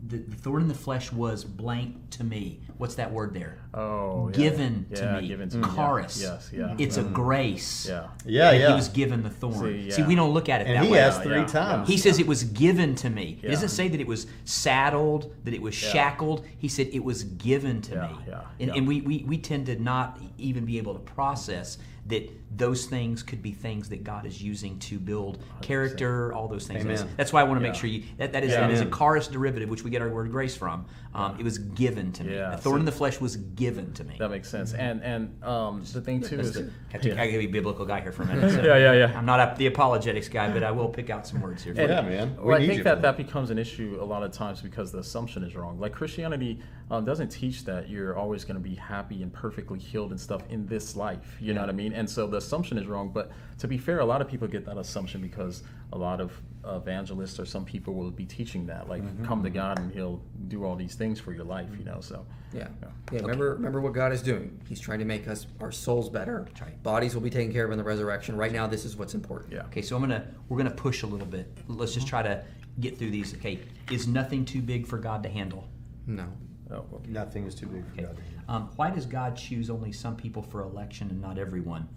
the, 0.08 0.18
the 0.18 0.36
thorn 0.36 0.62
in 0.62 0.68
the 0.68 0.74
flesh 0.74 1.10
was 1.10 1.44
blank 1.44 2.10
to 2.10 2.24
me. 2.24 2.60
What's 2.76 2.94
that 2.96 3.10
word 3.10 3.32
there? 3.32 3.58
Oh, 3.72 4.28
yeah. 4.28 4.36
given 4.36 4.86
to 4.94 5.02
Yeah, 5.02 5.20
me. 5.20 5.28
given 5.28 5.48
to 5.48 5.56
me, 5.58 5.66
yeah. 5.74 6.00
Yes, 6.00 6.50
yeah. 6.52 6.74
It's 6.78 6.98
a 6.98 7.02
mm-hmm. 7.02 7.14
grace. 7.14 7.86
Yeah. 7.88 8.08
Yeah, 8.26 8.52
yeah. 8.52 8.68
He 8.68 8.74
was 8.74 8.88
given 8.88 9.22
the 9.22 9.30
thorn. 9.30 9.54
See, 9.58 9.90
See, 9.90 10.02
we 10.02 10.14
don't 10.14 10.32
look 10.34 10.50
at 10.50 10.60
it 10.60 10.66
and 10.66 10.76
that 10.76 10.84
he 10.84 10.90
way. 10.90 10.98
He 10.98 11.02
asked 11.02 11.22
three 11.22 11.38
yeah, 11.38 11.46
times. 11.46 11.88
He 11.88 11.96
says 11.96 12.18
it 12.18 12.26
was 12.26 12.44
given 12.44 12.94
to 12.96 13.08
me. 13.08 13.38
It 13.42 13.44
Yeah. 13.46 13.50
doesn't 13.50 13.70
say 13.70 13.88
that 13.88 14.00
it 14.00 14.06
was 14.06 14.26
saddled, 14.44 15.34
that 15.44 15.54
it 15.54 15.62
was 15.62 15.80
Yeah. 15.82 15.90
shackled. 15.90 16.44
He 16.58 16.68
said 16.68 16.88
it 16.92 17.02
was 17.04 17.24
given 17.24 17.80
to 17.82 17.94
Yeah, 17.94 18.08
me. 18.08 18.14
yeah, 18.28 18.40
and 18.60 18.68
yeah. 18.68 18.74
and 18.76 18.86
we, 18.86 19.00
we, 19.00 19.24
we 19.26 19.38
tend 19.38 19.66
to 19.66 19.76
not 19.82 20.20
even 20.36 20.66
be 20.66 20.76
able 20.76 20.92
to 20.94 21.00
process 21.00 21.78
that 22.08 22.28
those 22.56 22.86
things 22.86 23.22
could 23.22 23.42
be 23.42 23.52
things 23.52 23.88
that 23.90 24.02
God 24.02 24.26
is 24.26 24.42
using 24.42 24.78
to 24.80 24.98
build 24.98 25.38
character, 25.60 26.32
all 26.32 26.48
those 26.48 26.66
things. 26.66 26.84
Amen. 26.84 27.08
That's, 27.16 27.32
why 27.32 27.40
I 27.40 27.44
want 27.44 27.60
to 27.60 27.62
make 27.62 27.74
sure 27.74 27.88
you 27.88 28.04
that, 28.16 28.32
that 28.32 28.42
is 28.42 28.52
Yeah. 28.52 28.62
that 28.62 28.70
is 28.70 28.80
a 28.80 28.86
charis 28.86 29.28
derivative, 29.28 29.68
which 29.68 29.84
we 29.84 29.90
get 29.90 30.02
our 30.02 30.08
word 30.08 30.30
grace 30.30 30.56
from. 30.56 30.86
Um, 31.14 31.36
It 31.38 31.42
was 31.42 31.58
given 31.58 32.12
to 32.12 32.24
me. 32.24 32.34
Yeah, 32.34 32.50
the 32.50 32.58
thorn 32.58 32.76
see. 32.76 32.80
in 32.80 32.84
the 32.84 32.92
flesh 32.92 33.20
was 33.20 33.36
given 33.36 33.92
to 33.94 34.04
me. 34.04 34.16
That 34.18 34.30
makes 34.30 34.48
sense. 34.48 34.74
And 34.74 35.02
and 35.02 35.42
um, 35.42 35.82
the 35.92 36.00
thing 36.00 36.20
too 36.20 36.38
is, 36.38 36.56
I 36.56 36.62
have 36.90 37.02
to, 37.02 37.08
yeah. 37.08 37.22
I 37.22 37.26
gotta 37.26 37.38
be 37.38 37.46
a 37.46 37.48
biblical 37.48 37.86
guy 37.86 38.00
here 38.00 38.12
for 38.12 38.24
a 38.24 38.26
minute. 38.26 38.50
so 38.54 38.62
Yeah, 38.62 38.76
yeah, 38.76 38.92
yeah. 38.92 39.18
I'm 39.18 39.24
not 39.24 39.40
a, 39.40 39.54
the 39.56 39.66
apologetics 39.66 40.28
guy, 40.28 40.52
but 40.52 40.62
I 40.62 40.70
will 40.70 40.88
pick 40.88 41.10
out 41.10 41.26
some 41.26 41.40
words 41.40 41.62
here. 41.64 41.74
for 41.74 41.80
yeah, 41.82 42.02
you. 42.02 42.10
man. 42.10 42.36
We 42.36 42.44
Well, 42.44 42.56
I 42.56 42.66
think 42.66 42.78
you 42.78 42.84
that 42.84 43.02
that 43.02 43.16
becomes 43.16 43.50
an 43.50 43.58
issue 43.58 43.98
a 44.00 44.04
lot 44.04 44.22
of 44.22 44.32
times 44.32 44.60
because 44.60 44.92
the 44.92 44.98
assumption 44.98 45.42
is 45.42 45.56
wrong. 45.56 45.80
Like 45.80 45.92
Christianity 45.92 46.60
um, 46.90 47.04
doesn't 47.04 47.28
teach 47.28 47.64
that 47.64 47.88
you're 47.88 48.16
always 48.16 48.44
going 48.44 48.56
to 48.56 48.68
be 48.68 48.74
happy 48.74 49.22
and 49.22 49.32
perfectly 49.32 49.78
healed 49.78 50.10
and 50.10 50.20
stuff 50.20 50.42
in 50.50 50.66
this 50.66 50.96
life. 50.96 51.36
You 51.40 51.54
know 51.54 51.60
what 51.60 51.70
I 51.70 51.72
mean? 51.74 51.92
And 51.92 52.08
so 52.08 52.26
the 52.26 52.38
assumption 52.38 52.78
is 52.78 52.86
wrong. 52.86 53.10
But 53.12 53.30
to 53.58 53.68
be 53.68 53.78
fair, 53.78 54.00
a 54.00 54.04
lot 54.04 54.20
of 54.20 54.28
people 54.28 54.48
get 54.48 54.64
that 54.66 54.78
assumption 54.78 55.20
because 55.20 55.62
a 55.92 55.98
lot 55.98 56.20
of 56.20 56.32
evangelists 56.66 57.38
or 57.40 57.46
some 57.46 57.64
people 57.64 57.94
will 57.94 58.10
be 58.10 58.26
teaching 58.26 58.66
that, 58.66 58.88
like 58.88 59.02
come 59.24 59.42
to 59.42 59.50
God 59.50 59.78
and 59.78 59.92
He'll 59.92 60.20
do 60.48 60.64
all 60.64 60.76
these 60.76 60.94
things 60.94 61.18
for 61.20 61.32
your 61.32 61.44
life, 61.44 61.68
you 61.78 61.84
know. 61.84 62.00
So 62.00 62.26
Yeah. 62.52 62.68
Yeah. 63.12 63.20
Remember, 63.20 63.54
remember 63.54 63.80
what 63.80 63.94
God 63.94 64.12
is 64.12 64.22
doing. 64.22 64.60
He's 64.68 64.80
trying 64.80 64.98
to 64.98 65.04
make 65.04 65.28
us 65.28 65.46
our 65.60 65.72
souls 65.72 66.10
better. 66.10 66.46
right. 66.60 66.82
Bodies 66.82 67.14
will 67.14 67.22
be 67.22 67.30
taken 67.30 67.52
care 67.52 67.64
of 67.64 67.70
in 67.72 67.78
the 67.78 67.84
resurrection. 67.84 68.36
Right 68.36 68.52
now, 68.52 68.66
this 68.66 68.84
is 68.84 68.96
what's 68.96 69.14
important. 69.14 69.52
yeah, 69.52 69.62
Okay, 69.66 69.82
so 69.82 69.96
I'm 69.96 70.02
gonna 70.02 70.26
we're 70.48 70.58
gonna 70.58 70.70
push 70.70 71.02
a 71.02 71.06
little 71.06 71.26
bit. 71.26 71.50
Let's 71.68 71.94
just 71.94 72.06
try 72.06 72.22
to 72.22 72.44
get 72.80 72.98
through 72.98 73.10
these. 73.10 73.34
Okay, 73.34 73.60
is 73.90 74.06
nothing 74.06 74.44
too 74.44 74.60
big 74.60 74.86
for 74.86 74.98
God 74.98 75.22
to 75.22 75.28
handle? 75.28 75.66
No. 76.06 76.26
Oh, 76.70 76.84
well, 76.90 77.00
Nothing 77.08 77.46
is 77.46 77.54
too 77.54 77.66
big 77.66 77.82
for 77.86 77.92
Okay. 77.92 78.02
God. 78.02 78.18
Um, 78.46 78.70
why 78.76 78.90
does 78.90 79.06
God 79.06 79.36
choose 79.36 79.70
only 79.70 79.90
some 79.92 80.16
people 80.16 80.42
for 80.42 80.60
election 80.62 81.08
and 81.10 81.18
not 81.20 81.38
everyone? 81.38 81.88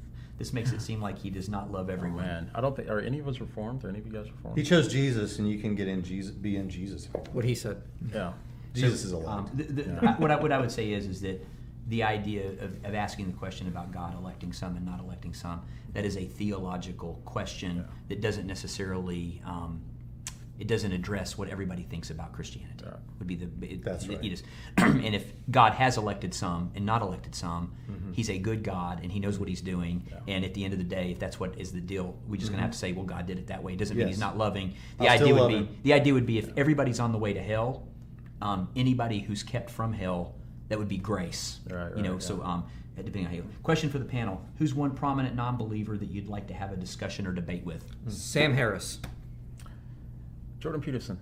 This 0.42 0.54
makes 0.54 0.72
it 0.72 0.82
seem 0.82 1.00
like 1.00 1.20
He 1.20 1.30
does 1.30 1.50
not 1.50 1.72
love 1.72 1.88
everyone. 1.92 2.24
man, 2.26 2.50
I 2.56 2.62
don't 2.62 2.76
think 2.76 2.90
are 2.90 3.00
any 3.00 3.20
of 3.20 3.28
us 3.28 3.40
reformed? 3.40 3.86
Are 3.86 3.90
any 3.90 4.00
of 4.00 4.08
you 4.08 4.12
guys 4.12 4.26
reformed? 4.32 4.58
He 4.58 4.64
chose 4.64 4.88
Jesus, 4.88 5.38
and 5.38 5.48
you 5.48 5.60
can 5.60 5.76
get 5.76 5.88
in 5.88 6.02
Jesus, 6.04 6.32
be 6.32 6.56
in 6.56 6.68
Jesus. 6.68 7.06
if 7.06 7.10
you 7.14 7.20
want. 7.20 7.34
What 7.36 7.46
he 7.46 7.54
said. 7.54 7.80
yeah, 8.12 8.34
Jesus 8.74 9.06
is 9.06 9.14
Um, 9.14 9.20
allowed. 9.22 9.56
the, 9.58 9.64
the, 9.66 9.84
I- 10.10 10.14
what, 10.14 10.32
I, 10.32 10.36
what 10.38 10.52
I 10.52 10.58
would 10.60 10.72
say 10.72 10.94
is 10.94 11.06
is 11.06 11.22
that 11.22 11.46
the 11.90 12.02
idea 12.02 12.48
of, 12.54 12.74
of 12.86 12.96
asking 12.96 13.28
the 13.28 13.34
question 13.38 13.68
about 13.68 13.92
God 13.92 14.18
electing 14.18 14.52
some 14.52 14.76
and 14.78 14.84
not 14.86 15.00
electing 15.00 15.34
some 15.36 15.62
that 15.94 16.06
is 16.06 16.18
a 16.18 16.26
theological 16.26 17.22
question 17.26 17.86
that 18.10 18.20
doesn't 18.22 18.48
necessarily 18.48 19.42
um, 19.46 19.80
it 20.62 20.68
doesn't 20.68 20.92
address 20.92 21.38
what 21.40 21.50
everybody 21.50 21.84
thinks 21.84 22.12
about 22.12 22.32
Christianity. 22.34 22.84
Yeah. 22.86 22.94
Would 23.20 23.28
be 23.28 23.36
the 23.36 23.50
it, 23.74 23.84
That's 23.84 24.06
it- 24.06 24.10
right. 24.12 24.24
it 24.26 24.32
is. 24.34 24.44
and 24.78 25.16
if 25.16 25.34
God 25.50 25.74
has 25.74 25.98
elected 25.98 26.34
some 26.34 26.72
and 26.76 26.86
not 26.86 27.02
elected 27.02 27.34
some, 27.36 27.74
Mm-hmm. 27.92 28.12
He's 28.14 28.30
a 28.30 28.38
good 28.38 28.64
God 28.64 29.00
and 29.04 29.12
He 29.12 29.20
knows 29.20 29.38
what 29.40 29.50
He's 29.50 29.62
doing. 29.62 30.06
And 30.28 30.46
at 30.46 30.54
the 30.54 30.64
end 30.64 30.74
of 30.74 30.80
the 30.80 30.86
day, 30.86 31.12
if 31.12 31.20
that's 31.20 31.40
what 31.40 31.58
is 31.60 31.72
the 31.74 31.82
deal, 31.82 32.16
we're 32.28 32.38
just 32.38 32.52
gonna 32.52 32.62
have 32.62 32.72
to 32.72 32.78
say, 32.78 32.94
well, 32.94 33.06
God 33.06 33.26
did 33.26 33.38
it 33.38 33.48
that 33.48 33.62
way. 33.64 33.74
It 33.74 33.80
doesn't 33.80 33.98
mean 33.98 34.04
Mm-hmm. 34.06 34.12
He's 34.12 34.20
not 34.20 34.38
loving. 34.38 34.76
The 35.00 35.08
I'll 35.10 35.20
idea 35.22 35.34
would 35.36 35.48
be 35.50 35.56
him. 35.56 35.78
the 35.84 35.94
idea 35.94 36.14
would 36.14 36.26
be 36.26 36.38
if 36.38 36.50
everybody's 36.58 37.00
on 37.00 37.12
the 37.12 37.18
way 37.18 37.34
to 37.34 37.42
hell, 37.42 37.88
um, 38.42 38.70
anybody 38.76 39.20
who's 39.20 39.44
kept 39.44 39.70
from 39.72 39.92
hell, 39.94 40.36
that 40.70 40.78
would 40.80 40.88
be 40.88 40.98
grace. 40.98 41.60
Right, 41.70 41.86
right, 41.88 41.98
you 41.98 42.04
know, 42.04 42.14
right, 42.14 42.24
so 42.24 42.38
yeah. 42.38 42.54
um, 42.54 42.64
depending 42.96 43.26
on 43.26 43.32
how 43.32 43.36
you. 43.38 43.46
Question 43.64 43.90
for 43.90 44.00
the 44.00 44.06
panel: 44.06 44.42
Who's 44.58 44.74
one 44.74 44.92
prominent 44.92 45.36
non-believer 45.36 45.98
that 45.98 46.10
you'd 46.10 46.28
like 46.28 46.48
to 46.48 46.54
have 46.54 46.72
a 46.72 46.76
discussion 46.78 47.26
or 47.28 47.34
debate 47.34 47.66
with? 47.66 47.84
Sam 48.08 48.54
Harris. 48.54 49.00
Jordan 50.62 50.80
Peterson. 50.82 51.20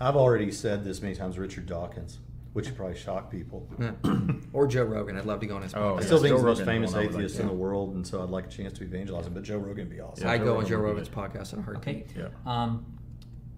I've 0.00 0.16
already 0.16 0.50
said 0.50 0.84
this 0.84 1.00
many 1.00 1.14
times. 1.14 1.38
Richard 1.38 1.66
Dawkins, 1.66 2.18
which 2.52 2.66
would 2.66 2.76
probably 2.76 2.96
shock 2.98 3.30
people. 3.30 3.66
Yeah. 3.78 3.92
or 4.52 4.66
Joe 4.66 4.82
Rogan. 4.82 5.16
I'd 5.16 5.24
love 5.24 5.40
to 5.40 5.46
go 5.46 5.54
on 5.56 5.62
his 5.62 5.72
Oh, 5.74 5.96
I 5.96 6.02
still 6.02 6.18
Yeah, 6.18 6.22
think 6.22 6.32
he's 6.34 6.42
the 6.42 6.46
most 6.48 6.58
Rogan, 6.60 6.74
famous 6.74 6.90
the 6.90 6.96
one 6.96 7.04
I 7.04 7.06
would 7.06 7.14
atheist 7.16 7.34
like, 7.36 7.42
in 7.42 7.46
the 7.48 7.54
world, 7.54 7.94
and 7.94 8.04
so 8.06 8.22
I'd 8.22 8.30
like 8.30 8.46
a 8.46 8.50
chance 8.50 8.72
to 8.78 8.84
evangelize 8.84 9.26
him. 9.26 9.34
But 9.34 9.44
Joe 9.44 9.58
Rogan 9.58 9.86
would 9.86 9.90
be 9.90 10.00
awesome. 10.00 10.26
Yeah. 10.26 10.32
I 10.32 10.38
Joe 10.38 10.44
go 10.44 10.56
on 10.58 10.66
Joe 10.66 10.78
Rogan's 10.78 11.08
podcast 11.08 11.52
in 11.52 11.60
a 11.60 11.62
heartbeat. 11.62 12.06
Okay. 12.10 12.20
Yeah. 12.20 12.28
Um, 12.44 12.84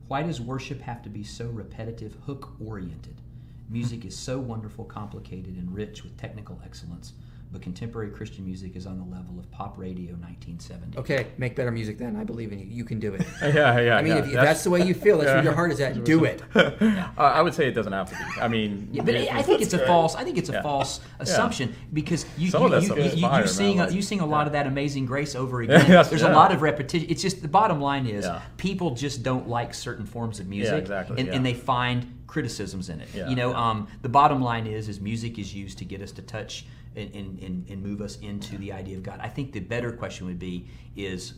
why 0.08 0.22
does 0.22 0.40
worship 0.42 0.82
have 0.82 1.02
to 1.02 1.08
be 1.08 1.24
so 1.24 1.48
repetitive, 1.48 2.16
hook-oriented? 2.26 3.22
Music 3.70 4.04
is 4.04 4.14
so 4.14 4.38
wonderful, 4.38 4.84
complicated, 4.84 5.56
and 5.56 5.74
rich 5.74 6.04
with 6.04 6.14
technical 6.18 6.60
excellence, 6.66 7.14
but 7.54 7.62
contemporary 7.62 8.10
Christian 8.10 8.44
music 8.44 8.74
is 8.74 8.84
on 8.84 8.98
the 8.98 9.04
level 9.04 9.38
of 9.38 9.48
pop 9.52 9.78
radio 9.78 10.10
1970. 10.14 10.98
Okay, 10.98 11.28
make 11.38 11.54
better 11.54 11.70
music 11.70 11.98
then. 11.98 12.16
I 12.16 12.24
believe 12.24 12.50
in 12.50 12.58
you. 12.58 12.66
You 12.66 12.84
can 12.84 12.98
do 12.98 13.14
it. 13.14 13.24
Yeah, 13.54 13.78
yeah. 13.78 13.96
I 13.96 14.02
mean, 14.02 14.12
yeah. 14.12 14.18
if, 14.18 14.26
if 14.26 14.32
that's 14.32 14.64
the 14.64 14.70
way 14.70 14.82
you 14.84 14.92
feel, 14.94 15.18
that's 15.18 15.30
where 15.30 15.44
your 15.44 15.52
heart 15.52 15.70
is 15.70 15.78
at, 15.80 16.02
do 16.14 16.24
it. 16.24 16.42
Uh, 16.54 17.20
I 17.20 17.42
would 17.42 17.54
say 17.54 17.68
it 17.68 17.72
doesn't 17.72 17.92
have 17.92 18.10
to 18.10 18.16
be. 18.16 18.40
I 18.40 18.48
mean, 18.48 18.88
Yeah, 18.90 19.02
but 19.04 19.14
it- 19.14 19.32
I 19.32 19.42
think 19.42 19.60
it's 19.62 19.72
a 19.72 19.86
false. 19.86 20.16
I 20.16 20.24
think 20.24 20.36
it's 20.36 20.48
a 20.48 20.54
Yeah. 20.54 20.62
false 20.62 21.00
assumption 21.20 21.74
because 21.92 22.26
you 22.36 22.50
Some 22.50 22.62
you, 22.62 22.66
of 22.66 22.72
that 22.72 22.80
you, 22.80 22.86
stuff 22.86 22.98
you, 22.98 23.04
is 23.04 23.14
you, 23.14 23.20
fire, 23.20 23.40
man, 23.40 23.48
sing 23.48 23.76
like- 23.78 23.92
you 23.92 24.02
sing 24.02 24.20
a 24.20 24.26
lot 24.26 24.48
of 24.48 24.52
that 24.54 24.66
Amazing 24.66 25.06
Grace 25.06 25.36
over 25.36 25.62
again. 25.62 25.84
Yes, 25.88 26.10
There's 26.10 26.22
a 26.22 26.28
lot 26.30 26.50
of 26.52 26.60
repetition. 26.62 27.06
It's 27.08 27.22
just 27.22 27.40
the 27.42 27.48
bottom 27.48 27.80
line 27.80 28.06
is 28.06 28.24
Yeah. 28.24 28.40
people 28.56 28.96
just 28.96 29.22
don't 29.22 29.48
like 29.48 29.74
certain 29.74 30.06
forms 30.06 30.40
of 30.40 30.48
music, 30.48 30.80
exactly, 30.82 31.18
and, 31.20 31.28
yeah. 31.28 31.34
and 31.34 31.46
they 31.46 31.54
find 31.54 32.06
criticisms 32.26 32.88
in 32.88 33.00
it. 33.00 33.08
Yeah, 33.14 33.28
you 33.28 33.36
know, 33.36 33.50
yeah. 33.50 33.70
um, 33.70 33.86
the 34.02 34.08
bottom 34.08 34.42
line 34.42 34.66
is 34.66 34.88
is 34.88 35.00
music 35.00 35.38
is 35.38 35.54
used 35.54 35.78
to 35.78 35.84
get 35.84 36.00
us 36.02 36.10
to 36.12 36.22
touch 36.22 36.66
and, 36.96 37.14
and, 37.14 37.38
and, 37.40 37.68
and 37.68 37.82
move 37.82 38.00
us 38.00 38.18
into 38.20 38.56
the 38.58 38.72
idea 38.72 38.96
of 38.96 39.02
God. 39.02 39.20
I 39.22 39.28
think 39.28 39.52
the 39.52 39.60
better 39.60 39.92
question 39.92 40.26
would 40.26 40.38
be 40.38 40.68
is 40.96 41.34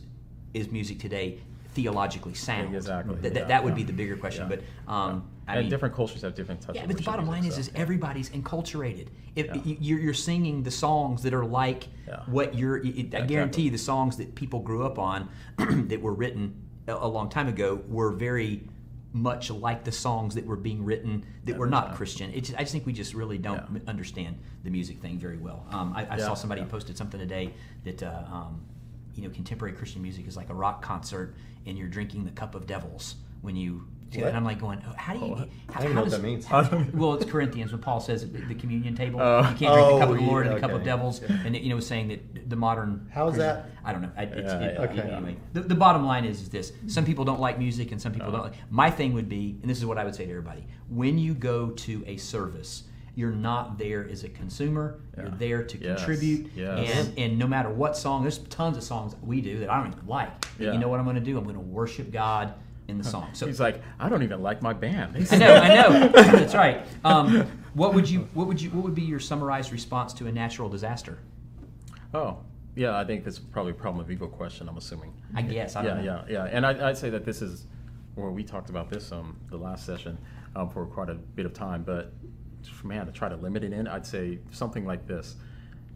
is 0.53 0.71
music 0.71 0.99
today 0.99 1.39
theologically 1.73 2.33
sound? 2.33 2.75
Exactly, 2.75 3.15
That, 3.15 3.33
that, 3.33 3.39
yeah, 3.41 3.45
that 3.45 3.63
would 3.63 3.71
yeah. 3.71 3.75
be 3.75 3.83
the 3.83 3.93
bigger 3.93 4.17
question. 4.17 4.49
Yeah. 4.49 4.57
But 4.57 4.91
um, 4.91 5.29
I 5.47 5.53
and 5.53 5.61
mean, 5.61 5.69
different 5.69 5.93
cultures 5.93 6.23
have 6.23 6.33
different 6.33 6.61
types 6.61 6.75
yeah, 6.75 6.85
but 6.87 6.97
the 6.97 7.03
bottom 7.03 7.27
line 7.27 7.45
is, 7.45 7.53
so, 7.53 7.59
is 7.59 7.71
everybody's 7.75 8.29
enculturated. 8.31 9.09
If 9.35 9.47
you're, 9.63 9.99
you're 9.99 10.13
singing 10.15 10.63
the 10.63 10.71
songs 10.71 11.21
that 11.23 11.33
are 11.33 11.45
like 11.45 11.87
what 12.25 12.55
you're, 12.55 12.77
it, 12.77 13.13
I 13.13 13.21
guarantee 13.21 13.63
you 13.63 13.71
the 13.71 13.77
songs 13.77 14.17
that 14.17 14.33
people 14.33 14.59
grew 14.61 14.83
up 14.83 14.97
on 14.97 15.29
that 15.57 16.01
were 16.01 16.13
written 16.13 16.55
a 16.87 17.07
long 17.07 17.29
time 17.29 17.47
ago 17.47 17.81
were 17.87 18.11
very 18.11 18.67
much 19.17 19.49
like 19.49 19.83
the 19.83 19.91
songs 19.91 20.35
that 20.35 20.45
were 20.45 20.55
being 20.55 20.85
written 20.85 21.25
that 21.45 21.57
were 21.57 21.67
not. 21.67 21.95
Christian. 21.95 22.31
Just, 22.33 22.55
I 22.55 22.59
just 22.59 22.71
think 22.71 22.85
we 22.85 22.93
just 22.93 23.13
really 23.13 23.37
don't 23.37 23.57
Yeah. 23.57 23.77
m- 23.77 23.81
understand 23.87 24.37
the 24.63 24.69
music 24.69 24.99
thing 25.01 25.17
very 25.17 25.37
well. 25.37 25.65
Um, 25.71 25.93
I, 25.95 26.15
I 26.15 26.17
saw 26.17 26.33
somebody 26.33 26.61
yeah. 26.61 26.67
posted 26.67 26.97
something 26.97 27.19
today 27.19 27.53
that. 27.83 28.03
Uh, 28.03 28.23
um, 28.31 28.61
you 29.15 29.23
know, 29.23 29.29
contemporary 29.33 29.73
Christian 29.73 30.03
music 30.03 30.27
is 30.27 30.37
like 30.37 30.51
a 30.51 30.53
rock 30.53 30.83
concert, 30.83 31.33
and 31.65 31.75
you're 31.75 31.87
drinking 31.87 32.23
the 32.23 32.29
cup 32.29 32.53
of 32.53 32.67
devils 32.67 33.15
when 33.41 33.55
you. 33.55 33.87
What? 34.15 34.23
And 34.27 34.37
I'm 34.37 34.45
like 34.45 34.59
going, 34.59 34.81
oh, 34.87 34.93
how 34.95 35.13
do 35.13 35.19
you? 35.19 35.25
What? 35.31 35.49
How, 35.69 35.79
I 35.81 35.83
don't 35.83 35.87
how 35.87 35.87
know 35.89 35.95
what 35.95 36.03
does- 36.05 36.13
that 36.13 36.23
means. 36.23 36.45
how- 36.45 36.85
well, 36.93 37.13
it's 37.15 37.25
Corinthians 37.29 37.71
when 37.71 37.81
Paul 37.81 37.99
says 37.99 38.21
the, 38.21 38.39
the 38.39 38.55
communion 38.55 38.95
table, 38.95 39.19
Oh. 39.21 39.39
you 39.39 39.43
can't 39.43 39.59
drink 39.59 39.59
the 39.89 39.99
cup 39.99 40.09
Oh, 40.09 40.13
of 40.13 40.17
the 40.17 40.23
Lord 40.25 40.45
yeah, 40.45 40.51
and 40.53 40.57
the 40.57 40.61
cup 40.61 40.71
of 40.71 40.77
okay. 40.77 40.85
devils, 40.85 41.21
and 41.21 41.55
it, 41.55 41.61
you 41.61 41.69
know, 41.73 41.79
saying 41.81 42.07
that 42.07 42.49
the 42.49 42.55
modern. 42.55 43.09
How's 43.13 43.33
Christian- 43.35 43.55
that? 43.55 43.69
I 43.83 43.91
don't 43.91 44.01
know. 44.01 44.11
I, 44.17 44.23
it's, 44.23 44.35
Yeah, 44.51 44.59
it, 44.59 44.73
yeah, 44.75 44.81
Okay. 45.01 45.11
Anyway, 45.13 45.37
the, 45.53 45.61
the 45.61 45.75
bottom 45.75 46.05
line 46.05 46.23
is, 46.25 46.41
is 46.41 46.49
this: 46.49 46.71
some 46.87 47.03
people 47.05 47.25
don't 47.25 47.39
like 47.41 47.59
music, 47.59 47.91
and 47.91 48.01
some 48.01 48.11
people 48.13 48.29
Uh-huh. 48.29 48.37
don't. 48.43 48.51
like 48.51 48.59
My 48.71 48.89
thing 48.89 49.13
would 49.13 49.27
be, 49.29 49.57
and 49.61 49.69
this 49.69 49.77
is 49.77 49.85
what 49.85 49.97
I 49.97 50.03
would 50.05 50.15
say 50.15 50.25
to 50.25 50.31
everybody: 50.31 50.65
when 50.89 51.17
you 51.17 51.33
go 51.33 51.69
to 51.71 52.03
a 52.07 52.17
service. 52.17 52.83
You're 53.15 53.31
not 53.31 53.79
there 53.79 54.07
as 54.07 54.23
a 54.23 54.29
consumer. 54.29 54.99
You're 55.17 55.29
there 55.29 55.63
to 55.63 55.77
Yes. 55.79 55.97
contribute, 55.97 56.51
Yes. 56.55 57.07
and 57.07 57.17
and 57.17 57.39
no 57.39 57.47
matter 57.47 57.67
what 57.67 57.97
song, 57.97 58.21
there's 58.21 58.37
tons 58.37 58.77
of 58.77 58.83
songs 58.83 59.13
that 59.15 59.25
we 59.25 59.41
do 59.41 59.57
that 59.61 59.71
I 59.71 59.81
don't 59.81 59.91
even 59.91 60.05
like. 60.05 60.29
Yeah. 60.59 60.73
You 60.73 60.77
know 60.77 60.87
what 60.87 60.99
I'm 60.99 61.05
going 61.05 61.15
to 61.15 61.21
do? 61.21 61.35
I'm 61.35 61.43
going 61.43 61.55
to 61.55 61.59
worship 61.59 62.11
God 62.11 62.53
in 62.87 62.97
the 62.97 63.03
song. 63.03 63.29
So 63.33 63.45
He's 63.47 63.59
like, 63.59 63.81
I 63.99 64.09
don't 64.09 64.23
even 64.23 64.41
like 64.41 64.61
my 64.61 64.73
band. 64.73 65.27
I 65.31 65.35
know, 65.37 65.55
I 65.55 65.67
know. 65.75 66.07
That's 66.09 66.55
right. 66.55 66.85
Um, 67.03 67.47
what 67.73 67.93
would 67.93 68.09
you, 68.09 68.27
what 68.33 68.47
would 68.47 68.61
you, 68.61 68.69
what 68.71 68.83
would 68.83 68.95
be 68.95 69.03
your 69.03 69.19
summarized 69.19 69.71
response 69.71 70.13
to 70.13 70.27
a 70.27 70.31
natural 70.31 70.69
disaster? 70.69 71.19
Oh, 72.13 72.37
yeah. 72.75 72.97
I 72.97 73.03
think 73.03 73.23
that's 73.23 73.39
probably 73.39 73.71
a 73.71 73.75
problem 73.75 74.03
of 74.03 74.09
evil 74.09 74.27
question. 74.27 74.69
I'm 74.69 74.77
assuming. 74.77 75.13
I 75.35 75.41
guess. 75.41 75.75
I 75.75 75.83
don't 75.83 76.03
yeah, 76.03 76.11
know. 76.11 76.25
yeah, 76.29 76.45
yeah. 76.45 76.49
And 76.51 76.65
I, 76.65 76.89
I'd 76.89 76.97
say 76.97 77.09
that 77.09 77.25
this 77.25 77.41
is, 77.41 77.65
well, 78.15 78.31
we 78.31 78.43
talked 78.43 78.69
about 78.69 78.89
this 78.89 79.11
um 79.11 79.37
the 79.49 79.57
last 79.57 79.85
session 79.85 80.17
um, 80.55 80.69
for 80.69 80.85
quite 80.85 81.09
a 81.09 81.15
bit 81.15 81.45
of 81.45 81.53
time. 81.53 81.83
But 81.83 82.13
man, 82.83 83.05
to 83.05 83.11
try 83.11 83.29
to 83.29 83.35
limit 83.35 83.63
it 83.63 83.73
in, 83.73 83.87
I'd 83.87 84.05
say 84.05 84.39
something 84.51 84.85
like 84.85 85.05
this. 85.07 85.35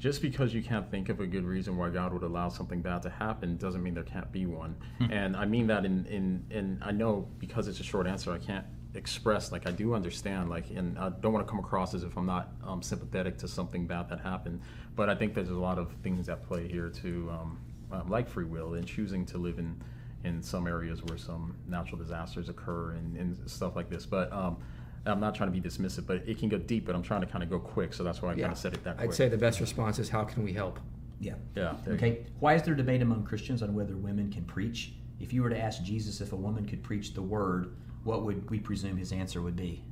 Just 0.02 0.24
because 0.24 0.52
you 0.52 0.64
can't 0.64 0.90
think 0.90 1.10
of 1.10 1.20
a 1.20 1.28
good 1.28 1.46
reason 1.46 1.78
why 1.78 1.92
God 1.92 2.12
would 2.12 2.24
allow 2.24 2.50
something 2.50 2.82
bad 2.82 3.04
to 3.04 3.10
happen 3.12 3.56
doesn't 3.58 3.84
mean 3.84 3.94
there 3.94 4.04
can't 4.04 4.32
be 4.32 4.48
one. 4.48 4.76
and 5.12 5.38
I 5.38 5.46
mean 5.46 5.68
that 5.68 5.86
in, 5.86 6.08
in, 6.08 6.44
in, 6.50 6.82
I 6.84 6.92
know 6.92 7.28
because 7.38 7.68
it's 7.68 7.80
a 7.80 7.84
short 7.84 8.08
answer, 8.08 8.32
I 8.32 8.40
can't 8.40 8.66
express, 8.96 9.52
like, 9.52 9.68
I 9.68 9.72
do 9.72 9.94
understand, 9.94 10.50
like, 10.50 10.72
and 10.72 10.98
I 10.98 11.10
don't 11.10 11.34
want 11.34 11.46
to 11.46 11.50
come 11.50 11.60
across 11.60 11.94
as 11.94 12.02
if 12.02 12.18
I'm 12.18 12.26
not 12.26 12.50
um, 12.66 12.82
sympathetic 12.82 13.38
to 13.38 13.48
something 13.48 13.86
bad 13.86 14.10
that 14.10 14.20
happened. 14.22 14.62
But 14.96 15.08
I 15.08 15.14
think 15.14 15.36
there's 15.36 15.52
a 15.52 15.54
lot 15.54 15.78
of 15.78 15.92
things 16.02 16.30
at 16.30 16.42
play 16.42 16.68
here 16.68 16.90
too, 16.90 17.30
um, 17.32 17.60
um, 17.92 18.10
like 18.10 18.28
free 18.28 18.46
will 18.46 18.74
and 18.74 18.88
choosing 18.88 19.24
to 19.28 19.38
live 19.38 19.60
in, 19.60 19.80
in 20.24 20.42
some 20.42 20.66
areas 20.66 21.04
where 21.04 21.20
some 21.20 21.56
natural 21.68 22.00
disasters 22.00 22.50
occur 22.50 22.94
and, 22.94 23.18
and 23.18 23.38
stuff 23.48 23.76
like 23.76 23.92
this. 23.92 24.08
But 24.08 24.34
um, 24.34 24.58
I'm 25.06 25.20
not 25.20 25.34
trying 25.34 25.52
to 25.52 25.60
be 25.60 25.68
dismissive, 25.68 26.06
but 26.06 26.18
it 26.28 26.38
can 26.38 26.50
go 26.50 26.58
deep, 26.58 26.86
but 26.86 26.96
I'm 26.96 27.02
trying 27.02 27.22
to 27.22 27.28
kind 27.28 27.44
of 27.44 27.50
go 27.50 27.60
quick. 27.60 27.94
So 27.94 28.04
that's 28.04 28.22
why 28.22 28.32
I 28.32 28.36
kind 28.36 28.52
of 28.52 28.58
said 28.58 28.74
it 28.74 28.84
that 28.84 28.98
quick. 28.98 29.10
I'd 29.10 29.16
say 29.16 29.30
the 29.30 29.38
best 29.38 29.60
response 29.60 29.98
is 30.00 30.10
how 30.10 30.24
can 30.24 30.44
we 30.44 30.54
help? 30.54 30.80
Yeah. 31.20 31.34
Yeah. 31.56 31.76
there 31.84 31.94
you 31.94 31.98
Okay. 31.98 32.26
Why 32.40 32.56
is 32.56 32.64
there 32.64 32.76
debate 32.76 33.02
among 33.02 33.24
Christians 33.24 33.64
on 33.64 33.74
whether 33.74 33.96
women 33.96 34.32
can 34.32 34.44
preach? 34.44 34.94
If 35.20 35.34
you 35.34 35.44
were 35.44 35.50
to 35.50 35.60
ask 35.60 35.84
Jesus 35.84 36.22
if 36.22 36.34
a 36.34 36.36
woman 36.36 36.66
could 36.66 36.84
preach 36.84 37.14
the 37.14 37.22
word, 37.22 37.76
what 38.04 38.24
would 38.24 38.50
we 38.50 38.60
presume 38.60 38.98
his 38.98 39.12
answer 39.12 39.42
would 39.42 39.56
be? 39.56 39.84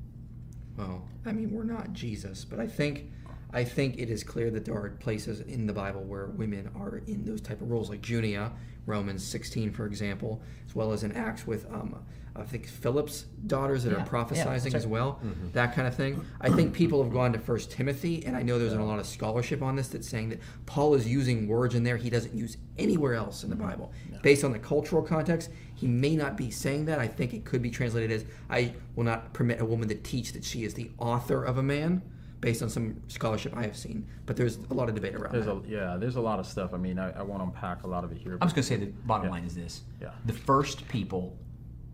Well, 0.77 1.03
I 1.25 1.31
mean, 1.31 1.51
we're 1.51 1.63
not 1.63 1.93
Jesus, 1.93 2.45
but 2.45 2.59
I 2.59 2.67
think 2.67 3.11
I 3.51 3.63
think 3.63 3.97
it 3.97 4.09
is 4.09 4.23
clear 4.23 4.51
that 4.51 4.65
there 4.65 4.75
are 4.75 4.89
places 4.99 5.41
in 5.41 5.65
the 5.65 5.73
Bible 5.73 6.03
where 6.03 6.27
women 6.27 6.69
are 6.75 7.01
in 7.07 7.25
those 7.25 7.41
type 7.41 7.61
of 7.61 7.71
roles, 7.71 7.89
like 7.89 8.01
Junia, 8.01 8.51
Romans 8.85 9.25
16, 9.25 9.71
for 9.71 9.87
example, 9.87 10.41
as 10.67 10.75
well 10.75 10.91
as 10.93 11.03
in 11.03 11.11
Acts 11.13 11.47
with 11.47 11.65
um, 11.71 12.03
I 12.39 12.45
think 12.45 12.67
Philip's 12.67 13.23
daughters 13.47 13.83
that 13.83 13.91
Yeah, 13.91 13.97
are 13.97 13.99
yeah, 13.99 14.05
prophesizing 14.05 14.63
that's 14.71 14.75
as 14.75 14.85
right. 14.85 14.91
well, 14.91 15.19
mm-hmm. 15.23 15.51
that 15.53 15.73
kind 15.75 15.87
of 15.87 15.95
thing. 15.95 16.25
I 16.41 16.49
think 16.49 16.73
people 16.73 17.03
have 17.03 17.11
gone 17.11 17.33
to 17.33 17.39
First 17.39 17.71
Timothy, 17.71 18.25
and 18.25 18.35
I 18.35 18.41
know 18.41 18.57
there's 18.59 18.73
a 18.73 18.81
lot 18.81 18.99
of 18.99 19.05
scholarship 19.05 19.61
on 19.61 19.75
this 19.75 19.87
that's 19.89 20.07
saying 20.07 20.29
that 20.29 20.39
Paul 20.65 20.93
is 20.95 21.07
using 21.07 21.47
words 21.47 21.75
in 21.75 21.83
there 21.83 21.97
he 21.97 22.09
doesn't 22.09 22.33
use 22.33 22.57
anywhere 22.77 23.13
else 23.15 23.43
in 23.43 23.49
the 23.49 23.55
mm-hmm. 23.55 23.67
Bible. 23.69 23.91
Based 24.21 24.43
on 24.43 24.51
the 24.51 24.59
cultural 24.59 25.01
context, 25.01 25.49
he 25.75 25.87
may 25.87 26.15
not 26.15 26.35
be 26.37 26.49
saying 26.51 26.85
that. 26.85 26.99
I 26.99 27.07
think 27.07 27.33
it 27.33 27.45
could 27.45 27.61
be 27.61 27.69
translated 27.71 28.11
as 28.11 28.25
I 28.49 28.73
will 28.95 29.05
not 29.05 29.33
permit 29.33 29.61
a 29.61 29.65
woman 29.65 29.87
to 29.89 29.95
teach 29.95 30.33
that 30.33 30.43
she 30.43 30.63
is 30.63 30.73
the 30.73 30.91
author 30.97 31.43
of 31.43 31.57
a 31.57 31.63
man. 31.63 32.01
based 32.41 32.61
on 32.63 32.69
some 32.69 32.95
scholarship 33.09 33.53
I 33.55 33.63
have 33.63 33.75
seen. 33.75 34.07
But 34.25 34.37
there's 34.37 34.57
a 34.69 34.73
lot 34.73 34.87
of 34.87 34.95
debate 34.95 35.13
around 35.13 35.33
There's 35.33 35.45
that. 35.47 35.55
a 35.55 35.61
yeah, 35.67 35.97
there's 35.99 36.15
a 36.15 36.21
lot 36.21 36.39
of 36.39 36.45
stuff. 36.45 36.73
I 36.73 36.77
mean, 36.77 36.97
I, 36.97 37.11
I 37.11 37.21
won't 37.21 37.41
unpack 37.41 37.83
a 37.83 37.87
lot 37.87 38.05
of 38.05 38.13
it 38.13 38.17
here. 38.17 38.37
I'm 38.39 38.47
just 38.47 38.55
going 38.55 38.63
to 38.63 38.69
say 38.69 38.77
the 38.77 38.85
bottom 39.05 39.25
Yeah. 39.25 39.31
line 39.31 39.43
is 39.43 39.55
this: 39.55 39.81
Yeah. 40.01 40.11
the 40.25 40.31
first 40.31 40.87
people 40.87 41.35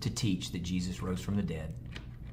to 0.06 0.12
teach 0.12 0.52
that 0.52 0.62
Jesus 0.62 1.02
rose 1.02 1.20
from 1.20 1.36
the 1.36 1.42
dead 1.42 1.74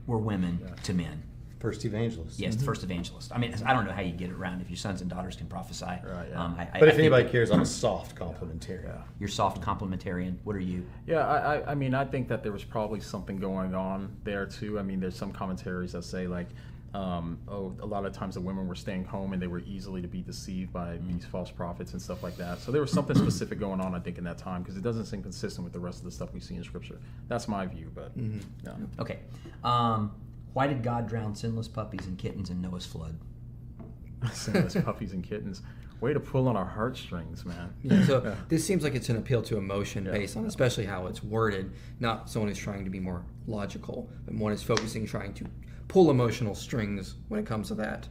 were 0.07 0.19
women 0.19 0.61
to 0.85 0.93
men. 0.93 1.23
First 1.59 1.85
evangelist. 1.85 2.39
Yes, 2.41 2.55
the 2.57 2.65
first 2.65 2.83
evangelist. 2.83 3.31
I 3.33 3.39
mean, 3.39 3.55
I 3.65 3.73
don't 3.73 3.87
know 3.87 3.93
how 3.93 4.03
you 4.03 4.13
get 4.13 4.29
it 4.31 4.35
around 4.35 4.61
if 4.61 4.69
your 4.69 4.77
sons 4.77 5.01
and 5.01 5.09
daughters 5.09 5.37
can 5.37 5.47
prophesy. 5.47 5.87
Right, 5.87 6.27
yeah. 6.29 6.45
Um, 6.45 6.55
I, 6.59 6.63
I- 6.63 6.67
But 6.81 6.83
I 6.83 6.87
if 6.89 6.97
think 6.97 6.99
anybody 7.13 7.31
cares, 7.31 7.51
I'm 7.51 7.61
a 7.63 7.67
soft 7.87 8.15
complementarian. 8.17 8.85
Yeah. 8.85 9.03
you're 9.21 9.29
soft 9.29 9.63
complementarian. 9.63 10.37
What 10.45 10.55
are 10.57 10.61
you? 10.61 10.85
Yeah, 11.07 11.27
I, 11.27 11.55
I, 11.61 11.71
I 11.71 11.75
mean, 11.75 11.95
I 11.95 12.05
think 12.05 12.29
that 12.29 12.43
there 12.43 12.53
was 12.53 12.65
probably 12.65 13.01
something 13.01 13.37
going 13.39 13.75
on 13.75 14.15
there 14.25 14.45
too. 14.45 14.79
I 14.79 14.83
mean, 14.83 14.99
there's 15.01 15.17
some 15.17 15.33
commentaries 15.33 15.93
that 15.93 16.03
say 16.05 16.27
like, 16.27 16.49
um, 16.95 17.39
oh, 17.49 17.75
a 17.81 17.87
lot 17.87 18.05
of 18.05 18.13
times 18.13 18.35
the 18.35 18.41
women 18.41 18.69
were 18.69 18.75
staying 18.75 19.05
home 19.05 19.33
and 19.33 19.41
they 19.41 19.47
were 19.47 19.61
easily 19.61 20.03
to 20.03 20.09
be 20.09 20.21
deceived 20.21 20.73
by 20.73 20.99
these 21.09 21.25
false 21.25 21.51
prophets 21.51 21.93
and 21.93 22.03
stuff 22.03 22.23
like 22.23 22.37
that. 22.37 22.61
So 22.61 22.71
there 22.71 22.83
was 22.83 22.91
something 22.93 23.17
specific 23.27 23.59
going 23.59 23.81
on, 23.81 23.95
I 23.95 23.99
think, 24.01 24.19
in 24.19 24.25
that 24.25 24.37
time 24.39 24.63
because 24.63 24.77
it 24.77 24.83
doesn't 24.83 25.07
seem 25.07 25.23
consistent 25.23 25.65
with 25.65 25.73
the 25.73 25.81
rest 25.81 25.99
of 26.01 26.05
the 26.05 26.11
stuff 26.11 26.35
we 26.35 26.41
see 26.41 26.55
in 26.55 26.63
Scripture. 26.65 26.99
That's 27.29 27.49
my 27.49 27.65
view, 27.67 27.91
but 27.95 28.13
yeah. 28.63 28.73
Okay. 28.99 29.21
Um, 29.65 30.13
why 30.53 30.67
did 30.67 30.83
God 30.83 31.09
drown 31.09 31.35
sinless 31.35 31.67
puppies 31.69 32.07
and 32.07 32.19
kittens 32.19 32.51
in 32.51 32.61
Noah's 32.61 32.85
flood? 32.85 33.17
Sinless 34.33 34.77
puppies 34.85 35.13
and 35.13 35.25
kittens. 35.25 35.63
Way 36.01 36.13
to 36.13 36.21
pull 36.21 36.47
on 36.49 36.57
our 36.57 36.65
heartstrings, 36.65 37.45
man. 37.45 37.73
Yeah, 37.83 38.05
so 38.05 38.23
Yeah. 38.25 38.35
this 38.49 38.65
seems 38.67 38.83
like 38.85 38.95
it's 38.95 39.09
an 39.09 39.17
appeal 39.17 39.41
to 39.43 39.57
emotion 39.57 40.05
Yeah. 40.05 40.13
based 40.13 40.37
on 40.37 40.45
especially 40.47 40.85
how 40.85 41.07
it's 41.07 41.23
worded, 41.25 41.73
not 42.01 42.29
someone 42.29 42.49
who's 42.49 42.59
trying 42.59 42.85
to 42.85 42.91
be 42.91 43.01
more 43.01 43.25
logical, 43.47 44.11
but 44.27 44.35
one 44.35 44.53
is 44.53 44.63
focusing 44.63 45.07
trying 45.07 45.33
to 45.35 45.47
pull 45.89 46.11
emotional 46.11 46.55
strings 46.55 47.15
when 47.29 47.41
it 47.41 47.47
comes 47.47 47.69
to 47.69 47.75
that. 47.75 48.09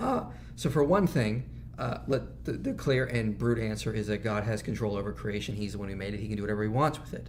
Uh, 0.00 0.24
so 0.56 0.70
for 0.70 0.84
one 0.84 1.06
thing, 1.06 1.48
uh, 1.78 1.98
let 2.08 2.44
the, 2.44 2.52
the 2.52 2.72
clear 2.72 3.06
and 3.06 3.38
brute 3.38 3.58
answer 3.58 3.92
is 3.92 4.08
that 4.08 4.18
God 4.18 4.44
has 4.44 4.62
control 4.62 4.96
over 4.96 5.12
creation. 5.12 5.54
He's 5.54 5.72
the 5.72 5.78
one 5.78 5.88
who 5.88 5.96
made 5.96 6.14
it. 6.14 6.20
He 6.20 6.26
can 6.26 6.36
do 6.36 6.42
whatever 6.42 6.62
he 6.62 6.68
wants 6.68 6.98
with 7.00 7.14
it. 7.14 7.28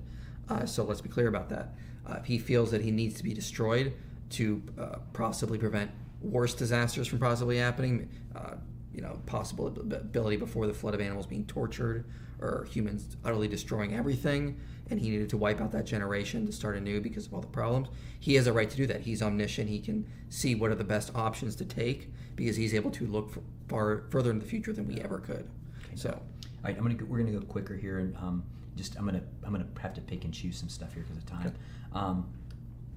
Uh, 0.50 0.66
so 0.66 0.84
let's 0.84 1.02
be 1.02 1.10
clear 1.10 1.28
about 1.28 1.50
that. 1.50 1.76
Uh, 2.08 2.16
if 2.20 2.26
he 2.26 2.40
feels 2.40 2.72
that 2.72 2.82
he 2.82 2.92
needs 2.92 3.16
to 3.16 3.24
be 3.24 3.34
destroyed 3.34 3.94
to 4.32 4.62
uh, 4.80 4.98
possibly 5.14 5.58
prevent 5.58 5.92
worse 6.22 6.56
disasters 6.56 7.08
from 7.08 7.20
possibly 7.20 7.58
happening, 7.58 8.10
uh, 8.36 8.56
you 8.94 9.02
know, 9.02 9.20
possible 9.26 9.68
ability 9.68 10.38
before 10.38 10.66
the 10.66 10.74
flood 10.74 10.94
of 10.94 11.02
animals 11.02 11.28
being 11.28 11.46
tortured 11.46 12.06
or 12.42 12.68
humans 12.72 13.18
utterly 13.24 13.48
destroying 13.48 13.96
everything, 13.96 14.60
and 14.90 15.00
he 15.00 15.10
needed 15.10 15.30
to 15.30 15.38
wipe 15.38 15.62
out 15.62 15.72
that 15.72 15.86
generation 15.86 16.46
to 16.46 16.52
start 16.52 16.78
anew 16.78 17.02
because 17.02 17.28
of 17.28 17.34
all 17.34 17.42
the 17.42 17.48
problems. 17.48 17.90
He 18.20 18.36
has 18.36 18.48
a 18.48 18.54
right 18.54 18.70
to 18.70 18.78
do 18.78 18.88
that. 18.88 19.02
He's 19.02 19.22
omniscient. 19.22 19.70
He 19.70 19.80
can 19.80 20.06
see 20.30 20.56
what 20.56 20.72
are 20.72 20.76
the 20.76 20.84
best 20.84 21.12
options 21.16 21.56
to 21.58 21.66
take 21.66 22.12
because 22.36 22.56
he's 22.56 22.74
able 22.74 22.92
to 22.92 23.06
look 23.06 23.34
far 23.68 24.04
further 24.10 24.32
into 24.32 24.44
the 24.44 24.50
future 24.50 24.74
than 24.74 24.88
we 24.88 25.00
ever 25.02 25.20
could. 25.20 25.48
So, 25.96 26.10
All 26.10 26.20
right, 26.64 26.76
I'm 26.76 26.84
gonna 26.84 26.96
go, 26.96 27.06
we're 27.06 27.20
gonna 27.20 27.38
go 27.38 27.42
quicker 27.46 27.76
here, 27.76 28.00
and 28.00 28.16
um, 28.18 28.44
just 28.76 28.96
I'm 28.98 29.06
gonna 29.06 29.22
I'm 29.44 29.52
gonna 29.52 29.68
have 29.82 29.94
to 29.96 30.02
pick 30.02 30.24
and 30.24 30.34
choose 30.34 30.58
some 30.58 30.70
stuff 30.70 30.94
here 30.94 31.04
because 31.04 31.18
of 31.18 31.26
time. 31.26 31.54
Um, 31.94 32.30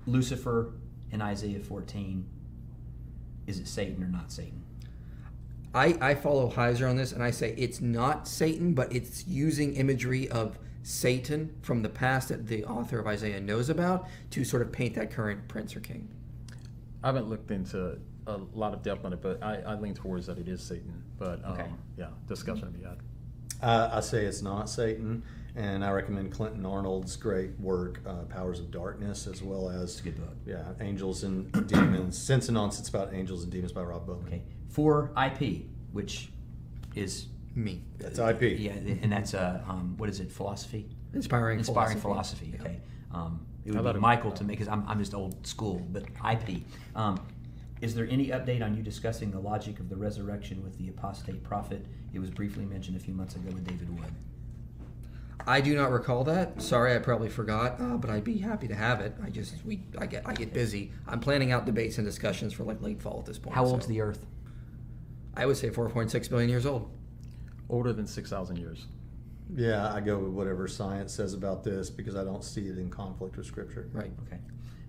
Lucifer 0.07 0.73
in 1.11 1.21
Isaiah 1.23 1.61
14. 1.61 2.25
Is 3.47 3.59
it 3.59 3.67
Satan 3.67 4.03
or 4.03 4.09
not 4.09 4.31
Satan? 4.31 4.63
I, 5.75 5.97
I 6.01 6.15
follow 6.15 6.51
Heiser 6.51 6.89
on 6.89 6.97
this, 6.97 7.13
and 7.13 7.23
I 7.23 7.31
say 7.31 7.55
it's 7.57 7.81
not 7.81 8.29
Satan, 8.29 8.75
but 8.75 8.93
it's 8.93 9.27
using 9.27 9.75
imagery 9.77 10.29
of 10.29 10.59
Satan 10.83 11.55
from 11.63 11.83
the 11.83 11.89
past 11.89 12.29
that 12.29 12.47
the 12.47 12.65
author 12.65 12.99
of 12.99 13.07
Isaiah 13.07 13.41
knows 13.41 13.71
about 13.71 14.07
to 14.31 14.45
sort 14.45 14.63
of 14.63 14.71
paint 14.73 14.95
that 14.97 15.11
current 15.11 15.49
prince 15.49 15.75
or 15.75 15.81
king. 15.81 16.09
I 17.03 17.07
haven't 17.09 17.29
looked 17.29 17.51
into 17.51 17.99
a 18.27 18.37
lot 18.55 18.75
of 18.75 18.83
depth 18.83 19.05
on 19.05 19.13
it, 19.13 19.23
but 19.23 19.43
I, 19.43 19.57
I 19.67 19.75
lean 19.77 19.95
towards 19.95 20.27
that 20.27 20.39
it 20.39 20.47
is 20.49 20.63
Satan. 20.63 21.03
But 21.19 21.45
um, 21.45 21.53
Okay. 21.53 21.67
yeah, 21.97 22.09
discussion 22.29 22.67
to 22.73 22.79
be 22.79 22.85
had. 22.85 22.99
Uh, 23.63 23.91
I 23.93 24.01
say 24.01 24.25
it's 24.27 24.43
not 24.43 24.69
Satan, 24.69 25.23
and 25.55 25.85
I 25.85 25.91
recommend 25.93 26.33
Clinton 26.33 26.67
Arnold's 26.67 27.17
great 27.17 27.59
work, 27.61 28.01
uh, 28.07 28.25
Powers 28.25 28.59
of 28.59 28.71
Darkness, 28.73 29.27
as 29.29 29.41
well 29.43 29.71
as 29.71 29.93
It's 29.93 30.01
good 30.01 30.17
book. 30.17 30.35
yeah, 30.45 30.65
Angels 30.81 31.23
and 31.23 31.51
Demons. 31.69 32.19
Sense 32.19 32.49
and 32.49 32.57
Nonsense 32.57 32.89
about 32.89 33.15
Angels 33.15 33.45
and 33.45 33.53
Demons 33.53 33.73
by 33.73 33.83
Rob 33.83 34.07
Bowman. 34.07 34.27
Okay, 34.27 34.43
for 34.73 35.13
IP, 35.23 35.63
which 35.93 36.31
is 36.95 37.27
Me. 37.55 37.83
That's 37.99 38.19
IP. 38.19 38.59
yeah, 38.59 38.73
and 38.73 39.13
that's 39.13 39.35
uh, 39.35 39.63
um, 39.69 39.95
what 39.99 40.09
is 40.09 40.19
it? 40.21 40.33
Philosophy. 40.33 40.89
Inspiring, 41.15 41.59
inspiring 41.59 41.99
philosophy. 41.99 42.55
Okay, 42.59 42.81
um, 43.13 43.47
it 43.65 43.73
I 43.73 43.77
would 43.77 43.85
let 43.85 43.93
be 43.93 43.97
him- 43.99 44.03
Michael 44.03 44.33
to 44.33 44.45
me 44.45 44.55
because 44.55 44.69
I'm, 44.69 44.85
I'm 44.89 44.99
just 44.99 45.15
old 45.15 45.47
school. 45.47 45.87
But 45.93 46.05
IP. 46.31 46.63
Um, 46.97 47.21
is 47.83 47.95
there 47.95 48.07
any 48.09 48.29
update 48.29 48.63
on 48.63 48.77
you 48.77 48.83
discussing 48.83 49.31
the 49.31 49.41
logic 49.41 49.81
of 49.81 49.89
the 49.89 49.97
resurrection 49.97 50.63
with 50.63 50.79
the 50.79 50.89
apostate 50.89 51.43
prophet? 51.43 51.85
It 52.15 52.21
was 52.21 52.31
briefly 52.31 52.65
mentioned 52.65 52.97
a 52.97 53.01
few 53.01 53.13
months 53.13 53.35
ago 53.37 53.51
with 53.53 53.67
David 53.67 53.91
Wood. 53.99 54.13
I 55.47 55.61
do 55.61 55.75
not 55.75 55.91
recall 55.91 56.23
that. 56.25 56.63
Sorry, 56.63 56.95
I 56.95 56.99
probably 57.01 57.29
forgot, 57.29 57.81
uh, 57.81 57.97
but 57.97 58.09
I'd 58.09 58.23
be 58.23 58.39
happy 58.39 58.69
to 58.69 58.75
have 58.77 59.01
it. 59.01 59.15
I 59.23 59.29
just 59.29 59.65
we 59.67 59.83
I 59.99 60.07
get 60.07 60.23
I 60.27 60.33
get 60.33 60.53
busy. 60.55 60.93
I'm 61.09 61.19
planning 61.21 61.51
out 61.51 61.67
debates 61.67 61.99
and 61.99 62.07
discussions 62.07 62.53
for 62.53 62.63
like 62.63 62.81
late 62.81 63.03
fall 63.03 63.19
at 63.19 63.27
this 63.27 63.39
point. 63.39 63.57
How 63.57 63.65
old's 63.65 63.85
so 63.87 63.89
the 63.91 64.01
Earth? 64.01 64.25
I 65.37 65.47
would 65.47 65.57
say 65.57 65.71
4.6 65.71 66.29
billion 66.31 66.51
years 66.51 66.67
old. 66.67 66.91
Older 67.69 67.93
than 67.93 68.07
6,000 68.07 68.57
years. 68.57 68.87
Yeah, 69.55 69.93
I 69.93 70.01
go 70.01 70.19
with 70.19 70.33
whatever 70.33 70.67
science 70.69 71.13
says 71.13 71.35
about 71.35 71.65
this 71.65 71.91
because 71.91 72.17
I 72.17 72.25
don't 72.25 72.45
see 72.45 72.69
it 72.69 72.79
in 72.79 72.91
conflict 72.91 73.37
with 73.37 73.47
Scripture. 73.47 73.89
Right. 73.93 74.11
Okay. 74.27 74.39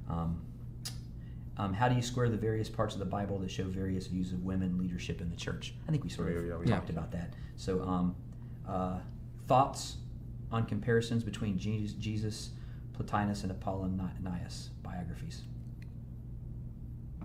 Um, 0.10 0.41
um, 1.58 1.74
how 1.74 1.88
do 1.88 1.96
you 1.96 2.02
square 2.02 2.30
the 2.30 2.38
various 2.38 2.70
parts 2.70 2.94
of 2.96 3.00
the 3.00 3.06
Bible 3.06 3.38
that 3.39 3.52
show 3.52 3.66
various 3.66 4.08
views 4.08 4.32
of 4.32 4.44
women 4.44 4.78
leadership 4.78 5.22
in 5.22 5.30
the 5.30 5.36
church? 5.36 5.76
I 5.88 5.91
think 5.91 6.04
we 6.04 6.10
sort 6.10 6.30
of 6.30 6.36
Yeah, 6.36 6.50
yeah, 6.54 6.58
we 6.58 6.66
talked 6.66 6.88
talked. 6.88 6.89
about 6.89 7.12
that. 7.12 7.34
So, 7.58 7.82
um, 7.84 8.16
uh, 8.68 9.00
thoughts 9.48 9.98
on 10.52 10.66
comparisons 10.66 11.24
between 11.24 11.58
Jesus, 11.58 11.94
Jesus, 11.94 12.52
Plotinus, 12.98 13.44
and 13.44 13.52
Apollonius 13.52 14.70
biographies. 14.82 15.41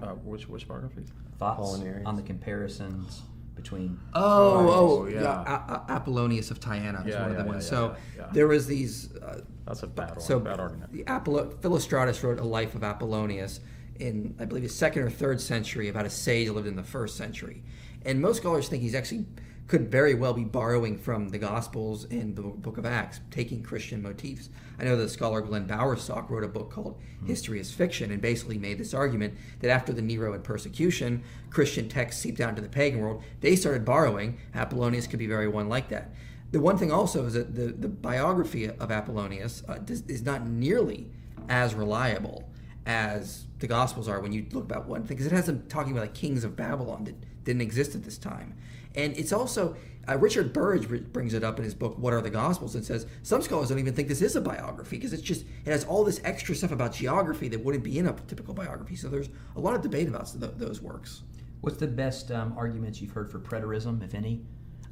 Uh, 0.03 0.09
which 0.25 0.49
which 0.49 0.67
biographies? 0.69 1.09
Thoughts 1.39 1.61
Apollinarians. 1.79 2.07
on 2.07 2.17
the 2.17 2.23
comparisons 2.23 3.23
between. 3.55 3.99
Oh, 4.15 4.23
Oh, 4.23 4.69
oh, 5.03 5.07
yeah. 5.09 5.21
yeah. 5.23 5.85
A- 5.89 5.93
A- 5.93 5.97
Apollonius 5.97 6.51
of 6.51 6.61
Tyana 6.61 7.07
is 7.07 7.13
Yeah, 7.15 7.23
one 7.23 7.31
of 7.31 7.37
yeah, 7.37 7.43
the 7.43 7.49
ones. 7.49 7.65
yeah, 7.65 7.71
so 7.71 7.87
yeah, 8.17 8.23
yeah. 8.23 8.27
there 8.33 8.47
was 8.49 8.67
these. 8.67 9.15
Uh, 9.17 9.41
That's 9.67 9.83
a 9.83 9.87
bad 9.87 10.11
one. 10.11 10.21
so 10.21 10.39
bad 10.41 10.61
argument. 10.61 10.93
the 10.93 11.05
Apollo, 11.07 11.51
Philostratus 11.61 12.23
wrote 12.23 12.39
a 12.41 12.45
life 12.45 12.75
of 12.75 12.83
Apollonius 12.83 13.61
in, 13.99 14.35
I 14.39 14.45
believe, 14.45 14.63
the 14.63 14.69
second 14.69 15.03
or 15.03 15.11
third 15.11 15.41
century 15.41 15.89
about 15.89 16.07
a 16.07 16.11
sage 16.11 16.47
who 16.47 16.53
lived 16.55 16.69
in 16.69 16.77
the 16.77 16.85
first 16.85 17.17
century, 17.17 17.63
and 18.05 18.21
most 18.21 18.39
scholars 18.39 18.69
think 18.69 18.83
he's 18.83 18.95
actually 18.95 19.27
could 19.69 19.91
very 19.91 20.15
well 20.15 20.33
be 20.33 20.45
borrowing 20.45 20.97
from 20.97 21.29
the 21.29 21.39
Gospels 21.39 22.07
and 22.07 22.35
the 22.35 22.43
Book 22.43 22.79
of 22.79 22.87
Acts, 22.87 23.21
taking 23.31 23.63
Christian 23.63 24.03
motifs. 24.03 24.49
I 24.81 24.85
know 24.85 24.97
the 24.97 25.11
scholar 25.11 25.43
Glenn 25.43 25.69
Bowersock 25.69 26.31
wrote 26.31 26.43
a 26.43 26.49
book 26.49 26.71
called 26.71 26.99
History 27.27 27.61
is 27.61 27.71
Fiction 27.71 28.11
and 28.11 28.23
basically 28.23 28.57
made 28.57 28.79
this 28.79 28.95
argument 28.95 29.35
that 29.61 29.71
after 29.71 29.93
the 29.93 30.01
Neronian 30.01 30.43
persecution, 30.43 31.23
Christian 31.51 31.87
texts 31.89 32.23
seeped 32.23 32.41
out 32.41 32.51
into 32.51 32.63
the 32.63 32.69
pagan 32.69 33.01
world. 33.01 33.23
They 33.43 33.57
started 33.57 33.85
borrowing. 33.85 34.39
Apollonius 34.55 35.07
could 35.07 35.19
be 35.19 35.27
very 35.27 35.49
one 35.49 35.69
like 35.69 35.91
that. 35.91 36.15
The 36.51 36.61
one 36.61 36.79
thing 36.79 36.91
also 36.91 37.27
is 37.27 37.35
that 37.35 37.55
the, 37.55 37.67
the 37.67 37.89
biography 37.89 38.71
of 38.71 38.91
Apollonius 38.91 39.63
uh, 39.69 39.75
does, 39.79 40.01
is 40.07 40.23
not 40.23 40.47
nearly 40.47 41.11
as 41.51 41.75
reliable 41.75 42.49
as 42.87 43.45
the 43.59 43.67
Gospels 43.67 44.09
are 44.09 44.21
when 44.21 44.33
you 44.33 44.47
look 44.51 44.65
about 44.65 44.87
one 44.87 45.03
thing, 45.03 45.19
because 45.19 45.27
it 45.27 45.35
has 45.35 45.45
them 45.45 45.65
talking 45.69 45.93
about 45.93 46.03
like 46.03 46.15
kings 46.15 46.43
of 46.43 46.57
Babylon 46.57 47.05
that 47.05 47.45
didn't 47.45 47.61
exist 47.61 47.95
at 47.95 48.05
this 48.05 48.17
time. 48.17 48.55
And 48.95 49.17
it's 49.17 49.33
also, 49.33 49.77
uh, 50.09 50.17
Richard 50.19 50.53
Burridge 50.53 50.89
brings 51.13 51.35
it 51.35 51.45
up 51.45 51.59
in 51.59 51.65
his 51.65 51.75
book, 51.75 51.99
What 51.99 52.13
Are 52.13 52.21
the 52.21 52.31
Gospels? 52.31 52.75
and 52.75 52.85
says 52.85 53.07
some 53.23 53.43
scholars 53.43 53.69
don't 53.69 53.79
even 53.79 53.95
think 53.95 54.09
this 54.09 54.23
is 54.23 54.37
a 54.37 54.41
biography 54.41 54.97
because 54.97 55.13
it's 55.13 55.23
just, 55.23 55.45
it 55.65 55.71
has 55.71 55.85
all 55.85 56.05
this 56.05 56.21
extra 56.25 56.55
stuff 56.55 56.73
about 56.73 56.93
geography 56.93 57.49
that 57.49 57.65
wouldn't 57.65 57.85
be 57.85 57.99
in 57.99 58.07
a 58.07 58.13
typical 58.27 58.55
biography. 58.55 58.97
So 58.97 59.09
there's 59.09 59.29
a 59.57 59.61
lot 59.61 59.75
of 59.75 59.83
debate 59.83 60.09
about 60.09 60.33
th- 60.39 60.53
those 60.57 60.81
works. 60.81 61.23
What's 61.61 61.77
the 61.77 61.87
best 61.87 62.31
um, 62.31 62.55
arguments 62.57 63.01
you've 63.01 63.11
heard 63.11 63.31
for 63.31 63.39
preterism, 63.39 64.03
if 64.05 64.15
any? 64.15 64.43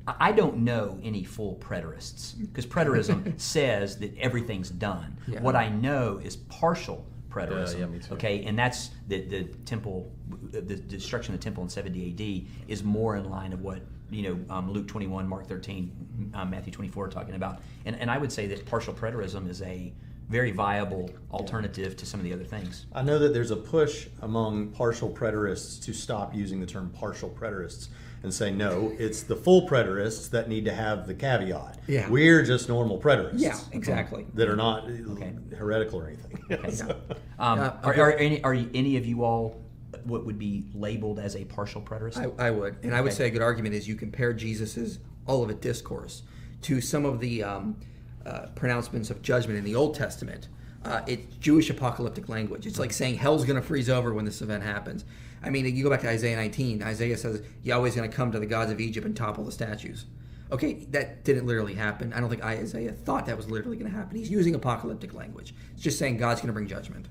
I 0.09 0.31
don't 0.33 0.59
know 0.59 1.01
any 1.03 1.25
full 1.25 1.57
preterists 1.57 2.39
because 2.41 2.65
preterism 2.65 3.39
says 3.41 3.99
that 3.99 4.17
everything's 4.19 4.71
done. 4.71 5.17
Yeah. 5.27 5.41
What 5.41 5.57
I 5.57 5.69
know 5.69 6.21
is 6.23 6.37
partial 6.37 7.05
preterism. 7.37 7.79
yeah, 7.79 7.87
me 7.87 7.99
too. 7.99 8.15
Okay, 8.15 8.45
and 8.45 8.59
that's 8.59 8.91
the 9.09 9.23
the 9.23 9.45
temple, 9.65 10.11
the 10.51 10.63
destruction 10.63 11.35
of 11.35 11.41
the 11.41 11.45
temple 11.45 11.63
in 11.63 11.69
70 11.69 12.09
A.D. 12.09 12.49
is 12.69 12.83
more 12.83 13.17
in 13.17 13.31
line 13.31 13.53
of 13.53 13.61
what 13.61 13.81
you 14.11 14.23
know 14.23 14.55
um, 14.55 14.71
Luke 14.71 14.89
21, 14.89 15.29
Mark 15.29 15.47
13, 15.47 16.33
um, 16.35 16.51
Matthew 16.51 16.73
24 16.73 17.05
are 17.05 17.09
talking 17.09 17.35
about. 17.35 17.61
And 17.85 17.97
and 17.97 18.11
I 18.11 18.19
would 18.19 18.33
say 18.33 18.47
that 18.47 18.65
partial 18.67 18.95
preterism 18.95 19.49
is 19.49 19.63
a 19.63 19.93
very 20.29 20.51
viable 20.51 21.09
alternative 21.31 21.97
to 21.97 22.05
some 22.05 22.19
of 22.19 22.25
the 22.25 22.33
other 22.33 22.45
things. 22.45 22.87
I 22.93 23.03
know 23.03 23.19
that 23.19 23.33
there's 23.33 23.53
a 23.53 23.57
push 23.57 24.09
among 24.23 24.71
partial 24.71 25.09
preterists 25.09 25.81
to 25.85 25.93
stop 25.93 26.35
using 26.35 26.61
the 26.61 26.67
term 26.67 26.91
partial 26.91 27.31
preterists 27.31 27.89
and 28.27 28.35
say 28.35 28.51
no, 28.51 28.93
it's 28.99 29.23
the 29.23 29.37
full 29.37 29.69
preterists 29.69 30.29
that 30.31 30.49
need 30.49 30.65
to 30.65 30.75
have 30.75 31.07
the 31.07 31.15
caveat. 31.15 31.79
Yeah. 31.87 32.11
We're 32.11 32.43
just 32.45 32.69
normal 32.69 33.01
preterists. 33.01 33.35
Yeah, 33.39 33.57
exactly. 33.73 34.27
That 34.35 34.49
are 34.49 34.57
not 34.57 34.85
Okay. 34.85 35.33
heretical 35.57 36.01
or 36.01 36.09
anything. 36.09 36.43
Okay. 36.51 36.71
So- 36.73 37.01
Um, 37.39 37.61
Uh, 37.61 37.73
are, 37.85 37.93
okay. 37.93 38.01
are 38.01 38.13
any 38.13 38.43
are 38.45 38.55
any 38.55 38.97
of 38.97 39.07
you 39.07 39.23
all 39.25 39.63
what 40.05 40.27
would 40.27 40.39
be 40.39 40.65
labeled 40.75 41.19
as 41.21 41.37
a 41.37 41.45
partial 41.45 41.81
preterist? 41.81 42.17
I, 42.19 42.47
I 42.49 42.51
would, 42.51 42.77
and 42.83 42.95
I 42.95 43.01
would 43.01 43.09
Okay. 43.13 43.17
say 43.17 43.27
a 43.29 43.31
good 43.31 43.43
argument 43.43 43.75
is 43.75 43.87
you 43.89 43.95
compare 43.95 44.33
Jesus's 44.33 44.99
Olivet 45.29 45.61
discourse 45.61 46.23
to 46.63 46.81
some 46.81 47.05
of 47.05 47.21
the 47.21 47.43
um, 47.45 47.77
uh, 48.25 48.47
pronouncements 48.57 49.09
of 49.11 49.23
judgment 49.23 49.57
in 49.59 49.65
the 49.65 49.75
Old 49.77 49.95
Testament. 49.95 50.49
Uh, 50.85 51.03
it's 51.07 51.37
Jewish 51.37 51.71
apocalyptic 51.71 52.29
language. 52.29 52.67
It's 52.67 52.79
like 52.79 52.93
saying 52.93 53.17
hell's 53.17 53.45
going 53.45 53.61
to 53.61 53.67
freeze 53.67 53.89
over 53.89 54.13
when 54.13 54.25
this 54.25 54.41
event 54.43 54.63
happens. 54.65 55.05
I 55.47 55.51
mean, 55.51 55.65
you 55.77 55.85
go 55.85 55.91
back 55.91 56.01
to 56.01 56.09
Isaiah 56.09 56.37
19. 56.37 56.83
Isaiah 56.83 57.17
says 57.17 57.43
Yahweh's 57.63 57.95
going 57.95 58.11
to 58.11 58.15
come 58.15 58.33
to 58.33 58.39
the 58.41 58.47
gods 58.47 58.71
of 58.73 58.81
Egypt 58.81 59.07
and 59.07 59.17
topple 59.17 59.45
the 59.45 59.53
statues. 59.53 60.07
Okay, 60.51 60.87
that 60.91 61.25
didn't 61.25 61.47
literally 61.47 61.75
happen. 61.75 62.13
I 62.13 62.21
don't 62.21 62.29
think 62.29 62.45
Isaiah 62.45 62.93
thought 62.93 63.27
that 63.27 63.37
was 63.37 63.51
literally 63.51 63.77
going 63.77 63.91
to 63.91 63.97
happen. 63.97 64.17
He's 64.17 64.31
using 64.31 64.55
apocalyptic 64.55 65.15
language. 65.15 65.55
It's 65.75 65.83
just 65.83 65.99
saying 65.99 66.19
God's 66.19 66.41
going 66.41 66.49
to 66.49 66.53
bring 66.53 66.67
judgment. 66.69 67.07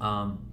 Um, 0.00 0.46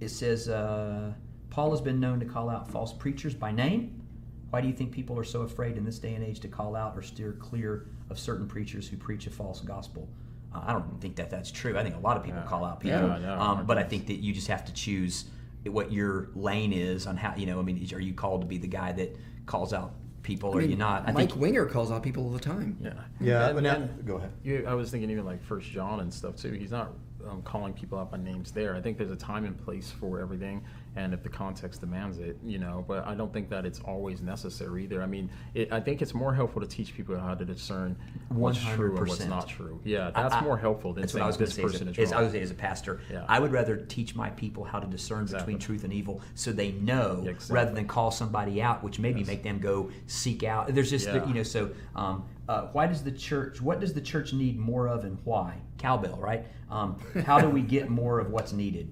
it 0.00 0.08
says 0.08 0.48
uh, 0.48 1.12
Paul 1.50 1.70
has 1.70 1.80
been 1.80 2.00
known 2.00 2.18
to 2.20 2.26
call 2.26 2.50
out 2.50 2.70
false 2.70 2.92
preachers 2.92 3.34
by 3.34 3.52
name. 3.52 4.02
Why 4.50 4.60
do 4.60 4.68
you 4.68 4.74
think 4.74 4.92
people 4.92 5.18
are 5.18 5.24
so 5.24 5.42
afraid 5.42 5.78
in 5.78 5.84
this 5.84 5.98
day 5.98 6.14
and 6.14 6.24
age 6.24 6.40
to 6.40 6.48
call 6.48 6.76
out 6.76 6.96
or 6.96 7.02
steer 7.02 7.32
clear 7.32 7.86
of 8.10 8.18
certain 8.18 8.46
preachers 8.46 8.86
who 8.88 8.96
preach 8.98 9.26
a 9.26 9.30
false 9.30 9.60
gospel? 9.60 10.08
Uh, 10.54 10.60
I 10.66 10.72
don't 10.74 11.00
think 11.00 11.16
that 11.16 11.30
that's 11.30 11.50
true. 11.50 11.78
I 11.78 11.82
think 11.82 11.96
a 11.96 12.00
lot 12.00 12.18
of 12.18 12.24
people 12.24 12.40
Yeah. 12.40 12.46
call 12.46 12.64
out 12.64 12.80
people, 12.80 12.98
Yeah, 13.00 13.18
yeah, 13.18 13.38
um, 13.40 13.64
but 13.64 13.78
I 13.78 13.82
think 13.84 14.06
that 14.08 14.16
you 14.16 14.34
just 14.34 14.48
have 14.48 14.66
to 14.66 14.72
choose 14.74 15.24
what 15.66 15.92
your 15.92 16.28
lane 16.34 16.72
is 16.72 17.06
on 17.06 17.16
how 17.16 17.34
you 17.36 17.46
know. 17.46 17.58
I 17.58 17.62
mean, 17.62 17.86
are 17.94 18.00
you 18.00 18.14
called 18.14 18.40
to 18.42 18.46
be 18.46 18.58
the 18.58 18.66
guy 18.68 18.92
that 18.92 19.16
calls 19.46 19.72
out 19.72 19.94
people, 20.22 20.50
or 20.50 20.58
are 20.58 20.62
you 20.62 20.76
not? 20.76 21.02
I 21.08 21.12
Mike 21.12 21.30
think 21.30 21.40
Winger 21.40 21.66
calls 21.66 21.90
out 21.90 22.02
people 22.02 22.24
all 22.24 22.30
the 22.30 22.40
time. 22.40 22.76
Yeah. 22.80 22.92
Yeah, 23.20 23.46
And- 23.48 23.54
but 23.56 23.62
now, 23.62 23.88
go 24.04 24.16
ahead. 24.16 24.32
You, 24.42 24.64
I 24.66 24.74
was 24.74 24.90
thinking 24.90 25.10
even 25.10 25.24
like 25.24 25.42
First 25.42 25.68
John 25.70 26.00
and 26.00 26.12
stuff 26.12 26.36
too. 26.36 26.52
He's 26.52 26.70
not 26.70 26.92
um, 27.28 27.42
calling 27.42 27.72
people 27.72 27.98
out 27.98 28.10
by 28.10 28.18
names 28.18 28.50
there. 28.52 28.74
I 28.74 28.80
think 28.80 28.98
there's 28.98 29.10
a 29.10 29.16
time 29.16 29.44
and 29.44 29.56
place 29.56 29.90
for 29.90 30.20
everything, 30.20 30.64
and 30.96 31.14
if 31.14 31.22
the 31.22 31.28
context 31.28 31.80
demands 31.80 32.18
it, 32.18 32.36
you 32.44 32.58
know. 32.58 32.84
But 32.86 33.06
I 33.06 33.14
don't 33.14 33.32
think 33.32 33.48
that 33.50 33.64
it's 33.64 33.80
always 33.80 34.20
necessary 34.20 34.84
either. 34.84 35.02
I 35.02 35.06
mean, 35.06 35.30
it, 35.54 35.72
I 35.72 35.80
think 35.80 36.02
it's 36.02 36.12
more 36.14 36.34
helpful 36.34 36.60
to 36.60 36.66
teach 36.66 36.94
people 36.94 37.18
how 37.18 37.34
to 37.34 37.44
discern 37.44 37.96
what's 38.28 38.58
true 38.62 38.96
and 38.98 39.08
what's 39.08 39.24
not 39.24 39.48
true. 39.48 39.80
Yeah, 39.84 40.10
that's 40.14 40.34
I- 40.34 40.40
more 40.42 40.58
helpful 40.58 40.92
than 40.92 41.02
That's 41.02 41.14
what 41.14 41.18
saying 41.18 41.24
I 41.24 41.26
was 41.28 41.36
this 41.38 41.54
say. 41.54 41.62
As 41.64 41.72
person 41.72 41.88
a, 41.88 41.90
is 41.92 41.98
as, 41.98 42.12
I 42.12 42.16
wrong. 42.16 42.24
was 42.24 42.32
say 42.32 42.40
as 42.42 42.50
a 42.50 42.54
pastor, 42.54 43.00
Yeah. 43.10 43.24
I 43.28 43.38
would 43.40 43.52
rather 43.52 43.76
teach 43.76 44.14
my 44.14 44.30
people 44.30 44.64
how 44.64 44.80
to 44.80 44.86
discern 44.86 45.22
Exactly. 45.22 45.54
between 45.54 45.58
truth 45.66 45.84
and 45.84 45.92
evil, 45.92 46.20
so 46.34 46.52
they 46.52 46.72
know, 46.72 47.22
Yeah, 47.24 47.30
exactly. 47.30 47.54
rather 47.54 47.72
than 47.74 47.86
call 47.86 48.10
somebody 48.10 48.60
out, 48.60 48.82
which 48.84 48.98
maybe 48.98 49.20
Yes. 49.20 49.28
make 49.28 49.42
them 49.42 49.58
go 49.60 49.90
seek 50.06 50.42
out. 50.42 50.74
There's 50.74 50.90
just 50.90 51.06
Yeah. 51.06 51.26
you 51.26 51.34
know. 51.34 51.42
So 51.42 51.70
um, 51.96 52.24
uh, 52.48 52.66
why 52.72 52.86
does 52.86 53.02
the 53.02 53.12
church? 53.12 53.60
What 53.62 53.80
does 53.80 53.94
the 53.94 54.00
church 54.00 54.32
need 54.32 54.58
more 54.58 54.88
of, 54.88 55.04
and 55.04 55.16
why? 55.24 55.54
Cowbell, 55.78 56.18
right? 56.18 56.44
Um, 56.70 56.98
how 57.26 57.38
do 57.40 57.48
we 57.48 57.62
get 57.62 57.88
more 57.88 58.18
of 58.20 58.30
what's 58.30 58.52
needed? 58.52 58.90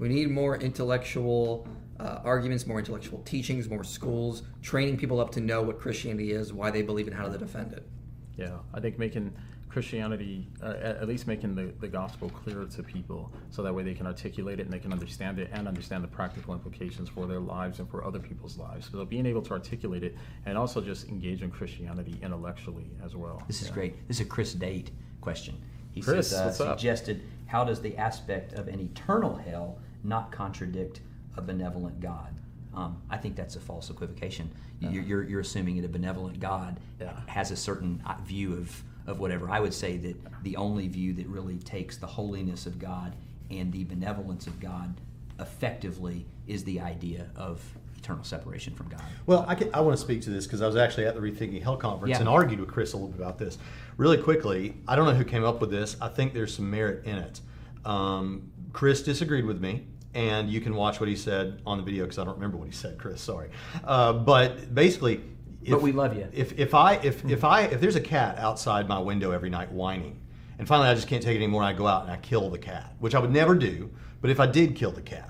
We 0.00 0.08
need 0.08 0.30
more 0.30 0.56
intellectual 0.56 1.68
uh, 2.00 2.20
arguments, 2.24 2.66
more 2.66 2.78
intellectual 2.78 3.20
teachings, 3.24 3.68
more 3.68 3.84
schools, 3.84 4.42
training 4.62 4.96
people 4.96 5.20
up 5.20 5.30
to 5.32 5.40
know 5.40 5.60
what 5.60 5.78
Christianity 5.78 6.32
is, 6.32 6.54
why 6.54 6.70
they 6.70 6.80
believe 6.80 7.06
it, 7.06 7.12
how 7.12 7.28
to 7.28 7.36
defend 7.36 7.74
it. 7.74 7.86
Yeah, 8.34 8.56
I 8.72 8.80
think 8.80 8.98
making 8.98 9.34
Christianity, 9.68 10.48
uh, 10.62 10.68
at 10.80 10.96
at 10.96 11.06
least 11.06 11.26
making 11.26 11.54
the, 11.54 11.74
the 11.80 11.86
gospel 11.86 12.30
clearer 12.30 12.64
to 12.64 12.82
people 12.82 13.30
so 13.50 13.62
that 13.62 13.74
way 13.74 13.82
they 13.82 13.92
can 13.92 14.06
articulate 14.06 14.58
it 14.58 14.62
and 14.62 14.72
they 14.72 14.78
can 14.78 14.90
understand 14.90 15.38
it 15.38 15.50
and 15.52 15.68
understand 15.68 16.02
the 16.02 16.08
practical 16.08 16.54
implications 16.54 17.10
for 17.10 17.26
their 17.26 17.38
lives 17.38 17.78
and 17.78 17.88
for 17.90 18.02
other 18.02 18.18
people's 18.18 18.56
lives. 18.56 18.88
So 18.90 19.04
being 19.04 19.26
able 19.26 19.42
to 19.42 19.52
articulate 19.52 20.02
it 20.02 20.16
and 20.46 20.56
also 20.56 20.80
just 20.80 21.08
engage 21.08 21.42
in 21.42 21.50
Christianity 21.50 22.18
intellectually 22.22 22.90
as 23.04 23.14
well. 23.14 23.42
This 23.46 23.60
is 23.60 23.68
Yeah. 23.68 23.74
great. 23.74 24.08
This 24.08 24.16
is 24.16 24.26
a 24.26 24.28
Chris 24.30 24.54
Date 24.54 24.92
question. 25.20 25.56
He 25.92 26.00
Chris, 26.00 26.30
says, 26.30 26.40
uh, 26.40 26.44
what's 26.46 26.60
up? 26.60 26.78
suggested, 26.78 27.22
how 27.44 27.64
does 27.64 27.82
the 27.82 27.98
aspect 27.98 28.54
of 28.54 28.66
an 28.66 28.80
eternal 28.80 29.36
hell 29.36 29.78
not 30.04 30.32
contradict 30.32 31.00
a 31.36 31.42
benevolent 31.42 32.00
God? 32.00 32.34
Um, 32.74 33.02
I 33.10 33.16
think 33.16 33.34
that's 33.36 33.56
a 33.56 33.60
false 33.60 33.90
equivocation. 33.90 34.50
You're, 34.78 35.02
you're, 35.02 35.22
you're 35.24 35.40
assuming 35.40 35.76
that 35.76 35.84
a 35.84 35.88
benevolent 35.88 36.40
God 36.40 36.78
Yeah. 37.00 37.12
has 37.26 37.50
a 37.50 37.56
certain 37.56 38.02
uh, 38.06 38.14
view 38.24 38.54
of, 38.54 38.82
of 39.06 39.18
whatever. 39.18 39.50
I 39.50 39.60
would 39.60 39.74
say 39.74 39.96
that 39.98 40.16
the 40.44 40.56
only 40.56 40.88
view 40.88 41.12
that 41.14 41.26
really 41.26 41.58
takes 41.58 41.96
the 41.96 42.06
holiness 42.06 42.64
of 42.66 42.78
God 42.78 43.14
and 43.50 43.72
the 43.72 43.84
benevolence 43.84 44.46
of 44.46 44.58
God 44.60 44.94
effectively 45.40 46.26
is 46.46 46.64
the 46.64 46.80
idea 46.80 47.26
of 47.36 47.60
eternal 47.98 48.24
separation 48.24 48.74
from 48.74 48.88
God. 48.88 49.02
Well, 49.26 49.44
I, 49.48 49.54
can, 49.54 49.68
I 49.74 49.80
want 49.80 49.96
to 49.96 50.00
speak 50.02 50.22
to 50.22 50.30
this 50.30 50.46
because 50.46 50.62
I 50.62 50.66
was 50.66 50.76
actually 50.76 51.06
at 51.06 51.14
the 51.14 51.20
Rethinking 51.20 51.62
Hell 51.62 51.76
conference 51.76 52.10
Yeah. 52.12 52.20
and 52.20 52.28
argued 52.28 52.60
with 52.60 52.68
Chris 52.70 52.92
a 52.92 52.96
little 52.96 53.10
bit 53.10 53.20
about 53.20 53.38
this. 53.38 53.58
Really 53.96 54.16
quickly, 54.18 54.76
I 54.88 54.96
don't 54.96 55.06
know 55.06 55.14
who 55.14 55.24
came 55.24 55.44
up 55.44 55.60
with 55.60 55.70
this. 55.70 55.96
I 56.00 56.08
think 56.08 56.32
there's 56.32 56.54
some 56.54 56.70
merit 56.70 57.04
in 57.04 57.16
it. 57.16 57.40
Um, 57.84 58.50
Chris 58.72 59.02
disagreed 59.02 59.44
with 59.44 59.60
me, 59.60 59.86
and 60.14 60.50
you 60.50 60.60
can 60.60 60.74
watch 60.74 61.00
what 61.00 61.08
he 61.08 61.16
said 61.16 61.60
on 61.66 61.78
the 61.78 61.84
video 61.84 62.04
because 62.04 62.18
I 62.18 62.24
don't 62.24 62.34
remember 62.34 62.56
what 62.56 62.66
he 62.66 62.74
said, 62.74 62.98
Chris. 62.98 63.20
Sorry, 63.20 63.50
uh, 63.84 64.12
but 64.12 64.74
basically, 64.74 65.20
if, 65.62 65.70
But 65.72 65.82
we 65.82 65.92
love 65.92 66.16
you. 66.16 66.26
If 66.32 66.58
if 66.58 66.74
I 66.74 66.94
if 66.94 67.24
if 67.24 67.44
I 67.44 67.62
if 67.62 67.80
there's 67.80 67.96
a 67.96 68.00
cat 68.00 68.38
outside 68.38 68.88
my 68.88 68.98
window 68.98 69.30
every 69.30 69.50
night 69.50 69.70
whining, 69.70 70.18
and 70.58 70.66
finally 70.66 70.88
I 70.88 70.94
just 70.94 71.06
can't 71.06 71.22
take 71.22 71.34
it 71.34 71.38
anymore, 71.38 71.62
and 71.62 71.68
I 71.68 71.76
go 71.76 71.86
out 71.86 72.04
and 72.04 72.10
I 72.10 72.16
kill 72.16 72.48
the 72.48 72.58
cat, 72.58 72.94
which 72.98 73.14
I 73.14 73.18
would 73.18 73.30
never 73.30 73.54
do. 73.54 73.90
But 74.22 74.30
if 74.30 74.40
I 74.40 74.46
did 74.46 74.74
kill 74.74 74.90
the 74.90 75.02
cat, 75.02 75.29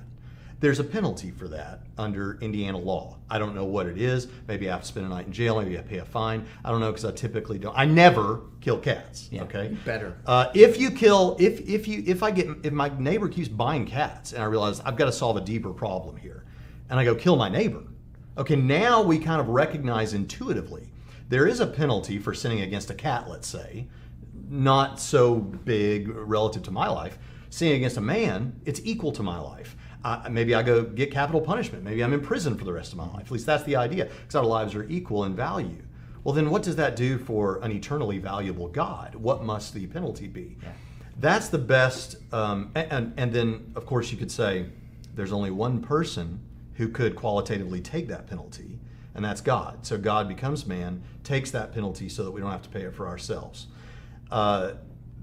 there's 0.61 0.79
a 0.79 0.85
penalty 0.85 1.31
for 1.31 1.49
that 1.49 1.81
under 1.97 2.39
Indiana 2.41 2.79
law. 2.79 3.17
I 3.31 3.39
don't 3.39 3.55
know 3.55 3.65
what 3.65 3.87
it 3.87 3.99
is. 3.99 4.29
Maybe 4.47 4.69
I 4.69 4.73
have 4.73 4.83
to 4.83 4.87
spend 4.87 5.07
a 5.07 5.09
night 5.09 5.27
in 5.27 5.33
jail. 5.33 5.61
Maybe 5.61 5.79
I 5.79 5.83
pay 5.83 5.99
a 5.99 6.05
fine. 6.05 6.47
I 6.65 6.71
don't 6.71 6.81
know 6.81 6.91
because 6.91 7.05
I 7.05 7.13
typically 7.13 7.59
don't. 7.59 7.77
I 7.77 7.87
never 7.87 8.43
kill 8.61 8.79
cats. 8.79 9.29
Yeah. 9.33 9.43
Okay. 9.45 9.77
Better. 9.85 10.19
Uh, 10.27 10.51
if 10.55 10.79
you 10.79 10.91
kill, 10.91 11.37
if 11.41 11.61
if 11.69 11.89
you 11.89 12.05
if 12.07 12.23
I 12.23 12.31
get 12.31 12.49
if 12.63 12.73
my 12.73 12.91
neighbor 12.99 13.29
keeps 13.29 13.49
buying 13.49 13.87
cats 13.87 14.33
and 14.33 14.43
I 14.43 14.47
realize 14.47 14.81
I've 14.81 14.97
got 14.97 15.07
to 15.07 15.13
solve 15.13 15.37
a 15.37 15.41
deeper 15.41 15.73
problem 15.73 16.17
here, 16.17 16.45
and 16.91 17.01
I 17.01 17.05
go 17.05 17.15
kill 17.15 17.37
my 17.37 17.49
neighbor. 17.49 17.83
Okay, 18.37 18.57
now 18.57 19.03
we 19.03 19.19
kind 19.19 19.41
of 19.41 19.49
recognize 19.49 20.15
intuitively 20.15 20.93
there 21.31 21.47
is 21.47 21.61
a 21.61 21.67
penalty 21.67 22.19
for 22.19 22.35
sinning 22.35 22.61
against 22.61 22.91
a 22.91 22.95
cat. 22.95 23.29
Let's 23.29 23.49
say, 23.49 23.87
not 24.49 25.01
so 25.01 25.37
big 25.37 26.09
relative 26.09 26.65
to 26.65 26.71
my 26.73 26.89
life. 26.89 27.19
Sinning 27.51 27.75
against 27.75 27.97
a 27.97 28.01
man, 28.01 28.61
it's 28.65 28.81
equal 28.85 29.13
to 29.13 29.23
my 29.23 29.39
life. 29.39 29.77
Uh, 30.03 30.29
maybe 30.31 30.55
I 30.55 30.63
go 30.63 30.83
get 30.83 31.11
capital 31.11 31.41
punishment. 31.41 31.85
Maybe 31.85 32.03
I'm 32.03 32.13
in 32.13 32.21
prison 32.21 32.57
for 32.57 32.65
the 32.65 32.73
rest 32.73 32.93
of 32.93 32.99
my 32.99 33.07
life. 33.09 33.27
At 33.27 33.31
least 33.31 33.47
that's 33.47 33.65
the 33.65 33.77
idea, 33.77 34.07
because 34.07 34.35
our 34.35 34.45
lives 34.45 34.75
are 34.75 34.85
equal 34.89 35.25
in 35.25 35.37
value. 35.37 35.83
Well, 36.25 36.35
then 36.35 36.51
what 36.51 36.63
does 36.63 36.77
that 36.77 36.97
do 36.97 37.19
for 37.19 37.61
an 37.63 37.73
eternally 37.73 38.19
valuable 38.19 38.69
God? 38.69 39.15
What 39.15 39.43
must 39.43 39.75
the 39.75 39.87
penalty 39.87 40.27
be? 40.27 40.57
That's 41.19 41.49
the 41.49 41.59
best. 41.59 42.17
Um, 42.33 42.71
a- 42.75 42.93
and, 42.93 43.13
and 43.17 43.33
then, 43.33 43.73
of 43.75 43.85
course, 43.85 44.11
you 44.11 44.17
could 44.17 44.31
say 44.31 44.67
there's 45.15 45.33
only 45.33 45.51
one 45.51 45.83
person 45.83 46.41
who 46.75 46.89
could 46.89 47.15
qualitatively 47.15 47.81
take 47.81 48.09
that 48.09 48.27
penalty, 48.27 48.79
and 49.15 49.23
that's 49.25 49.43
God. 49.43 49.85
So 49.85 49.99
God 49.99 50.29
becomes 50.29 50.67
man, 50.67 51.03
takes 51.25 51.51
that 51.51 51.73
penalty 51.75 52.09
so 52.09 52.25
that 52.25 52.31
we 52.31 52.41
don't 52.41 52.51
have 52.51 52.63
to 52.63 52.71
pay 52.71 52.83
it 52.83 52.95
for 52.95 53.07
ourselves. 53.07 53.67
Uh, 54.31 54.73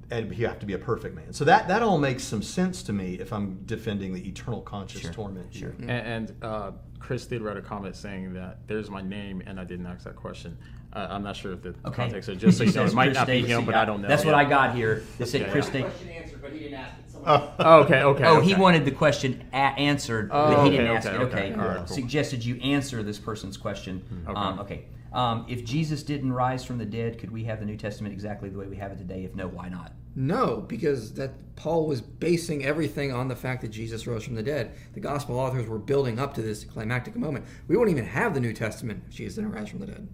and 0.10 0.36
you 0.38 0.48
have 0.48 0.60
to 0.60 0.66
be 0.66 0.74
a 0.74 0.78
perfect 0.78 1.16
man. 1.16 1.34
So 1.34 1.44
that, 1.46 1.68
that 1.68 1.82
all 1.84 1.98
makes 1.98 2.24
some 2.24 2.42
sense 2.42 2.82
to 2.84 2.94
me 2.94 3.16
if 3.16 3.34
I'm 3.34 3.60
defending 3.66 4.14
the 4.14 4.26
eternal 4.28 4.62
conscious 4.62 5.02
Sure, 5.02 5.12
torment. 5.12 5.54
sure. 5.54 5.74
And, 5.82 5.90
and 5.92 6.36
uh, 6.42 6.72
Chris 7.00 7.26
did 7.26 7.42
write 7.42 7.58
a 7.58 7.62
comment 7.62 7.96
saying 7.96 8.34
that 8.36 8.60
there's 8.68 8.90
my 8.90 9.02
name 9.02 9.44
and 9.46 9.60
I 9.60 9.64
didn't 9.66 9.86
ask 9.86 10.06
that 10.06 10.16
question. 10.16 10.58
Uh, 10.94 11.08
I'm 11.10 11.24
not 11.24 11.36
sure 11.36 11.52
if 11.54 11.62
the 11.62 11.70
Okay. 11.86 11.96
context 12.04 12.30
is 12.30 12.38
just 12.38 12.58
so 12.58 12.64
you 12.64 12.72
know, 12.72 12.86
it 12.86 12.94
might 12.94 13.08
Chris 13.08 13.18
not 13.18 13.28
be 13.28 13.42
him, 13.46 13.66
but 13.66 13.76
I 13.76 13.84
don't 13.84 14.02
know. 14.02 14.08
That's 14.08 14.24
what 14.24 14.34
I 14.34 14.46
got 14.46 14.74
here. 14.74 15.04
It 15.20 15.26
said 15.28 15.42
Yeah, 15.42 15.50
Chris 15.50 15.68
yeah. 15.68 15.74
Date. 15.74 15.82
question 15.84 16.10
answered, 16.10 16.42
but 16.42 16.52
he 16.54 16.60
didn't 16.60 16.74
ask 16.76 16.94
it. 17.00 17.12
Someone 17.12 17.52
Oh, 17.60 17.80
okay, 17.82 18.04
okay. 18.04 18.24
Oh, 18.26 18.40
he 18.40 18.56
wanted 18.56 18.86
the 18.86 18.92
question 18.92 19.44
a- 19.52 19.56
answered, 19.58 20.30
Oh, 20.32 20.48
but 20.48 20.62
he 20.64 20.68
okay, 20.70 20.78
didn't 20.78 20.96
ask 20.96 21.08
okay, 21.08 21.16
it. 21.16 21.22
Okay, 21.24 21.52
okay. 21.52 21.60
All 21.62 21.68
right, 21.68 21.78
cool. 21.80 21.88
suggested 21.88 22.46
you 22.46 22.56
answer 22.62 23.04
this 23.04 23.20
person's 23.20 23.58
question. 23.58 24.24
Okay. 24.30 24.40
Um, 24.40 24.60
okay. 24.60 24.86
Um, 25.14 25.46
if 25.48 25.64
Jesus 25.64 26.04
didn't 26.04 26.34
rise 26.34 26.64
from 26.66 26.78
the 26.78 26.86
dead, 26.86 27.18
could 27.18 27.32
we 27.32 27.44
have 27.46 27.60
the 27.60 27.66
New 27.66 27.78
Testament 27.78 28.14
exactly 28.14 28.50
the 28.50 28.58
way 28.58 28.68
we 28.68 28.78
have 28.78 28.92
it 28.92 28.98
today? 28.98 29.24
If 29.24 29.36
no, 29.36 29.48
why 29.48 29.70
not? 29.70 29.94
No, 30.16 30.66
because 30.68 31.14
that 31.14 31.56
Paul 31.56 31.86
was 31.86 32.02
basing 32.02 32.66
everything 32.66 33.12
on 33.14 33.28
the 33.28 33.36
fact 33.36 33.62
that 33.62 33.68
Jesus 33.70 34.08
rose 34.08 34.24
from 34.24 34.34
the 34.36 34.42
dead. 34.44 34.74
The 34.94 35.00
gospel 35.00 35.40
authors 35.40 35.68
were 35.68 35.78
building 35.78 36.20
up 36.20 36.34
to 36.36 36.42
this 36.42 36.64
climactic 36.64 37.16
moment. 37.16 37.46
We 37.68 37.78
wouldn't 37.78 37.96
even 37.96 38.10
have 38.10 38.34
the 38.34 38.40
New 38.40 38.54
Testament 38.54 39.04
if 39.08 39.14
Jesus 39.14 39.36
didn't 39.36 39.52
rise 39.52 39.70
from 39.70 39.80
the 39.80 39.86
dead. 39.88 40.08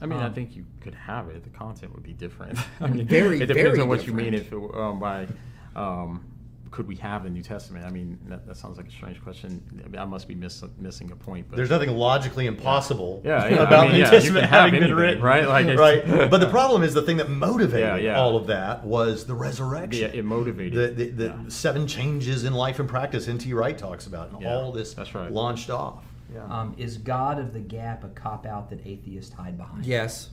I 0.00 0.06
mean, 0.06 0.18
I 0.18 0.26
Um, 0.26 0.34
think 0.34 0.54
you 0.54 0.66
could 0.80 0.94
have 0.94 1.28
it. 1.28 1.44
The 1.44 1.50
content 1.50 1.94
would 1.94 2.02
be 2.02 2.12
different. 2.12 2.58
I 2.80 2.88
mean, 2.88 3.06
Very, 3.06 3.36
it 3.40 3.46
depends 3.46 3.70
very 3.70 3.80
on 3.80 3.88
what 3.88 4.06
you 4.06 4.12
mean. 4.12 4.34
If 4.34 4.52
it, 4.52 4.56
um, 4.74 4.98
by 4.98 5.26
um, 5.74 6.24
could 6.72 6.88
we 6.88 6.96
have 6.96 7.22
the 7.22 7.30
New 7.30 7.42
Testament? 7.42 7.84
I 7.84 7.90
mean, 7.90 8.18
that, 8.26 8.46
that 8.46 8.56
sounds 8.56 8.78
like 8.78 8.88
a 8.88 8.90
strange 8.90 9.22
question. 9.22 9.62
I, 9.84 9.88
mean, 9.88 10.00
I 10.00 10.04
must 10.06 10.26
be 10.26 10.34
miss, 10.34 10.64
missing 10.78 11.12
a 11.12 11.16
point. 11.16 11.46
But 11.48 11.56
There's 11.56 11.70
nothing 11.70 11.90
logically 11.90 12.46
impossible 12.46 13.20
Yeah, 13.24 13.46
yeah, 13.46 13.60
I 13.60 13.64
about 13.66 13.82
mean, 13.82 13.90
the 13.92 13.96
New 13.98 14.04
yeah, 14.04 14.10
Testament 14.10 14.40
can 14.44 14.48
have 14.48 14.64
having 14.72 14.80
been 14.80 14.94
written, 14.96 15.22
right? 15.22 15.46
Like 15.46 15.78
right. 15.78 16.04
But 16.30 16.38
the 16.38 16.48
problem 16.48 16.82
is 16.82 16.94
the 16.94 17.02
thing 17.02 17.18
that 17.18 17.28
motivated 17.30 17.80
Yeah, 18.02 18.12
yeah. 18.12 18.18
all 18.20 18.36
of 18.36 18.46
that 18.48 18.84
was 18.84 19.26
the 19.26 19.34
resurrection. 19.34 20.00
Yeah, 20.10 20.18
it 20.18 20.24
motivated. 20.24 20.96
the, 20.96 21.04
the, 21.04 21.10
the 21.10 21.24
Yeah. 21.26 21.48
seven 21.48 21.86
changes 21.86 22.44
in 22.44 22.54
life 22.54 22.80
and 22.80 22.88
practice 22.88 23.28
N.T. 23.28 23.52
Wright 23.52 23.76
talks 23.78 24.06
about, 24.06 24.30
and 24.32 24.40
Yeah, 24.42 24.54
all 24.56 24.72
this 24.72 24.94
that's 24.94 25.14
right. 25.14 25.30
launched 25.30 25.68
off. 25.70 26.02
Yeah. 26.34 26.44
Um, 26.44 26.74
is 26.78 26.96
God 26.96 27.38
of 27.38 27.52
the 27.52 27.60
gap 27.60 28.02
a 28.02 28.08
cop 28.08 28.46
out 28.46 28.70
that 28.70 28.84
atheists 28.86 29.34
hide 29.34 29.58
behind? 29.58 29.84
Yes, 29.84 30.30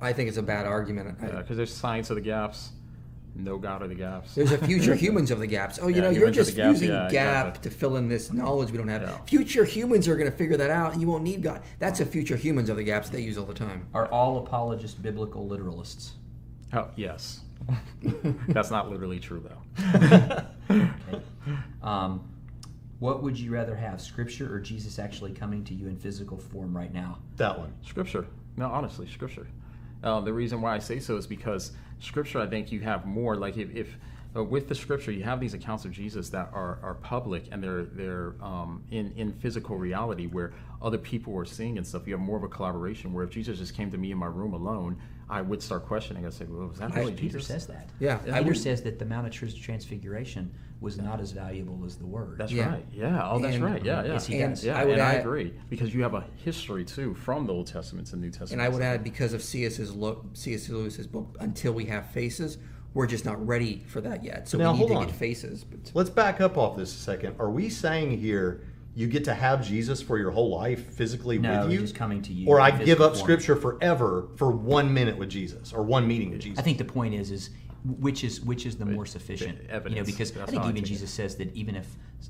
I 0.00 0.14
think 0.14 0.28
it's 0.30 0.38
a 0.38 0.42
bad 0.42 0.64
argument. 0.64 1.18
I- 1.22 1.26
because 1.42 1.58
there's 1.58 1.72
science 1.74 2.08
of 2.08 2.16
the 2.16 2.22
gaps. 2.22 2.70
No 3.34 3.56
God 3.58 3.82
of 3.82 3.88
the 3.88 3.94
gaps. 3.94 4.34
There's 4.34 4.52
a 4.52 4.58
future 4.58 4.94
humans 4.94 5.30
of 5.30 5.38
the 5.38 5.46
gaps. 5.46 5.78
Oh, 5.80 5.88
you 5.88 5.96
Yeah, 5.96 6.02
know, 6.02 6.10
you're 6.10 6.30
just 6.30 6.54
gap, 6.54 6.66
using 6.72 6.90
yeah, 6.90 7.08
gap 7.10 7.46
exactly. 7.48 7.70
to 7.70 7.76
fill 7.76 7.96
in 7.96 8.08
this 8.08 8.32
knowledge 8.32 8.70
we 8.70 8.78
don't 8.78 8.88
have. 8.88 9.02
Yeah. 9.02 9.18
Future 9.26 9.64
humans 9.64 10.06
are 10.08 10.16
going 10.16 10.30
to 10.30 10.36
figure 10.36 10.56
that 10.56 10.70
out, 10.70 10.92
and 10.92 11.00
you 11.00 11.08
won't 11.08 11.24
need 11.24 11.42
God. 11.42 11.62
That's 11.78 12.00
a 12.00 12.06
future 12.06 12.36
humans 12.36 12.68
of 12.68 12.76
the 12.76 12.84
gaps 12.84 13.08
they 13.08 13.20
use 13.20 13.38
all 13.38 13.46
the 13.46 13.54
time. 13.54 13.86
Are 13.94 14.06
all 14.08 14.38
apologists 14.38 14.96
biblical 14.98 15.48
literalists? 15.48 16.10
Oh, 16.72 16.88
yes. 16.96 17.40
That's 18.48 18.70
not 18.70 18.90
literally 18.90 19.20
true 19.20 19.42
though. 19.46 20.44
Okay. 20.70 21.22
Um, 21.82 22.28
what 22.98 23.22
would 23.22 23.38
you 23.38 23.50
rather 23.52 23.74
have, 23.74 24.00
Scripture 24.00 24.52
or 24.54 24.60
Jesus 24.60 24.98
actually 24.98 25.32
coming 25.32 25.64
to 25.64 25.74
you 25.74 25.88
in 25.88 25.96
physical 25.96 26.38
form 26.38 26.76
right 26.76 26.92
now? 26.92 27.18
That 27.36 27.58
one. 27.58 27.72
Scripture. 27.84 28.26
No, 28.56 28.66
honestly, 28.66 29.06
Scripture. 29.08 29.46
Um, 30.04 30.24
the 30.24 30.32
reason 30.32 30.60
why 30.60 30.74
I 30.74 30.78
say 30.78 30.98
so 30.98 31.16
is 31.16 31.26
because 31.26 31.72
Scripture, 32.02 32.40
I 32.40 32.46
think 32.46 32.72
you 32.72 32.80
have 32.80 33.06
more. 33.06 33.36
Like 33.36 33.56
if, 33.56 33.74
if 33.74 33.96
uh, 34.34 34.42
with 34.42 34.68
the 34.68 34.74
Scripture, 34.74 35.12
you 35.12 35.22
have 35.22 35.40
these 35.40 35.54
accounts 35.54 35.84
of 35.84 35.92
Jesus 35.92 36.30
that 36.30 36.50
are, 36.52 36.78
are 36.82 36.94
public 36.94 37.44
and 37.52 37.62
they're 37.62 37.84
they're 37.84 38.34
um, 38.42 38.82
in 38.90 39.12
in 39.16 39.32
physical 39.34 39.76
reality 39.76 40.26
where 40.26 40.52
other 40.82 40.98
people 40.98 41.36
are 41.38 41.44
seeing 41.44 41.78
and 41.78 41.86
stuff. 41.86 42.06
You 42.06 42.14
have 42.14 42.20
more 42.20 42.36
of 42.36 42.42
a 42.42 42.48
collaboration. 42.48 43.12
Where 43.12 43.24
if 43.24 43.30
Jesus 43.30 43.58
just 43.58 43.76
came 43.76 43.90
to 43.92 43.98
me 43.98 44.10
in 44.10 44.18
my 44.18 44.26
room 44.26 44.52
alone, 44.52 44.98
I 45.30 45.42
would 45.42 45.62
start 45.62 45.86
questioning. 45.86 46.26
I'd 46.26 46.32
say, 46.32 46.46
"Well, 46.46 46.68
was 46.68 46.78
that 46.78 46.94
really 46.94 47.12
Peter 47.12 47.38
Jesus?" 47.38 47.46
says 47.46 47.66
that. 47.68 47.88
Yeah, 48.00 48.18
I 48.26 48.38
Peter 48.38 48.44
would- 48.46 48.58
says 48.58 48.82
that 48.82 48.98
the 48.98 49.04
Mount 49.04 49.26
of 49.26 49.32
Transfiguration 49.32 50.52
was 50.82 50.98
not 50.98 51.20
as 51.20 51.30
valuable 51.32 51.80
as 51.86 51.96
the 51.96 52.04
Word. 52.04 52.36
That's 52.38 52.52
Yeah. 52.52 52.68
right. 52.70 52.84
Yeah. 52.92 53.30
Oh, 53.30 53.38
that's 53.38 53.54
And- 53.54 53.64
right. 53.64 53.82
Yeah. 53.84 54.02
Yeah. 54.04 54.12
Yes, 54.14 54.26
he 54.26 54.40
And 54.40 54.54
does. 54.54 54.64
Yeah, 54.64 54.78
I 54.78 54.84
would 54.84 54.94
and 54.94 55.02
I 55.02 55.12
agree 55.14 55.54
because 55.70 55.94
you 55.94 56.02
have 56.02 56.12
a 56.14 56.24
history 56.44 56.84
too 56.84 57.14
from 57.14 57.46
the 57.46 57.52
Old 57.52 57.68
Testament 57.68 58.08
to 58.08 58.16
the 58.16 58.20
New 58.22 58.30
Testament. 58.30 58.52
And 58.54 58.62
I 58.62 58.68
would 58.68 58.82
add, 58.82 59.04
because 59.04 59.32
of 59.32 59.42
C.S. 59.42 59.78
Lo- 59.94 60.26
C.S. 60.34 60.68
Lewis's 60.68 61.06
book, 61.06 61.36
"Until 61.40 61.72
We 61.72 61.84
Have 61.86 62.06
Faces," 62.10 62.58
we're 62.94 63.06
just 63.06 63.24
not 63.24 63.44
ready 63.46 63.84
for 63.86 64.00
that 64.02 64.22
yet. 64.24 64.48
So 64.48 64.58
Now, 64.58 64.72
we 64.72 64.80
need 64.80 64.88
to 64.88 64.94
on. 64.94 65.06
get 65.06 65.14
faces. 65.14 65.64
But 65.64 65.92
Let's 65.94 66.10
back 66.10 66.40
up 66.40 66.58
off 66.58 66.76
this 66.76 66.94
a 66.94 66.98
second. 66.98 67.36
Are 67.38 67.50
we 67.50 67.68
saying 67.70 68.18
here 68.18 68.62
you 68.94 69.06
get 69.06 69.24
to 69.24 69.32
have 69.32 69.66
Jesus 69.66 70.02
for 70.02 70.18
your 70.18 70.30
whole 70.32 70.50
life 70.50 70.92
physically 70.92 71.38
No, 71.38 71.62
with 71.62 71.72
you? 71.72 71.78
just 71.80 71.94
coming 71.94 72.20
to 72.22 72.32
you 72.34 72.46
Or 72.46 72.60
I 72.60 72.70
give 72.70 73.00
up 73.00 73.12
form. 73.14 73.22
scripture 73.22 73.56
forever 73.56 74.26
for 74.36 74.50
one 74.50 74.92
minute 74.92 75.16
with 75.16 75.30
Jesus 75.30 75.72
or 75.72 75.82
one 75.82 76.06
meeting 76.06 76.30
with 76.32 76.40
Jesus? 76.42 76.58
I 76.58 76.62
think 76.62 76.76
the 76.76 76.84
point 76.84 77.14
is 77.14 77.30
is 77.30 77.48
which 77.84 78.22
is 78.22 78.40
which 78.40 78.64
is 78.64 78.76
the 78.76 78.84
more 78.86 79.04
sufficient 79.04 79.60
you 79.62 79.68
know 79.68 79.74
evidence. 79.74 80.06
because 80.06 80.30
I 80.36 80.46
think 80.46 80.62
how 80.62 80.68
I 80.68 80.70
even 80.70 80.84
it. 80.84 80.86
Jesus 80.86 81.10
says 81.10 81.34
that 81.36 81.52
even 81.54 81.74
if 81.74 81.86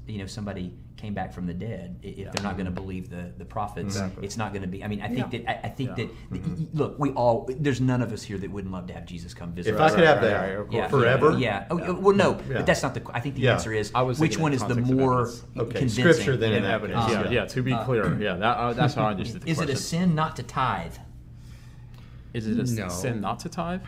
you 0.06 0.16
know 0.16 0.24
somebody 0.26 0.74
came 0.96 1.12
back 1.12 1.30
from 1.34 1.46
the 1.46 1.52
dead 1.52 2.00
i- 2.02 2.06
if 2.06 2.32
they're 2.32 2.42
not 2.42 2.54
going 2.56 2.64
to 2.64 2.72
believe 2.72 3.10
the 3.10 3.32
the 3.36 3.44
prophets 3.44 3.96
Exactly. 3.96 4.24
it's 4.24 4.38
not 4.38 4.52
going 4.54 4.62
to 4.62 4.68
be 4.68 4.82
I 4.82 4.88
mean 4.88 5.02
I 5.02 5.08
think 5.08 5.30
Yeah. 5.30 5.40
that 5.40 5.50
I, 5.50 5.66
I 5.66 5.70
think 5.70 5.90
Yeah. 5.90 6.06
that 6.06 6.08
y- 6.30 6.40
y- 6.42 6.66
look 6.72 6.98
we 6.98 7.10
all 7.10 7.46
there's 7.58 7.82
none 7.82 8.00
of 8.00 8.12
us 8.14 8.22
here 8.22 8.38
that 8.38 8.50
wouldn't 8.50 8.72
love 8.72 8.86
to 8.86 8.94
have 8.94 9.04
Jesus 9.04 9.34
come 9.34 9.52
visit 9.52 9.74
if 9.74 9.80
us. 9.80 9.92
I 9.92 9.94
could 9.96 10.04
have 10.06 10.16
right, 10.22 10.28
that 10.30 10.40
right, 10.40 10.58
of 10.58 10.72
yeah, 10.72 10.88
forever, 10.88 11.36
yeah. 11.38 11.66
Oh, 11.70 11.78
uh, 11.78 11.94
well, 12.00 12.16
no, 12.16 12.30
Yeah. 12.48 12.56
but 12.58 12.66
that's 12.66 12.82
not 12.82 12.94
the. 12.94 13.02
I 13.12 13.20
think 13.20 13.34
the 13.34 13.42
Yeah. 13.42 13.52
answer 13.52 13.74
is 13.74 13.92
I 13.94 14.00
was 14.02 14.18
which 14.18 14.38
one 14.38 14.54
is 14.54 14.64
the 14.64 14.76
more. 14.76 15.28
Okay, 15.28 15.80
convincing. 15.80 15.88
scripture 16.04 16.36
then 16.38 16.52
you 16.52 16.56
in 16.58 16.64
evidence. 16.64 17.04
case, 17.04 17.12
yeah, 17.14 17.24
yeah. 17.24 17.30
yeah. 17.30 17.44
To 17.46 17.62
be 17.62 17.76
clear, 17.84 18.18
yeah, 18.18 18.36
that, 18.36 18.56
uh, 18.56 18.72
that's 18.72 18.94
how 18.94 19.04
I 19.04 19.10
understood 19.10 19.42
the 19.42 19.50
Is 19.50 19.60
it 19.60 19.68
a 19.68 19.76
sin 19.76 20.14
not 20.14 20.36
to 20.36 20.42
tithe? 20.42 20.96
Is 22.32 22.46
it 22.46 22.58
a 22.58 22.74
No. 22.74 22.88
sin 22.88 23.20
not 23.20 23.40
to 23.40 23.50
tithe? 23.50 23.82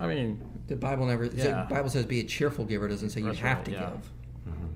I 0.00 0.06
mean, 0.06 0.40
the 0.66 0.76
Bible 0.76 1.06
never. 1.06 1.26
Yeah. 1.26 1.66
The 1.68 1.74
Bible 1.74 1.90
says, 1.90 2.06
"Be 2.06 2.20
a 2.20 2.24
cheerful 2.24 2.64
giver." 2.64 2.86
It 2.86 2.90
doesn't 2.90 3.10
say 3.10 3.20
you 3.20 3.26
That's 3.26 3.38
have 3.40 3.58
right, 3.58 3.64
to 3.66 3.70
yeah. 3.70 3.90
give. 3.90 4.10
Mm-hmm. 4.48 4.66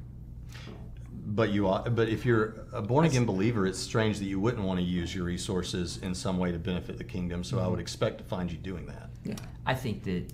But 1.35 1.51
you 1.51 1.69
ought, 1.69 1.95
but 1.95 2.09
if 2.09 2.25
you're 2.25 2.67
a 2.73 2.83
born 2.83 3.05
again 3.05 3.25
believer, 3.25 3.67
it's 3.67 3.79
strange 3.79 4.19
that 4.19 4.25
you 4.25 4.41
wouldn't 4.41 4.65
want 4.65 4.81
to 4.81 4.85
use 4.85 5.15
your 5.15 5.25
resources 5.25 5.99
in 5.99 6.15
some 6.15 6.39
way 6.39 6.53
to 6.53 6.59
benefit 6.59 6.99
the 6.99 7.05
kingdom. 7.05 7.45
So 7.45 7.59
I 7.59 7.63
mm-hmm. 7.63 7.71
would 7.73 7.81
expect 7.81 8.19
to 8.19 8.25
find 8.25 8.51
you 8.51 8.59
doing 8.59 8.87
that. 8.87 9.11
Yeah. 9.25 9.37
I 9.67 9.75
think 9.75 10.05
that 10.05 10.25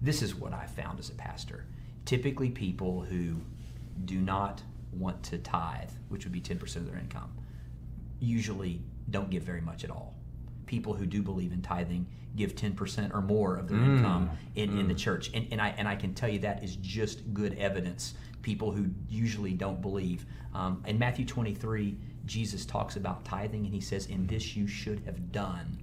this 0.00 0.22
is 0.22 0.34
what 0.34 0.52
I 0.52 0.66
found 0.66 0.98
as 0.98 1.08
a 1.08 1.14
pastor. 1.14 1.64
Typically, 2.04 2.50
people 2.50 3.02
who 3.02 3.36
do 4.04 4.20
not 4.20 4.62
want 4.92 5.22
to 5.24 5.38
tithe, 5.38 5.90
which 6.08 6.24
would 6.24 6.32
be 6.32 6.40
10% 6.40 6.76
of 6.76 6.86
their 6.86 6.98
income, 6.98 7.32
usually 8.20 8.80
don't 9.10 9.30
give 9.30 9.42
very 9.42 9.60
much 9.60 9.84
at 9.84 9.90
all. 9.90 10.14
People 10.66 10.94
who 10.94 11.06
do 11.06 11.22
believe 11.22 11.52
in 11.52 11.62
tithing 11.62 12.06
give 12.36 12.54
10% 12.54 13.14
or 13.14 13.20
more 13.20 13.56
of 13.56 13.68
their 13.68 13.78
income 13.78 14.30
in, 14.54 14.78
in 14.78 14.88
the 14.88 14.94
church. 14.94 15.30
And, 15.34 15.46
and, 15.50 15.60
I, 15.60 15.74
and 15.78 15.86
I 15.86 15.96
can 15.96 16.14
tell 16.14 16.28
you 16.28 16.40
that 16.40 16.64
is 16.64 16.76
just 16.76 17.32
good 17.32 17.56
evidence. 17.58 18.14
People 18.42 18.72
who 18.72 18.86
usually 19.08 19.52
don't 19.52 19.80
believe. 19.80 20.26
Um, 20.54 20.82
in 20.86 20.98
Matthew 20.98 21.24
23, 21.24 21.96
Jesus 22.26 22.64
talks 22.64 22.96
about 22.96 23.24
tithing 23.24 23.64
and 23.64 23.74
he 23.74 23.80
says, 23.80 24.06
In 24.06 24.26
this 24.26 24.56
you 24.56 24.66
should 24.66 25.00
have 25.04 25.32
done. 25.32 25.78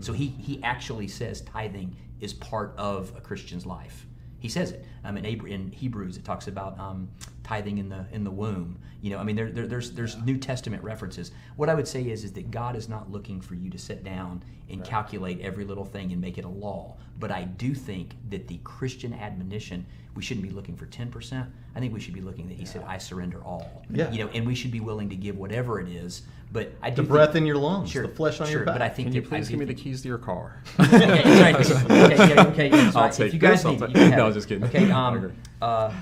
So 0.00 0.12
he, 0.12 0.28
he 0.28 0.62
actually 0.62 1.08
says 1.08 1.42
tithing 1.42 1.96
is 2.20 2.32
part 2.34 2.74
of 2.78 3.12
a 3.16 3.20
Christian's 3.20 3.66
life. 3.66 4.06
He 4.38 4.48
says 4.48 4.72
it. 4.72 4.86
Um, 5.04 5.16
in, 5.18 5.26
Abra- 5.26 5.50
in 5.50 5.70
Hebrews, 5.70 6.16
it 6.16 6.24
talks 6.24 6.48
about 6.48 6.78
um, 6.78 7.08
tithing 7.50 7.78
in 7.78 7.88
the 7.88 8.04
in 8.12 8.22
the 8.22 8.30
womb. 8.30 8.78
You 9.02 9.10
know, 9.10 9.18
I 9.18 9.24
mean, 9.24 9.34
there, 9.34 9.50
there, 9.50 9.66
there's 9.66 9.90
there's 9.90 10.16
New 10.18 10.36
Testament 10.36 10.82
references. 10.84 11.32
What 11.56 11.68
I 11.68 11.74
would 11.74 11.88
say 11.88 12.02
is 12.02 12.22
is 12.22 12.32
that 12.34 12.50
God 12.52 12.76
is 12.76 12.88
not 12.88 13.10
looking 13.10 13.40
for 13.40 13.54
you 13.56 13.68
to 13.70 13.78
sit 13.78 14.04
down 14.04 14.42
and 14.70 14.84
calculate 14.84 15.40
every 15.40 15.64
little 15.64 15.84
thing 15.84 16.12
and 16.12 16.20
make 16.20 16.38
it 16.38 16.44
a 16.44 16.48
law. 16.48 16.96
But 17.18 17.32
I 17.32 17.42
do 17.44 17.74
think 17.74 18.14
that 18.30 18.46
the 18.46 18.58
Christian 18.62 19.12
admonition, 19.12 19.84
we 20.14 20.22
shouldn't 20.22 20.46
be 20.46 20.52
looking 20.52 20.76
for 20.76 20.86
ten 20.86 21.10
percent. 21.10 21.48
I 21.74 21.80
think 21.80 21.92
we 21.92 21.98
should 22.00 22.14
be 22.14 22.20
looking 22.20 22.46
that 22.48 22.56
He 22.56 22.64
said, 22.64 22.84
"I 22.86 22.98
surrender 22.98 23.42
all." 23.44 23.82
Yeah. 23.90 24.12
You 24.12 24.24
know, 24.24 24.30
and 24.32 24.46
we 24.46 24.54
should 24.54 24.70
be 24.70 24.80
willing 24.80 25.08
to 25.10 25.16
give 25.16 25.36
whatever 25.36 25.80
it 25.80 25.88
is. 25.88 26.22
But 26.52 26.72
I 26.82 26.90
do 26.90 26.96
The 26.96 27.02
think- 27.02 27.08
breath 27.08 27.34
in 27.36 27.46
your 27.46 27.56
lungs, 27.56 27.90
Sure, 27.90 28.06
the 28.06 28.14
flesh 28.14 28.40
on 28.40 28.46
sure, 28.46 28.58
your 28.58 28.64
back. 28.66 28.74
But 28.76 28.82
I 28.82 28.88
think 28.88 29.08
can 29.08 29.14
you 29.14 29.20
that- 29.22 29.26
I 29.32 29.38
please 29.38 29.48
give 29.48 29.58
me 29.58 29.64
the 29.66 29.74
keys 29.74 30.02
to 30.02 30.08
your 30.08 30.18
car? 30.18 30.60
okay, 30.80 31.42
right. 31.42 31.54
Okay, 31.56 32.34
yeah, 32.34 32.46
okay, 32.48 32.68
yeah, 32.70 32.76
that's 32.76 32.96
I'll 32.96 33.02
right. 33.04 33.12
take 33.12 33.28
if 33.28 33.34
you 33.34 33.38
guys 33.40 33.62
this, 33.62 33.80
need 33.80 33.88
you 33.88 33.94
can 33.94 34.10
have 34.10 34.18
No. 34.18 34.26
I'm 34.26 34.32
just 34.34 34.48
kidding. 34.48 34.64
Okay, 34.64 34.90
um, 35.00 35.32
uh, 35.62 35.92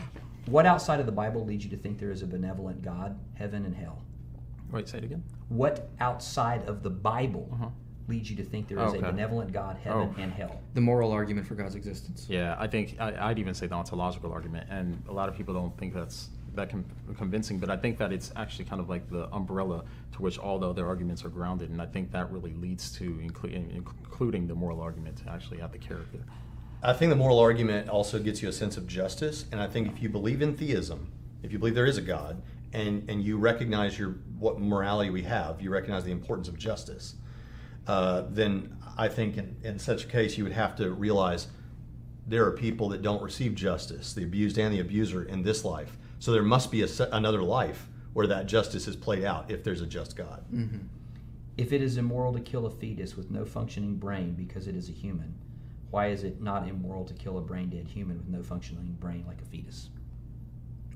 what 0.50 0.66
outside 0.66 1.00
of 1.00 1.06
the 1.06 1.12
Bible 1.12 1.44
leads 1.44 1.64
you 1.64 1.70
to 1.70 1.76
think 1.76 1.98
there 1.98 2.10
is 2.10 2.22
a 2.22 2.26
benevolent 2.26 2.82
God, 2.82 3.18
heaven, 3.34 3.64
and 3.64 3.74
hell? 3.74 4.02
Wait, 4.70 4.88
say 4.88 4.98
it 4.98 5.04
again. 5.04 5.22
What 5.48 5.88
outside 6.00 6.66
of 6.68 6.82
the 6.82 6.90
Bible 6.90 7.48
uh-huh. 7.52 7.68
leads 8.06 8.30
you 8.30 8.36
to 8.36 8.44
think 8.44 8.68
there 8.68 8.78
is 8.78 8.92
Okay. 8.94 8.98
a 9.06 9.10
benevolent 9.12 9.52
God, 9.52 9.76
heaven, 9.82 10.14
Oh. 10.16 10.20
and 10.20 10.32
hell? 10.32 10.60
The 10.74 10.80
moral 10.80 11.12
argument 11.12 11.46
for 11.46 11.54
God's 11.54 11.74
existence. 11.74 12.26
Yeah, 12.28 12.56
I 12.58 12.66
think 12.66 12.96
I, 12.98 13.30
I'd 13.30 13.38
even 13.38 13.54
say 13.54 13.66
the 13.66 13.74
ontological 13.74 14.32
argument, 14.32 14.68
and 14.70 15.02
a 15.08 15.12
lot 15.12 15.28
of 15.28 15.36
people 15.36 15.54
don't 15.54 15.76
think 15.78 15.94
that's 15.94 16.30
that 16.54 16.70
con- 16.70 16.84
convincing. 17.16 17.58
But 17.58 17.70
I 17.70 17.76
think 17.76 17.98
that 17.98 18.12
it's 18.12 18.32
actually 18.36 18.64
kind 18.64 18.80
of 18.80 18.88
like 18.88 19.08
the 19.10 19.28
umbrella 19.34 19.84
to 20.12 20.22
which 20.22 20.38
all 20.38 20.58
the 20.58 20.68
other 20.68 20.86
arguments 20.86 21.24
are 21.24 21.28
grounded, 21.28 21.70
and 21.70 21.80
I 21.80 21.86
think 21.86 22.10
that 22.12 22.30
really 22.32 22.54
leads 22.54 22.90
to 22.92 23.04
inclu- 23.04 23.54
including 23.54 24.46
the 24.46 24.54
moral 24.54 24.80
argument 24.80 25.16
to 25.24 25.30
actually 25.30 25.58
have 25.58 25.72
the 25.72 25.78
character. 25.78 26.18
I 26.82 26.92
think 26.92 27.10
the 27.10 27.16
moral 27.16 27.38
argument 27.38 27.88
also 27.88 28.18
gets 28.20 28.40
you 28.42 28.48
a 28.48 28.52
sense 28.52 28.76
of 28.76 28.86
justice, 28.86 29.46
and 29.50 29.60
I 29.60 29.66
think 29.66 29.88
if 29.88 30.00
you 30.00 30.08
believe 30.08 30.42
in 30.42 30.56
theism, 30.56 31.10
if 31.42 31.52
you 31.52 31.58
believe 31.58 31.74
there 31.74 31.86
is 31.86 31.98
a 31.98 32.02
God, 32.02 32.40
and 32.72 33.08
and 33.08 33.22
you 33.22 33.38
recognize 33.38 33.98
your 33.98 34.10
what 34.38 34.60
morality 34.60 35.10
we 35.10 35.22
have, 35.22 35.60
you 35.60 35.70
recognize 35.70 36.04
the 36.04 36.12
importance 36.12 36.48
of 36.48 36.58
justice, 36.58 37.16
uh, 37.86 38.24
then 38.30 38.76
I 38.96 39.08
think 39.08 39.36
in, 39.36 39.56
in 39.64 39.78
such 39.78 40.04
a 40.04 40.06
case 40.06 40.38
you 40.38 40.44
would 40.44 40.52
have 40.52 40.76
to 40.76 40.92
realize 40.92 41.48
there 42.26 42.44
are 42.44 42.52
people 42.52 42.90
that 42.90 43.02
don't 43.02 43.22
receive 43.22 43.54
justice, 43.54 44.12
the 44.12 44.22
abused 44.22 44.58
and 44.58 44.72
the 44.72 44.80
abuser 44.80 45.24
in 45.24 45.42
this 45.42 45.64
life. 45.64 45.96
So 46.18 46.30
there 46.32 46.42
must 46.42 46.70
be 46.70 46.82
a, 46.82 46.88
another 47.12 47.42
life 47.42 47.88
where 48.12 48.26
that 48.26 48.46
justice 48.46 48.86
is 48.86 48.96
played 48.96 49.24
out 49.24 49.50
if 49.50 49.64
there's 49.64 49.80
a 49.80 49.86
just 49.86 50.16
God. 50.16 50.44
If 51.56 51.72
it 51.72 51.80
is 51.80 51.96
immoral 51.96 52.32
to 52.34 52.40
kill 52.40 52.66
a 52.66 52.70
fetus 52.70 53.16
with 53.16 53.30
no 53.30 53.44
functioning 53.44 53.96
brain 53.96 54.34
because 54.34 54.68
it 54.68 54.76
is 54.76 54.88
a 54.88 54.92
human, 54.92 55.34
why 55.90 56.08
is 56.08 56.24
it 56.24 56.40
not 56.40 56.68
immoral 56.68 57.04
to 57.06 57.14
kill 57.14 57.38
a 57.38 57.40
brain 57.40 57.70
dead 57.70 57.86
human 57.88 58.18
with 58.18 58.28
no 58.28 58.42
functioning 58.42 58.96
brain 59.00 59.24
like 59.26 59.40
a 59.40 59.44
fetus? 59.44 59.90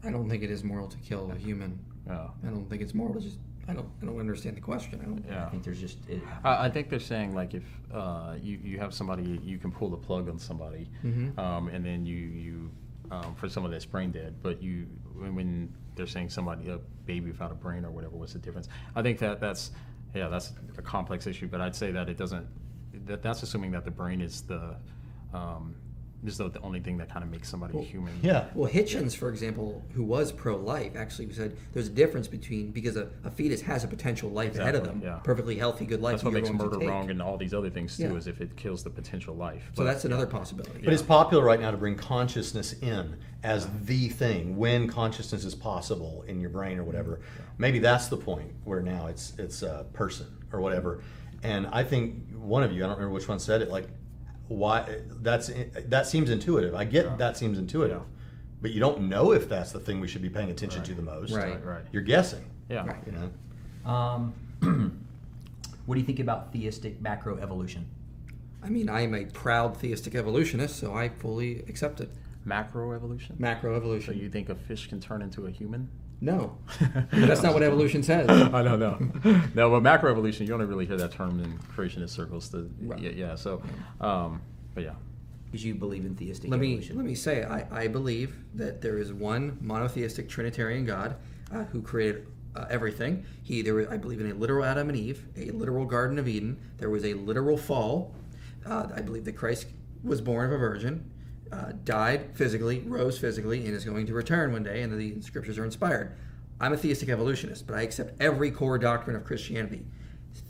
I 0.04 0.10
don't 0.10 0.28
think 0.28 0.42
it 0.42 0.50
is 0.50 0.64
moral 0.64 0.88
to 0.88 0.96
kill 0.98 1.30
a 1.30 1.34
human. 1.36 1.78
Yeah. 2.06 2.28
I 2.44 2.48
don't 2.48 2.68
think 2.68 2.82
it's 2.82 2.94
moral 2.94 3.14
to 3.14 3.20
just. 3.20 3.38
I 3.68 3.74
don't. 3.74 3.88
I 4.02 4.06
don't 4.06 4.18
understand 4.18 4.56
the 4.56 4.60
question. 4.60 5.00
I 5.00 5.04
don't. 5.04 5.24
Yeah. 5.24 5.46
I 5.46 5.48
think 5.50 5.62
there's 5.62 5.78
just 5.80 5.98
it, 6.08 6.20
I, 6.42 6.66
I 6.66 6.70
think 6.70 6.90
they're 6.90 6.98
saying 6.98 7.32
like 7.34 7.54
if 7.54 7.62
uh, 7.94 8.34
you 8.42 8.58
you 8.62 8.78
have 8.80 8.92
somebody 8.92 9.40
you 9.44 9.56
can 9.58 9.70
pull 9.70 9.88
the 9.88 9.96
plug 9.96 10.28
on 10.28 10.36
somebody, 10.38 10.88
Mhm. 11.04 11.38
um, 11.38 11.68
and 11.68 11.84
then 11.84 12.04
you 12.04 12.16
you 12.16 12.70
um, 13.12 13.36
for 13.36 13.48
someone 13.48 13.70
that's 13.70 13.84
brain 13.86 14.10
dead, 14.10 14.34
but 14.42 14.60
you 14.60 14.86
when, 15.16 15.36
when 15.36 15.72
they're 15.94 16.08
saying 16.08 16.30
somebody 16.30 16.70
a 16.70 16.78
baby 17.06 17.30
without 17.30 17.52
a 17.52 17.54
brain 17.54 17.84
or 17.84 17.90
whatever, 17.92 18.16
what's 18.16 18.32
the 18.32 18.40
difference? 18.40 18.68
I 18.96 19.02
think 19.02 19.20
that 19.20 19.40
that's 19.40 19.70
yeah 20.12 20.26
that's 20.28 20.52
a 20.76 20.82
complex 20.82 21.28
issue, 21.28 21.46
but 21.46 21.60
I'd 21.60 21.76
say 21.76 21.92
that 21.92 22.08
it 22.08 22.16
doesn't 22.18 22.46
that 23.06 23.22
that's 23.22 23.42
assuming 23.42 23.70
that 23.72 23.84
the 23.84 23.90
brain 23.90 24.20
is 24.20 24.42
the 24.42 24.76
um, 25.32 25.74
is 26.24 26.38
the, 26.38 26.48
the 26.48 26.60
only 26.60 26.80
thing 26.80 26.96
that 26.98 27.10
kind 27.10 27.24
of 27.24 27.30
makes 27.30 27.48
somebody 27.48 27.74
Well, 27.74 27.82
human. 27.84 28.12
Yeah. 28.22 28.46
Well, 28.54 28.70
Hitchens, 28.70 29.16
for 29.16 29.28
example, 29.28 29.82
who 29.92 30.04
was 30.04 30.30
pro-life, 30.30 30.94
actually 30.94 31.32
said 31.32 31.56
there's 31.72 31.88
a 31.88 31.90
difference 31.90 32.28
between 32.28 32.70
because 32.70 32.96
a, 32.96 33.08
a 33.24 33.30
fetus 33.30 33.60
has 33.62 33.82
a 33.82 33.88
potential 33.88 34.30
life 34.30 34.56
ahead 34.56 34.74
of 34.74 34.84
them, 34.84 35.00
yeah. 35.02 35.18
perfectly 35.24 35.56
healthy, 35.56 35.84
good 35.84 36.00
life. 36.00 36.12
That's 36.12 36.24
what 36.24 36.34
makes 36.34 36.50
murder 36.50 36.78
wrong 36.78 37.10
and 37.10 37.20
all 37.20 37.36
these 37.36 37.54
other 37.54 37.70
things 37.70 37.96
too, 37.96 38.04
Yeah. 38.04 38.14
is 38.14 38.26
if 38.26 38.40
it 38.40 38.56
kills 38.56 38.84
the 38.84 38.90
potential 38.90 39.34
life. 39.34 39.70
So 39.74 39.84
that's 39.84 40.04
another 40.04 40.26
possibility. 40.26 40.80
But 40.84 40.92
it's 40.92 41.02
popular 41.02 41.44
right 41.44 41.60
now 41.60 41.70
to 41.70 41.76
bring 41.76 41.96
consciousness 41.96 42.74
in 42.74 43.16
as 43.42 43.68
the 43.86 44.08
thing 44.08 44.56
when 44.56 44.86
consciousness 44.86 45.44
is 45.44 45.54
possible 45.54 46.24
in 46.28 46.40
your 46.40 46.50
brain 46.50 46.78
or 46.78 46.84
whatever. 46.84 47.20
Maybe 47.58 47.80
that's 47.80 48.06
the 48.06 48.16
point 48.16 48.52
where 48.64 48.80
now 48.80 49.08
it's 49.08 49.32
it's 49.38 49.62
a 49.62 49.86
person 49.92 50.28
or 50.52 50.60
whatever. 50.60 51.02
And 51.42 51.66
I 51.68 51.82
think 51.84 52.30
one 52.34 52.62
of 52.62 52.72
you, 52.72 52.84
I 52.84 52.86
don't 52.86 52.96
remember 52.96 53.14
which 53.14 53.28
one 53.28 53.38
said 53.38 53.62
it, 53.62 53.70
like 53.70 53.88
why 54.48 55.00
that's 55.20 55.50
that 55.86 56.06
seems 56.06 56.30
intuitive. 56.30 56.74
I 56.74 56.84
get 56.84 57.18
that 57.18 57.36
seems 57.36 57.58
intuitive, 57.58 57.98
Yeah. 57.98 58.04
but 58.60 58.70
you 58.72 58.80
don't 58.80 59.08
know 59.08 59.32
if 59.32 59.48
that's 59.48 59.72
the 59.72 59.80
thing 59.80 60.00
we 60.00 60.08
should 60.08 60.22
be 60.22 60.28
paying 60.30 60.50
attention 60.50 60.82
to 60.84 60.94
the 60.94 61.02
most. 61.02 61.32
Right. 61.32 61.54
Right, 61.54 61.64
right. 61.64 61.84
You're 61.92 62.02
guessing. 62.02 62.44
Yeah. 62.68 62.86
Right. 62.86 62.96
You 63.06 63.12
know. 63.12 63.90
Um, 63.90 64.34
what 65.86 65.94
do 65.94 66.00
you 66.00 66.06
think 66.06 66.20
about 66.20 66.52
theistic 66.52 67.02
macroevolution? 67.02 67.84
I 68.62 68.68
mean, 68.68 68.88
I 68.88 69.00
am 69.00 69.14
a 69.14 69.24
proud 69.24 69.76
theistic 69.76 70.14
evolutionist, 70.14 70.76
so 70.76 70.94
I 70.94 71.08
fully 71.08 71.60
accept 71.68 72.00
it. 72.00 72.10
Macroevolution? 72.46 73.38
Macro 73.40 73.72
So 73.72 73.76
evolution. 73.76 74.18
you 74.18 74.28
think 74.28 74.48
a 74.48 74.54
fish 74.54 74.88
can 74.88 75.00
turn 75.00 75.22
into 75.22 75.46
a 75.46 75.50
human? 75.50 75.88
No, 76.22 76.56
that's 77.10 77.42
not 77.42 77.52
what 77.52 77.64
evolution 77.64 78.02
says. 78.04 78.28
I 78.54 78.62
don't 78.62 78.78
know. 78.78 78.96
no, 79.24 79.42
No, 79.54 79.80
but 79.80 79.82
macroevolution, 79.82 80.46
you 80.46 80.54
only 80.54 80.66
really 80.66 80.86
hear 80.86 80.96
that 80.96 81.10
term 81.10 81.40
in 81.40 81.58
creationist 81.76 82.10
circles. 82.10 82.48
The, 82.48 82.70
Right. 82.80 83.00
yeah, 83.00 83.10
yeah, 83.10 83.34
so, 83.34 83.60
um, 84.00 84.40
but 84.72 84.84
yeah. 84.84 84.94
Because 85.46 85.64
you 85.64 85.74
believe 85.74 86.06
in 86.06 86.14
theistic 86.14 86.48
let 86.50 86.60
me 86.60 86.80
let 86.94 87.04
me 87.04 87.14
say 87.14 87.44
I, 87.44 87.82
I 87.82 87.88
believe 87.88 88.36
that 88.54 88.80
there 88.80 88.98
is 88.98 89.12
one 89.12 89.58
monotheistic 89.60 90.28
Trinitarian 90.28 90.86
God 90.86 91.16
uh, 91.52 91.64
who 91.64 91.82
created 91.82 92.26
uh, 92.54 92.66
everything. 92.70 93.26
He 93.42 93.60
there 93.60 93.74
was, 93.74 93.88
I 93.88 93.96
believe 93.96 94.20
in 94.20 94.30
a 94.30 94.34
literal 94.34 94.64
Adam 94.64 94.88
and 94.88 94.96
Eve, 94.96 95.26
a 95.36 95.50
literal 95.50 95.84
Garden 95.84 96.18
of 96.18 96.26
Eden. 96.28 96.56
There 96.78 96.88
was 96.88 97.04
a 97.04 97.14
literal 97.14 97.56
fall. 97.58 98.14
Uh, 98.64 98.88
I 98.94 99.00
believe 99.02 99.24
that 99.24 99.32
Christ 99.36 99.66
was 100.04 100.20
born 100.20 100.46
of 100.46 100.52
a 100.52 100.56
virgin, 100.58 101.10
uh, 101.52 101.72
died 101.84 102.30
physically, 102.34 102.80
rose 102.86 103.18
physically, 103.18 103.66
and 103.66 103.74
is 103.74 103.84
going 103.84 104.06
to 104.06 104.14
return 104.14 104.52
one 104.52 104.62
day. 104.62 104.82
And 104.82 104.98
the 104.98 105.20
scriptures 105.20 105.58
are 105.58 105.64
inspired. 105.64 106.16
I'm 106.60 106.72
a 106.72 106.76
theistic 106.76 107.08
evolutionist, 107.08 107.66
but 107.66 107.76
I 107.76 107.82
accept 107.82 108.20
every 108.20 108.50
core 108.50 108.78
doctrine 108.78 109.16
of 109.16 109.24
Christianity. 109.24 109.84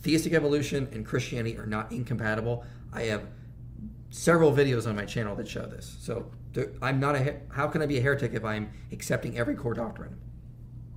Theistic 0.03 0.33
evolution 0.33 0.89
and 0.93 1.05
Christianity 1.05 1.59
are 1.59 1.67
not 1.67 1.91
incompatible. 1.91 2.65
I 2.93 3.03
have 3.05 3.27
several 4.11 4.53
videos 4.53 4.87
on 4.87 4.95
my 4.95 5.05
channel 5.05 5.35
that 5.37 5.49
show 5.49 5.67
this. 5.67 5.97
So 6.01 6.31
I'm 6.81 7.01
not 7.01 7.17
a. 7.17 7.37
How 7.51 7.67
can 7.67 7.83
I 7.83 7.87
be 7.87 7.99
a 7.99 8.01
heretic 8.01 8.35
if 8.35 8.45
I'm 8.45 8.71
accepting 8.93 9.39
every 9.39 9.55
core 9.57 9.75
doctrine? 9.75 10.17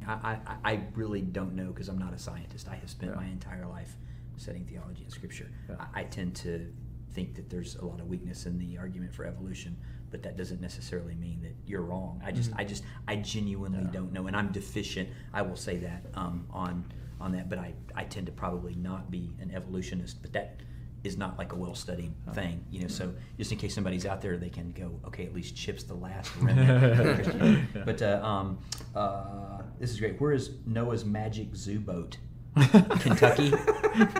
I, 0.08 0.38
I, 0.46 0.72
I 0.72 0.80
really 0.94 1.22
don't 1.22 1.56
know 1.56 1.68
because 1.68 1.88
I'm 1.88 1.98
not 1.98 2.14
a 2.14 2.20
scientist. 2.20 2.68
I 2.70 2.76
have 2.76 2.90
spent 2.90 3.14
Yeah. 3.14 3.22
my 3.22 3.26
entire 3.26 3.66
life 3.66 3.96
studying 4.38 4.66
theology 4.66 5.04
and 5.04 5.12
scripture. 5.12 5.50
Yeah. 5.68 5.78
I, 5.96 6.02
I 6.02 6.04
tend 6.04 6.36
to 6.38 6.72
think 7.14 7.36
that 7.36 7.50
there's 7.50 7.76
a 7.78 7.86
lot 7.86 8.02
of 8.02 8.08
weakness 8.08 8.46
in 8.46 8.60
the 8.60 8.78
argument 8.78 9.16
for 9.16 9.26
evolution, 9.26 9.78
but 10.16 10.24
that 10.24 10.38
doesn't 10.38 10.62
necessarily 10.62 11.14
mean 11.16 11.42
that 11.42 11.54
you're 11.66 11.82
wrong. 11.82 12.22
I 12.26 12.32
just, 12.32 12.52
I 12.56 12.64
just, 12.64 12.84
I 13.06 13.18
genuinely 13.18 13.80
Yeah. 13.84 13.92
don't 13.92 14.14
know, 14.14 14.28
and 14.28 14.36
I'm 14.36 14.50
deficient. 14.54 15.10
I 15.34 15.42
will 15.42 15.58
say 15.58 15.76
that 15.80 16.06
um, 16.14 16.48
on 16.52 16.86
on 17.20 17.34
that, 17.34 17.50
but 17.50 17.60
I, 17.60 17.74
I 17.94 18.06
tend 18.06 18.28
to 18.28 18.32
probably 18.32 18.76
not 18.76 19.12
be 19.12 19.34
an 19.42 19.52
evolutionist. 19.54 20.22
But 20.22 20.32
that 20.32 20.62
is 21.04 21.18
not 21.18 21.38
like 21.38 21.52
a 21.52 21.56
well 21.58 21.76
studied 21.76 22.14
thing, 22.34 22.64
you 22.72 22.80
know. 22.82 22.88
So 22.88 23.14
just 23.38 23.52
in 23.52 23.58
case 23.58 23.76
somebody's 23.76 24.06
out 24.06 24.22
there, 24.22 24.38
they 24.38 24.50
can 24.50 24.72
go, 24.72 25.02
okay, 25.08 25.26
at 25.26 25.34
least 25.34 25.54
chips 25.54 25.84
the 25.84 25.96
last 25.96 26.32
remnant. 26.40 27.00
of 27.02 27.16
Christianity. 27.16 27.68
But 27.84 28.02
uh, 28.02 28.22
um, 28.24 28.60
uh, 28.96 29.64
this 29.82 29.92
is 29.92 30.00
great. 30.00 30.22
Where 30.22 30.32
is 30.32 30.52
Noah's 30.66 31.04
magic 31.04 31.54
zoo 31.58 31.80
boat? 31.82 32.16
Kentucky. 33.02 33.52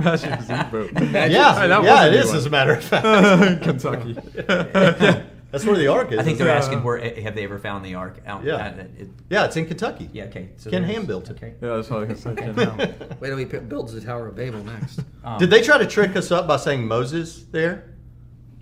Magic 0.04 0.42
Z 0.42 0.54
boat. 0.70 0.92
Yeah, 0.94 1.68
that 1.68 1.80
was 1.80 1.88
yeah, 1.88 2.04
a 2.04 2.08
it 2.10 2.12
new 2.12 2.18
is 2.18 2.28
one. 2.28 2.36
as 2.36 2.46
a 2.46 2.50
matter 2.50 2.74
of 2.74 2.84
fact. 2.92 3.64
Kentucky. 3.64 4.14
That's 5.56 5.66
where 5.66 5.78
the 5.78 5.88
ark 5.88 6.12
is. 6.12 6.20
I 6.20 6.24
think 6.24 6.38
they're 6.38 6.48
it? 6.50 6.52
asking 6.52 6.84
where 6.84 6.98
eh, 7.02 7.22
have 7.22 7.34
they 7.34 7.44
ever 7.46 7.58
found 7.58 7.86
the 7.86 7.96
ark? 7.96 8.20
Out, 8.26 8.44
Yeah. 8.44 8.56
uh, 8.56 8.84
it- 8.98 9.10
Yeah, 9.30 9.46
it's 9.46 9.56
in 9.56 9.66
Kentucky. 9.66 10.10
yeah. 10.12 10.26
Okay. 10.26 10.50
So 10.58 10.70
Ken 10.70 10.84
Ham 10.84 11.06
built 11.06 11.30
it. 11.30 11.38
Okay. 11.38 11.54
yeah, 11.62 11.76
that's 11.78 11.90
what 11.90 12.04
I 12.04 12.06
was 12.08 12.24
going 12.24 12.36
to 12.56 12.78
say. 12.78 12.94
Wait 13.22 13.30
till 13.30 13.38
he 13.38 13.46
builds 13.46 13.94
the 13.94 14.02
Tower 14.02 14.28
of 14.28 14.36
Babel 14.36 14.64
next. 14.64 15.00
Um, 15.24 15.40
Did 15.40 15.50
they 15.50 15.62
try 15.64 15.80
to 15.80 15.88
trick 15.88 16.16
us 16.16 16.30
up 16.30 16.46
by 16.48 16.58
saying 16.58 16.86
Moses 16.88 17.46
there? 17.46 17.96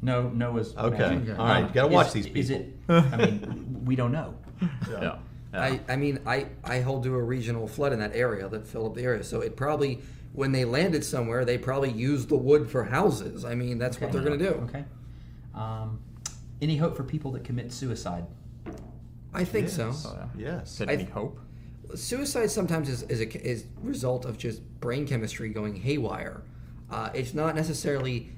No, 0.02 0.30
Noah's. 0.30 0.74
Okay. 0.78 0.98
magic. 1.16 1.38
All 1.38 1.46
right. 1.46 1.58
Um, 1.64 1.68
You 1.68 1.74
gotta 1.74 1.88
watch 1.90 2.08
is- 2.08 2.14
these 2.14 2.26
people. 2.28 2.40
Is 2.42 2.50
it? 2.52 2.74
I 2.88 3.18
mean, 3.18 3.82
we 3.86 3.96
don't 3.98 4.12
know. 4.14 4.36
Yeah. 4.90 5.02
yeah. 5.02 5.16
I, 5.54 5.80
I 5.90 5.96
mean, 5.98 6.20
I, 6.26 6.46
I 6.64 6.80
hold 6.80 7.04
to 7.04 7.16
a 7.16 7.22
regional 7.22 7.68
flood 7.68 7.92
in 7.92 8.00
that 8.00 8.16
area 8.16 8.48
that 8.48 8.66
filled 8.66 8.88
up 8.92 8.96
the 8.96 9.04
area. 9.04 9.24
So 9.26 9.42
it 9.42 9.56
probably, 9.58 10.02
when 10.32 10.52
they 10.54 10.64
landed 10.64 11.04
somewhere, 11.04 11.44
they 11.44 11.58
probably 11.58 11.92
used 11.92 12.30
the 12.30 12.38
wood 12.38 12.70
for 12.70 12.84
houses. 12.86 13.44
I 13.46 13.56
mean, 13.56 13.78
that's 13.78 14.00
what 14.00 14.12
they're 14.12 14.22
going 14.24 14.40
to 14.40 14.46
do. 14.52 14.56
Okay. 14.70 14.86
Um, 15.54 16.00
any 16.62 16.78
hope 16.78 16.96
for 16.96 17.04
people 17.04 17.32
that 17.34 17.44
commit 17.44 17.72
suicide? 17.72 18.26
I 19.34 19.44
think 19.44 19.70
so. 19.70 19.88
Yes. 19.88 20.06
Oh. 20.08 20.30
Yes. 20.38 20.72
Said 20.72 20.90
I- 20.90 20.94
any 20.94 21.06
hope? 21.06 21.40
Suicide 21.96 22.50
sometimes 22.50 22.90
is, 22.90 23.04
is 23.04 23.22
a 23.22 23.48
is 23.48 23.66
result 23.82 24.26
of 24.26 24.38
just 24.38 24.64
brain 24.80 25.06
chemistry 25.06 25.50
going 25.50 25.76
haywire. 25.76 26.44
Uh, 26.90 27.10
it's 27.14 27.34
not 27.34 27.56
necessarily 27.56 28.32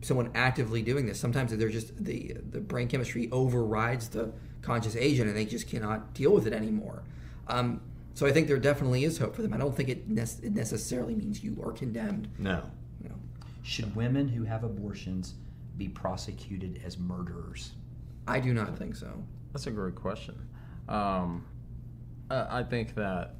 someone 0.00 0.30
actively 0.34 0.82
doing 0.82 1.06
this. 1.06 1.20
Sometimes 1.20 1.56
they're 1.56 1.68
just 1.68 2.02
the 2.04 2.36
the 2.50 2.60
brain 2.60 2.88
chemistry 2.88 3.28
overrides 3.30 4.08
the 4.08 4.32
conscious 4.62 4.96
agent, 4.96 5.28
and 5.28 5.36
they 5.36 5.44
just 5.44 5.68
cannot 5.68 6.14
deal 6.14 6.32
with 6.32 6.46
it 6.46 6.52
anymore. 6.52 7.04
Um, 7.48 7.80
so 8.14 8.26
I 8.26 8.32
think 8.32 8.48
there 8.48 8.58
definitely 8.58 9.04
is 9.04 9.18
hope 9.18 9.36
for 9.36 9.42
them. 9.42 9.52
I 9.52 9.58
don't 9.58 9.76
think 9.76 9.88
it, 9.90 10.08
nec- 10.08 10.42
it 10.42 10.54
necessarily 10.54 11.14
means 11.14 11.44
you 11.44 11.62
are 11.62 11.70
condemned. 11.72 12.28
No. 12.38 12.62
You 13.02 13.10
know. 13.10 13.14
Should 13.62 13.94
women 13.94 14.26
who 14.28 14.44
have 14.44 14.64
abortions 14.64 15.34
be 15.76 15.88
prosecuted 15.88 16.80
as 16.84 16.98
murderers? 16.98 17.72
I 18.26 18.40
do 18.40 18.52
not 18.52 18.76
think 18.78 18.96
so. 18.96 19.22
That's 19.52 19.66
a 19.66 19.70
great 19.70 19.94
question. 19.94 20.34
Um, 20.88 21.44
I 22.30 22.60
I 22.60 22.62
think 22.62 22.94
that 22.94 23.36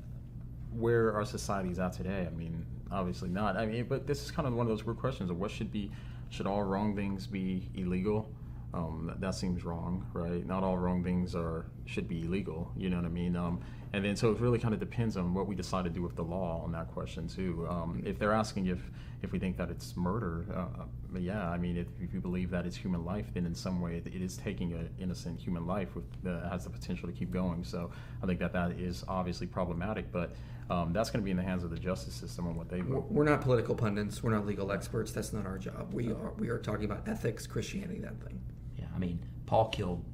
where 0.72 1.14
our 1.14 1.24
society 1.24 1.70
is 1.70 1.78
at 1.78 1.92
today, 1.92 2.26
I 2.30 2.34
mean, 2.34 2.64
obviously 2.90 3.28
not. 3.28 3.56
I 3.56 3.66
mean, 3.66 3.86
but 3.88 4.06
this 4.06 4.24
is 4.24 4.30
kind 4.30 4.46
of 4.46 4.54
one 4.54 4.66
of 4.66 4.68
those 4.68 4.84
weird 4.84 4.98
questions 4.98 5.30
of 5.30 5.38
what 5.38 5.50
should 5.50 5.72
be, 5.72 5.90
should 6.30 6.46
all 6.46 6.62
wrong 6.62 6.94
things 6.94 7.26
be 7.26 7.68
illegal? 7.74 8.30
Um, 8.74 9.06
that, 9.06 9.20
that 9.20 9.34
seems 9.34 9.64
wrong, 9.64 10.06
right? 10.12 10.44
Not 10.46 10.62
all 10.62 10.76
wrong 10.76 11.02
things 11.02 11.34
are 11.34 11.66
should 11.86 12.08
be 12.08 12.24
illegal. 12.24 12.70
You 12.76 12.90
know 12.90 12.96
what 12.96 13.06
I 13.06 13.10
mean? 13.10 13.36
Um, 13.36 13.60
and 13.92 14.04
then 14.04 14.16
so 14.16 14.30
it 14.30 14.40
really 14.40 14.58
kind 14.58 14.74
of 14.74 14.80
depends 14.80 15.16
on 15.16 15.32
what 15.32 15.46
we 15.46 15.54
decide 15.54 15.84
to 15.84 15.90
do 15.90 16.02
with 16.02 16.16
the 16.16 16.24
law 16.24 16.62
on 16.62 16.72
that 16.72 16.88
question 16.88 17.28
too. 17.28 17.66
Um, 17.70 18.02
if 18.04 18.18
they're 18.18 18.32
asking 18.32 18.66
if 18.66 18.80
if 19.22 19.32
we 19.32 19.38
think 19.38 19.56
that 19.56 19.70
it's 19.70 19.96
murder, 19.96 20.44
uh, 20.54 20.82
uh, 20.82 21.18
yeah, 21.18 21.48
I 21.48 21.56
mean, 21.56 21.76
if, 21.76 21.86
if 22.00 22.12
you 22.12 22.20
believe 22.20 22.50
that 22.50 22.66
it's 22.66 22.76
human 22.76 23.04
life, 23.04 23.26
then 23.34 23.46
in 23.46 23.54
some 23.54 23.80
way 23.80 24.02
it 24.04 24.14
is 24.14 24.36
taking 24.36 24.72
an 24.74 24.90
innocent 25.00 25.40
human 25.40 25.66
life 25.66 25.94
with 25.94 26.04
uh, 26.26 26.48
has 26.50 26.64
the 26.64 26.70
potential 26.70 27.08
to 27.08 27.14
keep 27.14 27.30
going. 27.30 27.64
So 27.64 27.90
I 28.22 28.26
think 28.26 28.38
that 28.40 28.52
that 28.52 28.72
is 28.72 29.04
obviously 29.08 29.46
problematic, 29.46 30.12
but 30.12 30.32
um, 30.68 30.92
that's 30.92 31.10
going 31.10 31.20
to 31.22 31.24
be 31.24 31.30
in 31.30 31.36
the 31.36 31.42
hands 31.42 31.64
of 31.64 31.70
the 31.70 31.78
justice 31.78 32.14
system 32.14 32.46
and 32.46 32.56
what 32.56 32.68
they 32.68 32.82
We're 32.82 32.96
vote. 32.96 33.10
we're 33.10 33.24
not 33.24 33.40
political 33.40 33.74
pundits. 33.74 34.22
We're 34.22 34.32
not 34.34 34.46
legal 34.46 34.70
experts. 34.72 35.12
That's 35.12 35.32
not 35.32 35.46
our 35.46 35.58
job. 35.58 35.92
We 35.94 36.10
are 36.10 36.32
we 36.38 36.48
are 36.48 36.58
talking 36.58 36.84
about 36.84 37.08
ethics, 37.08 37.46
Christianity, 37.46 38.00
that 38.00 38.20
thing. 38.22 38.40
Yeah, 38.76 38.86
I 38.94 38.98
mean, 38.98 39.18
Paul 39.46 39.68
killed, 39.68 40.04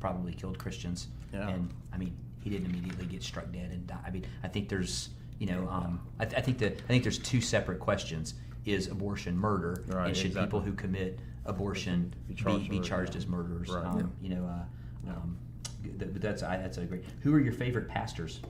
probably 0.00 0.32
killed 0.32 0.58
Christians, 0.58 1.08
Yeah. 1.32 1.48
and 1.48 1.70
I 1.92 1.98
mean, 1.98 2.16
he 2.42 2.50
didn't 2.50 2.66
immediately 2.70 3.06
get 3.06 3.22
struck 3.22 3.52
dead 3.52 3.70
and 3.70 3.86
die. 3.86 4.00
I 4.04 4.10
mean, 4.10 4.24
I 4.42 4.48
think 4.48 4.68
there's, 4.68 5.10
you 5.42 5.48
know, 5.50 5.68
um, 5.68 6.00
I, 6.20 6.24
th- 6.24 6.38
I 6.38 6.40
think 6.40 6.58
that 6.58 6.78
I 6.84 6.86
think 6.86 7.02
there's 7.02 7.18
two 7.18 7.40
separate 7.40 7.80
questions: 7.80 8.34
is 8.64 8.86
abortion 8.86 9.36
murder, 9.36 9.82
Right, 9.88 10.06
and 10.06 10.16
should 10.16 10.26
exactly. 10.26 10.46
people 10.46 10.60
who 10.60 10.72
commit 10.72 11.18
abortion 11.46 12.14
Be 12.28 12.34
be, 12.34 12.40
charged 12.42 12.70
be 12.70 12.76
with 12.78 12.86
it, 12.86 12.88
charged 12.88 13.16
as 13.16 13.26
murderers? 13.26 13.68
Right. 13.68 13.84
Um, 13.84 14.12
You 14.22 14.28
know, 14.36 14.44
uh, 14.46 15.10
um, 15.10 15.36
th- 15.82 16.12
but 16.12 16.22
that's 16.22 16.44
I, 16.44 16.58
that's 16.58 16.78
a 16.78 16.84
great. 16.84 17.04
Who 17.22 17.34
are 17.34 17.40
your 17.40 17.52
favorite 17.52 17.88
pastors? 17.88 18.40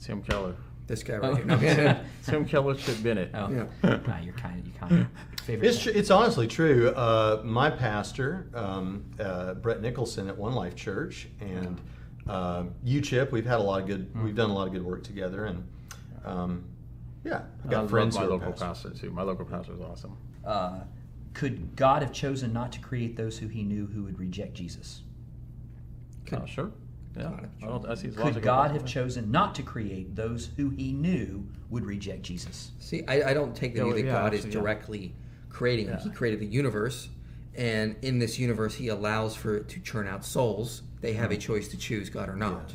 Tim 0.00 0.22
Keller. 0.22 0.54
This 0.86 1.02
guy 1.02 1.14
Oh. 1.14 1.32
right 1.32 1.60
here. 1.60 1.76
No. 1.84 2.00
Tim 2.24 2.44
Keller, 2.52 2.74
Chip 2.76 3.02
Bennett. 3.02 3.30
Oh, 3.34 3.50
Yeah. 3.50 3.66
nah, 4.06 4.18
you're 4.20 4.34
kind 4.34 4.60
of 4.60 4.66
you 4.66 4.72
kind 4.78 4.92
of 5.00 5.40
favorite. 5.42 5.66
It's, 5.68 5.82
tr- 5.82 5.90
it's 5.90 6.10
honestly 6.10 6.46
true. 6.46 6.90
Uh, 6.90 7.40
my 7.44 7.68
pastor, 7.70 8.48
um, 8.54 9.04
uh, 9.18 9.54
Brett 9.54 9.80
Nicholson 9.80 10.28
at 10.28 10.36
One 10.38 10.54
Life 10.54 10.74
Church, 10.76 11.28
and 11.40 11.80
uh, 12.28 12.64
you, 12.84 13.00
Chip, 13.00 13.32
we've 13.32 13.46
had 13.46 13.58
a 13.58 13.62
lot 13.62 13.80
of 13.80 13.86
good. 13.88 14.08
We've 14.22 14.34
done 14.36 14.50
a 14.50 14.54
lot 14.54 14.66
of 14.68 14.72
good 14.72 14.84
work 14.84 15.02
together, 15.04 15.44
and 15.46 15.66
um, 16.24 16.64
yeah, 17.24 17.42
I've 17.64 17.66
I 17.66 17.70
got 17.70 17.80
love 17.82 17.90
friends 17.90 18.14
my 18.16 18.22
who 18.22 18.26
are 18.28 18.30
local 18.30 18.52
pastors. 18.52 18.92
pastor 18.92 19.00
too. 19.06 19.10
My 19.12 19.22
local 19.22 19.44
pastor 19.44 19.74
is 19.74 19.80
awesome. 19.80 20.16
uh, 20.44 20.80
could 21.34 21.76
God 21.76 22.02
have 22.02 22.12
chosen 22.12 22.52
not 22.52 22.72
to 22.72 22.80
create 22.80 23.16
those 23.16 23.38
who 23.38 23.48
He 23.48 23.62
knew 23.62 23.86
who 23.86 24.02
would 24.04 24.18
reject 24.18 24.54
Jesus? 24.54 25.02
Oh, 26.32 26.44
sure. 26.46 26.70
Yeah. 27.16 27.24
God 27.24 27.50
I, 27.62 27.66
don't, 27.66 27.86
I 27.90 27.94
see 27.94 28.06
his 28.06 28.16
Could 28.16 28.40
God 28.42 28.70
have 28.70 28.82
that. 28.82 28.88
chosen 28.88 29.30
not 29.30 29.54
to 29.56 29.62
create 29.62 30.16
those 30.16 30.48
who 30.56 30.70
he 30.70 30.92
knew 30.94 31.46
would 31.68 31.84
reject 31.84 32.22
Jesus? 32.22 32.70
See, 32.78 33.02
I, 33.06 33.30
I 33.30 33.34
don't 33.34 33.54
take 33.54 33.74
the 33.74 33.80
Yeah, 33.80 33.84
view 33.84 33.92
well, 33.92 34.02
that 34.02 34.06
yeah, 34.06 34.12
God 34.12 34.32
is 34.34 34.40
actually, 34.40 34.54
yeah. 34.54 34.60
directly 34.60 35.14
creating 35.50 35.86
them. 35.88 35.98
Yeah. 35.98 36.04
He 36.04 36.10
created 36.10 36.40
the 36.40 36.46
universe, 36.46 37.10
and 37.54 37.96
in 38.00 38.18
this 38.18 38.38
universe, 38.38 38.74
He 38.76 38.88
allows 38.88 39.36
for 39.36 39.56
it 39.58 39.68
to 39.70 39.80
churn 39.80 40.06
out 40.08 40.24
souls. 40.24 40.82
They 41.02 41.12
have 41.14 41.30
a 41.32 41.36
choice 41.36 41.68
to 41.68 41.76
choose 41.76 42.08
God 42.08 42.30
or 42.30 42.36
not. 42.36 42.72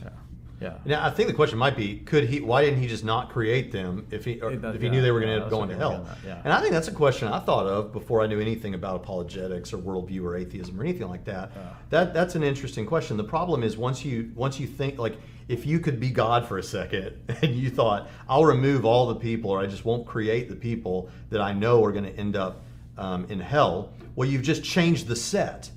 Yeah. 0.60 0.78
Now, 0.86 1.06
I 1.06 1.12
think 1.12 1.28
the 1.28 1.36
question 1.36 1.60
might 1.60 1.78
be: 1.78 1.98
Could 2.00 2.24
he? 2.26 2.40
Why 2.40 2.64
didn't 2.64 2.80
he 2.82 2.88
just 2.88 3.06
not 3.06 3.30
create 3.30 3.72
them 3.72 4.08
if 4.10 4.26
he 4.26 4.42
or 4.42 4.56
does- 4.56 4.76
if 4.76 4.82
he 4.82 4.88
yeah, 4.88 4.94
knew 4.94 5.02
they 5.02 5.12
were 5.12 5.20
going 5.20 5.30
to 5.30 5.38
yeah, 5.38 5.44
end 5.44 5.46
up 5.46 5.50
going 5.52 5.70
to 5.70 5.76
hell? 5.76 6.08
yeah. 6.26 6.42
And 6.44 6.52
I 6.52 6.60
think 6.62 6.72
that's 6.72 6.88
a 6.88 6.94
question 6.94 7.28
I 7.28 7.40
thought 7.40 7.68
of 7.68 7.94
before 7.94 8.22
I 8.22 8.28
knew 8.28 8.40
anything 8.40 8.74
about 8.74 8.96
apologetics 8.96 9.72
or 9.72 9.78
worldview 9.78 10.24
or 10.24 10.36
atheism 10.36 10.80
or 10.80 10.84
anything 10.84 11.08
like 11.08 11.26
that. 11.26 11.52
That 11.92 12.14
that's 12.14 12.36
an 12.36 12.44
interesting 12.44 12.86
question. 12.86 13.18
The 13.18 13.24
problem 13.24 13.64
is 13.64 13.78
once 13.78 14.04
you 14.04 14.32
once 14.36 14.60
you 14.60 14.68
think 14.68 14.98
like 14.98 15.18
if 15.48 15.66
you 15.66 15.80
could 15.80 16.00
be 16.00 16.10
God 16.10 16.48
for 16.48 16.58
a 16.58 16.64
second 16.64 17.16
and 17.42 17.56
you 17.56 17.70
thought 17.70 18.10
I'll 18.28 18.46
remove 18.46 18.84
all 18.84 19.08
the 19.08 19.16
people 19.16 19.52
or 19.52 19.60
I 19.60 19.68
just 19.68 19.86
won't 19.86 20.06
create 20.06 20.50
the 20.50 20.56
people 20.56 21.10
that 21.30 21.40
I 21.40 21.54
know 21.54 21.84
are 21.86 21.92
going 21.92 22.04
to 22.06 22.16
end 22.18 22.36
up 22.36 22.64
um, 22.98 23.26
in 23.30 23.40
hell. 23.40 23.94
Well, 24.16 24.28
you've 24.28 24.42
just 24.42 24.64
changed 24.64 25.08
the 25.08 25.16
set. 25.16 25.70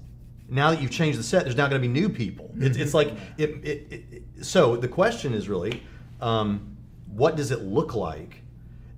Now 0.51 0.71
that 0.71 0.83
you've 0.83 0.91
changed 0.91 1.19
the 1.19 1.23
set, 1.23 1.45
there's 1.45 1.57
now 1.57 1.69
going 1.69 1.81
to 1.81 1.89
be 1.89 1.93
new 1.93 2.09
people. 2.09 2.51
It's, 2.59 2.77
it's 2.77 2.93
like 2.93 3.13
it, 3.39 3.51
it, 3.63 3.87
it, 3.91 4.05
it- 4.11 4.45
So 4.45 4.77
the 4.77 4.89
question 4.89 5.33
is 5.33 5.49
really, 5.49 5.83
um, 6.21 6.77
what 7.07 7.37
does 7.37 7.53
it 7.53 7.63
look 7.63 7.95
like? 7.95 8.43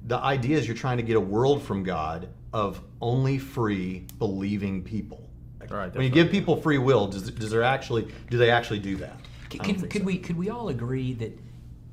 The 0.06 0.16
idea 0.16 0.56
is 0.58 0.66
you're 0.66 0.76
trying 0.76 0.96
to 0.96 1.02
get 1.02 1.16
a 1.16 1.20
world 1.20 1.62
from 1.62 1.82
God 1.84 2.28
of 2.52 2.80
only 3.00 3.38
free 3.38 4.06
believing 4.18 4.82
people. 4.82 5.28
Right, 5.70 5.94
when 5.94 6.04
you 6.04 6.10
give 6.10 6.30
people 6.30 6.56
free 6.60 6.78
will, 6.78 7.06
does, 7.06 7.30
does 7.30 7.50
there 7.50 7.62
actually 7.62 8.08
do 8.28 8.36
they 8.36 8.50
actually 8.50 8.80
do 8.80 8.96
that? 8.96 9.16
C- 9.50 9.58
I 9.60 9.64
Could, 9.64 9.90
could 9.90 10.02
so. 10.02 10.06
we 10.06 10.18
could 10.18 10.36
we 10.36 10.50
all 10.50 10.68
agree 10.68 11.12
that 11.14 11.38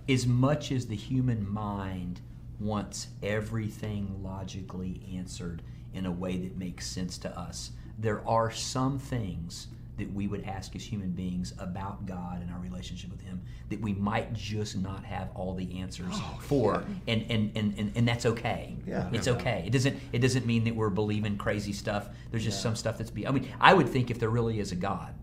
as 0.09 0.25
much 0.25 0.71
as 0.71 0.87
the 0.87 0.95
human 0.95 1.47
mind 1.49 2.19
wants 2.59 3.07
everything 3.23 4.21
logically 4.23 5.07
answered 5.15 5.61
in 5.93 6.05
a 6.07 6.11
way 6.11 6.35
that 6.37 6.57
makes 6.57 6.87
sense 6.87 7.17
to 7.19 7.39
us, 7.39 7.71
there 7.99 8.27
are 8.27 8.51
some 8.51 8.97
things 8.97 9.67
that 9.97 10.11
we 10.13 10.27
would 10.27 10.43
ask 10.45 10.75
as 10.75 10.83
human 10.83 11.11
beings 11.11 11.53
about 11.59 12.05
God 12.05 12.41
and 12.41 12.49
our 12.51 12.59
relationship 12.59 13.11
with 13.11 13.21
Him 13.21 13.41
that 13.69 13.79
we 13.81 13.93
might 13.93 14.33
just 14.33 14.77
not 14.77 15.03
have 15.03 15.29
all 15.35 15.53
the 15.53 15.79
answers 15.79 16.13
for, 16.39 16.83
and, 17.07 17.25
and, 17.29 17.51
and, 17.55 17.77
and 17.77 17.91
and 17.95 18.07
that's 18.07 18.25
okay. 18.25 18.77
Yeah. 18.87 19.09
it's 19.11 19.27
okay. 19.27 19.63
It 19.67 19.71
doesn't 19.71 19.99
it 20.11 20.19
doesn't 20.19 20.45
mean 20.45 20.63
that 20.63 20.75
we're 20.75 20.89
believing 20.89 21.37
crazy 21.37 21.73
stuff. 21.73 22.09
There's 22.31 22.45
just 22.45 22.61
some 22.61 22.75
stuff 22.75 22.97
that's 22.97 23.11
be. 23.11 23.27
I 23.27 23.31
mean, 23.31 23.49
I 23.59 23.73
would 23.73 23.89
think 23.89 24.09
if 24.09 24.19
there 24.19 24.29
really 24.29 24.59
is 24.59 24.71
a 24.71 24.75
God, 24.75 25.13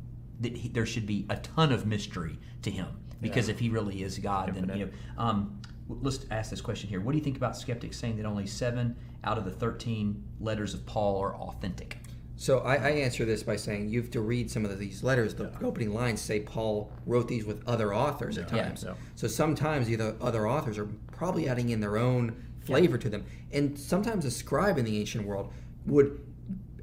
that 0.41 0.57
he, 0.57 0.69
there 0.69 0.87
should 0.87 1.07
be 1.07 1.27
a 1.31 1.37
ton 1.37 1.73
of 1.73 1.87
mystery 1.87 2.39
to 2.63 2.71
him 2.71 2.89
because 3.21 3.49
if 3.49 3.59
he 3.59 3.71
really 3.71 4.03
is 4.03 4.19
God, 4.19 4.55
then 4.55 4.79
you 4.79 4.87
know. 4.87 4.93
Um, 5.17 5.61
let's 5.89 6.27
ask 6.31 6.51
this 6.51 6.61
question 6.61 6.89
here. 6.89 7.01
What 7.01 7.13
do 7.13 7.19
you 7.19 7.25
think 7.25 7.37
about 7.37 7.57
skeptics 7.57 7.97
saying 7.97 8.17
that 8.19 8.27
only 8.27 8.47
seven 8.47 8.97
out 9.25 9.39
of 9.39 9.45
the 9.45 9.51
thirteen 9.51 10.23
letters 10.39 10.75
of 10.75 10.85
Paul 10.85 11.19
are 11.23 11.35
authentic? 11.35 11.99
So 12.37 12.59
I, 12.61 12.75
I 12.75 12.91
answer 12.91 13.25
this 13.25 13.43
by 13.43 13.57
saying 13.57 13.89
you 13.89 14.01
have 14.01 14.11
to 14.11 14.21
read 14.21 14.51
some 14.51 14.65
of 14.65 14.79
these 14.79 15.03
letters. 15.03 15.35
The 15.35 15.51
opening 15.63 15.95
lines 15.95 16.21
say 16.21 16.41
Paul 16.41 16.93
wrote 17.07 17.29
these 17.29 17.47
with 17.47 17.67
other 17.67 17.95
authors 17.95 18.37
at 18.37 18.49
times. 18.49 18.85
Yeah. 18.87 18.95
So 19.15 19.27
sometimes 19.27 19.87
the 19.87 20.17
other 20.21 20.47
authors 20.47 20.77
are 20.77 20.89
probably 21.13 21.49
adding 21.49 21.71
in 21.71 21.81
their 21.81 21.97
own 21.97 22.43
flavor 22.61 22.99
to 22.99 23.09
them. 23.09 23.25
And 23.53 23.79
sometimes 23.79 24.25
a 24.25 24.31
scribe 24.31 24.77
in 24.77 24.85
the 24.85 24.99
ancient 24.99 25.27
world 25.27 25.53
would 25.87 26.21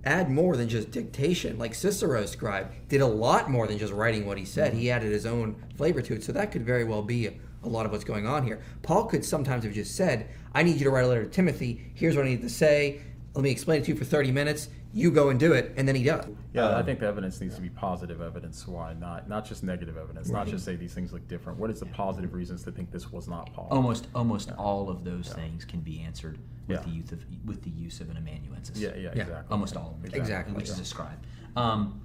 add 0.05 0.29
more 0.29 0.57
than 0.57 0.67
just 0.67 0.91
dictation. 0.91 1.57
Like 1.57 1.75
Cicero's 1.75 2.31
scribe 2.31 2.71
did 2.89 3.01
a 3.01 3.07
lot 3.07 3.49
more 3.49 3.67
than 3.67 3.77
just 3.77 3.93
writing 3.93 4.25
what 4.25 4.37
he 4.37 4.45
said. 4.45 4.71
Mm-hmm. 4.71 4.81
He 4.81 4.91
added 4.91 5.11
his 5.11 5.25
own 5.25 5.55
flavor 5.75 6.01
to 6.01 6.15
it. 6.15 6.23
So 6.23 6.31
that 6.31 6.51
could 6.51 6.65
very 6.65 6.83
well 6.83 7.03
be 7.03 7.27
a, 7.27 7.33
a 7.63 7.69
lot 7.69 7.85
of 7.85 7.91
what's 7.91 8.03
going 8.03 8.27
on 8.27 8.45
here. 8.45 8.61
Paul 8.81 9.05
could 9.05 9.23
sometimes 9.23 9.63
have 9.63 9.73
just 9.73 9.95
said, 9.95 10.29
I 10.53 10.63
need 10.63 10.77
you 10.77 10.83
to 10.85 10.89
write 10.89 11.05
a 11.05 11.07
letter 11.07 11.23
to 11.23 11.29
Timothy. 11.29 11.91
Here's 11.93 12.15
what 12.15 12.25
I 12.25 12.29
need 12.29 12.41
to 12.41 12.49
say. 12.49 13.01
Let 13.35 13.43
me 13.43 13.51
explain 13.51 13.81
it 13.81 13.85
to 13.85 13.91
you 13.91 13.97
for 13.97 14.05
30 14.05 14.31
minutes. 14.31 14.69
You 14.95 15.09
go 15.09 15.29
and 15.29 15.39
do 15.39 15.53
it. 15.53 15.73
And 15.75 15.87
then 15.87 15.95
he 15.95 16.03
does. 16.03 16.25
Yeah, 16.53 16.77
I 16.77 16.83
think 16.83 16.99
the 16.99 17.07
evidence 17.07 17.41
needs 17.41 17.55
to 17.55 17.61
be 17.61 17.69
positive 17.69 18.21
evidence. 18.21 18.67
Why 18.67 18.93
not? 18.93 19.27
Not 19.27 19.43
just 19.43 19.63
negative 19.63 19.97
evidence. 19.97 20.29
Not 20.29 20.47
just 20.47 20.63
say 20.63 20.75
these 20.75 20.93
things 20.93 21.11
look 21.11 21.27
different. 21.27 21.57
What 21.57 21.71
is 21.71 21.79
the 21.79 21.87
positive 21.87 22.33
reasons 22.33 22.63
to 22.63 22.71
think 22.71 22.91
this 22.91 23.11
was 23.11 23.27
not 23.27 23.51
Paul? 23.53 23.67
Almost 23.71 24.07
almost 24.13 24.51
all 24.51 24.89
of 24.89 25.03
those 25.03 25.29
things 25.33 25.65
can 25.65 25.79
be 25.79 25.99
answered 26.01 26.37
with 26.67 26.77
Yeah. 26.77 26.83
the 26.83 26.91
use 26.91 27.11
of 27.11 27.25
with 27.45 27.63
the 27.63 27.71
use 27.71 28.01
of 28.01 28.09
an 28.11 28.17
amanuensis. 28.17 28.77
Yeah, 28.77 28.89
yeah, 28.89 29.01
Yeah. 29.15 29.23
exactly. 29.23 29.51
almost 29.51 29.75
all 29.75 29.95
of 29.95 30.01
them, 30.03 30.13
Exactly. 30.21 30.53
which 30.53 30.69
is 30.69 30.79
a 30.79 30.85
scribe. 30.85 31.17
Um, 31.55 31.99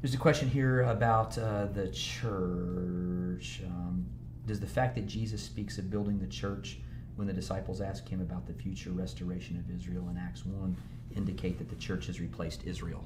there's 0.00 0.14
a 0.14 0.18
question 0.18 0.48
here 0.48 0.82
about 0.82 1.36
uh, 1.38 1.66
the 1.66 1.88
church. 1.88 3.62
Um, 3.66 4.06
does 4.46 4.60
the 4.60 4.66
fact 4.66 4.94
that 4.94 5.06
Jesus 5.06 5.42
speaks 5.42 5.76
of 5.78 5.90
building 5.90 6.18
the 6.20 6.26
church 6.26 6.78
when 7.16 7.26
the 7.26 7.32
disciples 7.34 7.80
ask 7.80 8.08
him 8.08 8.20
about 8.20 8.46
the 8.46 8.54
future 8.54 8.90
restoration 8.90 9.56
of 9.58 9.68
Israel 9.74 10.08
in 10.08 10.16
Acts 10.16 10.46
1 10.46 10.76
indicate 11.16 11.58
that 11.58 11.68
the 11.68 11.76
church 11.76 12.06
has 12.06 12.20
replaced 12.20 12.64
Israel? 12.64 13.04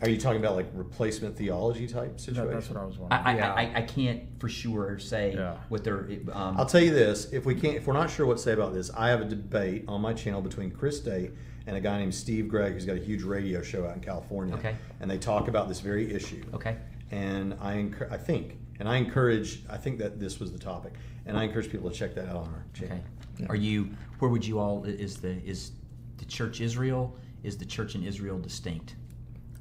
Are 0.00 0.08
you 0.08 0.18
talking 0.18 0.40
about 0.40 0.56
like 0.56 0.66
replacement 0.74 1.36
theology 1.36 1.86
type 1.86 2.12
That- 2.16 2.20
situation? 2.20 2.50
that's 2.54 2.68
what 2.68 2.80
I 2.80 2.84
was 2.84 2.98
wondering. 2.98 3.22
I, 3.24 3.36
Yeah. 3.36 3.52
I, 3.52 3.72
I 3.76 3.82
can't 3.82 4.22
for 4.40 4.48
sure 4.48 4.98
say 4.98 5.34
Yeah. 5.34 5.58
what 5.68 5.84
they're. 5.84 6.08
Um, 6.32 6.56
I'll 6.58 6.66
tell 6.66 6.80
you 6.80 6.90
this: 6.92 7.32
if 7.32 7.44
we 7.46 7.54
can't, 7.54 7.76
if 7.76 7.86
we're 7.86 7.92
not 7.92 8.10
sure 8.10 8.26
what 8.26 8.38
to 8.38 8.42
say 8.42 8.52
about 8.52 8.74
this, 8.74 8.90
I 8.96 9.10
have 9.10 9.20
a 9.20 9.24
debate 9.24 9.84
on 9.86 10.00
my 10.00 10.12
channel 10.12 10.42
between 10.42 10.72
Chris 10.72 10.98
Date 10.98 11.30
and 11.68 11.76
a 11.76 11.80
guy 11.80 11.98
named 12.00 12.12
Steve 12.16 12.48
Gregg, 12.48 12.72
who's 12.72 12.84
got 12.84 12.96
a 12.96 13.00
huge 13.00 13.22
radio 13.22 13.62
show 13.62 13.86
out 13.86 13.94
in 13.94 14.00
California. 14.02 14.56
Okay. 14.56 14.74
And 15.00 15.08
they 15.08 15.18
talk 15.18 15.46
about 15.46 15.68
this 15.68 15.78
very 15.78 16.12
issue. 16.12 16.42
okay. 16.52 16.76
And 17.12 17.54
I, 17.60 17.74
encour- 17.76 18.10
I 18.10 18.16
think, 18.16 18.58
and 18.82 18.88
I 18.88 18.96
encourage, 18.96 19.62
I 19.70 19.76
think 19.76 20.00
that 20.00 20.18
this 20.18 20.40
was 20.40 20.50
the 20.50 20.58
topic, 20.58 20.94
and 21.24 21.38
I 21.38 21.44
encourage 21.44 21.70
people 21.70 21.88
to 21.88 21.94
check 21.94 22.16
that 22.16 22.28
out 22.28 22.34
on 22.34 22.48
our 22.48 22.64
channel. 22.74 22.98
Okay. 23.36 23.46
Are 23.48 23.54
you? 23.54 23.88
Where 24.18 24.28
would 24.28 24.44
you 24.44 24.58
all? 24.58 24.82
Is 24.82 25.18
the 25.18 25.40
is 25.44 25.70
the 26.16 26.24
church 26.24 26.60
Israel? 26.60 27.16
Is 27.44 27.56
the 27.56 27.64
church 27.64 27.94
in 27.94 28.02
Israel 28.02 28.40
distinct? 28.40 28.96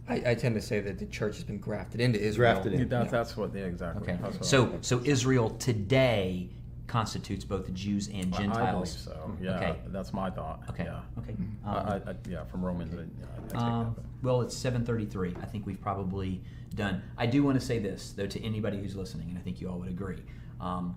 I, 0.09 0.31
I 0.31 0.33
tend 0.33 0.55
to 0.55 0.61
say 0.61 0.79
that 0.79 0.97
the 0.97 1.05
church 1.05 1.35
has 1.35 1.43
been 1.43 1.59
grafted 1.59 2.01
into 2.01 2.19
Israel. 2.19 2.53
Grafted 2.53 2.73
in. 2.73 2.79
Yeah, 2.79 2.85
that, 2.85 3.11
that's 3.11 3.37
what. 3.37 3.53
Yeah, 3.53 3.65
exactly. 3.65 4.01
Okay. 4.01 4.17
That's 4.19 4.37
what 4.37 4.45
So 4.45 4.79
so 4.81 5.03
Israel 5.05 5.51
today 5.51 6.49
constitutes 6.91 7.45
both 7.45 7.73
Jews 7.73 8.07
and 8.09 8.17
I 8.17 8.21
believe 8.21 8.53
Gentiles. 8.53 8.97
so. 9.05 9.37
Yeah, 9.41 9.55
Okay. 9.55 9.79
that's 9.87 10.11
my 10.11 10.29
thought. 10.29 10.61
Okay. 10.69 10.83
Yeah. 10.83 10.99
Okay. 11.19 11.31
Um, 11.31 11.55
I, 11.65 11.95
I, 12.11 12.15
yeah, 12.29 12.43
from 12.43 12.63
Romans. 12.65 12.93
I- 12.93 13.57
I 13.57 13.61
um, 13.79 13.95
that. 13.95 14.03
well, 14.21 14.41
it's 14.41 14.55
7:33. 14.55 15.41
I 15.41 15.45
think 15.45 15.65
we've 15.65 15.79
probably 15.79 16.43
done. 16.75 17.01
I 17.17 17.27
do 17.27 17.43
want 17.43 17.59
to 17.59 17.65
say 17.65 17.79
this 17.79 18.11
though 18.11 18.27
to 18.27 18.43
anybody 18.43 18.77
who's 18.77 18.95
listening, 18.95 19.29
and 19.29 19.37
I 19.37 19.41
think 19.41 19.61
you 19.61 19.69
all 19.69 19.79
would 19.79 19.87
agree. 19.89 20.21
Um, 20.59 20.95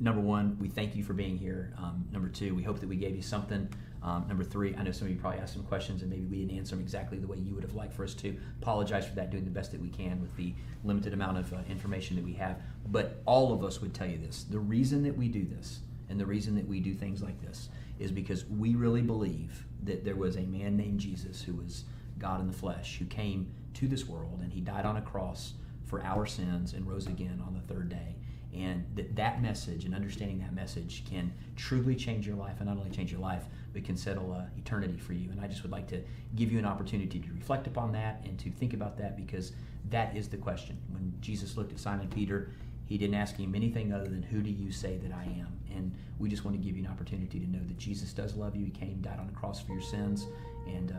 number 0.00 0.20
one, 0.20 0.56
we 0.60 0.68
thank 0.68 0.94
you 0.94 1.02
for 1.02 1.12
being 1.12 1.36
here. 1.36 1.74
Um, 1.76 2.06
number 2.12 2.28
two, 2.28 2.54
we 2.54 2.62
hope 2.62 2.78
that 2.78 2.88
we 2.88 2.96
gave 2.96 3.16
you 3.16 3.22
something. 3.22 3.68
Um, 4.02 4.26
number 4.26 4.42
three, 4.42 4.74
I 4.74 4.82
know 4.82 4.90
some 4.90 5.06
of 5.06 5.14
you 5.14 5.20
probably 5.20 5.40
asked 5.40 5.54
some 5.54 5.62
questions 5.62 6.02
and 6.02 6.10
maybe 6.10 6.24
we 6.24 6.38
didn't 6.38 6.58
answer 6.58 6.74
them 6.74 6.82
exactly 6.82 7.18
the 7.18 7.26
way 7.26 7.38
you 7.38 7.54
would 7.54 7.62
have 7.62 7.74
liked 7.74 7.94
for 7.94 8.02
us 8.02 8.14
to. 8.14 8.36
Apologize 8.60 9.06
for 9.06 9.14
that. 9.14 9.30
Doing 9.30 9.44
the 9.44 9.50
best 9.50 9.70
that 9.72 9.80
we 9.80 9.88
can 9.88 10.20
with 10.20 10.34
the 10.36 10.54
limited 10.82 11.12
amount 11.12 11.38
of 11.38 11.52
uh, 11.52 11.58
information 11.68 12.16
that 12.16 12.24
we 12.24 12.32
have. 12.32 12.60
But 12.88 13.22
all 13.26 13.52
of 13.52 13.62
us 13.62 13.80
would 13.80 13.94
tell 13.94 14.08
you 14.08 14.18
this: 14.18 14.44
the 14.44 14.58
reason 14.58 15.02
that 15.04 15.16
we 15.16 15.28
do 15.28 15.44
this 15.44 15.80
and 16.08 16.20
the 16.20 16.26
reason 16.26 16.54
that 16.56 16.68
we 16.68 16.80
do 16.80 16.94
things 16.94 17.22
like 17.22 17.40
this 17.40 17.68
is 17.98 18.12
because 18.12 18.44
we 18.46 18.74
really 18.74 19.02
believe 19.02 19.64
that 19.84 20.04
there 20.04 20.16
was 20.16 20.36
a 20.36 20.42
man 20.42 20.76
named 20.76 21.00
Jesus 21.00 21.40
who 21.40 21.54
was 21.54 21.84
God 22.18 22.40
in 22.40 22.46
the 22.46 22.52
flesh, 22.52 22.98
who 22.98 23.06
came 23.06 23.52
to 23.74 23.88
this 23.88 24.06
world 24.06 24.40
and 24.42 24.52
he 24.52 24.60
died 24.60 24.84
on 24.84 24.96
a 24.96 25.02
cross 25.02 25.54
for 25.86 26.02
our 26.02 26.26
sins 26.26 26.74
and 26.74 26.86
rose 26.86 27.06
again 27.06 27.42
on 27.46 27.54
the 27.54 27.72
third 27.72 27.88
day. 27.88 28.16
And 28.54 28.84
that, 28.94 29.16
that 29.16 29.42
message 29.42 29.86
and 29.86 29.94
understanding 29.94 30.40
that 30.40 30.54
message 30.54 31.04
can 31.08 31.32
truly 31.56 31.96
change 31.96 32.26
your 32.26 32.36
life 32.36 32.56
and 32.58 32.68
not 32.68 32.76
only 32.76 32.90
change 32.90 33.10
your 33.10 33.20
life, 33.20 33.44
but 33.72 33.84
can 33.84 33.96
settle 33.96 34.32
uh, 34.32 34.42
eternity 34.58 34.98
for 34.98 35.12
you. 35.12 35.30
And 35.30 35.40
I 35.40 35.46
just 35.46 35.62
would 35.62 35.72
like 35.72 35.86
to 35.88 36.00
give 36.36 36.52
you 36.52 36.58
an 36.58 36.64
opportunity 36.66 37.18
to 37.20 37.28
reflect 37.32 37.66
upon 37.66 37.92
that 37.92 38.22
and 38.24 38.38
to 38.40 38.50
think 38.50 38.74
about 38.74 38.96
that 38.98 39.16
because 39.16 39.52
that 39.90 40.16
is 40.16 40.28
the 40.28 40.36
question. 40.36 40.78
When 40.90 41.12
Jesus 41.20 41.56
looked 41.56 41.72
at 41.72 41.78
Simon 41.78 42.08
Peter, 42.08 42.50
he 42.86 42.98
didn't 42.98 43.14
ask 43.14 43.36
him 43.36 43.54
anything 43.54 43.92
other 43.92 44.04
than, 44.04 44.22
Who 44.22 44.42
do 44.42 44.50
you 44.50 44.70
say 44.72 44.98
that 44.98 45.12
I 45.12 45.24
am? 45.24 45.48
And 45.74 45.94
we 46.18 46.28
just 46.28 46.44
want 46.44 46.56
to 46.56 46.62
give 46.62 46.76
you 46.76 46.84
an 46.84 46.90
opportunity 46.90 47.40
to 47.40 47.50
know 47.50 47.60
that 47.66 47.78
Jesus 47.78 48.12
does 48.12 48.34
love 48.34 48.54
you. 48.54 48.64
He 48.64 48.70
came, 48.70 49.00
died 49.00 49.18
on 49.18 49.26
the 49.26 49.32
cross 49.32 49.60
for 49.62 49.72
your 49.72 49.82
sins, 49.82 50.26
and 50.66 50.92
uh, 50.92 50.94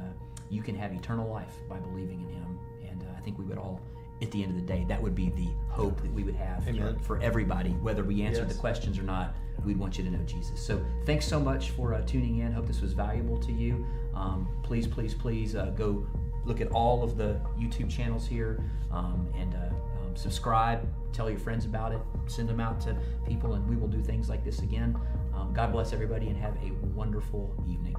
you 0.49 0.61
can 0.63 0.75
have 0.75 0.91
eternal 0.93 1.29
life 1.29 1.53
by 1.69 1.77
believing 1.77 2.21
in 2.21 2.29
him. 2.29 2.59
And 2.89 3.03
uh, 3.03 3.05
I 3.17 3.21
think 3.21 3.37
we 3.37 3.45
would 3.45 3.57
all, 3.57 3.79
at 4.21 4.31
the 4.31 4.41
end 4.43 4.51
of 4.59 4.65
the 4.65 4.73
day, 4.73 4.85
that 4.87 5.01
would 5.01 5.13
be 5.15 5.29
the 5.29 5.49
hope 5.69 6.01
that 6.01 6.11
we 6.11 6.23
would 6.23 6.35
have 6.35 6.63
for 7.05 7.21
everybody, 7.21 7.71
whether 7.71 8.03
we 8.03 8.23
answered 8.23 8.47
Yes. 8.47 8.53
the 8.55 8.59
questions 8.59 8.97
or 8.97 9.03
not. 9.03 9.35
We'd 9.65 9.77
want 9.77 9.98
you 9.98 10.03
to 10.03 10.10
know 10.10 10.23
Jesus. 10.26 10.65
So 10.65 10.84
thanks 11.06 11.26
so 11.26 11.40
much 11.40 11.72
for 11.72 11.94
uh, 11.94 12.02
tuning 12.02 12.40
in. 12.40 12.52
Hope 12.52 12.68
this 12.68 12.81
was 12.81 12.94
valuable 12.94 13.40
to 13.40 13.52
you. 13.52 13.85
Um, 14.14 14.48
please, 14.64 14.88
please, 14.88 15.14
please 15.14 15.56
uh, 15.56 15.68
go 15.77 16.06
look 16.45 16.61
at 16.61 16.68
all 16.72 17.03
of 17.03 17.18
the 17.18 17.40
YouTube 17.57 17.90
channels 17.90 18.27
here 18.27 18.64
um, 18.91 19.27
and 19.38 19.53
uh, 19.56 19.69
um, 20.02 20.15
subscribe. 20.15 20.88
Tell 21.14 21.30
your 21.30 21.40
friends 21.40 21.65
about 21.65 21.91
it. 21.94 21.99
Send 22.27 22.49
them 22.49 22.60
out 22.60 22.81
to 22.81 22.98
people, 23.27 23.53
and 23.53 23.68
we 23.68 23.76
will 23.76 23.88
do 23.88 24.02
things 24.02 24.30
like 24.30 24.44
this 24.44 24.60
again. 24.60 24.98
Um, 25.34 25.53
God 25.53 25.72
bless 25.72 25.94
everybody 25.94 26.27
and 26.27 26.38
have 26.38 26.56
a 26.57 26.72
wonderful 26.95 27.53
evening. 27.68 27.92